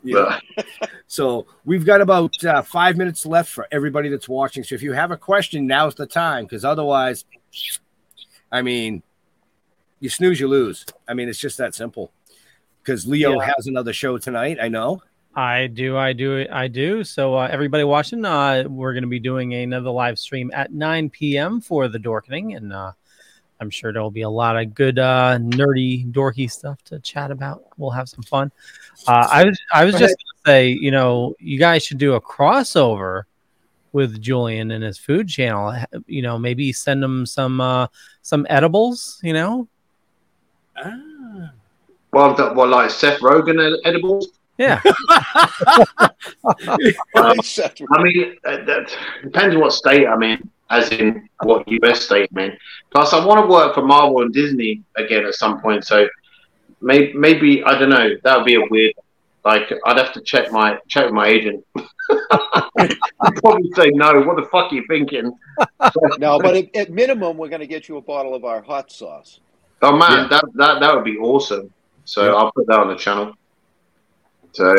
Yeah. 0.06 0.40
so 1.08 1.48
we've 1.66 1.86
got 1.86 2.02
about 2.02 2.44
uh, 2.46 2.62
five 2.62 2.96
minutes 2.96 3.26
left 3.26 3.52
for 3.52 3.68
everybody 3.72 4.10
that's 4.10 4.30
watching. 4.30 4.64
So 4.64 4.76
if 4.76 4.82
you 4.82 4.94
have 4.94 5.12
a 5.12 5.18
question, 5.18 5.68
now's 5.68 5.96
the 5.96 6.06
time 6.06 6.46
because 6.46 6.64
otherwise, 6.64 7.26
I 8.52 8.62
mean, 8.62 9.04
you 10.00 10.10
snooze, 10.10 10.40
you 10.40 10.48
lose. 10.48 10.86
I 11.08 11.14
mean, 11.14 11.28
it's 11.28 11.40
just 11.40 11.58
that 11.58 11.74
simple. 11.76 12.12
Because 12.82 13.08
Leo 13.08 13.40
Yeah. 13.40 13.52
has 13.56 13.68
another 13.68 13.94
show 13.94 14.18
tonight. 14.18 14.58
I 14.62 14.68
know. 14.68 15.02
I 15.36 15.68
do, 15.68 15.98
I 15.98 16.14
do, 16.14 16.46
I 16.50 16.68
do. 16.70 17.04
So 17.04 17.36
uh, 17.36 17.48
everybody 17.52 17.84
watching, 17.84 18.24
uh, 18.24 18.64
we're 18.68 18.94
going 18.94 19.04
to 19.04 19.10
be 19.10 19.20
doing 19.20 19.54
another 19.54 19.90
live 19.90 20.18
stream 20.18 20.50
at 20.54 20.72
9 20.72 21.10
p.m. 21.10 21.60
for 21.60 21.90
the 21.90 21.98
Dorkening, 21.98 22.56
and 22.56 22.72
uh, 22.72 22.94
I'm 23.60 23.70
sure 23.70 23.92
there 23.92 24.02
will 24.02 24.12
be 24.12 24.22
a 24.22 24.30
lot 24.30 24.56
of 24.56 24.74
good 24.74 24.98
uh, 24.98 25.38
nerdy, 25.42 26.10
dorky 26.10 26.50
stuff 26.50 26.82
to 26.86 27.00
chat 27.00 27.32
about. 27.32 27.64
We'll 27.78 27.90
have 27.92 28.08
some 28.08 28.24
fun. 28.24 28.50
Uh, 29.08 29.28
I 29.32 29.46
was, 29.46 29.60
I 29.74 29.86
was 29.86 29.94
Go 29.94 30.00
just 30.00 30.16
going 30.16 30.16
to 30.18 30.42
say, 30.46 30.68
you 30.70 30.92
know, 30.92 31.36
you 31.40 31.60
guys 31.60 31.84
should 31.86 31.98
do 31.98 32.14
a 32.14 32.22
crossover 32.22 33.24
with 33.92 34.22
Julian 34.22 34.72
and 34.72 34.84
his 34.84 34.98
food 34.98 35.28
channel. 35.30 35.74
You 36.08 36.22
know, 36.22 36.38
maybe 36.38 36.74
send 36.74 37.04
him 37.04 37.26
some 37.26 37.62
uh, 37.62 37.88
some 38.22 38.46
edibles. 38.50 39.20
You 39.24 39.34
know, 39.34 39.68
Ah. 40.78 41.52
Well, 42.12 42.32
I've 42.40 42.56
well, 42.56 42.68
like 42.68 42.90
Seth 42.92 43.20
Rogen 43.20 43.60
ed- 43.62 43.80
edibles. 43.88 44.30
yeah. 44.58 44.82
Um, 47.16 47.40
I 47.92 48.04
mean, 48.04 48.36
uh, 48.46 48.64
that 48.66 48.96
depends 49.24 49.56
what 49.56 49.72
state 49.74 50.06
I'm 50.08 50.22
in, 50.24 50.50
as 50.70 50.90
in 50.92 51.28
what 51.44 51.68
US 51.68 52.02
state 52.02 52.30
I'm 52.36 52.38
in. 52.52 52.58
Plus, 52.92 53.14
I 53.14 53.26
want 53.26 53.42
to 53.44 53.48
work 53.48 53.74
for 53.74 53.82
Marvel 53.82 54.22
and 54.22 54.34
Disney 54.34 54.84
again 54.96 55.26
at 55.26 55.34
some 55.36 55.62
point. 55.62 55.86
So 55.86 56.08
maybe, 56.86 57.14
maybe 57.14 57.64
I 57.64 57.78
don't 57.78 57.90
know. 57.90 58.10
That 58.24 58.38
would 58.38 58.46
be 58.46 58.56
a 58.56 58.62
weird. 58.70 58.94
Like, 59.44 59.72
I'd 59.86 59.98
have 59.98 60.14
to 60.14 60.22
check 60.22 60.52
my 60.52 60.78
check 60.88 61.06
with 61.06 61.14
my 61.14 61.28
agent. 61.28 61.64
I'd 61.78 63.36
probably 63.44 63.70
say 63.76 63.90
no. 63.94 64.22
What 64.22 64.38
the 64.38 64.48
fuck 64.52 64.72
are 64.72 64.76
you 64.76 64.86
thinking? 64.88 65.34
No, 66.20 66.40
but 66.40 66.56
at, 66.56 66.76
at 66.76 66.90
minimum, 66.92 67.38
we're 67.38 67.48
going 67.50 67.62
to 67.62 67.68
get 67.68 67.88
you 67.88 67.98
a 67.98 68.02
bottle 68.02 68.34
of 68.34 68.44
our 68.44 68.62
hot 68.62 68.92
sauce. 68.92 69.40
Oh 69.82 69.96
man, 69.96 70.12
Yeah. 70.12 70.28
that, 70.30 70.44
that 70.56 70.80
that 70.82 70.96
would 70.96 71.04
be 71.06 71.18
awesome. 71.18 71.72
So 72.06 72.26
Yeah. 72.26 72.34
I'll 72.34 72.52
put 72.52 72.68
that 72.68 72.80
on 72.80 72.88
the 72.90 72.96
channel. 72.96 73.34
So 74.54 74.76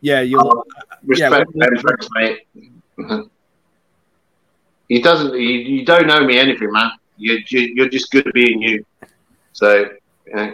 Yeah, 0.00 0.20
you'll. 0.20 0.50
Um, 0.50 0.62
respect 1.04 1.46
yeah, 1.54 1.66
Ben 1.66 1.76
Franks, 1.80 2.08
mate. 2.14 2.46
he 4.88 5.00
doesn't. 5.00 5.34
You, 5.34 5.48
you 5.48 5.84
don't 5.84 6.06
know 6.06 6.24
me 6.24 6.38
anything, 6.38 6.70
man. 6.72 6.90
You, 7.16 7.38
you 7.48 7.60
you're 7.76 7.88
just 7.88 8.10
good 8.10 8.26
at 8.26 8.34
being 8.34 8.60
you. 8.60 8.84
So 9.52 9.90
yeah. 10.26 10.52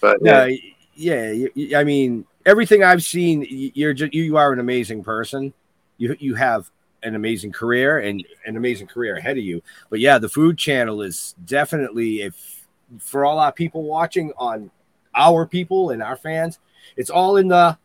But 0.00 0.18
yeah, 0.22 0.46
yeah, 0.46 1.30
yeah. 1.30 1.46
y- 1.46 1.50
y- 1.72 1.80
I 1.80 1.84
mean, 1.84 2.24
everything 2.46 2.82
I've 2.82 3.02
seen, 3.02 3.46
you're 3.74 3.94
just 3.94 4.14
you 4.14 4.36
are 4.36 4.52
an 4.52 4.60
amazing 4.60 5.02
person. 5.04 5.52
You 5.96 6.16
you 6.18 6.34
have 6.34 6.70
an 7.02 7.14
amazing 7.14 7.52
career 7.52 8.00
and 8.00 8.24
an 8.46 8.56
amazing 8.56 8.86
career 8.88 9.16
ahead 9.16 9.38
of 9.38 9.44
you. 9.44 9.62
But 9.90 10.00
yeah, 10.00 10.18
the 10.18 10.28
food 10.28 10.58
channel 10.58 11.02
is 11.02 11.34
definitely 11.44 12.22
if 12.22 12.66
for 12.98 13.24
all 13.24 13.38
our 13.38 13.52
people 13.52 13.82
watching 13.84 14.32
on 14.38 14.70
our 15.14 15.46
people 15.46 15.90
and 15.90 16.02
our 16.02 16.16
fans, 16.16 16.58
it's 16.96 17.10
all 17.10 17.36
in 17.36 17.48
the 17.48 17.76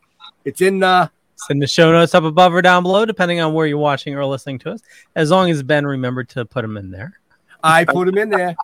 it's 0.45 0.61
in 0.61 0.80
the 0.80 1.11
It's 1.34 1.49
in 1.49 1.59
the 1.59 1.68
show 1.68 1.91
notes 1.91 2.16
up 2.16 2.24
above 2.24 2.53
or 2.53 2.61
down 2.61 2.84
below, 2.84 3.05
depending 3.05 3.39
on 3.39 3.53
where 3.53 3.68
you're 3.68 3.78
watching 3.78 4.16
or 4.16 4.26
listening 4.26 4.59
to 4.59 4.72
us. 4.72 4.82
As 5.16 5.30
long 5.30 5.49
as 5.49 5.61
Ben 5.64 5.86
remembered 5.86 6.30
to 6.30 6.45
put 6.45 6.61
them 6.61 6.78
in 6.78 6.89
there. 6.91 7.20
I 7.64 7.86
put 7.86 8.05
them 8.05 8.18
in 8.18 8.30
there. 8.30 8.55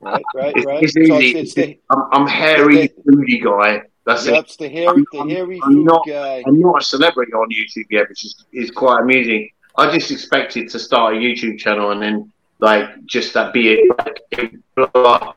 Right, 0.00 0.22
right, 0.34 0.64
right. 0.64 0.82
it's 0.82 0.94
So 0.94 1.00
easy. 1.00 1.38
it's, 1.38 1.38
it's 1.38 1.54
the, 1.54 1.78
I'm, 1.90 2.02
I'm 2.12 2.26
hairy, 2.26 2.88
foodie 3.06 3.42
guy. 3.42 3.82
That's 4.04 4.26
yep, 4.26 4.34
it. 4.34 4.38
it's 4.46 4.56
the 4.56 4.68
hairy, 4.68 5.04
the 5.12 5.24
hairy 5.28 5.60
I'm 5.62 5.74
food 5.74 5.84
not, 5.84 6.06
guy. 6.06 6.42
I'm 6.46 6.60
not 6.60 6.82
a 6.82 6.84
celebrity 6.84 7.32
on 7.32 7.48
YouTube 7.50 7.86
yet, 7.90 8.08
which 8.08 8.24
is, 8.24 8.44
is 8.52 8.70
quite 8.70 9.00
amusing. 9.00 9.48
I 9.78 9.96
just 9.96 10.10
expected 10.10 10.68
to 10.70 10.78
start 10.78 11.14
a 11.14 11.16
YouTube 11.16 11.58
channel 11.58 11.92
and 11.92 12.02
then 12.02 12.32
like 12.58 13.04
just 13.06 13.32
that 13.34 13.52
be 13.52 13.72
it 13.72 13.98
like 13.98 14.20
it 14.32 14.52
blow 14.74 15.04
up 15.04 15.36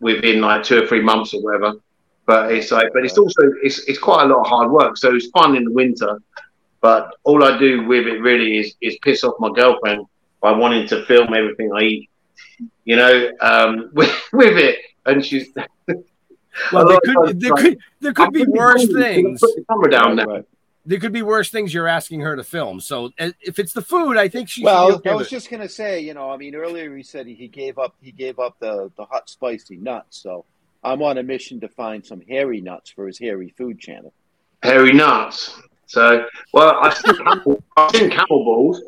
within 0.00 0.40
like 0.40 0.62
two 0.62 0.82
or 0.82 0.86
three 0.86 1.02
months 1.02 1.34
or 1.34 1.42
whatever. 1.42 1.74
But 2.26 2.52
it's 2.52 2.70
like, 2.70 2.88
but 2.92 3.04
it's 3.04 3.16
also 3.16 3.42
it's 3.62 3.80
it's 3.88 3.98
quite 3.98 4.24
a 4.24 4.26
lot 4.26 4.40
of 4.40 4.46
hard 4.46 4.70
work. 4.70 4.96
So 4.96 5.14
it's 5.14 5.28
fun 5.28 5.56
in 5.56 5.64
the 5.64 5.72
winter, 5.72 6.20
but 6.80 7.14
all 7.24 7.44
I 7.44 7.58
do 7.58 7.86
with 7.86 8.06
it 8.06 8.20
really 8.20 8.58
is 8.58 8.74
is 8.80 8.98
piss 9.02 9.24
off 9.24 9.34
my 9.38 9.50
girlfriend 9.54 10.06
by 10.40 10.52
wanting 10.52 10.86
to 10.88 11.04
film 11.06 11.32
everything 11.34 11.70
I 11.74 11.82
eat. 11.82 12.10
You 12.84 12.96
know, 12.96 13.30
um, 13.40 13.90
with, 13.94 14.12
with 14.32 14.56
it, 14.58 14.78
and 15.06 15.24
she's 15.24 15.48
Well, 16.72 16.88
there 16.88 16.98
could 17.04 17.40
there 17.40 17.50
like, 17.52 17.62
could 17.64 17.78
there 18.00 18.12
could 18.12 18.32
be 18.32 18.44
worse 18.44 18.82
hungry, 18.82 19.02
things. 19.02 19.40
Put 19.40 19.56
the 19.56 19.64
camera 19.68 19.90
down 19.90 20.08
Right, 20.08 20.16
there. 20.16 20.26
right. 20.26 20.44
There 20.86 20.98
could 20.98 21.12
be 21.12 21.20
worse 21.22 21.50
things 21.50 21.74
you're 21.74 21.86
asking 21.88 22.20
her 22.20 22.34
to 22.34 22.42
film. 22.42 22.80
So 22.80 23.10
uh, 23.20 23.30
if 23.42 23.58
it's 23.58 23.74
the 23.74 23.82
food, 23.82 24.16
I 24.16 24.28
think 24.28 24.48
she 24.48 24.64
Well, 24.64 24.94
okay 24.94 25.10
I 25.10 25.14
was 25.14 25.28
just 25.28 25.50
gonna 25.50 25.68
say, 25.68 26.00
you 26.00 26.14
know, 26.14 26.30
I 26.30 26.36
mean, 26.38 26.54
earlier 26.54 26.96
he 26.96 27.02
said 27.02 27.26
he 27.26 27.46
gave 27.48 27.78
up, 27.78 27.94
he 28.00 28.10
gave 28.10 28.38
up 28.38 28.58
the 28.58 28.90
the 28.96 29.04
hot 29.04 29.28
spicy 29.28 29.76
nuts. 29.76 30.18
So 30.22 30.46
I'm 30.82 31.02
on 31.02 31.18
a 31.18 31.22
mission 31.22 31.60
to 31.60 31.68
find 31.68 32.04
some 32.06 32.22
hairy 32.22 32.60
nuts 32.62 32.88
for 32.90 33.06
his 33.06 33.18
hairy 33.18 33.52
food 33.58 33.78
channel. 33.78 34.12
hairy 34.62 34.92
nuts. 34.94 35.60
So, 35.86 36.26
well, 36.52 36.76
I've 36.82 36.94
seen 36.96 37.16
camel, 37.16 37.62
I've 37.76 37.90
seen 37.92 38.10
camel 38.10 38.44
balls, 38.44 38.80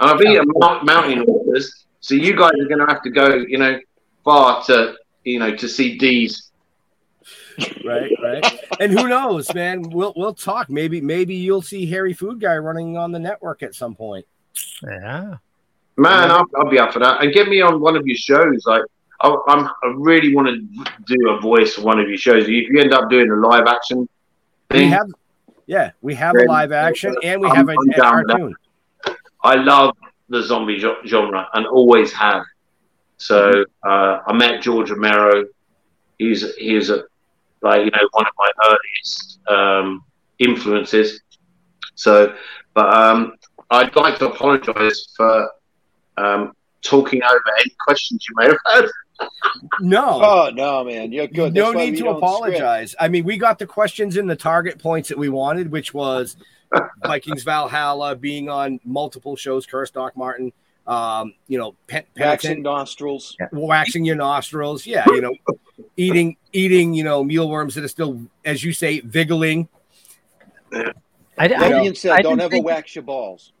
and 0.00 0.10
I've 0.10 0.20
eaten 0.20 0.44
mount, 0.56 0.84
mountain 0.84 1.20
otters. 1.28 1.86
So 2.04 2.14
you 2.14 2.36
guys 2.36 2.52
are 2.60 2.66
going 2.68 2.80
to 2.80 2.86
have 2.86 3.00
to 3.04 3.08
go, 3.10 3.34
you 3.34 3.56
know, 3.56 3.80
far 4.24 4.62
to, 4.64 4.94
you 5.24 5.38
know, 5.38 5.56
to 5.56 5.66
see 5.66 5.96
D's. 5.96 6.50
right, 7.82 8.10
right. 8.22 8.60
And 8.78 8.92
who 8.92 9.08
knows, 9.08 9.54
man? 9.54 9.88
We'll 9.88 10.12
we'll 10.14 10.34
talk. 10.34 10.68
Maybe 10.68 11.00
maybe 11.00 11.34
you'll 11.34 11.62
see 11.62 11.86
Harry 11.86 12.12
Food 12.12 12.42
Guy 12.42 12.56
running 12.58 12.98
on 12.98 13.10
the 13.10 13.18
network 13.18 13.62
at 13.62 13.74
some 13.74 13.94
point. 13.94 14.26
Yeah. 14.82 15.36
Man, 15.96 16.30
I'll, 16.30 16.44
I'll 16.58 16.68
be 16.68 16.78
up 16.78 16.92
for 16.92 16.98
that. 16.98 17.22
And 17.22 17.32
get 17.32 17.48
me 17.48 17.62
on 17.62 17.80
one 17.80 17.96
of 17.96 18.06
your 18.06 18.18
shows. 18.18 18.66
Like, 18.66 18.82
I, 19.22 19.34
I'm, 19.48 19.66
I 19.66 19.94
really 19.96 20.34
want 20.34 20.48
to 20.48 20.84
do 21.06 21.30
a 21.30 21.40
voice 21.40 21.72
for 21.74 21.82
one 21.82 21.98
of 22.00 22.06
your 22.06 22.18
shows. 22.18 22.42
If 22.42 22.48
you 22.50 22.80
end 22.80 22.92
up 22.92 23.08
doing 23.08 23.30
a 23.30 23.36
live 23.36 23.66
action 23.66 24.06
We 24.70 24.88
have, 24.88 25.06
yeah, 25.66 25.92
we 26.02 26.14
have 26.16 26.34
a 26.36 26.44
live 26.44 26.72
action 26.72 27.14
and 27.22 27.40
we 27.40 27.46
I'm- 27.46 27.56
have 27.56 27.68
a, 27.70 27.72
I'm 27.72 27.88
a 27.88 27.96
down 27.96 28.16
with 28.18 28.26
that. 28.26 28.36
cartoon. 28.36 28.56
I 29.42 29.54
love 29.54 29.96
the 30.28 30.42
zombie 30.42 30.78
genre 31.06 31.48
and 31.52 31.66
always 31.66 32.12
have. 32.12 32.44
So 33.16 33.64
uh, 33.86 34.18
I 34.26 34.32
met 34.32 34.62
George 34.62 34.90
Romero. 34.90 35.44
He's 36.18 36.54
he's 36.56 36.90
a 36.90 37.04
like 37.62 37.84
you 37.84 37.90
know 37.90 38.08
one 38.12 38.26
of 38.26 38.32
my 38.38 38.50
earliest 38.66 39.38
um, 39.48 40.04
influences. 40.38 41.20
So, 41.94 42.34
but 42.74 42.92
um, 42.92 43.34
I'd 43.70 43.94
like 43.96 44.18
to 44.18 44.30
apologise 44.30 45.12
for 45.16 45.50
um, 46.16 46.52
talking 46.82 47.22
over 47.22 47.42
any 47.60 47.74
questions 47.80 48.26
you 48.28 48.34
may 48.36 48.46
have 48.46 48.58
had. 48.72 48.90
No, 49.80 50.20
Oh 50.22 50.50
no, 50.52 50.84
man, 50.84 51.12
you're 51.12 51.28
good. 51.28 51.54
no 51.54 51.66
That's 51.66 51.76
why 51.76 51.86
need 51.86 51.96
to 51.98 52.04
don't 52.04 52.16
apologize. 52.16 52.96
I 52.98 53.08
mean, 53.08 53.24
we 53.24 53.36
got 53.36 53.58
the 53.58 53.66
questions 53.66 54.16
in 54.16 54.26
the 54.26 54.36
target 54.36 54.80
points 54.80 55.08
that 55.08 55.18
we 55.18 55.28
wanted, 55.28 55.70
which 55.70 55.94
was 55.94 56.36
Vikings 57.06 57.42
Valhalla 57.42 58.16
being 58.16 58.48
on 58.48 58.80
multiple 58.84 59.36
shows, 59.36 59.66
Curse 59.66 59.90
Doc 59.90 60.16
Martin, 60.16 60.52
um, 60.86 61.34
you 61.48 61.58
know, 61.58 61.74
pen, 61.86 62.02
script. 62.02 62.18
Waxing 62.18 62.48
penitent, 62.48 62.64
nostrils. 62.64 63.36
waxing 63.52 64.04
your 64.04 64.16
nostrils. 64.16 64.86
Yeah, 64.86 65.04
you 65.08 65.20
know, 65.20 65.34
eating 65.96 66.36
eating, 66.52 66.94
you 66.94 67.04
know, 67.04 67.24
mealworms 67.24 67.74
that 67.74 67.84
are 67.84 67.88
still, 67.88 68.20
as 68.44 68.62
you 68.62 68.72
say, 68.72 69.00
viggling. 69.00 69.68
I, 70.72 70.92
I, 71.38 71.48
That 71.48 71.58
didn't- 71.68 71.96
said, 71.96 72.12
I 72.12 72.22
don't 72.22 72.32
didn't 72.32 72.40
ever 72.42 72.50
think- 72.52 72.66
wax 72.66 72.94
your 72.94 73.04
balls. 73.04 73.52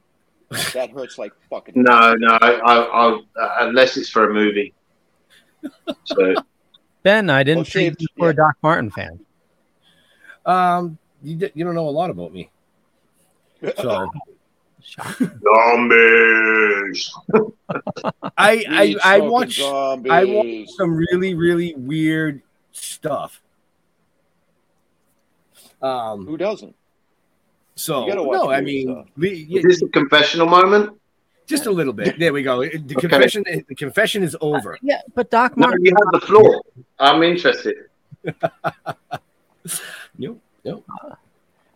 that 0.74 0.90
hurts 0.90 1.18
like 1.18 1.32
fucking. 1.50 1.74
No, 1.76 2.14
no, 2.14 2.38
I, 2.40 2.52
I, 2.52 3.18
I, 3.40 3.66
unless 3.68 3.96
it's 3.96 4.10
for 4.10 4.30
a 4.30 4.32
movie. 4.34 4.72
So 6.04 6.34
Ben, 7.02 7.30
I 7.30 7.42
didn't 7.42 7.58
Well, 7.58 7.64
think 7.64 7.98
shaped- 7.98 8.02
you 8.02 8.06
were 8.18 8.30
a 8.30 8.34
Doc 8.36 8.56
Martin 8.62 8.90
fan. 8.90 9.20
Um, 10.46 10.98
you, 11.22 11.36
di- 11.36 11.50
you 11.54 11.64
don't 11.64 11.74
know 11.74 11.88
a 11.88 11.90
lot 11.90 12.10
about 12.10 12.32
me. 12.32 12.50
So 13.76 14.10
zombies. 15.42 17.12
I 18.36 18.64
I, 18.68 18.96
I 19.04 19.18
smoking 19.18 19.30
watch 19.30 19.60
I 19.60 20.24
watch 20.24 20.68
some 20.76 20.94
really 20.94 21.34
really 21.34 21.74
weird 21.76 22.42
stuff. 22.72 23.40
Um, 25.82 26.26
Who 26.26 26.36
doesn't? 26.36 26.74
so 27.74 28.02
You 28.06 28.08
gotta 28.12 28.22
watch 28.22 28.36
no, 28.38 28.50
I 28.50 28.60
mean, 28.60 28.88
stuff. 28.88 29.06
we- 29.16 29.30
Is 29.30 29.46
yeah, 29.48 29.60
this 29.64 29.82
a 29.82 29.88
confessional 29.88 30.46
moment? 30.46 30.98
just 31.46 31.66
a 31.66 31.70
little 31.70 31.92
bit. 31.92 32.18
There 32.18 32.32
we 32.32 32.42
go. 32.42 32.60
The 32.64 32.94
confession 32.94 33.44
the 33.68 33.74
confession 33.74 34.22
is 34.22 34.34
over. 34.40 34.78
Yeah, 34.80 35.02
but 35.14 35.30
Doc 35.30 35.56
No, 35.58 35.68
you 35.78 35.92
have 35.98 36.20
the 36.20 36.26
floor. 36.26 36.62
I'm 36.98 37.22
interested. 37.22 37.76
Nope, 40.18 40.40
nope. 40.64 40.84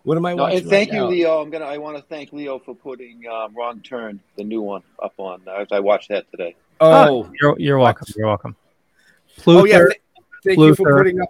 What 0.09 0.17
am 0.17 0.25
I 0.25 0.33
No, 0.33 0.45
watching? 0.45 0.61
and 0.61 0.71
thank 0.71 0.89
right 0.89 0.97
you, 0.97 1.03
now? 1.03 1.09
Leo. 1.11 1.43
I'm 1.43 1.51
gonna. 1.51 1.67
I 1.67 1.77
want 1.77 1.99
to 1.99 2.03
thank 2.03 2.33
Leo 2.33 2.59
for 2.59 2.75
putting 2.75 3.25
um, 3.31 3.55
"Wrong 3.55 3.79
Turn," 3.81 4.19
the 4.39 4.43
new 4.43 4.63
one, 4.63 4.83
up 5.03 5.13
on. 5.19 5.43
I, 5.47 5.67
I 5.71 5.81
watched 5.81 6.09
that 6.09 6.25
today. 6.31 6.57
Oh, 6.81 7.31
You're, 7.39 7.55
you're 7.59 7.79
welcome. 7.79 8.07
You're 8.17 8.27
welcome. 8.27 8.57
oh 9.47 9.67
yeah. 9.67 9.81
Pluther. 9.81 9.89
th- 9.89 10.01
thank 10.47 10.59
you 10.61 10.75
for 10.75 10.85
Pluther. 10.85 10.97
putting 10.97 11.21
up. 11.21 11.29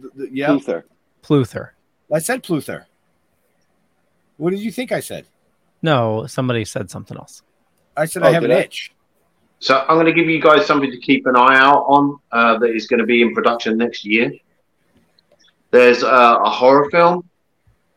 The, 0.00 0.10
the, 0.14 0.28
yeah, 0.34 0.52
Luther. 0.52 0.86
Pluther. 1.20 1.74
I 2.10 2.20
said 2.20 2.42
Pluther. 2.42 2.86
What 4.38 4.52
did 4.52 4.60
you 4.60 4.72
think 4.72 4.90
I 4.90 5.00
said? 5.00 5.26
No, 5.82 6.24
somebody 6.26 6.64
said 6.64 6.90
something 6.90 7.14
else. 7.18 7.42
I 7.94 8.06
said 8.06 8.22
Oh, 8.22 8.28
I 8.28 8.32
have 8.32 8.42
an 8.42 8.48
did 8.48 8.56
I? 8.56 8.60
itch. 8.60 8.90
So 9.58 9.84
I'm 9.86 9.96
going 9.96 10.06
to 10.06 10.14
give 10.14 10.30
you 10.30 10.40
guys 10.40 10.64
something 10.64 10.90
to 10.90 10.98
keep 10.98 11.26
an 11.26 11.36
eye 11.36 11.58
out 11.58 11.84
on 11.86 12.18
uh, 12.32 12.58
that 12.60 12.70
is 12.74 12.86
going 12.86 13.00
to 13.00 13.06
be 13.06 13.20
in 13.20 13.34
production 13.34 13.76
next 13.76 14.06
year. 14.06 14.32
There's 15.72 16.02
uh, 16.02 16.38
a 16.42 16.48
horror 16.48 16.88
film 16.90 17.28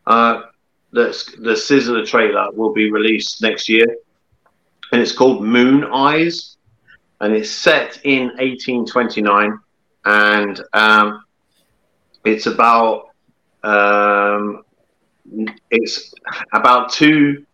uh, 0.08 0.44
the 0.92 1.10
Sizzler 1.10 2.06
trailer 2.06 2.52
will 2.52 2.74
be 2.74 2.92
released 2.92 3.42
next 3.42 3.70
year, 3.70 3.86
and 4.92 5.02
it's 5.02 5.12
called 5.12 5.44
Moon 5.44 5.86
Eyes, 5.86 6.58
and 7.22 7.34
it's 7.34 7.50
set 7.52 8.00
in 8.04 8.28
1829, 8.38 9.58
and 10.06 10.62
um, 10.74 11.24
it's 12.26 12.46
about 12.46 13.10
um, 13.64 14.64
it's 15.70 16.14
about 16.54 16.92
two 16.92 17.46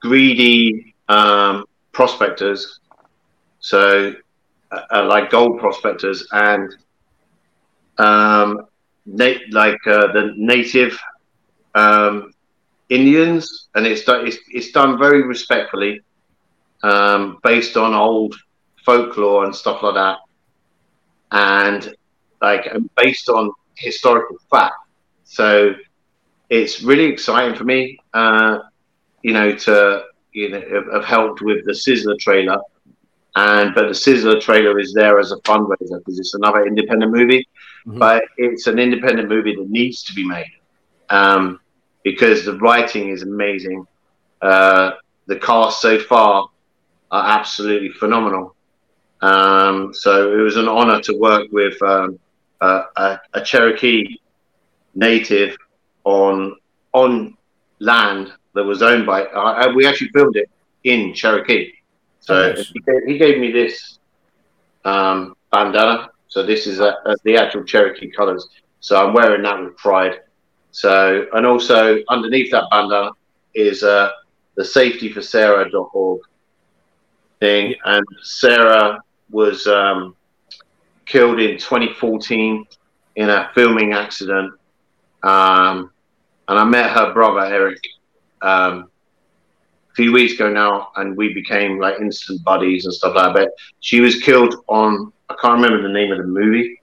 greedy 0.00 0.94
um, 1.08 1.64
prospectors 1.92 2.80
so 3.64 4.12
uh, 4.72 4.80
uh, 4.94 5.04
like 5.06 5.30
gold 5.30 5.58
prospectors 5.58 6.26
and 6.32 6.76
um, 7.96 8.66
na- 9.06 9.40
like 9.52 9.78
uh, 9.86 10.12
the 10.12 10.34
native 10.36 10.98
um, 11.74 12.32
Indians, 12.88 13.68
and 13.74 13.86
it's 13.86 14.04
done 14.04 14.26
it's, 14.26 14.38
it's 14.48 14.70
done 14.70 14.98
very 14.98 15.22
respectfully, 15.22 16.00
um, 16.82 17.38
based 17.42 17.76
on 17.76 17.94
old 17.94 18.34
folklore 18.84 19.44
and 19.44 19.54
stuff 19.54 19.82
like 19.82 19.94
that, 19.94 20.18
and 21.32 21.94
like 22.42 22.66
and 22.66 22.90
based 22.96 23.28
on 23.28 23.50
historical 23.76 24.36
fact. 24.50 24.74
So 25.24 25.74
it's 26.50 26.82
really 26.82 27.06
exciting 27.06 27.56
for 27.56 27.64
me, 27.64 27.98
uh, 28.12 28.58
you 29.22 29.32
know, 29.32 29.54
to 29.54 30.04
you 30.32 30.50
know 30.50 30.84
have, 30.92 31.04
helped 31.04 31.40
with 31.40 31.64
the 31.64 31.72
Sizzler 31.72 32.18
trailer. 32.18 32.58
And 33.36 33.74
but 33.74 33.86
the 33.88 33.94
Sizzler 33.94 34.40
trailer 34.40 34.78
is 34.78 34.92
there 34.92 35.18
as 35.18 35.32
a 35.32 35.36
fundraiser 35.38 35.98
because 35.98 36.20
it's 36.20 36.34
another 36.34 36.66
independent 36.66 37.10
movie, 37.10 37.48
but 37.84 38.22
it's 38.36 38.68
an 38.68 38.78
independent 38.78 39.28
movie 39.28 39.56
that 39.56 39.68
needs 39.68 40.04
to 40.04 40.14
be 40.14 40.24
made. 40.24 40.52
Um, 41.10 41.60
because 42.04 42.44
the 42.44 42.56
writing 42.58 43.08
is 43.08 43.22
amazing. 43.22 43.86
Uh, 44.40 44.92
the 45.26 45.36
cast 45.36 45.80
so 45.80 45.98
far 45.98 46.48
are 47.10 47.38
absolutely 47.38 47.90
phenomenal. 47.90 48.54
Um, 49.22 49.92
so 49.94 50.32
it 50.38 50.42
was 50.42 50.56
an 50.56 50.68
honor 50.68 51.00
to 51.00 51.14
work 51.18 51.48
with 51.50 51.80
um, 51.82 52.18
a, 52.60 52.82
a, 52.96 53.20
a 53.34 53.40
Cherokee 53.42 54.18
native 54.94 55.56
on 56.04 56.56
on 56.92 57.36
land 57.80 58.32
that 58.54 58.62
was 58.62 58.82
owned 58.82 59.06
by. 59.06 59.24
Uh, 59.24 59.72
we 59.74 59.86
actually 59.86 60.10
filmed 60.10 60.36
it 60.36 60.48
in 60.84 61.14
Cherokee. 61.14 61.72
So 62.20 62.34
Oh, 62.34 62.48
nice. 62.52 62.68
he, 62.68 62.80
gave, 62.80 63.02
he 63.06 63.18
gave 63.18 63.38
me 63.38 63.50
this 63.50 63.98
um, 64.84 65.34
bandana. 65.50 66.10
So 66.28 66.42
this 66.42 66.66
is 66.66 66.80
uh 66.80 66.92
uh 67.06 67.14
the 67.24 67.36
actual 67.36 67.64
Cherokee 67.64 68.10
colors. 68.10 68.46
So 68.80 68.96
I'm 68.96 69.14
wearing 69.14 69.42
that 69.42 69.58
with 69.62 69.76
pride. 69.76 70.20
So 70.74 71.28
and 71.32 71.46
also 71.46 72.02
underneath 72.08 72.50
that 72.50 72.64
bandana 72.68 73.12
is 73.54 73.84
uh, 73.84 74.10
the 74.56 74.64
safetyforsarah.org 74.64 76.20
thing. 77.38 77.76
And 77.84 78.04
Sarah 78.22 78.98
was 79.30 79.68
um, 79.68 80.16
killed 81.06 81.38
in 81.38 81.58
2014 81.58 82.66
in 83.14 83.30
a 83.30 83.52
filming 83.54 83.92
accident. 83.92 84.52
Um, 85.22 85.92
and 86.48 86.58
I 86.58 86.64
met 86.64 86.90
her 86.90 87.12
brother 87.12 87.46
Eric 87.46 87.78
um, 88.42 88.90
a 89.92 89.94
few 89.94 90.12
weeks 90.12 90.34
ago 90.34 90.50
now, 90.50 90.90
and 90.96 91.16
we 91.16 91.32
became 91.32 91.78
like 91.78 92.00
instant 92.00 92.42
buddies 92.42 92.84
and 92.84 92.92
stuff 92.92 93.14
like 93.14 93.32
that. 93.32 93.34
But 93.34 93.50
she 93.78 94.00
was 94.00 94.20
killed 94.20 94.56
on 94.66 95.12
I 95.28 95.36
can't 95.40 95.54
remember 95.62 95.86
the 95.86 95.94
name 95.94 96.10
of 96.10 96.18
the 96.18 96.24
movie, 96.24 96.80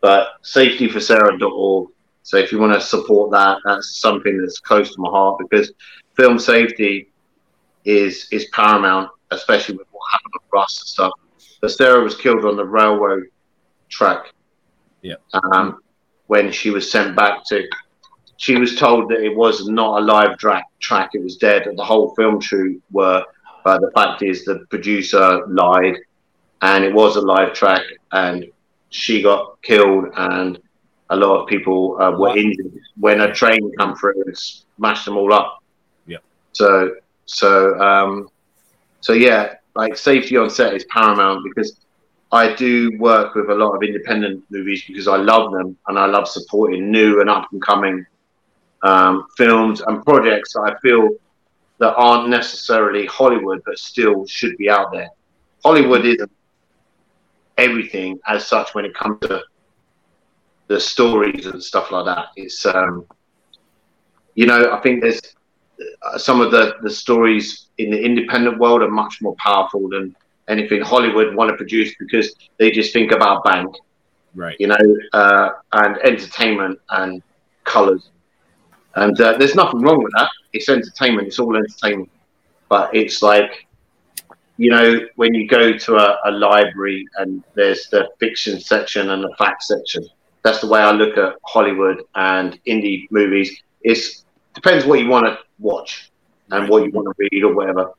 but 0.00 0.42
safetyforsarah.org. 0.42 1.88
So 2.24 2.38
if 2.38 2.50
you 2.50 2.58
want 2.58 2.72
to 2.72 2.80
support 2.80 3.30
that, 3.32 3.58
that's 3.64 4.00
something 4.00 4.38
that's 4.40 4.58
close 4.58 4.94
to 4.94 5.00
my 5.00 5.10
heart 5.10 5.38
because 5.38 5.72
film 6.16 6.38
safety 6.38 7.10
is 7.84 8.26
is 8.32 8.46
paramount, 8.52 9.10
especially 9.30 9.76
with 9.76 9.86
what 9.92 10.00
happened 10.10 10.32
with 10.34 10.42
Russ 10.52 10.80
and 10.80 10.88
stuff. 10.88 11.12
But 11.60 11.70
Sarah 11.70 12.02
was 12.02 12.16
killed 12.16 12.44
on 12.46 12.56
the 12.56 12.64
railroad 12.64 13.24
track 13.90 14.32
Yeah. 15.02 15.16
um, 15.52 15.80
when 16.26 16.50
she 16.50 16.70
was 16.70 16.90
sent 16.90 17.14
back 17.14 17.44
to. 17.48 17.62
She 18.38 18.56
was 18.58 18.76
told 18.76 19.10
that 19.10 19.20
it 19.20 19.36
was 19.36 19.68
not 19.68 20.00
a 20.00 20.04
live 20.04 20.38
track. 20.38 20.64
Track 20.80 21.10
it 21.14 21.22
was 21.22 21.36
dead. 21.36 21.68
The 21.76 21.84
whole 21.84 22.14
film 22.14 22.40
shoot 22.40 22.82
were, 22.90 23.22
but 23.64 23.80
the 23.82 23.90
fact 23.94 24.22
is 24.22 24.44
the 24.44 24.64
producer 24.70 25.44
lied, 25.46 25.96
and 26.62 26.84
it 26.84 26.92
was 26.92 27.16
a 27.16 27.20
live 27.20 27.52
track, 27.52 27.82
and 28.12 28.46
she 28.88 29.22
got 29.22 29.60
killed, 29.62 30.06
and 30.16 30.58
a 31.10 31.16
lot 31.16 31.42
of 31.42 31.48
people 31.48 32.00
uh, 32.00 32.10
were 32.12 32.36
injured 32.36 32.72
when 32.98 33.20
a 33.20 33.32
train 33.32 33.70
come 33.78 33.94
through 33.96 34.22
and 34.24 34.36
smashed 34.36 35.04
them 35.04 35.16
all 35.16 35.32
up. 35.32 35.62
Yeah. 36.06 36.18
So 36.52 36.94
so 37.26 37.78
um, 37.80 38.28
so 39.00 39.12
yeah, 39.12 39.54
like 39.74 39.96
safety 39.96 40.36
on 40.36 40.50
set 40.50 40.74
is 40.74 40.84
paramount 40.84 41.44
because 41.44 41.76
I 42.32 42.54
do 42.54 42.96
work 42.98 43.34
with 43.34 43.50
a 43.50 43.54
lot 43.54 43.74
of 43.74 43.82
independent 43.82 44.44
movies 44.50 44.84
because 44.86 45.06
I 45.06 45.16
love 45.16 45.52
them 45.52 45.76
and 45.86 45.98
I 45.98 46.06
love 46.06 46.26
supporting 46.26 46.90
new 46.90 47.20
and 47.20 47.30
up 47.30 47.46
and 47.52 47.62
coming 47.62 48.04
um, 48.82 49.26
films 49.36 49.80
and 49.80 50.04
projects 50.04 50.54
that 50.54 50.60
I 50.60 50.78
feel 50.80 51.10
that 51.78 51.94
aren't 51.94 52.28
necessarily 52.28 53.06
Hollywood 53.06 53.62
but 53.64 53.78
still 53.78 54.26
should 54.26 54.56
be 54.56 54.70
out 54.70 54.90
there. 54.92 55.08
Hollywood 55.64 56.04
isn't 56.04 56.30
everything 57.56 58.18
as 58.26 58.46
such 58.46 58.74
when 58.74 58.84
it 58.84 58.94
comes 58.94 59.20
to 59.20 59.42
the 60.68 60.80
stories 60.80 61.46
and 61.46 61.62
stuff 61.62 61.90
like 61.90 62.06
that. 62.06 62.26
It's 62.36 62.64
um, 62.66 63.06
you 64.34 64.46
know 64.46 64.72
I 64.72 64.80
think 64.80 65.02
there's 65.02 65.20
uh, 66.02 66.18
some 66.18 66.40
of 66.40 66.50
the 66.50 66.74
the 66.82 66.90
stories 66.90 67.68
in 67.78 67.90
the 67.90 68.00
independent 68.02 68.58
world 68.58 68.82
are 68.82 68.90
much 68.90 69.18
more 69.20 69.34
powerful 69.38 69.88
than 69.88 70.14
anything 70.48 70.80
Hollywood 70.82 71.34
want 71.34 71.50
to 71.50 71.56
produce 71.56 71.94
because 71.98 72.34
they 72.58 72.70
just 72.70 72.92
think 72.92 73.12
about 73.12 73.44
bank, 73.44 73.74
Right. 74.34 74.56
you 74.58 74.66
know, 74.68 74.76
uh, 75.12 75.50
and 75.72 75.96
entertainment 75.98 76.78
and 76.90 77.22
colors. 77.64 78.10
And 78.96 79.18
uh, 79.20 79.36
there's 79.38 79.54
nothing 79.54 79.80
wrong 79.80 80.02
with 80.02 80.12
that. 80.16 80.30
It's 80.52 80.68
entertainment. 80.68 81.28
It's 81.28 81.38
all 81.38 81.56
entertainment. 81.56 82.10
But 82.68 82.94
it's 82.94 83.22
like, 83.22 83.66
you 84.56 84.70
know, 84.70 85.00
when 85.16 85.34
you 85.34 85.48
go 85.48 85.72
to 85.76 85.96
a, 85.96 86.18
a 86.26 86.30
library 86.30 87.04
and 87.16 87.42
there's 87.54 87.88
the 87.90 88.08
fiction 88.20 88.60
section 88.60 89.10
and 89.10 89.22
the 89.22 89.34
fact 89.38 89.62
section. 89.64 90.04
That's 90.44 90.60
the 90.60 90.68
way 90.68 90.80
I 90.80 90.92
look 90.92 91.16
at 91.16 91.36
Hollywood 91.44 92.02
and 92.14 92.60
indie 92.66 93.06
movies. 93.10 93.62
It 93.82 93.98
depends 94.52 94.84
what 94.84 95.00
you 95.00 95.08
want 95.08 95.26
to 95.26 95.38
watch 95.58 96.10
and 96.50 96.68
what 96.68 96.84
you 96.84 96.90
want 96.90 97.08
to 97.08 97.14
read 97.18 97.42
or 97.42 97.54
whatever. 97.54 97.90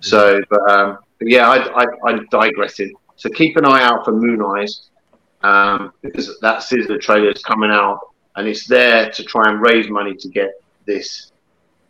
So, 0.00 0.40
but, 0.50 0.70
um, 0.70 0.98
but 1.20 1.28
yeah, 1.28 1.48
I, 1.48 1.82
I, 1.82 1.86
I'm 2.06 2.26
digressing. 2.30 2.92
So 3.14 3.30
keep 3.30 3.56
an 3.56 3.64
eye 3.64 3.82
out 3.84 4.04
for 4.04 4.12
Moon 4.12 4.42
Eyes 4.42 4.88
um, 5.42 5.92
because 6.02 6.38
that 6.40 6.62
Sizzler 6.62 7.00
trailer 7.00 7.30
is 7.30 7.42
coming 7.42 7.70
out 7.70 8.00
and 8.34 8.48
it's 8.48 8.66
there 8.66 9.10
to 9.10 9.22
try 9.22 9.48
and 9.48 9.60
raise 9.60 9.88
money 9.88 10.14
to 10.16 10.28
get 10.28 10.50
this, 10.86 11.30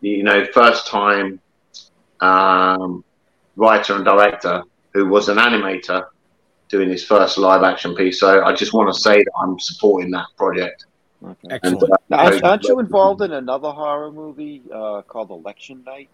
you 0.01 0.21
know, 0.21 0.45
first 0.53 0.85
time 0.85 1.39
um, 2.21 3.03
writer 3.55 3.95
and 3.95 4.05
director 4.05 4.63
who 4.93 5.07
was 5.07 5.27
an 5.29 5.37
animator 5.37 6.05
doing 6.73 6.89
his 6.89 7.05
first 7.05 7.37
live 7.37 7.61
action 7.61 7.93
piece. 7.93 8.19
So 8.19 8.43
I 8.43 8.51
just 8.61 8.73
want 8.73 8.91
to 8.93 8.99
say 8.99 9.17
that 9.25 9.33
I'm 9.41 9.59
supporting 9.59 10.09
that 10.17 10.25
project. 10.35 10.85
Excellent. 11.49 11.83
And, 11.83 11.83
uh, 11.83 11.95
Now, 12.09 12.17
aren't, 12.25 12.43
aren't 12.43 12.63
you 12.63 12.79
involved 12.79 13.21
in 13.21 13.31
another 13.31 13.69
horror 13.69 14.11
movie 14.11 14.63
uh, 14.73 15.03
called 15.03 15.29
Election 15.29 15.83
Night? 15.85 16.09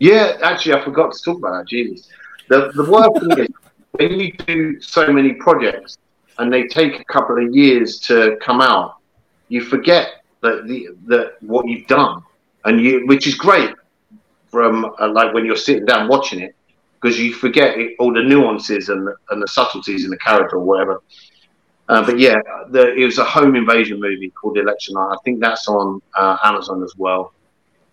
Yeah, 0.00 0.36
actually, 0.42 0.74
I 0.74 0.84
forgot 0.84 1.12
to 1.12 1.18
talk 1.24 1.38
about 1.38 1.54
that. 1.58 1.68
Jesus, 1.68 2.08
the 2.48 2.58
the 2.74 2.86
worst 2.90 3.12
thing 3.20 3.44
is 3.44 3.48
when 3.92 4.20
you 4.20 4.32
do 4.32 4.80
so 4.80 5.02
many 5.18 5.32
projects 5.34 5.96
and 6.38 6.52
they 6.52 6.64
take 6.66 7.00
a 7.00 7.04
couple 7.04 7.36
of 7.42 7.54
years 7.54 8.00
to 8.08 8.36
come 8.46 8.60
out, 8.60 8.96
you 9.48 9.60
forget 9.62 10.06
that 10.42 10.66
the 10.66 10.88
that 11.06 11.26
what 11.52 11.66
you've 11.68 11.86
done, 11.86 12.22
and 12.64 12.74
you 12.84 13.06
which 13.06 13.26
is 13.30 13.36
great 13.36 13.72
from 14.50 14.72
uh, 15.00 15.08
like 15.18 15.32
when 15.32 15.46
you're 15.46 15.64
sitting 15.68 15.86
down 15.92 16.08
watching 16.08 16.40
it 16.40 16.55
because 17.00 17.18
you 17.18 17.32
forget 17.32 17.78
it, 17.78 17.94
all 17.98 18.12
the 18.12 18.22
nuances 18.22 18.88
and 18.88 19.06
the, 19.06 19.14
and 19.30 19.42
the 19.42 19.48
subtleties 19.48 20.04
in 20.04 20.10
the 20.10 20.18
character 20.18 20.56
or 20.56 20.64
whatever. 20.64 21.02
Uh, 21.88 22.04
but 22.04 22.18
yeah, 22.18 22.34
the, 22.70 22.94
it 22.94 23.04
was 23.04 23.18
a 23.18 23.24
home 23.24 23.54
invasion 23.54 24.00
movie 24.00 24.30
called 24.30 24.58
Election 24.58 24.94
Night. 24.94 25.12
I 25.12 25.16
think 25.24 25.40
that's 25.40 25.68
on 25.68 26.02
uh, 26.18 26.36
Amazon 26.44 26.82
as 26.82 26.94
well. 26.96 27.32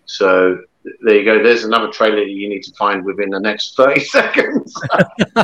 So 0.06 0.58
there 1.02 1.16
you 1.16 1.24
go. 1.26 1.44
There's 1.44 1.64
another 1.64 1.90
trailer 1.90 2.18
that 2.18 2.30
you 2.30 2.50
need 2.50 2.64
to 2.64 2.74
find 2.74 3.06
within 3.06 3.30
the 3.30 3.40
next 3.40 3.76
30 3.78 4.00
seconds. 4.06 4.74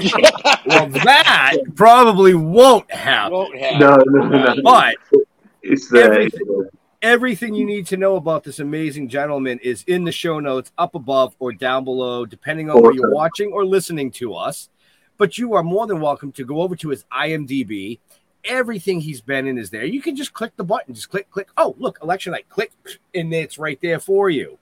well, 0.65 0.87
that 0.89 1.55
probably 1.75 2.33
won't 2.33 2.89
happen. 2.91 3.33
Won't 3.33 3.57
happen. 3.57 3.79
no, 3.79 3.97
no, 4.07 4.27
no, 4.27 4.53
no. 4.55 4.61
But 4.63 4.95
It's 5.61 5.87
there. 5.89 6.11
everything, 6.13 6.69
everything 7.01 7.53
you 7.55 7.65
need 7.65 7.87
to 7.87 7.97
know 7.97 8.15
about 8.15 8.43
this 8.43 8.59
amazing 8.59 9.07
gentleman 9.09 9.59
is 9.59 9.83
in 9.87 10.03
the 10.03 10.11
show 10.11 10.39
notes 10.39 10.71
up 10.77 10.95
above 10.95 11.35
or 11.39 11.53
down 11.53 11.83
below, 11.83 12.25
depending 12.25 12.69
on 12.69 12.81
where 12.81 12.93
you're 12.93 13.13
watching 13.13 13.51
or 13.51 13.65
listening 13.65 14.11
to 14.11 14.33
us. 14.35 14.69
But 15.17 15.37
you 15.37 15.53
are 15.53 15.63
more 15.63 15.87
than 15.87 15.99
welcome 16.01 16.31
to 16.33 16.45
go 16.45 16.61
over 16.61 16.75
to 16.77 16.89
his 16.89 17.05
IMDb. 17.11 17.99
Everything 18.45 19.01
he's 19.01 19.19
been 19.21 19.47
in 19.47 19.57
is 19.57 19.69
there. 19.69 19.83
You 19.83 20.01
can 20.01 20.15
just 20.15 20.33
click 20.33 20.53
the 20.55 20.63
button, 20.63 20.93
just 20.93 21.09
click, 21.09 21.29
click. 21.29 21.49
Oh, 21.57 21.75
look, 21.77 21.99
election 22.01 22.31
night, 22.31 22.47
click, 22.47 22.71
and 23.13 23.33
it's 23.33 23.57
right 23.57 23.79
there 23.81 23.99
for 23.99 24.29
you. 24.29 24.57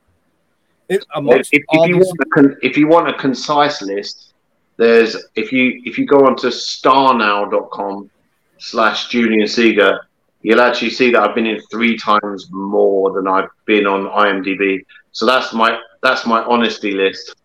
It, 0.90 1.06
If, 1.16 1.48
if 1.52 1.64
you 1.74 1.86
these- 1.88 1.96
want 2.08 2.20
a 2.22 2.26
con- 2.30 2.58
if 2.64 2.78
you 2.78 2.88
want 2.88 3.10
a 3.10 3.14
concise 3.14 3.82
list, 3.82 4.34
there's 4.78 5.16
if 5.36 5.52
you 5.52 5.82
if 5.86 5.98
you 6.00 6.06
go 6.06 6.26
onto 6.26 6.48
starnow.com 6.48 8.10
slash 8.58 9.10
Julian 9.10 9.48
Seager, 9.48 10.07
you'll 10.48 10.62
actually 10.62 10.90
see 10.90 11.12
that 11.12 11.22
I've 11.22 11.36
been 11.36 11.46
in 11.46 11.60
three 11.70 11.98
times 11.98 12.48
more 12.52 13.12
than 13.12 13.28
I've 13.28 13.50
been 13.66 13.86
on 13.86 14.06
IMDb. 14.06 14.80
So 15.12 15.26
that's 15.26 15.54
my 15.54 15.78
that's 16.02 16.26
my 16.26 16.42
honesty 16.44 16.92
list. 16.92 17.36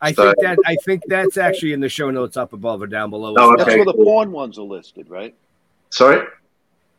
I 0.00 0.12
So- 0.12 0.22
think 0.24 0.36
that 0.40 0.58
I 0.64 0.76
think 0.86 1.02
that's 1.08 1.36
actually 1.36 1.74
in 1.74 1.80
the 1.80 1.90
show 1.90 2.10
notes 2.10 2.36
up 2.38 2.54
above 2.54 2.80
or 2.80 2.86
down 2.86 3.10
below. 3.10 3.30
Oh, 3.36 3.48
well. 3.48 3.56
That's 3.58 3.68
where 3.76 3.84
the 3.84 3.92
porn 3.92 4.32
ones 4.32 4.58
are 4.58 4.62
listed, 4.62 5.10
right? 5.10 5.34
Sorry. 5.90 6.26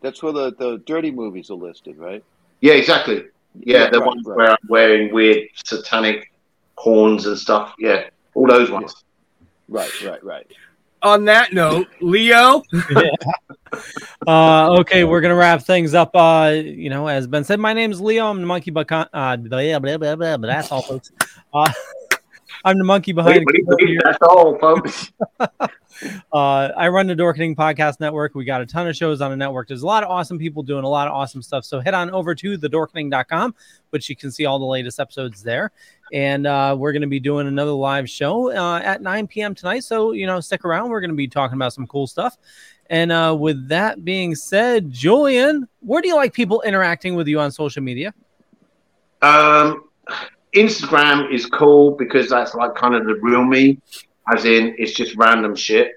That's 0.01 0.21
where 0.21 0.33
the, 0.33 0.53
the 0.53 0.77
dirty 0.85 1.09
movies 1.11 1.49
are 1.49 1.55
listed, 1.55 1.97
right? 1.97 2.23
Yeah, 2.61 2.73
exactly. 2.73 3.25
Yeah, 3.59 3.85
Yeah, 3.85 3.89
the 3.89 3.99
right, 3.99 4.07
ones 4.07 4.23
right. 4.25 4.37
where 4.37 4.51
I'm 4.51 4.57
wearing 4.69 5.11
weird 5.13 5.47
satanic 5.65 6.31
horns 6.75 7.25
and 7.25 7.37
stuff. 7.37 7.73
Yeah, 7.79 8.09
all 8.35 8.45
those 8.47 8.69
ones. 8.69 8.93
Right, 9.67 9.91
right, 10.03 10.23
right. 10.23 10.47
On 11.01 11.25
that 11.25 11.53
note, 11.53 11.87
Leo, 12.01 12.63
Uh, 14.27 14.79
okay, 14.79 15.03
we're 15.03 15.21
gonna 15.21 15.35
wrap 15.35 15.61
things 15.61 15.93
up. 15.93 16.11
Uh, 16.13 16.53
you 16.53 16.89
know, 16.89 17.07
as 17.07 17.27
Ben 17.27 17.43
said, 17.43 17.59
my 17.59 17.73
name 17.73 17.91
is 17.91 18.01
Leo. 18.01 18.27
I'm 18.27 18.39
the 18.41 18.47
monkey 18.47 18.71
behind. 18.71 19.09
Uh, 19.13 19.37
blah, 19.37 19.79
blah, 19.79 19.97
blah, 19.97 20.15
blah, 20.15 20.37
but 20.37 20.47
that's 20.47 20.71
all, 20.71 20.81
folks. 20.81 21.11
Uh, 21.53 21.71
I'm 22.65 22.77
the 22.77 22.83
monkey 22.83 23.13
behind. 23.13 23.45
keyboard 23.51 23.81
here. 23.81 23.99
That's 24.03 24.17
all, 24.21 24.57
folks. 24.57 25.11
Uh, 26.31 26.69
I 26.77 26.87
run 26.87 27.07
the 27.07 27.15
Dorkening 27.15 27.55
Podcast 27.55 27.99
Network. 27.99 28.35
We 28.35 28.45
got 28.45 28.61
a 28.61 28.65
ton 28.65 28.87
of 28.87 28.95
shows 28.95 29.21
on 29.21 29.31
the 29.31 29.37
network. 29.37 29.67
There's 29.67 29.81
a 29.81 29.87
lot 29.87 30.03
of 30.03 30.09
awesome 30.09 30.37
people 30.37 30.63
doing 30.63 30.83
a 30.83 30.89
lot 30.89 31.07
of 31.07 31.13
awesome 31.13 31.41
stuff. 31.41 31.65
So 31.65 31.79
head 31.79 31.93
on 31.93 32.09
over 32.11 32.33
to 32.35 32.57
thedorkening.com, 32.57 33.55
which 33.89 34.09
you 34.09 34.15
can 34.15 34.31
see 34.31 34.45
all 34.45 34.59
the 34.59 34.65
latest 34.65 34.99
episodes 34.99 35.43
there. 35.43 35.71
And 36.13 36.47
uh, 36.47 36.75
we're 36.77 36.91
going 36.91 37.01
to 37.01 37.07
be 37.07 37.19
doing 37.19 37.47
another 37.47 37.71
live 37.71 38.09
show 38.09 38.51
uh, 38.51 38.79
at 38.79 39.01
9 39.01 39.27
p.m. 39.27 39.53
tonight. 39.53 39.83
So, 39.83 40.13
you 40.13 40.25
know, 40.25 40.39
stick 40.39 40.65
around. 40.65 40.89
We're 40.89 41.01
going 41.01 41.11
to 41.11 41.15
be 41.17 41.27
talking 41.27 41.55
about 41.55 41.73
some 41.73 41.85
cool 41.87 42.07
stuff. 42.07 42.37
And 42.89 43.11
uh, 43.11 43.35
with 43.39 43.67
that 43.67 44.03
being 44.03 44.33
said, 44.33 44.91
Julian, 44.91 45.67
where 45.81 46.01
do 46.01 46.07
you 46.07 46.15
like 46.15 46.33
people 46.33 46.61
interacting 46.61 47.15
with 47.15 47.27
you 47.27 47.39
on 47.39 47.51
social 47.51 47.83
media? 47.83 48.13
Um, 49.21 49.89
Instagram 50.55 51.31
is 51.31 51.45
cool 51.45 51.91
because 51.91 52.29
that's 52.29 52.55
like 52.55 52.73
kind 52.73 52.95
of 52.95 53.05
the 53.05 53.15
real 53.15 53.43
me, 53.43 53.79
as 54.33 54.45
in 54.45 54.75
it's 54.79 54.93
just 54.93 55.15
random 55.17 55.55
shit, 55.55 55.91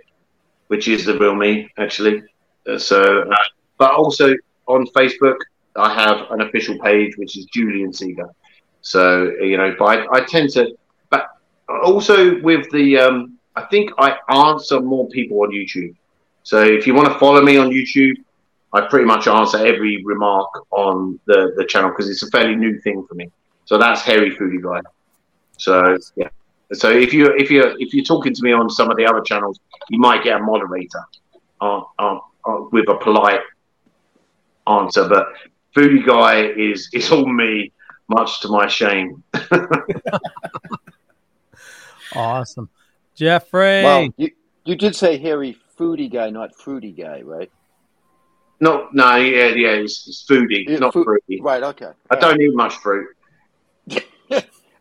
which 0.66 0.86
is 0.86 1.06
the 1.06 1.18
real 1.18 1.34
me 1.34 1.70
actually. 1.78 2.22
Uh, 2.68 2.78
so, 2.78 3.22
uh, 3.22 3.36
but 3.78 3.92
also 3.92 4.34
on 4.66 4.86
Facebook, 4.88 5.36
I 5.76 5.94
have 5.94 6.30
an 6.30 6.42
official 6.42 6.78
page 6.80 7.16
which 7.16 7.38
is 7.38 7.46
Julian 7.46 7.92
Seager. 7.92 8.28
So 8.82 9.30
you 9.40 9.56
know, 9.56 9.74
but 9.78 9.84
I, 9.84 10.18
I 10.18 10.20
tend 10.24 10.50
to, 10.50 10.76
but 11.08 11.28
also 11.68 12.38
with 12.42 12.70
the, 12.70 12.98
um, 12.98 13.38
I 13.56 13.62
think 13.62 13.92
I 13.96 14.18
answer 14.28 14.80
more 14.80 15.08
people 15.08 15.40
on 15.40 15.50
YouTube. 15.50 15.94
So 16.42 16.62
if 16.62 16.86
you 16.86 16.94
want 16.94 17.12
to 17.12 17.18
follow 17.18 17.42
me 17.42 17.56
on 17.56 17.70
YouTube, 17.70 18.16
I 18.72 18.82
pretty 18.82 19.04
much 19.04 19.26
answer 19.26 19.58
every 19.58 20.02
remark 20.04 20.48
on 20.70 21.20
the, 21.26 21.52
the 21.56 21.64
channel 21.64 21.90
because 21.90 22.08
it's 22.08 22.22
a 22.22 22.30
fairly 22.30 22.56
new 22.56 22.80
thing 22.80 23.04
for 23.06 23.14
me. 23.14 23.30
So 23.66 23.78
that's 23.78 24.00
Hairy 24.02 24.34
Foodie 24.36 24.62
Guy. 24.62 24.80
So 25.58 25.98
yeah. 26.16 26.28
So 26.72 26.90
if 26.90 27.12
you 27.12 27.26
if 27.36 27.50
you 27.50 27.76
if 27.78 27.92
you're 27.92 28.04
talking 28.04 28.34
to 28.34 28.42
me 28.42 28.52
on 28.52 28.70
some 28.70 28.90
of 28.90 28.96
the 28.96 29.04
other 29.04 29.20
channels, 29.20 29.60
you 29.90 29.98
might 29.98 30.24
get 30.24 30.40
a 30.40 30.42
moderator 30.42 31.02
on, 31.60 31.84
on, 31.98 32.20
on 32.44 32.70
with 32.72 32.88
a 32.88 32.96
polite 32.96 33.40
answer. 34.66 35.06
But 35.06 35.26
Foodie 35.76 36.04
Guy 36.04 36.46
is 36.46 36.88
is 36.94 37.10
all 37.12 37.26
me, 37.26 37.72
much 38.08 38.40
to 38.40 38.48
my 38.48 38.66
shame. 38.66 39.22
Awesome. 42.14 42.68
Jeffrey. 43.14 43.82
Well, 43.82 44.08
you, 44.16 44.30
you 44.64 44.76
did 44.76 44.94
say 44.96 45.18
hairy 45.18 45.56
foodie 45.78 46.12
guy, 46.12 46.30
not 46.30 46.54
fruity 46.54 46.92
guy, 46.92 47.22
right? 47.22 47.50
No, 48.60 48.88
no, 48.92 49.16
yeah, 49.16 49.48
yeah, 49.48 49.70
it's, 49.70 50.06
it's 50.06 50.24
foodie, 50.28 50.68
Yeah, 50.68 50.78
not 50.78 50.92
fu- 50.92 51.04
fruity. 51.04 51.40
Right, 51.40 51.62
okay. 51.62 51.90
I 52.10 52.16
don't 52.16 52.40
eat 52.40 52.54
much 52.54 52.74
fruit. 52.76 53.08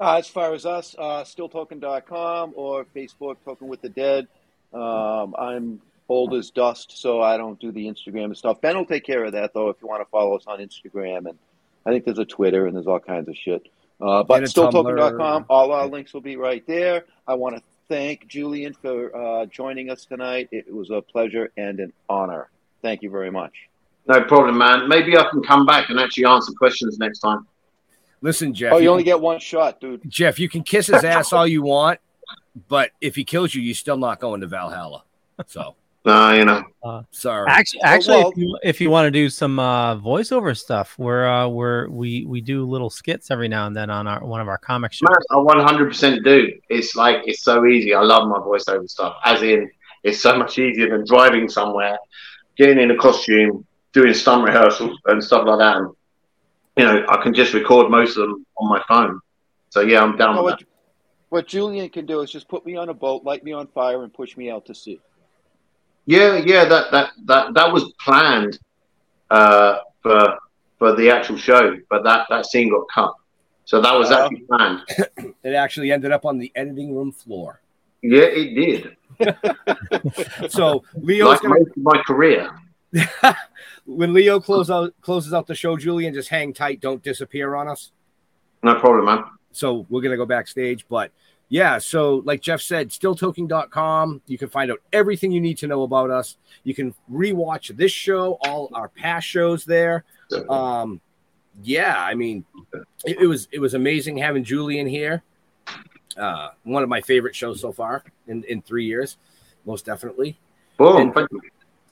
Uh, 0.02 0.18
as 0.18 0.28
far 0.28 0.52
as 0.56 0.66
us, 0.66 0.96
uh, 0.98 1.22
stilltoking.com 1.24 2.54
or 2.56 2.86
Facebook, 2.86 3.36
Toking 3.46 3.68
with 3.68 3.84
the 3.84 3.90
Dead. 3.90 4.28
Um, 4.74 5.36
I'm 5.38 5.80
old 6.10 6.34
as 6.34 6.50
dust, 6.50 7.00
so 7.00 7.22
I 7.22 7.38
don't 7.38 7.60
do 7.60 7.72
the 7.72 7.86
Instagram 7.86 8.26
and 8.26 8.38
stuff. 8.38 8.60
Ben 8.62 8.76
will 8.76 8.86
take 8.86 9.06
care 9.06 9.24
of 9.24 9.34
that, 9.34 9.54
though, 9.54 9.70
if 9.70 9.78
you 9.80 9.88
want 9.88 10.02
to 10.02 10.10
follow 10.10 10.36
us 10.36 10.46
on 10.48 10.58
Instagram. 10.58 11.30
And 11.30 11.38
I 11.86 11.92
think 11.92 12.06
there's 12.06 12.18
a 12.18 12.26
Twitter 12.26 12.66
and 12.66 12.76
there's 12.76 12.88
all 12.88 13.00
kinds 13.00 13.30
of 13.30 13.38
shit. 13.38 13.68
Uh, 14.02 14.24
but 14.24 14.38
And 14.40 14.46
a 14.46 14.50
stilltoking.com, 14.50 15.46
all 15.48 15.72
our 15.72 15.86
links 15.86 16.16
will 16.16 16.22
be 16.22 16.36
right 16.36 16.66
there. 16.66 17.06
I 17.28 17.36
want 17.36 17.58
to 17.58 17.62
thank 17.92 18.26
Julian 18.28 18.74
for 18.74 19.14
uh, 19.14 19.46
joining 19.48 19.90
us 19.90 20.06
tonight. 20.06 20.48
It 20.54 20.74
was 20.74 20.90
a 20.92 21.02
pleasure 21.02 21.52
and 21.58 21.78
an 21.82 21.92
honor. 22.08 22.50
Thank 22.82 23.02
you 23.04 23.10
very 23.10 23.30
much. 23.30 23.52
No 24.08 24.24
problem, 24.24 24.58
man. 24.58 24.88
Maybe 24.88 25.18
I 25.18 25.26
can 25.30 25.44
come 25.44 25.66
back 25.66 25.90
and 25.90 26.00
actually 26.00 26.26
answer 26.26 26.54
questions 26.54 26.98
next 26.98 27.20
time. 27.20 27.46
listen, 28.22 28.54
Jeff. 28.54 28.72
Oh, 28.74 28.78
you 28.78 28.84
you 28.84 28.90
only 28.90 29.04
can- 29.04 29.12
get 29.18 29.22
one 29.22 29.40
shot, 29.40 29.82
dude. 29.82 30.02
Jeff, 30.08 30.40
you 30.40 30.48
can 30.48 30.64
kiss 30.64 30.88
his 30.88 31.04
ass 31.04 31.34
all 31.34 31.46
you 31.46 31.64
want, 31.64 32.00
but 32.70 32.92
if 33.02 33.16
he 33.16 33.26
kills 33.26 33.54
you, 33.54 33.62
you're 33.62 33.76
still 33.76 33.98
not 33.98 34.22
going 34.22 34.40
to 34.40 34.48
Valhalla. 34.48 35.04
So 35.48 35.76
No, 36.04 36.34
you 36.34 36.46
know. 36.46 36.64
Uh, 36.84 37.04
sorry. 37.12 37.46
Actually, 37.48 37.82
actually, 37.84 38.18
well- 38.18 38.32
if 38.32 38.38
you, 38.38 38.58
if 38.64 38.82
you 38.82 38.90
want 38.90 39.06
to 39.06 39.12
do 39.12 39.30
some 39.30 39.60
uh, 39.60 39.96
voiceover 39.98 40.58
stuff, 40.58 40.96
we're 40.98 41.28
uh, 41.28 41.48
we're 41.48 41.88
we 41.90 42.26
we 42.26 42.42
do 42.42 42.66
little 42.68 42.90
skits 42.90 43.30
every 43.30 43.48
now 43.48 43.68
and 43.68 43.76
then 43.76 43.92
on 43.92 44.08
our 44.08 44.26
one 44.26 44.42
of 44.42 44.48
our 44.48 44.58
comic 44.58 44.94
shows. 44.94 45.08
Man, 45.10 45.18
I 45.30 45.72
100% 45.74 46.24
do. 46.24 46.52
It's 46.70 46.96
like, 46.96 47.22
it's 47.26 47.44
so 47.44 47.68
easy. 47.68 47.94
I 47.94 48.02
love 48.02 48.28
my 48.28 48.40
voiceover 48.40 48.90
stuff. 48.90 49.16
As 49.24 49.44
in, 49.44 49.70
it's 50.04 50.20
so 50.22 50.36
much 50.36 50.58
easier 50.58 50.90
than 50.90 51.06
driving 51.06 51.48
somewhere, 51.48 52.00
getting 52.58 52.80
in 52.80 52.90
a 52.90 52.98
costume, 52.98 53.64
doing 53.94 54.14
stunt 54.16 54.44
rehearsals 54.44 54.98
and 55.06 55.24
stuff 55.24 55.46
like 55.46 55.60
that. 55.60 55.78
And, 55.78 55.90
you 56.78 56.86
know, 56.86 57.06
I 57.10 57.22
can 57.22 57.32
just 57.36 57.54
record 57.54 57.92
most 57.92 58.18
of 58.18 58.28
them 58.28 58.44
on 58.58 58.70
my 58.70 58.82
phone. 58.88 59.20
So, 59.70 59.82
yeah, 59.82 60.02
I'm 60.02 60.18
down 60.18 60.36
No, 60.36 60.44
with 60.44 60.54
what, 60.54 60.60
that. 60.60 60.68
what 61.30 61.48
Julian 61.48 61.90
can 61.90 62.08
do 62.08 62.22
is 62.22 62.32
just 62.32 62.48
put 62.50 62.66
me 62.66 62.76
on 62.76 62.90
a 62.90 62.94
boat, 62.96 63.24
light 63.24 63.44
me 63.44 63.52
on 63.52 63.68
fire, 63.68 64.02
and 64.04 64.12
push 64.12 64.36
me 64.36 64.50
out 64.50 64.66
to 64.66 64.74
sea. 64.74 65.00
Yeah, 66.06 66.38
yeah, 66.38 66.66
that, 66.66 66.92
that, 66.92 67.12
that, 67.26 67.54
that 67.54 67.72
was 67.72 67.94
planned 68.04 68.60
uh, 69.30 69.80
for 70.02 70.38
for 70.78 70.96
the 70.96 71.12
actual 71.12 71.38
show, 71.38 71.78
but 71.92 72.04
that, 72.04 72.26
that 72.32 72.48
scene 72.48 72.72
got 72.72 72.86
cut. 72.92 73.14
So 73.66 73.80
that 73.82 73.94
was 73.94 74.10
Uh, 74.10 74.24
actually 74.26 74.46
planned. 74.48 74.80
It 75.44 75.54
actually 75.54 75.92
ended 75.92 76.12
up 76.12 76.26
on 76.26 76.40
the 76.40 76.52
editing 76.56 76.96
room 76.96 77.12
floor. 77.12 77.62
Yeah, 78.02 78.24
it 78.24 78.56
did. 78.56 78.98
So 80.50 80.84
Leo's 80.96 81.30
Like 81.30 81.42
gonna 81.44 81.66
my 81.78 82.02
career. 82.08 82.50
when 83.86 84.12
Leo 84.14 84.40
close 84.40 84.72
out 84.72 84.94
closes 85.02 85.34
out 85.34 85.46
the 85.46 85.54
show, 85.54 85.78
Julian, 85.78 86.16
just 86.16 86.30
hang 86.30 86.52
tight, 86.52 86.82
don't 86.82 87.04
disappear 87.04 87.54
on 87.54 87.68
us. 87.68 87.92
No 88.64 88.80
problem, 88.80 89.06
man. 89.06 89.24
so 89.52 89.86
we're 89.90 90.02
gonna 90.02 90.18
go 90.18 90.26
backstage, 90.26 90.88
but 90.90 91.12
yeah, 91.52 91.80
so 91.80 92.24
like 92.24 92.40
Jeff 92.40 92.62
said, 92.62 92.92
stilltoking.com. 92.92 94.22
You 94.26 94.38
can 94.38 94.48
find 94.48 94.72
out 94.72 94.80
everything 94.94 95.34
you 95.34 95.42
need 95.42 95.58
to 95.58 95.68
know 95.68 95.84
about 95.84 96.10
us. 96.10 96.38
You 96.64 96.74
can 96.74 96.96
rewatch 97.12 97.76
this 97.76 97.92
show, 97.92 98.38
all 98.46 98.70
our 98.72 98.88
past 98.88 99.28
shows 99.28 99.66
there. 99.66 100.06
Um, 100.48 101.02
yeah, 101.62 102.02
I 102.02 102.16
mean, 102.16 102.46
it, 103.04 103.18
it 103.20 103.28
was 103.28 103.50
it 103.52 103.60
was 103.60 103.74
amazing 103.74 104.16
having 104.16 104.46
Julian 104.46 104.88
here. 104.88 105.24
Uh, 106.16 106.52
one 106.64 106.84
of 106.84 106.90
my 106.90 107.02
favorite 107.02 107.36
shows 107.36 107.60
so 107.60 107.74
far 107.74 108.06
in, 108.30 108.46
in 108.46 108.62
three 108.62 108.86
years, 108.86 109.18
most 109.66 109.86
definitely. 109.86 110.40
Boom. 110.78 111.12
And 111.18 111.28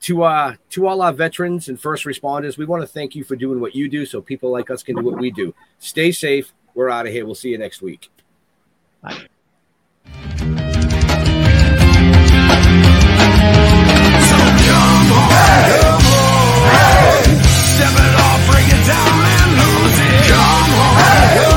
to 0.04 0.24
uh 0.24 0.56
to 0.70 0.88
all 0.88 1.02
our 1.02 1.12
veterans 1.12 1.68
and 1.68 1.78
first 1.78 2.06
responders, 2.06 2.58
we 2.58 2.64
want 2.64 2.82
to 2.82 2.88
thank 2.88 3.14
you 3.14 3.26
for 3.26 3.36
doing 3.36 3.60
what 3.60 3.76
you 3.76 3.90
do 3.90 4.06
so 4.06 4.22
people 4.22 4.52
like 4.52 4.70
us 4.70 4.84
can 4.84 4.96
do 4.96 5.04
what 5.04 5.20
we 5.20 5.32
do. 5.32 5.54
Stay 5.80 6.14
safe. 6.14 6.54
We're 6.76 6.90
out 6.90 7.08
of 7.08 7.12
here. 7.12 7.26
We'll 7.26 7.36
see 7.36 7.50
you 7.50 7.58
next 7.58 7.82
week. 7.82 8.10
Bye. 9.02 9.28
Come 15.40 16.02
Hey! 16.68 17.24
Step 17.44 17.96
it 17.96 18.16
off, 18.26 18.40
break 18.52 18.68
it 18.68 18.84
down 18.88 19.16
and 19.36 19.50
lose 19.62 20.00
it. 20.00 20.28
Come 20.32 20.72
home. 20.80 20.98
Hey! 20.98 21.49